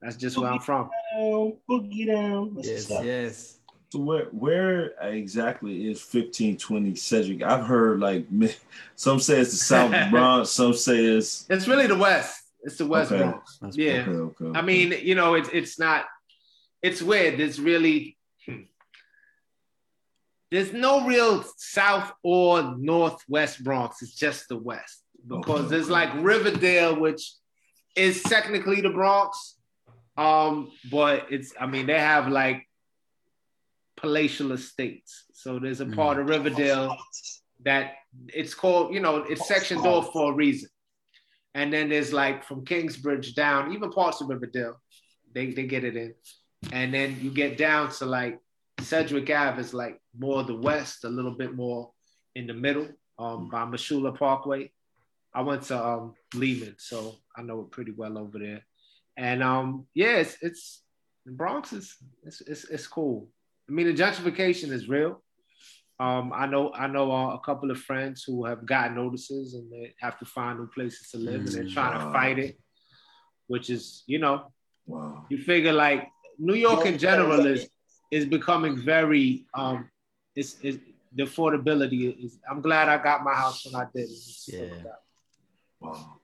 that's 0.00 0.16
just 0.16 0.36
boogie 0.36 0.42
where 0.42 0.52
I'm 0.52 0.60
from. 0.60 0.90
Down, 1.14 1.56
boogie 1.68 2.06
down. 2.06 2.56
yes, 2.60 2.90
yes. 2.90 3.56
So 3.90 3.98
where 3.98 4.26
where 4.26 4.92
exactly 5.02 5.90
is 5.90 5.98
1520 5.98 6.94
Sedgwick? 6.94 7.42
I've 7.42 7.66
heard 7.66 7.98
like 7.98 8.26
some 8.96 9.18
say 9.18 9.40
it's 9.40 9.50
the 9.50 9.56
South 9.56 10.10
Bronx, 10.10 10.50
some 10.50 10.74
say 10.74 11.04
it's 11.04 11.46
it's 11.50 11.66
really 11.66 11.88
the 11.88 11.96
West. 11.96 12.49
It's 12.62 12.76
the 12.76 12.86
West 12.86 13.12
okay. 13.12 13.22
Bronx. 13.22 13.58
That's 13.60 13.76
yeah. 13.76 14.04
Okay, 14.06 14.44
okay, 14.44 14.58
I 14.58 14.62
mean, 14.62 14.94
you 15.02 15.14
know, 15.14 15.34
it's 15.34 15.48
it's 15.52 15.78
not. 15.78 16.06
It's 16.82 17.02
weird. 17.02 17.40
It's 17.40 17.58
really. 17.58 18.16
Hmm. 18.46 18.62
There's 20.50 20.72
no 20.72 21.06
real 21.06 21.44
South 21.56 22.12
or 22.22 22.74
Northwest 22.76 23.62
Bronx. 23.62 24.02
It's 24.02 24.14
just 24.14 24.48
the 24.48 24.56
West 24.56 25.02
because 25.26 25.70
there's 25.70 25.88
like 25.88 26.10
Riverdale, 26.16 26.98
which 26.98 27.32
is 27.94 28.22
technically 28.22 28.80
the 28.80 28.90
Bronx, 28.90 29.56
um, 30.16 30.70
but 30.90 31.26
it's. 31.30 31.54
I 31.58 31.66
mean, 31.66 31.86
they 31.86 31.98
have 31.98 32.28
like 32.28 32.66
palatial 34.00 34.52
estates. 34.52 35.24
So 35.32 35.58
there's 35.58 35.80
a 35.80 35.86
mm. 35.86 35.94
part 35.94 36.18
of 36.18 36.28
Riverdale 36.28 36.96
that 37.64 37.92
it's 38.28 38.54
called, 38.54 38.94
you 38.94 39.00
know, 39.00 39.18
it's 39.18 39.46
sectioned 39.46 39.86
off 39.86 40.12
for 40.12 40.32
a 40.32 40.34
reason. 40.34 40.68
And 41.54 41.72
then 41.72 41.88
there's 41.88 42.12
like 42.12 42.44
from 42.44 42.64
Kingsbridge 42.64 43.34
down, 43.34 43.72
even 43.72 43.90
parts 43.90 44.20
of 44.20 44.28
Riverdale, 44.28 44.80
they, 45.34 45.50
they 45.50 45.64
get 45.64 45.84
it 45.84 45.96
in. 45.96 46.14
And 46.72 46.92
then 46.94 47.18
you 47.20 47.30
get 47.30 47.56
down 47.56 47.90
to 47.92 48.06
like 48.06 48.38
Sedgwick 48.80 49.30
Ave 49.30 49.60
is 49.60 49.74
like 49.74 50.00
more 50.18 50.42
the 50.42 50.54
west, 50.54 51.04
a 51.04 51.08
little 51.08 51.34
bit 51.34 51.54
more 51.54 51.90
in 52.34 52.46
the 52.46 52.54
middle 52.54 52.88
um, 53.18 53.48
by 53.48 53.64
Mosholu 53.64 54.16
Parkway. 54.16 54.70
I 55.34 55.42
went 55.42 55.62
to 55.64 55.84
um, 55.84 56.14
Lehman, 56.34 56.76
so 56.78 57.16
I 57.36 57.42
know 57.42 57.60
it 57.60 57.70
pretty 57.70 57.92
well 57.92 58.18
over 58.18 58.38
there. 58.38 58.62
And 59.16 59.42
um, 59.42 59.86
yeah, 59.94 60.16
it's, 60.16 60.36
it's 60.42 60.82
the 61.26 61.32
Bronx 61.32 61.72
is 61.72 61.96
it's, 62.24 62.40
it's, 62.42 62.64
it's 62.64 62.86
cool. 62.86 63.28
I 63.68 63.72
mean, 63.72 63.86
the 63.86 64.02
gentrification 64.02 64.70
is 64.72 64.88
real. 64.88 65.22
Um, 66.00 66.32
I 66.34 66.46
know 66.46 66.72
I 66.72 66.86
know 66.86 67.12
uh, 67.12 67.34
a 67.34 67.40
couple 67.40 67.70
of 67.70 67.78
friends 67.78 68.24
who 68.24 68.46
have 68.46 68.64
gotten 68.64 68.96
notices 68.96 69.52
and 69.52 69.70
they 69.70 69.92
have 70.00 70.18
to 70.20 70.24
find 70.24 70.58
new 70.58 70.66
places 70.66 71.10
to 71.10 71.18
live, 71.18 71.42
mm, 71.42 71.46
and 71.46 71.54
they're 71.54 71.74
trying 71.74 71.98
wow. 71.98 72.06
to 72.06 72.12
fight 72.12 72.38
it, 72.38 72.58
which 73.48 73.68
is 73.68 74.02
you 74.06 74.18
know, 74.18 74.50
wow. 74.86 75.26
you 75.28 75.36
figure 75.36 75.74
like 75.74 76.08
New 76.38 76.54
York 76.54 76.86
in 76.86 76.96
general 76.96 77.44
is 77.44 77.68
is 78.10 78.24
becoming 78.24 78.78
very 78.78 79.44
um, 79.52 79.90
it's, 80.34 80.56
it's 80.62 80.78
the 81.12 81.24
affordability 81.24 82.24
is. 82.24 82.38
I'm 82.50 82.62
glad 82.62 82.88
I 82.88 82.96
got 82.96 83.22
my 83.22 83.34
house 83.34 83.66
when 83.66 83.74
I 83.74 83.86
did. 83.94 84.08
Yeah. 84.48 84.68
Wow. 85.80 86.16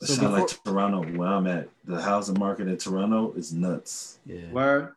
It 0.00 0.06
so 0.06 0.14
sounds 0.14 0.32
like 0.32 0.64
Toronto, 0.64 1.02
where 1.18 1.28
I'm 1.28 1.46
at. 1.46 1.68
The 1.84 2.00
housing 2.00 2.38
market 2.38 2.66
in 2.66 2.78
Toronto 2.78 3.34
is 3.36 3.52
nuts. 3.52 4.20
Yeah. 4.24 4.50
Where 4.52 4.96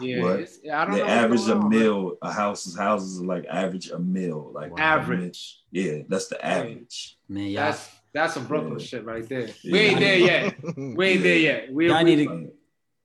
yeah, 0.00 0.22
what? 0.22 0.48
I 0.72 0.84
don't 0.84 0.94
the 0.94 0.98
know 0.98 1.06
average 1.06 1.48
a 1.48 1.56
mill, 1.56 2.18
a 2.22 2.32
house's 2.32 2.76
houses 2.76 3.20
are 3.20 3.24
like 3.24 3.46
average 3.46 3.90
a 3.90 3.98
mill, 3.98 4.50
like 4.54 4.76
wow. 4.76 4.82
average. 4.82 5.60
Yeah, 5.70 6.02
that's 6.08 6.28
the 6.28 6.44
average. 6.44 7.16
Man, 7.28 7.46
yeah, 7.46 7.66
that's 7.66 7.90
that's 8.12 8.34
some 8.34 8.46
Brooklyn 8.46 8.78
yeah. 8.78 8.86
shit 8.86 9.04
right 9.04 9.28
there. 9.28 9.48
Yeah. 9.62 9.72
We 9.72 9.78
ain't 9.78 10.00
there 10.00 10.18
yet. 10.18 10.54
We 10.76 11.08
ain't 11.08 11.22
there 11.22 11.38
yet. 11.38 11.72
We, 11.72 11.88
y'all 11.88 12.04
need 12.04 12.26
to 12.26 12.52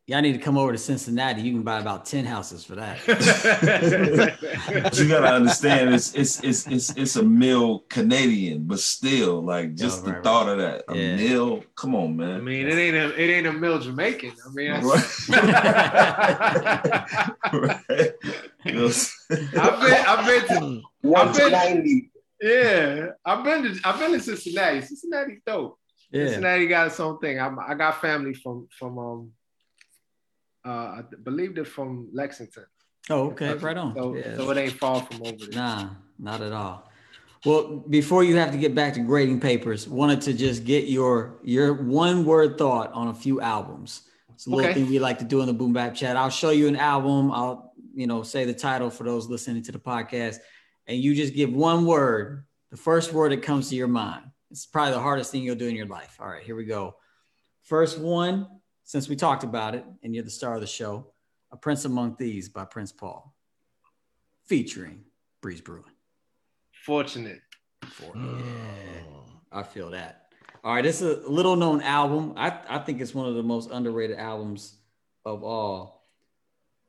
y'all 0.05 0.21
need 0.21 0.33
to 0.33 0.39
come 0.39 0.57
over 0.57 0.71
to 0.71 0.77
Cincinnati. 0.77 1.41
You 1.41 1.53
can 1.53 1.63
buy 1.63 1.79
about 1.79 2.05
ten 2.05 2.25
houses 2.25 2.63
for 2.65 2.75
that. 2.75 2.99
you 4.93 5.07
gotta 5.07 5.27
understand, 5.27 5.93
it's 5.93 6.13
it's 6.13 6.43
it's 6.43 6.67
it's 6.67 6.89
it's 6.91 7.15
a 7.15 7.23
mill 7.23 7.85
Canadian, 7.89 8.65
but 8.65 8.79
still, 8.79 9.41
like 9.41 9.75
just 9.75 10.01
oh, 10.01 10.03
right, 10.03 10.07
the 10.07 10.13
right. 10.13 10.23
thought 10.23 10.49
of 10.49 10.57
that, 10.57 10.83
a 10.89 10.97
yeah. 10.97 11.15
mill. 11.15 11.63
Come 11.75 11.95
on, 11.95 12.17
man. 12.17 12.35
I 12.35 12.41
mean, 12.41 12.67
it 12.67 12.75
ain't 12.75 12.95
a 12.95 13.21
it 13.21 13.29
ain't 13.29 13.47
a 13.47 13.53
mill 13.53 13.79
Jamaican. 13.79 14.33
I 14.45 14.49
mean, 14.53 14.71
right. 14.71 14.83
you 18.65 18.73
know 18.73 18.91
I've 19.59 19.81
been 19.81 20.05
I've 20.05 20.25
been 20.25 20.47
to 20.47 20.81
I've 21.15 21.35
been, 21.35 22.09
yeah, 22.41 23.11
I've 23.25 23.43
been 23.43 23.63
to 23.63 23.79
I've 23.83 23.99
been 23.99 24.13
to 24.13 24.19
Cincinnati. 24.19 24.81
Cincinnati's 24.81 25.41
dope. 25.45 25.77
Yeah. 26.11 26.27
Cincinnati 26.27 26.67
got 26.67 26.87
its 26.87 26.99
own 26.99 27.19
thing. 27.19 27.39
I'm, 27.39 27.57
I 27.57 27.73
got 27.73 28.01
family 28.01 28.33
from 28.33 28.67
from 28.77 28.99
um 28.99 29.31
uh, 30.65 30.69
I 30.69 31.01
believe 31.23 31.55
they're 31.55 31.65
from 31.65 32.09
Lexington. 32.13 32.65
Oh, 33.09 33.31
okay, 33.31 33.53
right 33.55 33.75
on. 33.75 33.95
So, 33.95 34.21
so 34.37 34.51
it 34.51 34.57
ain't 34.57 34.73
far 34.73 35.01
from 35.01 35.23
over 35.23 35.45
there. 35.45 35.49
Nah, 35.51 35.89
not 36.17 36.41
at 36.41 36.53
all. 36.53 36.89
Well, 37.45 37.83
before 37.89 38.23
you 38.23 38.37
have 38.37 38.51
to 38.51 38.57
get 38.57 38.73
back 38.73 38.93
to 38.93 39.01
grading 39.01 39.41
papers, 39.41 39.87
wanted 39.87 40.21
to 40.21 40.33
just 40.33 40.63
get 40.63 40.85
your 40.85 41.39
your 41.43 41.73
one 41.73 42.23
word 42.23 42.57
thought 42.57 42.93
on 42.93 43.09
a 43.09 43.13
few 43.13 43.41
albums. 43.41 44.03
It's 44.33 44.47
a 44.47 44.49
little 44.49 44.65
okay. 44.65 44.73
thing 44.73 44.89
we 44.89 44.99
like 44.99 45.19
to 45.19 45.25
do 45.25 45.41
in 45.41 45.47
the 45.47 45.53
Boom 45.53 45.73
Bap 45.73 45.93
Chat. 45.93 46.15
I'll 46.15 46.29
show 46.29 46.51
you 46.51 46.69
an 46.69 46.77
album. 46.77 47.31
I'll 47.31 47.73
you 47.93 48.07
know 48.07 48.23
say 48.23 48.45
the 48.45 48.53
title 48.53 48.89
for 48.89 49.03
those 49.03 49.27
listening 49.27 49.63
to 49.63 49.73
the 49.73 49.79
podcast, 49.79 50.37
and 50.87 50.97
you 50.97 51.13
just 51.13 51.33
give 51.33 51.51
one 51.51 51.85
word, 51.85 52.45
the 52.71 52.77
first 52.77 53.11
word 53.11 53.33
that 53.33 53.41
comes 53.41 53.69
to 53.69 53.75
your 53.75 53.89
mind. 53.89 54.23
It's 54.49 54.65
probably 54.65 54.93
the 54.93 55.01
hardest 55.01 55.31
thing 55.31 55.43
you'll 55.43 55.55
do 55.55 55.67
in 55.67 55.75
your 55.75 55.87
life. 55.87 56.17
All 56.21 56.27
right, 56.27 56.43
here 56.43 56.55
we 56.55 56.63
go. 56.63 56.95
First 57.63 57.99
one, 57.99 58.47
since 58.83 59.09
we 59.09 59.15
talked 59.15 59.43
about 59.43 59.75
it 59.75 59.85
and 60.03 60.13
you're 60.13 60.23
the 60.23 60.29
star 60.29 60.55
of 60.55 60.61
the 60.61 60.67
show, 60.67 61.13
A 61.51 61.57
Prince 61.57 61.85
Among 61.85 62.15
Thieves 62.15 62.49
by 62.49 62.65
Prince 62.65 62.91
Paul, 62.91 63.35
featuring 64.45 65.03
Breeze 65.41 65.61
Brewin. 65.61 65.91
Fortunate. 66.85 67.41
Fortunate. 67.85 68.43
Yeah, 68.43 69.21
I 69.51 69.63
feel 69.63 69.91
that. 69.91 70.27
All 70.63 70.73
right, 70.73 70.81
this 70.81 71.01
is 71.01 71.25
a 71.25 71.29
little 71.29 71.55
known 71.55 71.81
album. 71.81 72.33
I, 72.37 72.57
I 72.69 72.79
think 72.79 73.01
it's 73.01 73.13
one 73.13 73.27
of 73.27 73.35
the 73.35 73.43
most 73.43 73.69
underrated 73.71 74.17
albums 74.17 74.77
of 75.25 75.43
all. 75.43 76.03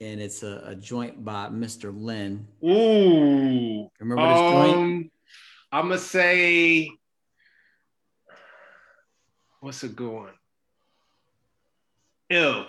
And 0.00 0.20
it's 0.20 0.42
a, 0.42 0.62
a 0.66 0.74
joint 0.74 1.24
by 1.24 1.48
Mr. 1.48 1.92
Len. 1.94 2.46
Ooh. 2.64 3.88
Remember 4.00 4.28
this 4.28 4.40
um, 4.40 4.52
joint? 4.52 5.12
I'm 5.72 5.88
going 5.88 5.98
to 5.98 6.04
say, 6.04 6.90
what's 9.60 9.82
a 9.82 9.88
good 9.88 10.10
one? 10.10 10.30
Ill. 12.30 12.66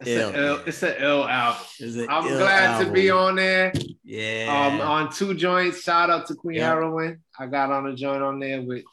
It's 0.00 0.10
ill. 0.10 0.34
Ill, 0.34 0.62
it's 0.66 0.82
an 0.82 0.94
ill 0.98 1.26
album. 1.26 1.66
I'm 2.08 2.26
Ill 2.26 2.38
glad 2.38 2.70
album. 2.70 2.86
to 2.86 2.92
be 2.92 3.10
on 3.10 3.36
there. 3.36 3.72
Yeah. 4.04 4.70
Um, 4.72 4.80
on 4.80 5.12
two 5.12 5.34
joints. 5.34 5.82
Shout 5.82 6.08
out 6.08 6.26
to 6.26 6.34
Queen 6.34 6.56
yep. 6.56 6.74
Herawin. 6.74 7.20
I 7.38 7.46
got 7.46 7.70
on 7.72 7.86
a 7.88 7.94
joint 7.96 8.22
on 8.22 8.38
there 8.38 8.62
with 8.62 8.84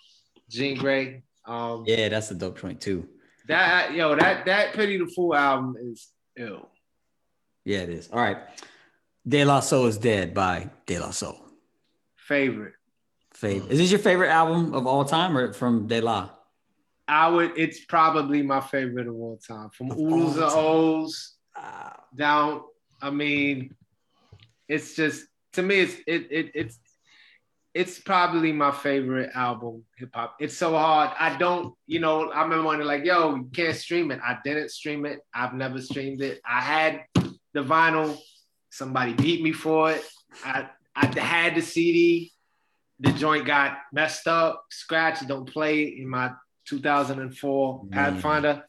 Jean 0.50 0.78
Grae. 0.78 1.22
Um, 1.46 1.84
yeah, 1.86 2.10
that's 2.10 2.32
a 2.32 2.36
dope 2.36 2.60
joint 2.60 2.82
too. 2.82 3.08
That 3.48 3.94
yo, 3.94 4.16
that 4.16 4.46
that 4.46 4.74
Pity 4.74 4.98
the 4.98 5.06
Fool 5.06 5.36
album 5.36 5.76
is 5.80 6.08
ill. 6.36 6.70
Yeah, 7.64 7.80
it 7.80 7.90
is. 7.90 8.10
All 8.12 8.20
right. 8.20 8.38
De 9.28 9.46
La 9.46 9.60
Soul 9.60 9.88
is 9.88 9.98
Dead 9.98 10.34
by 10.34 10.70
De 10.86 11.00
La 11.00 11.12
Soul. 11.12 11.40
Favorite. 12.16 12.74
Favorite. 13.34 13.72
Is 13.72 13.80
this 13.80 13.92
your 13.92 14.00
favorite 14.00 14.30
album 14.30 14.74
of 14.74 14.88
all 14.88 15.06
time 15.06 15.38
or 15.38 15.54
from 15.54 15.88
De 15.88 16.02
La? 16.02 16.30
I 17.08 17.28
would. 17.28 17.54
It's 17.58 17.86
probably 17.86 18.42
my 18.42 18.62
favorite 18.62 19.08
of 19.08 19.16
all 19.16 19.40
time. 19.46 19.70
From 19.70 19.92
Oodles 19.92 20.38
and 20.38 20.52
O's 20.52 21.36
down. 22.16 22.62
I 23.02 23.10
mean, 23.10 23.76
it's 24.68 24.96
just 24.96 25.26
to 25.54 25.62
me. 25.62 25.82
It's 25.82 25.96
it, 26.08 26.28
it 26.32 26.52
it's 26.56 26.80
it's 27.74 28.00
probably 28.00 28.52
my 28.52 28.72
favorite 28.72 29.32
album 29.36 29.84
hip 29.98 30.10
hop. 30.14 30.36
It's 30.40 30.58
so 30.58 30.72
hard. 30.72 31.12
I 31.20 31.38
don't. 31.38 31.76
You 31.88 32.00
know. 32.00 32.32
I 32.32 32.42
remember 32.42 32.68
when 32.68 32.78
they're 32.80 32.88
like, 32.88 33.06
"Yo, 33.06 33.36
you 33.36 33.50
can't 33.54 33.76
stream 33.76 34.12
it." 34.12 34.20
I 34.26 34.38
didn't 34.44 34.72
stream 34.72 35.06
it. 35.06 35.20
I've 35.34 35.54
never 35.54 35.82
streamed 35.82 36.22
it. 36.22 36.42
I 36.46 36.62
had 36.62 37.04
the 37.54 37.64
vinyl. 37.64 38.18
Somebody 38.72 39.14
beat 39.14 39.44
me 39.44 39.52
for 39.52 39.92
it. 39.92 40.04
I 40.44 40.70
I 40.96 41.08
had 41.20 41.56
the 41.56 41.62
CD. 41.62 42.32
The 43.02 43.12
joint 43.12 43.46
got 43.46 43.78
messed 43.92 44.26
up, 44.26 44.66
scratched. 44.70 45.28
Don't 45.28 45.52
play 45.52 45.84
in 45.84 46.08
my 46.08 46.32
2004 46.66 47.86
Pathfinder. 47.92 48.64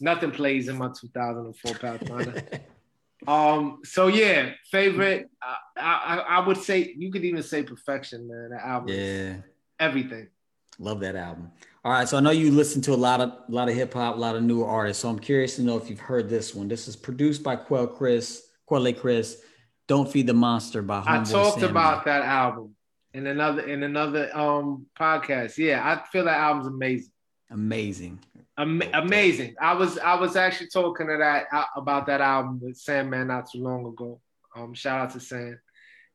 Nothing 0.00 0.30
plays 0.30 0.68
in 0.68 0.78
my 0.78 0.88
2004 0.98 1.74
Pathfinder. 1.74 2.42
um. 3.28 3.80
So 3.84 4.06
yeah, 4.06 4.52
favorite. 4.70 5.30
Uh, 5.42 5.80
I, 5.80 6.24
I 6.28 6.46
would 6.46 6.58
say 6.58 6.94
you 6.96 7.10
could 7.10 7.24
even 7.24 7.42
say 7.42 7.62
Perfection, 7.62 8.28
man. 8.28 8.50
The 8.50 8.66
album. 8.66 8.94
Yeah. 8.94 9.34
Everything. 9.78 10.28
Love 10.78 11.00
that 11.00 11.16
album. 11.16 11.50
All 11.82 11.92
right, 11.92 12.06
so 12.06 12.18
I 12.18 12.20
know 12.20 12.30
you 12.30 12.50
listen 12.50 12.82
to 12.82 12.92
a 12.92 12.96
lot 12.96 13.22
of 13.22 13.30
a 13.30 13.44
lot 13.48 13.68
of 13.68 13.74
hip 13.74 13.94
hop, 13.94 14.16
a 14.16 14.18
lot 14.18 14.36
of 14.36 14.42
newer 14.42 14.66
artists. 14.66 15.02
So 15.02 15.08
I'm 15.08 15.18
curious 15.18 15.56
to 15.56 15.62
know 15.62 15.78
if 15.78 15.88
you've 15.88 16.00
heard 16.00 16.28
this 16.28 16.54
one. 16.54 16.68
This 16.68 16.88
is 16.88 16.96
produced 16.96 17.42
by 17.42 17.56
Quelle 17.56 17.86
Chris, 17.86 18.48
Quelle 18.66 18.92
Chris. 18.92 19.42
Don't 19.86 20.10
feed 20.10 20.26
the 20.26 20.34
monster 20.34 20.82
by 20.82 21.00
Homeboy 21.00 21.06
I 21.06 21.24
talked 21.24 21.62
about 21.62 22.04
that 22.04 22.22
album 22.22 22.74
in 23.14 23.26
another 23.26 23.62
in 23.62 23.82
another 23.82 24.30
um 24.36 24.86
podcast. 24.98 25.56
Yeah, 25.56 25.80
I 25.82 26.06
feel 26.10 26.24
that 26.26 26.38
album's 26.38 26.66
amazing. 26.66 27.12
Amazing. 27.50 28.20
Am- 28.56 28.82
amazing. 28.92 29.54
I 29.60 29.74
was 29.74 29.98
I 29.98 30.14
was 30.14 30.36
actually 30.36 30.68
talking 30.68 31.06
to 31.08 31.16
that 31.18 31.46
uh, 31.52 31.64
about 31.76 32.06
that 32.06 32.20
album 32.20 32.60
with 32.62 32.76
Sandman 32.76 33.28
not 33.28 33.50
too 33.50 33.62
long 33.62 33.86
ago. 33.86 34.20
Um, 34.54 34.74
shout 34.74 35.00
out 35.00 35.10
to 35.12 35.20
Sam 35.20 35.60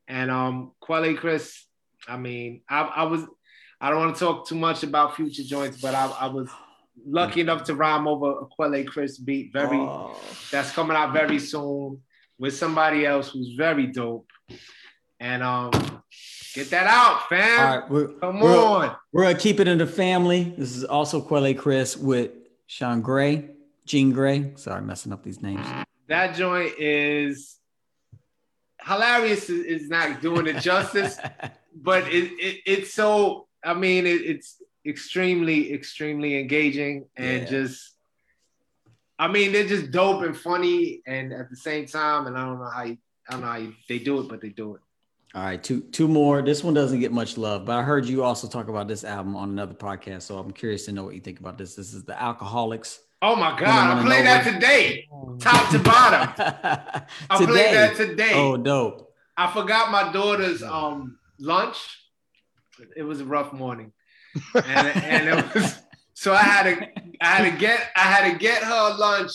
and 0.07 0.31
um 0.31 0.71
Quelle 0.79 1.15
Chris. 1.15 1.65
I 2.07 2.17
mean, 2.17 2.61
I, 2.69 2.81
I 2.81 3.03
was 3.03 3.25
I 3.81 3.89
don't 3.89 3.99
want 3.99 4.15
to 4.15 4.19
talk 4.19 4.47
too 4.47 4.55
much 4.55 4.83
about 4.83 5.15
future 5.15 5.43
joints, 5.43 5.81
but 5.81 5.95
I, 5.95 6.07
I 6.07 6.27
was 6.27 6.49
lucky 7.05 7.41
enough 7.41 7.63
to 7.65 7.75
rhyme 7.75 8.07
over 8.07 8.39
a 8.39 8.45
Quelle 8.45 8.83
Chris 8.85 9.17
beat. 9.17 9.51
Very 9.51 9.77
oh. 9.77 10.17
that's 10.51 10.71
coming 10.71 10.95
out 10.95 11.13
very 11.13 11.39
soon. 11.39 12.01
with 12.37 12.55
somebody 12.55 13.05
else 13.05 13.29
who's 13.29 13.55
very 13.55 13.87
dope. 13.87 14.29
And 15.19 15.43
um, 15.43 15.71
get 16.55 16.69
that 16.69 16.87
out, 16.87 17.27
fam. 17.27 17.59
All 17.59 17.77
right, 17.77 17.89
we're, 17.89 18.07
come 18.07 18.39
we're, 18.39 18.57
on. 18.57 18.95
We're 19.11 19.23
gonna 19.23 19.37
keep 19.37 19.59
it 19.59 19.67
in 19.67 19.77
the 19.77 19.85
family. 19.85 20.55
This 20.57 20.75
is 20.75 20.85
also 20.85 21.21
Quelle 21.21 21.53
Chris 21.53 21.97
with 21.97 22.31
Sean 22.65 23.01
Gray, 23.01 23.49
Jean 23.85 24.13
Grae. 24.13 24.57
Sorry, 24.57 24.81
messing 24.81 25.11
up 25.11 25.23
these 25.23 25.41
names. 25.41 25.65
That 26.07 26.35
joint 26.35 26.73
is 26.79 27.57
hilarious. 28.81 29.49
Is 29.49 29.89
not 29.89 30.21
doing 30.21 30.47
it 30.47 30.61
justice, 30.61 31.19
but 31.75 32.07
it, 32.07 32.31
it, 32.39 32.61
it's 32.65 32.93
so. 32.93 33.47
I 33.63 33.73
mean, 33.73 34.05
it, 34.05 34.21
it's 34.21 34.61
extremely, 34.85 35.73
extremely 35.73 36.39
engaging 36.39 37.05
and 37.17 37.41
yeah. 37.41 37.49
just. 37.49 37.91
I 39.17 39.29
mean, 39.29 39.53
they're 39.53 39.67
just 39.67 39.91
dope 39.91 40.23
and 40.23 40.37
funny, 40.37 41.01
and 41.07 41.31
at 41.31 41.49
the 41.49 41.55
same 41.55 41.85
time, 41.85 42.27
and 42.27 42.37
I 42.37 42.45
don't 42.45 42.59
know 42.59 42.69
how 42.69 42.83
you, 42.83 42.97
I 43.29 43.31
don't 43.31 43.41
know 43.41 43.47
how 43.47 43.55
you, 43.55 43.73
they 43.87 43.97
do 43.97 44.19
it, 44.19 44.27
but 44.27 44.41
they 44.41 44.49
do 44.49 44.75
it. 44.75 44.81
All 45.35 45.43
right, 45.43 45.61
two 45.61 45.81
two 45.81 46.07
more. 46.07 46.41
This 46.41 46.63
one 46.63 46.73
doesn't 46.73 47.01
get 47.01 47.11
much 47.11 47.37
love, 47.37 47.65
but 47.65 47.75
I 47.75 47.81
heard 47.81 48.05
you 48.05 48.23
also 48.23 48.47
talk 48.47 48.69
about 48.69 48.87
this 48.87 49.03
album 49.03 49.35
on 49.35 49.49
another 49.49 49.73
podcast, 49.73 50.21
so 50.21 50.37
I'm 50.37 50.51
curious 50.51 50.85
to 50.85 50.93
know 50.93 51.03
what 51.03 51.13
you 51.13 51.19
think 51.19 51.41
about 51.41 51.57
this. 51.57 51.75
This 51.75 51.93
is 51.93 52.05
the 52.05 52.17
Alcoholics. 52.19 53.01
Oh 53.21 53.35
my 53.35 53.49
god, 53.59 53.97
I 53.97 54.01
played 54.01 54.25
that 54.25 54.45
today, 54.45 55.09
top 55.41 55.69
to 55.71 55.79
bottom. 55.79 56.33
I 57.29 57.37
today. 57.37 57.51
played 57.51 57.75
that 57.75 57.95
today. 57.97 58.31
Oh, 58.33 58.55
dope. 58.55 59.13
I 59.35 59.51
forgot 59.51 59.91
my 59.91 60.13
daughter's 60.13 60.63
um 60.63 61.19
lunch. 61.37 61.79
It 62.95 63.03
was 63.03 63.19
a 63.19 63.25
rough 63.25 63.51
morning, 63.51 63.91
and, 64.55 64.87
and 65.03 65.27
it 65.27 65.53
was 65.53 65.81
so 66.13 66.31
I 66.31 66.43
had 66.43 66.63
to 66.63 66.87
I 67.19 67.25
had 67.25 67.51
to 67.51 67.59
get 67.59 67.91
I 67.97 68.03
had 68.03 68.31
to 68.31 68.39
get 68.39 68.63
her 68.63 68.97
lunch 68.97 69.33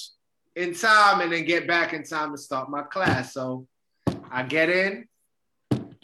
in 0.57 0.73
time 0.75 1.21
and 1.21 1.31
then 1.31 1.45
get 1.45 1.69
back 1.69 1.93
in 1.93 2.05
time 2.05 2.33
to 2.33 2.39
start 2.39 2.71
my 2.71 2.85
class. 2.85 3.35
So 3.35 3.67
I 4.31 4.45
get 4.45 4.71
in 4.71 5.07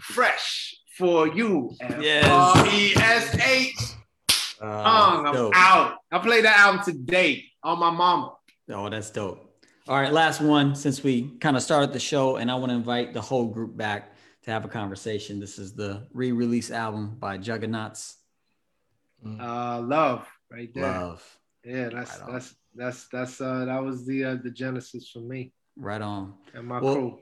fresh 0.07 0.75
for 0.97 1.29
you. 1.29 1.75
R 1.81 2.67
E 2.69 2.95
S 2.97 3.37
H. 3.45 3.75
Uh, 4.61 4.65
I'm 4.65 5.53
out. 5.55 5.99
I 6.11 6.19
played 6.19 6.45
that 6.45 6.59
album 6.59 6.85
today 6.85 7.45
on 7.63 7.79
my 7.79 7.91
mama. 7.91 8.35
Oh, 8.71 8.89
that's 8.89 9.11
dope. 9.11 9.43
All 9.89 10.01
right, 10.01 10.13
last 10.13 10.41
one 10.41 10.75
since 10.75 11.03
we 11.03 11.37
kind 11.39 11.57
of 11.57 11.63
started 11.63 11.93
the 11.93 12.01
show, 12.01 12.37
and 12.37 12.51
I 12.51 12.55
want 12.57 12.71
to 12.71 12.77
invite 12.77 13.13
the 13.13 13.21
whole 13.21 13.47
group 13.47 13.77
back 13.77 14.17
to 14.43 14.51
have 14.51 14.65
a 14.65 14.69
conversation. 14.69 15.39
This 15.39 15.59
is 15.59 15.75
the 15.75 16.07
re-release 16.13 16.71
album 16.71 17.17
by 17.19 17.39
Juggaknots. 17.39 18.15
Mm. 19.25 19.41
Uh, 19.41 19.81
love 19.83 20.27
right 20.51 20.73
there. 20.75 20.85
Love. 20.85 21.39
Yeah, 21.65 21.89
that's 21.91 22.21
right 22.21 22.33
that's 22.33 22.55
that's 22.75 23.09
that's 23.09 23.41
uh 23.41 23.65
that 23.65 23.83
was 23.83 24.07
the 24.07 24.25
uh, 24.25 24.37
the 24.43 24.51
genesis 24.51 25.11
for 25.11 25.21
me. 25.21 25.53
Right 25.77 26.03
on. 26.03 26.35
And 26.55 26.67
my 26.67 26.81
well, 26.81 26.95
crew 26.95 27.19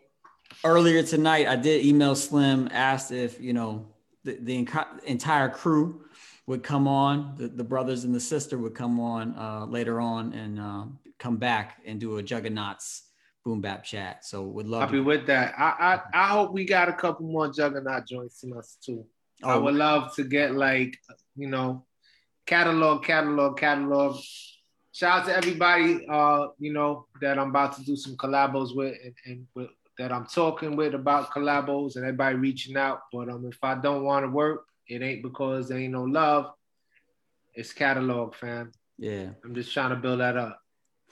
earlier 0.62 1.02
tonight, 1.02 1.46
I 1.46 1.56
did 1.56 1.84
email 1.84 2.14
Slim, 2.14 2.68
asked 2.72 3.12
if 3.12 3.40
you 3.40 3.52
know 3.52 3.86
the, 4.24 4.38
the 4.40 4.68
entire 5.06 5.48
crew 5.48 6.04
would 6.46 6.62
come 6.62 6.86
on, 6.86 7.34
the, 7.36 7.48
the 7.48 7.64
brothers 7.64 8.04
and 8.04 8.14
the 8.14 8.20
sister 8.20 8.58
would 8.58 8.74
come 8.74 9.00
on 9.00 9.34
uh, 9.36 9.66
later 9.66 10.00
on 10.00 10.32
and 10.34 10.60
uh, 10.60 10.84
come 11.18 11.36
back 11.36 11.80
and 11.86 11.98
do 11.98 12.18
a 12.18 12.22
Juggaknots 12.22 13.02
boom 13.44 13.60
bap 13.60 13.84
chat. 13.84 14.24
So 14.24 14.42
would 14.42 14.66
love. 14.66 14.82
I'll 14.82 14.92
be 14.92 15.00
with 15.00 15.26
that. 15.26 15.54
I, 15.58 16.00
I 16.14 16.24
I 16.24 16.28
hope 16.28 16.52
we 16.52 16.64
got 16.64 16.88
a 16.88 16.92
couple 16.92 17.26
more 17.26 17.48
Juggaknot 17.48 18.06
joints 18.06 18.42
in 18.42 18.52
us 18.56 18.76
too. 18.84 19.06
Oh. 19.42 19.50
I 19.50 19.56
would 19.56 19.74
love 19.74 20.14
to 20.16 20.24
get 20.24 20.54
like 20.54 20.98
you 21.36 21.48
know 21.48 21.84
catalog, 22.46 23.04
catalog, 23.04 23.58
catalog. 23.58 24.20
Shout 24.92 25.22
out 25.22 25.26
to 25.26 25.36
everybody, 25.36 26.06
uh, 26.08 26.48
you 26.58 26.72
know, 26.72 27.06
that 27.20 27.36
I'm 27.36 27.50
about 27.50 27.76
to 27.76 27.84
do 27.84 27.96
some 27.96 28.16
collabos 28.16 28.76
with 28.76 28.94
and, 29.02 29.14
and 29.26 29.46
with 29.54 29.68
that 29.98 30.12
I'm 30.12 30.26
talking 30.26 30.76
with 30.76 30.94
about 30.94 31.30
collabos 31.30 31.96
and 31.96 32.04
everybody 32.04 32.36
reaching 32.36 32.76
out. 32.76 33.00
But 33.12 33.28
um, 33.28 33.46
if 33.46 33.58
I 33.62 33.74
don't 33.76 34.04
want 34.04 34.24
to 34.24 34.30
work, 34.30 34.66
it 34.88 35.02
ain't 35.02 35.22
because 35.22 35.68
there 35.68 35.78
ain't 35.78 35.92
no 35.92 36.04
love. 36.04 36.52
It's 37.54 37.72
catalog, 37.72 38.34
fam. 38.34 38.72
Yeah. 38.98 39.30
I'm 39.44 39.54
just 39.54 39.72
trying 39.72 39.90
to 39.90 39.96
build 39.96 40.20
that 40.20 40.36
up. 40.36 40.60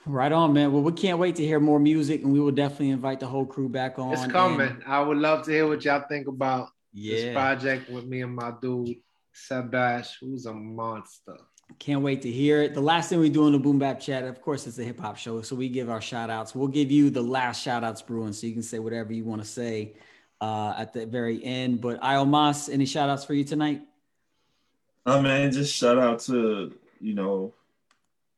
Right 0.05 0.31
on, 0.31 0.51
man. 0.51 0.73
Well, 0.73 0.81
we 0.81 0.91
can't 0.91 1.17
wait 1.17 1.37
to 1.37 1.45
hear 1.45 1.61
more 1.61 1.79
music, 1.79 2.23
and 2.23 2.33
we 2.33 2.39
will 2.41 2.51
definitely 2.51 2.89
invite 2.89 3.21
the 3.21 3.27
whole 3.27 3.45
crew 3.45 3.69
back 3.69 3.97
on. 3.99 4.11
It's 4.11 4.25
coming. 4.27 4.67
And... 4.67 4.83
I 4.85 4.99
would 4.99 5.17
love 5.17 5.45
to 5.45 5.51
hear 5.51 5.67
what 5.67 5.85
y'all 5.85 6.03
think 6.09 6.27
about 6.27 6.69
yeah. 6.91 7.15
this 7.15 7.33
project 7.33 7.89
with 7.89 8.05
me 8.05 8.21
and 8.21 8.35
my 8.35 8.51
dude 8.61 8.97
Sebash, 9.33 10.11
who's 10.19 10.45
a 10.45 10.53
monster. 10.53 11.37
Can't 11.79 12.01
wait 12.01 12.21
to 12.21 12.31
hear 12.31 12.61
it. 12.61 12.73
The 12.73 12.81
last 12.81 13.09
thing 13.09 13.19
we 13.19 13.29
do 13.29 13.47
in 13.47 13.53
the 13.53 13.59
Boom 13.59 13.79
Bap 13.79 13.99
Chat, 13.99 14.23
of 14.23 14.41
course, 14.41 14.67
it's 14.67 14.79
a 14.79 14.83
hip 14.83 14.99
hop 14.99 15.17
show. 15.17 15.41
So 15.41 15.55
we 15.55 15.69
give 15.69 15.89
our 15.89 16.01
shout 16.01 16.29
outs. 16.29 16.55
We'll 16.55 16.67
give 16.67 16.91
you 16.91 17.09
the 17.09 17.21
last 17.21 17.61
shout 17.61 17.83
outs, 17.83 18.01
Brewin, 18.01 18.33
so 18.33 18.47
you 18.47 18.53
can 18.53 18.63
say 18.63 18.79
whatever 18.79 19.11
you 19.11 19.25
want 19.25 19.41
to 19.41 19.47
say 19.47 19.93
uh, 20.39 20.75
at 20.77 20.93
the 20.93 21.05
very 21.05 21.43
end. 21.43 21.81
But 21.81 21.99
Iomos, 22.01 22.71
any 22.71 22.85
shout 22.85 23.09
outs 23.09 23.25
for 23.25 23.33
you 23.33 23.43
tonight? 23.43 23.81
Oh, 25.05 25.21
man, 25.21 25.51
just 25.51 25.75
shout 25.75 25.97
out 25.97 26.19
to, 26.21 26.73
you 27.01 27.13
know, 27.15 27.53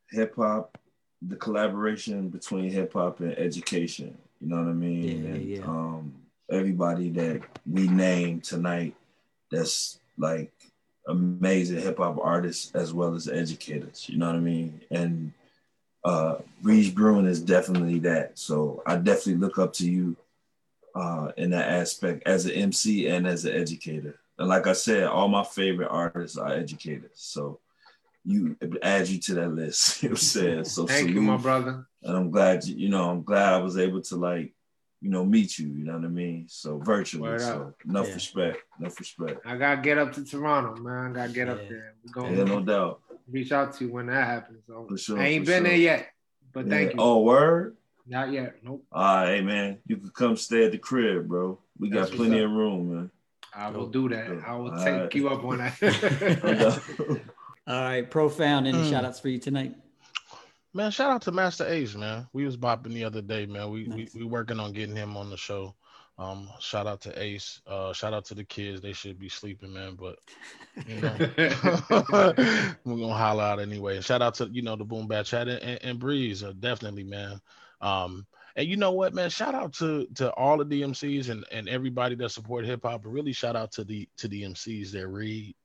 hip 0.09 0.35
hop, 0.35 0.77
the 1.21 1.35
collaboration 1.35 2.29
between 2.29 2.71
hip 2.71 2.93
hop 2.93 3.19
and 3.19 3.37
education. 3.37 4.17
You 4.41 4.47
know 4.47 4.57
what 4.57 4.69
I 4.69 4.73
mean? 4.73 5.03
Yeah, 5.03 5.29
and, 5.29 5.45
yeah. 5.45 5.63
Um, 5.65 6.13
everybody 6.49 7.09
that 7.09 7.41
we 7.69 7.87
named 7.87 8.43
tonight 8.43 8.95
that's 9.51 9.99
like 10.17 10.54
amazing 11.07 11.79
hip 11.79 11.97
hop 11.97 12.17
artists 12.21 12.73
as 12.73 12.93
well 12.93 13.13
as 13.15 13.27
educators. 13.27 14.07
You 14.09 14.17
know 14.17 14.27
what 14.27 14.35
I 14.35 14.39
mean? 14.39 14.81
And 14.91 15.33
uh, 16.03 16.37
Breeze 16.61 16.91
Brewin 16.91 17.27
is 17.27 17.41
definitely 17.41 17.99
that. 17.99 18.37
So 18.37 18.83
I 18.85 18.95
definitely 18.95 19.35
look 19.35 19.57
up 19.57 19.73
to 19.73 19.89
you 19.89 20.15
uh, 20.93 21.31
in 21.37 21.49
that 21.51 21.69
aspect 21.69 22.27
as 22.27 22.45
an 22.45 22.51
MC 22.51 23.07
and 23.07 23.27
as 23.27 23.45
an 23.45 23.53
educator. 23.53 24.19
And 24.37 24.47
like 24.47 24.67
I 24.67 24.73
said, 24.73 25.03
all 25.03 25.27
my 25.27 25.43
favorite 25.43 25.89
artists 25.89 26.37
are 26.37 26.51
educators. 26.51 27.11
So 27.15 27.59
you 28.23 28.57
add 28.81 29.07
you 29.07 29.19
to 29.21 29.33
that 29.35 29.49
list. 29.49 30.03
You 30.03 30.09
know 30.09 30.13
what 30.13 30.19
I'm 30.19 30.25
saying? 30.25 30.63
So 30.65 30.85
thank 30.85 31.07
salute. 31.07 31.15
you, 31.15 31.21
my 31.21 31.37
brother. 31.37 31.85
And 32.03 32.17
I'm 32.17 32.31
glad 32.31 32.65
you, 32.65 32.75
you 32.75 32.89
know, 32.89 33.09
I'm 33.09 33.23
glad 33.23 33.53
I 33.53 33.57
was 33.57 33.77
able 33.77 34.01
to 34.01 34.15
like 34.15 34.53
you 35.01 35.09
know, 35.09 35.25
meet 35.25 35.57
you. 35.59 35.67
You 35.67 35.85
know 35.85 35.93
what 35.93 36.05
I 36.05 36.09
mean? 36.09 36.45
So 36.47 36.79
virtually. 36.79 37.29
Word 37.29 37.41
so 37.41 37.73
enough 37.87 38.07
yeah. 38.07 38.13
respect. 38.13 38.57
Enough 38.79 38.99
respect. 38.99 39.45
I 39.45 39.57
gotta 39.57 39.81
get 39.81 39.97
up 39.97 40.13
to 40.13 40.25
Toronto, 40.25 40.81
man. 40.81 41.11
I 41.11 41.13
gotta 41.13 41.33
get 41.33 41.47
yeah. 41.47 41.53
up 41.53 41.69
there. 41.69 41.93
We're 42.03 42.21
going 42.21 42.37
yeah, 42.37 42.43
no 42.43 42.61
doubt. 42.61 43.01
Reach 43.29 43.51
out 43.51 43.73
to 43.75 43.85
you 43.85 43.91
when 43.91 44.07
that 44.07 44.25
happens. 44.27 44.63
So 44.67 44.85
for 44.87 44.97
sure, 44.97 45.19
I 45.19 45.27
ain't 45.27 45.45
been 45.45 45.63
sure. 45.63 45.69
there 45.69 45.77
yet, 45.77 46.09
but 46.53 46.67
thank 46.67 46.93
you. 46.93 46.99
Oh, 46.99 47.21
word. 47.21 47.77
Not 48.07 48.31
yet. 48.31 48.57
Nope. 48.63 48.85
All 48.91 49.01
right, 49.01 49.35
hey 49.35 49.41
man, 49.41 49.79
you 49.87 49.97
can 49.97 50.09
come 50.09 50.37
stay 50.37 50.65
at 50.65 50.71
the 50.71 50.77
crib, 50.77 51.27
bro. 51.27 51.59
We 51.79 51.89
That's 51.89 52.09
got 52.09 52.17
plenty 52.17 52.39
of 52.39 52.51
room, 52.51 52.93
man. 52.93 53.11
I 53.53 53.69
will 53.69 53.87
do 53.87 54.09
that. 54.09 54.43
I 54.45 54.55
will 54.55 54.71
All 54.71 54.83
take 54.83 54.93
right. 54.93 55.15
you 55.15 55.29
up 55.29 55.43
on 55.43 55.57
that. 55.57 56.81
All 57.67 57.81
right, 57.81 58.09
profound. 58.09 58.67
Any 58.67 58.77
mm. 58.77 58.89
shout 58.89 59.05
outs 59.05 59.19
for 59.19 59.29
you 59.29 59.39
tonight? 59.39 59.75
Man, 60.75 60.91
shout 60.91 61.09
out 61.09 61.21
to 61.21 61.31
Masta 61.31 61.71
Ace, 61.71 61.95
man. 61.95 62.27
We 62.33 62.43
was 62.43 62.57
bopping 62.57 62.93
the 62.93 63.05
other 63.05 63.21
day, 63.21 63.45
man. 63.45 63.71
We 63.71 63.85
nice. 63.85 64.13
we, 64.13 64.19
we 64.19 64.25
working 64.25 64.59
on 64.59 64.73
getting 64.73 64.95
him 64.95 65.15
on 65.15 65.29
the 65.29 65.37
show. 65.37 65.73
Um, 66.17 66.49
shout 66.59 66.85
out 66.85 66.99
to 67.01 67.17
Ace. 67.17 67.61
Uh, 67.65 67.93
shout 67.93 68.13
out 68.13 68.25
to 68.25 68.35
the 68.35 68.43
kids. 68.43 68.81
They 68.81 68.91
should 68.91 69.17
be 69.17 69.29
sleeping, 69.29 69.71
man. 69.71 69.95
But 69.95 70.19
you 70.85 70.99
know, 70.99 71.15
we're 72.83 72.97
gonna 72.97 73.13
holler 73.13 73.43
out 73.45 73.61
anyway. 73.61 73.95
And 73.95 74.03
Shout 74.03 74.21
out 74.21 74.33
to 74.35 74.49
you 74.51 74.63
know 74.63 74.75
the 74.75 74.83
Boom 74.83 75.07
Bap 75.07 75.25
Chat 75.25 75.47
and, 75.47 75.63
and, 75.63 75.79
and 75.81 75.97
Breeze, 75.99 76.43
uh, 76.43 76.51
definitely, 76.59 77.05
man. 77.05 77.39
Um, 77.79 78.27
and 78.57 78.67
you 78.67 78.75
know 78.75 78.91
what, 78.91 79.13
man? 79.13 79.29
Shout 79.29 79.55
out 79.55 79.71
to 79.75 80.07
to 80.15 80.29
all 80.33 80.57
the 80.57 80.65
DMCs 80.65 81.29
and 81.29 81.45
and 81.53 81.69
everybody 81.69 82.15
that 82.15 82.31
support 82.31 82.65
hip 82.65 82.81
hop. 82.83 83.03
But 83.03 83.11
really, 83.11 83.31
shout 83.31 83.55
out 83.55 83.71
to 83.73 83.85
the 83.85 84.09
to 84.17 84.27
the 84.27 84.43
MCs 84.43 84.91
that 84.91 85.07
read. 85.07 85.55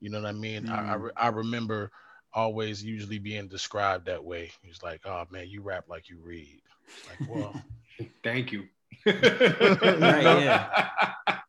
You 0.00 0.10
know 0.10 0.20
what 0.20 0.30
I 0.30 0.32
mean? 0.32 0.64
Mm. 0.64 0.70
I, 0.70 0.94
I, 0.94 0.96
mm. 0.96 1.10
I 1.16 1.28
remember 1.28 1.92
always 2.34 2.82
usually 2.82 3.18
being 3.18 3.48
described 3.48 4.06
that 4.06 4.24
way. 4.24 4.50
He's 4.62 4.82
like, 4.82 5.02
"Oh 5.04 5.24
man, 5.30 5.48
you 5.48 5.62
rap 5.62 5.84
like 5.88 6.08
you 6.08 6.18
read." 6.22 6.62
Like, 7.08 7.28
well, 7.28 7.54
thank 8.24 8.52
you. 8.52 8.64
right, 9.06 10.22
yeah. 10.22 10.68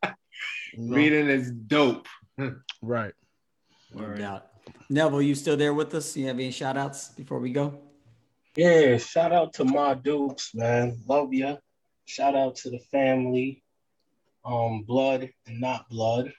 Reading 0.78 1.28
is 1.28 1.50
dope. 1.50 2.06
right. 2.82 3.12
No 3.94 4.14
doubt. 4.14 4.46
Neville, 4.90 5.22
you 5.22 5.34
still 5.34 5.56
there 5.56 5.72
with 5.72 5.94
us? 5.94 6.16
You 6.16 6.26
have 6.26 6.36
any 6.36 6.50
shout 6.50 6.76
outs 6.76 7.08
before 7.08 7.38
we 7.38 7.50
go? 7.50 7.78
Yeah, 8.56 8.98
shout 8.98 9.32
out 9.32 9.52
to 9.54 9.64
my 9.64 9.94
dukes, 9.94 10.54
man. 10.54 10.98
Love 11.06 11.32
ya. 11.32 11.56
Shout 12.06 12.34
out 12.34 12.56
to 12.56 12.70
the 12.70 12.78
family. 12.78 13.62
Um, 14.44 14.82
blood 14.82 15.30
and 15.46 15.60
not 15.60 15.88
blood. 15.88 16.32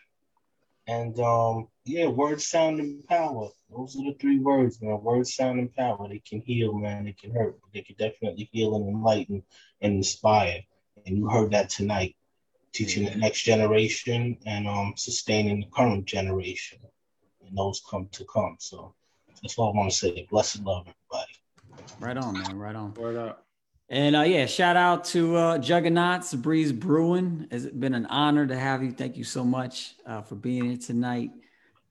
And 0.88 1.18
um, 1.20 1.68
yeah, 1.86 2.08
words, 2.08 2.48
sound, 2.48 2.80
and 2.80 3.06
power. 3.08 3.50
Those 3.76 3.98
are 3.98 4.04
the 4.04 4.18
three 4.20 4.40
words, 4.40 4.82
man. 4.82 5.02
Words, 5.02 5.36
sound, 5.36 5.60
and 5.60 5.74
power. 5.76 6.08
They 6.08 6.20
can 6.20 6.42
heal, 6.42 6.74
man. 6.74 7.06
They 7.06 7.14
can 7.14 7.32
hurt, 7.32 7.60
but 7.62 7.74
they 7.74 7.82
can 7.82 7.96
definitely 7.98 8.50
heal 8.52 8.76
and 8.76 8.88
enlighten 8.88 9.44
and 9.82 9.96
inspire. 9.96 10.62
And 11.06 11.18
you 11.18 11.28
heard 11.28 11.52
that 11.52 11.70
tonight, 11.70 12.16
teaching 12.74 13.06
the 13.06 13.16
next 13.16 13.42
generation 13.42 14.38
and 14.46 14.68
um 14.68 14.94
sustaining 14.96 15.60
the 15.60 15.68
current 15.68 16.06
generation, 16.06 16.80
and 17.46 17.58
those 17.58 17.82
come 17.90 18.08
to 18.14 18.26
come. 18.26 18.56
So 18.60 18.96
that's 19.42 19.58
all 19.58 19.74
I 19.74 19.78
want 19.78 19.92
to 19.92 19.98
say. 19.98 20.28
Blessed 20.30 20.64
love, 20.64 20.88
everybody. 20.88 21.34
Right 22.00 22.18
on, 22.18 22.34
man. 22.34 22.58
Right 22.58 22.76
on. 22.76 22.94
Word 22.94 23.18
up. 23.18 23.46
And 23.90 24.16
uh, 24.16 24.22
yeah, 24.22 24.46
shout 24.46 24.78
out 24.78 25.04
to 25.06 25.36
uh, 25.36 25.58
Juggaknots, 25.60 26.42
Breeze 26.42 26.72
Brewin. 26.72 27.48
It's 27.52 27.66
been 27.66 27.94
an 27.94 28.08
honor 28.08 28.48
to 28.48 28.58
have 28.58 28.82
you. 28.84 28.92
Thank 28.92 29.16
you 29.16 29.24
so 29.24 29.44
much 29.44 29.96
uh, 30.08 30.22
for 30.22 30.36
being 30.36 30.66
here 30.66 30.78
tonight. 30.78 31.32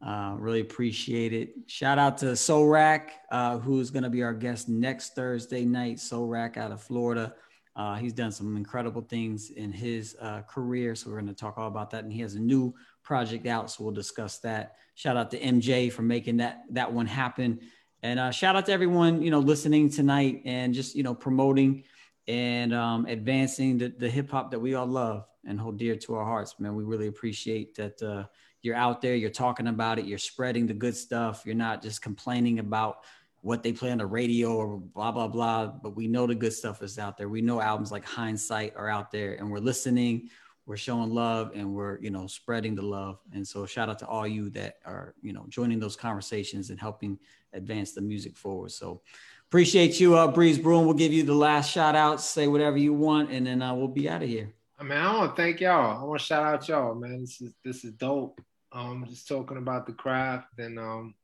Uh, 0.05 0.35
really 0.39 0.61
appreciate 0.61 1.33
it. 1.33 1.55
Shout 1.67 1.99
out 1.99 2.19
to 2.19 2.27
Sorak, 2.27 3.09
uh, 3.31 3.57
who's 3.59 3.91
going 3.91 4.03
to 4.03 4.11
be 4.11 4.23
our 4.23 4.35
guest 4.35 4.69
next 4.69 5.15
Thursday 5.15 5.65
night. 5.65 5.97
Sorak 5.97 6.59
out 6.59 6.73
of 6.73 6.83
Florida. 6.83 7.35
Uh, 7.75 7.97
he's 7.97 8.13
done 8.13 8.31
some 8.31 8.57
incredible 8.57 9.01
things 9.01 9.51
in 9.51 9.73
his 9.73 10.15
uh, 10.21 10.43
career. 10.43 10.95
So 10.95 11.09
we're 11.09 11.21
going 11.21 11.29
to 11.29 11.35
talk 11.35 11.57
all 11.57 11.69
about 11.69 11.91
that. 11.91 12.05
And 12.05 12.13
he 12.13 12.21
has 12.21 12.35
a 12.35 12.41
new 12.41 12.75
project 13.03 13.47
out. 13.47 13.71
So 13.71 13.83
we'll 13.83 13.95
discuss 13.95 14.39
that. 14.41 14.77
Shout 14.95 15.17
out 15.17 15.31
to 15.31 15.41
MJ 15.41 15.91
for 15.91 16.03
making 16.03 16.37
that, 16.37 16.65
that 16.71 16.93
one 16.93 17.07
happen. 17.07 17.61
And 18.03 18.21
uh, 18.21 18.31
shout 18.31 18.57
out 18.57 18.67
to 18.67 18.73
everyone, 18.73 19.23
you 19.23 19.31
know, 19.31 19.41
listening 19.41 19.89
tonight 19.89 20.43
and 20.45 20.75
just, 20.75 20.95
you 20.95 21.03
know, 21.03 21.15
promoting 21.15 21.85
and 22.29 22.75
um, 22.75 23.07
advancing 23.07 23.79
the, 23.79 23.89
the 23.89 24.11
hip 24.11 24.31
hop 24.31 24.51
that 24.51 24.61
we 24.61 24.75
all 24.75 24.87
love 24.87 25.25
and 25.47 25.59
hold 25.59 25.79
dear 25.79 25.97
to 25.97 26.15
our 26.15 26.25
hearts, 26.25 26.61
man. 26.61 26.75
We 26.75 26.85
really 26.85 27.07
appreciate 27.07 27.75
that 27.77 28.29
you're 28.65 28.75
out 28.75 29.03
there, 29.03 29.15
you're 29.15 29.31
talking 29.31 29.67
about 29.67 29.99
it, 29.99 30.07
you're 30.07 30.19
spreading 30.19 30.67
the 30.67 30.75
good 30.75 30.97
stuff. 30.97 31.43
You're 31.45 31.55
not 31.55 31.83
just 31.83 32.01
complaining 32.01 32.59
about 32.61 33.05
what 33.43 33.63
they 33.63 33.73
play 33.73 33.91
on 33.91 33.99
the 33.99 34.07
radio 34.07 34.57
or 34.57 34.79
blah, 34.79 35.13
blah, 35.13 35.29
blah. 35.29 35.67
But 35.67 35.95
we 35.95 36.09
know 36.09 36.27
the 36.27 36.35
good 36.35 36.55
stuff 36.55 36.83
is 36.83 36.99
out 36.99 37.19
there. 37.19 37.29
We 37.29 37.43
know 37.43 37.61
albums 37.61 37.93
like 37.93 38.07
Hindsight 38.07 38.75
are 38.75 38.89
out 38.89 39.11
there 39.11 39.35
and 39.35 39.51
we're 39.51 39.59
listening, 39.59 40.31
we're 40.65 40.79
showing 40.79 41.11
love 41.11 41.53
and 41.55 41.75
we're, 41.75 42.01
you 42.01 42.09
know, 42.09 42.27
spreading 42.27 42.75
the 42.75 42.83
love. 42.83 43.19
And 43.35 43.47
so 43.47 43.67
shout 43.67 43.91
out 43.91 43.99
to 43.99 44.07
all 44.07 44.27
you 44.27 44.49
that 44.51 44.77
are, 44.87 45.15
you 45.21 45.35
know, 45.35 45.45
joining 45.51 45.79
those 45.79 45.95
conversations 45.95 46.71
and 46.71 46.81
helping 46.81 47.19
advance 47.53 47.93
the 47.93 48.01
music 48.01 48.35
forward. 48.35 48.73
So 48.73 49.03
appreciate 49.51 50.01
you, 50.01 50.17
uh, 50.17 50.29
Breeze 50.29 50.59
Brewin. 50.59 50.87
We'll 50.87 50.95
give 50.95 51.13
you 51.13 51.23
the 51.23 51.35
last 51.35 51.71
shout 51.71 51.95
out, 51.95 52.23
say 52.23 52.49
whatever 52.49 52.79
you 52.79 52.95
want, 52.95 53.31
and 53.31 53.47
then 53.47 53.61
uh, 53.61 53.75
we'll 53.75 53.89
be 53.89 54.09
out 54.09 54.23
of 54.23 54.29
here. 54.31 54.55
I 54.79 54.83
mean, 54.85 54.99
I 54.99 55.17
want 55.17 55.37
to 55.37 55.43
thank 55.43 55.61
y'all. 55.61 56.01
I 56.01 56.05
want 56.05 56.21
to 56.21 56.27
shout 56.27 56.43
out 56.43 56.67
y'all, 56.67 56.95
man. 56.95 57.21
This 57.21 57.41
is 57.41 57.55
this 57.63 57.85
is 57.85 57.93
dope. 57.93 58.41
Um, 58.75 59.07
just 59.09 59.29
talking 59.29 59.57
about 59.57 59.87
the 59.87 59.93
craft 59.93 60.59
and 60.59 60.79
um, 60.79 61.15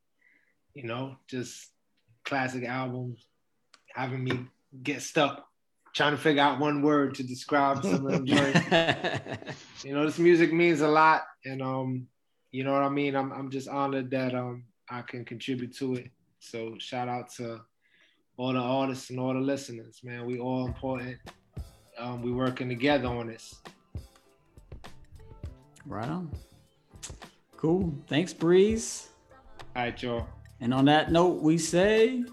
you 0.74 0.84
know, 0.84 1.16
just 1.28 1.68
classic 2.24 2.64
albums, 2.64 3.26
having 3.94 4.24
me 4.24 4.46
get 4.82 5.02
stuck 5.02 5.50
trying 5.94 6.12
to 6.12 6.18
figure 6.18 6.42
out 6.42 6.60
one 6.60 6.82
word 6.82 7.14
to 7.16 7.22
describe 7.22 7.82
some 7.82 8.06
of 8.06 8.12
them 8.12 8.26
joints. 8.26 8.60
you 9.84 9.92
know, 9.92 10.04
this 10.04 10.18
music 10.18 10.52
means 10.52 10.80
a 10.80 10.88
lot, 10.88 11.22
and 11.44 11.62
um, 11.62 12.06
you 12.52 12.64
know 12.64 12.72
what 12.72 12.82
I 12.82 12.88
mean. 12.88 13.14
I'm 13.16 13.32
I'm 13.32 13.50
just 13.50 13.68
honored 13.68 14.10
that 14.10 14.34
um 14.34 14.64
I 14.88 15.02
can 15.02 15.24
contribute 15.24 15.76
to 15.76 15.94
it. 15.96 16.10
So 16.38 16.76
shout 16.78 17.08
out 17.08 17.30
to 17.34 17.60
all 18.36 18.52
the 18.52 18.58
artists 18.58 19.10
and 19.10 19.20
all 19.20 19.34
the 19.34 19.40
listeners, 19.40 20.00
man. 20.02 20.26
We 20.26 20.38
all 20.38 20.66
important. 20.66 21.18
Um, 21.98 22.22
we 22.22 22.32
working 22.32 22.68
together 22.68 23.08
on 23.08 23.26
this. 23.26 23.60
Right 25.84 26.08
on. 26.08 26.30
Cool. 27.60 27.92
Thanks, 28.06 28.32
Breeze. 28.32 29.08
All 29.76 29.82
right, 29.82 30.02
y'all. 30.02 30.26
And 30.62 30.72
on 30.72 30.86
that 30.86 31.12
note, 31.12 31.42
we 31.42 31.58
say 31.58 32.24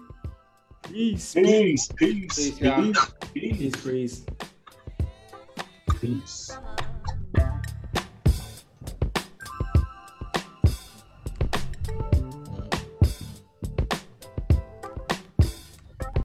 peace. 0.84 1.34
Peace. 1.34 1.88
Peace. 1.88 2.34
Peace, 2.34 2.60
y'all. 2.60 2.82
Peace. 3.34 3.58
Peace, 3.58 3.76
Breeze. 3.76 4.24
Peace. 6.00 6.56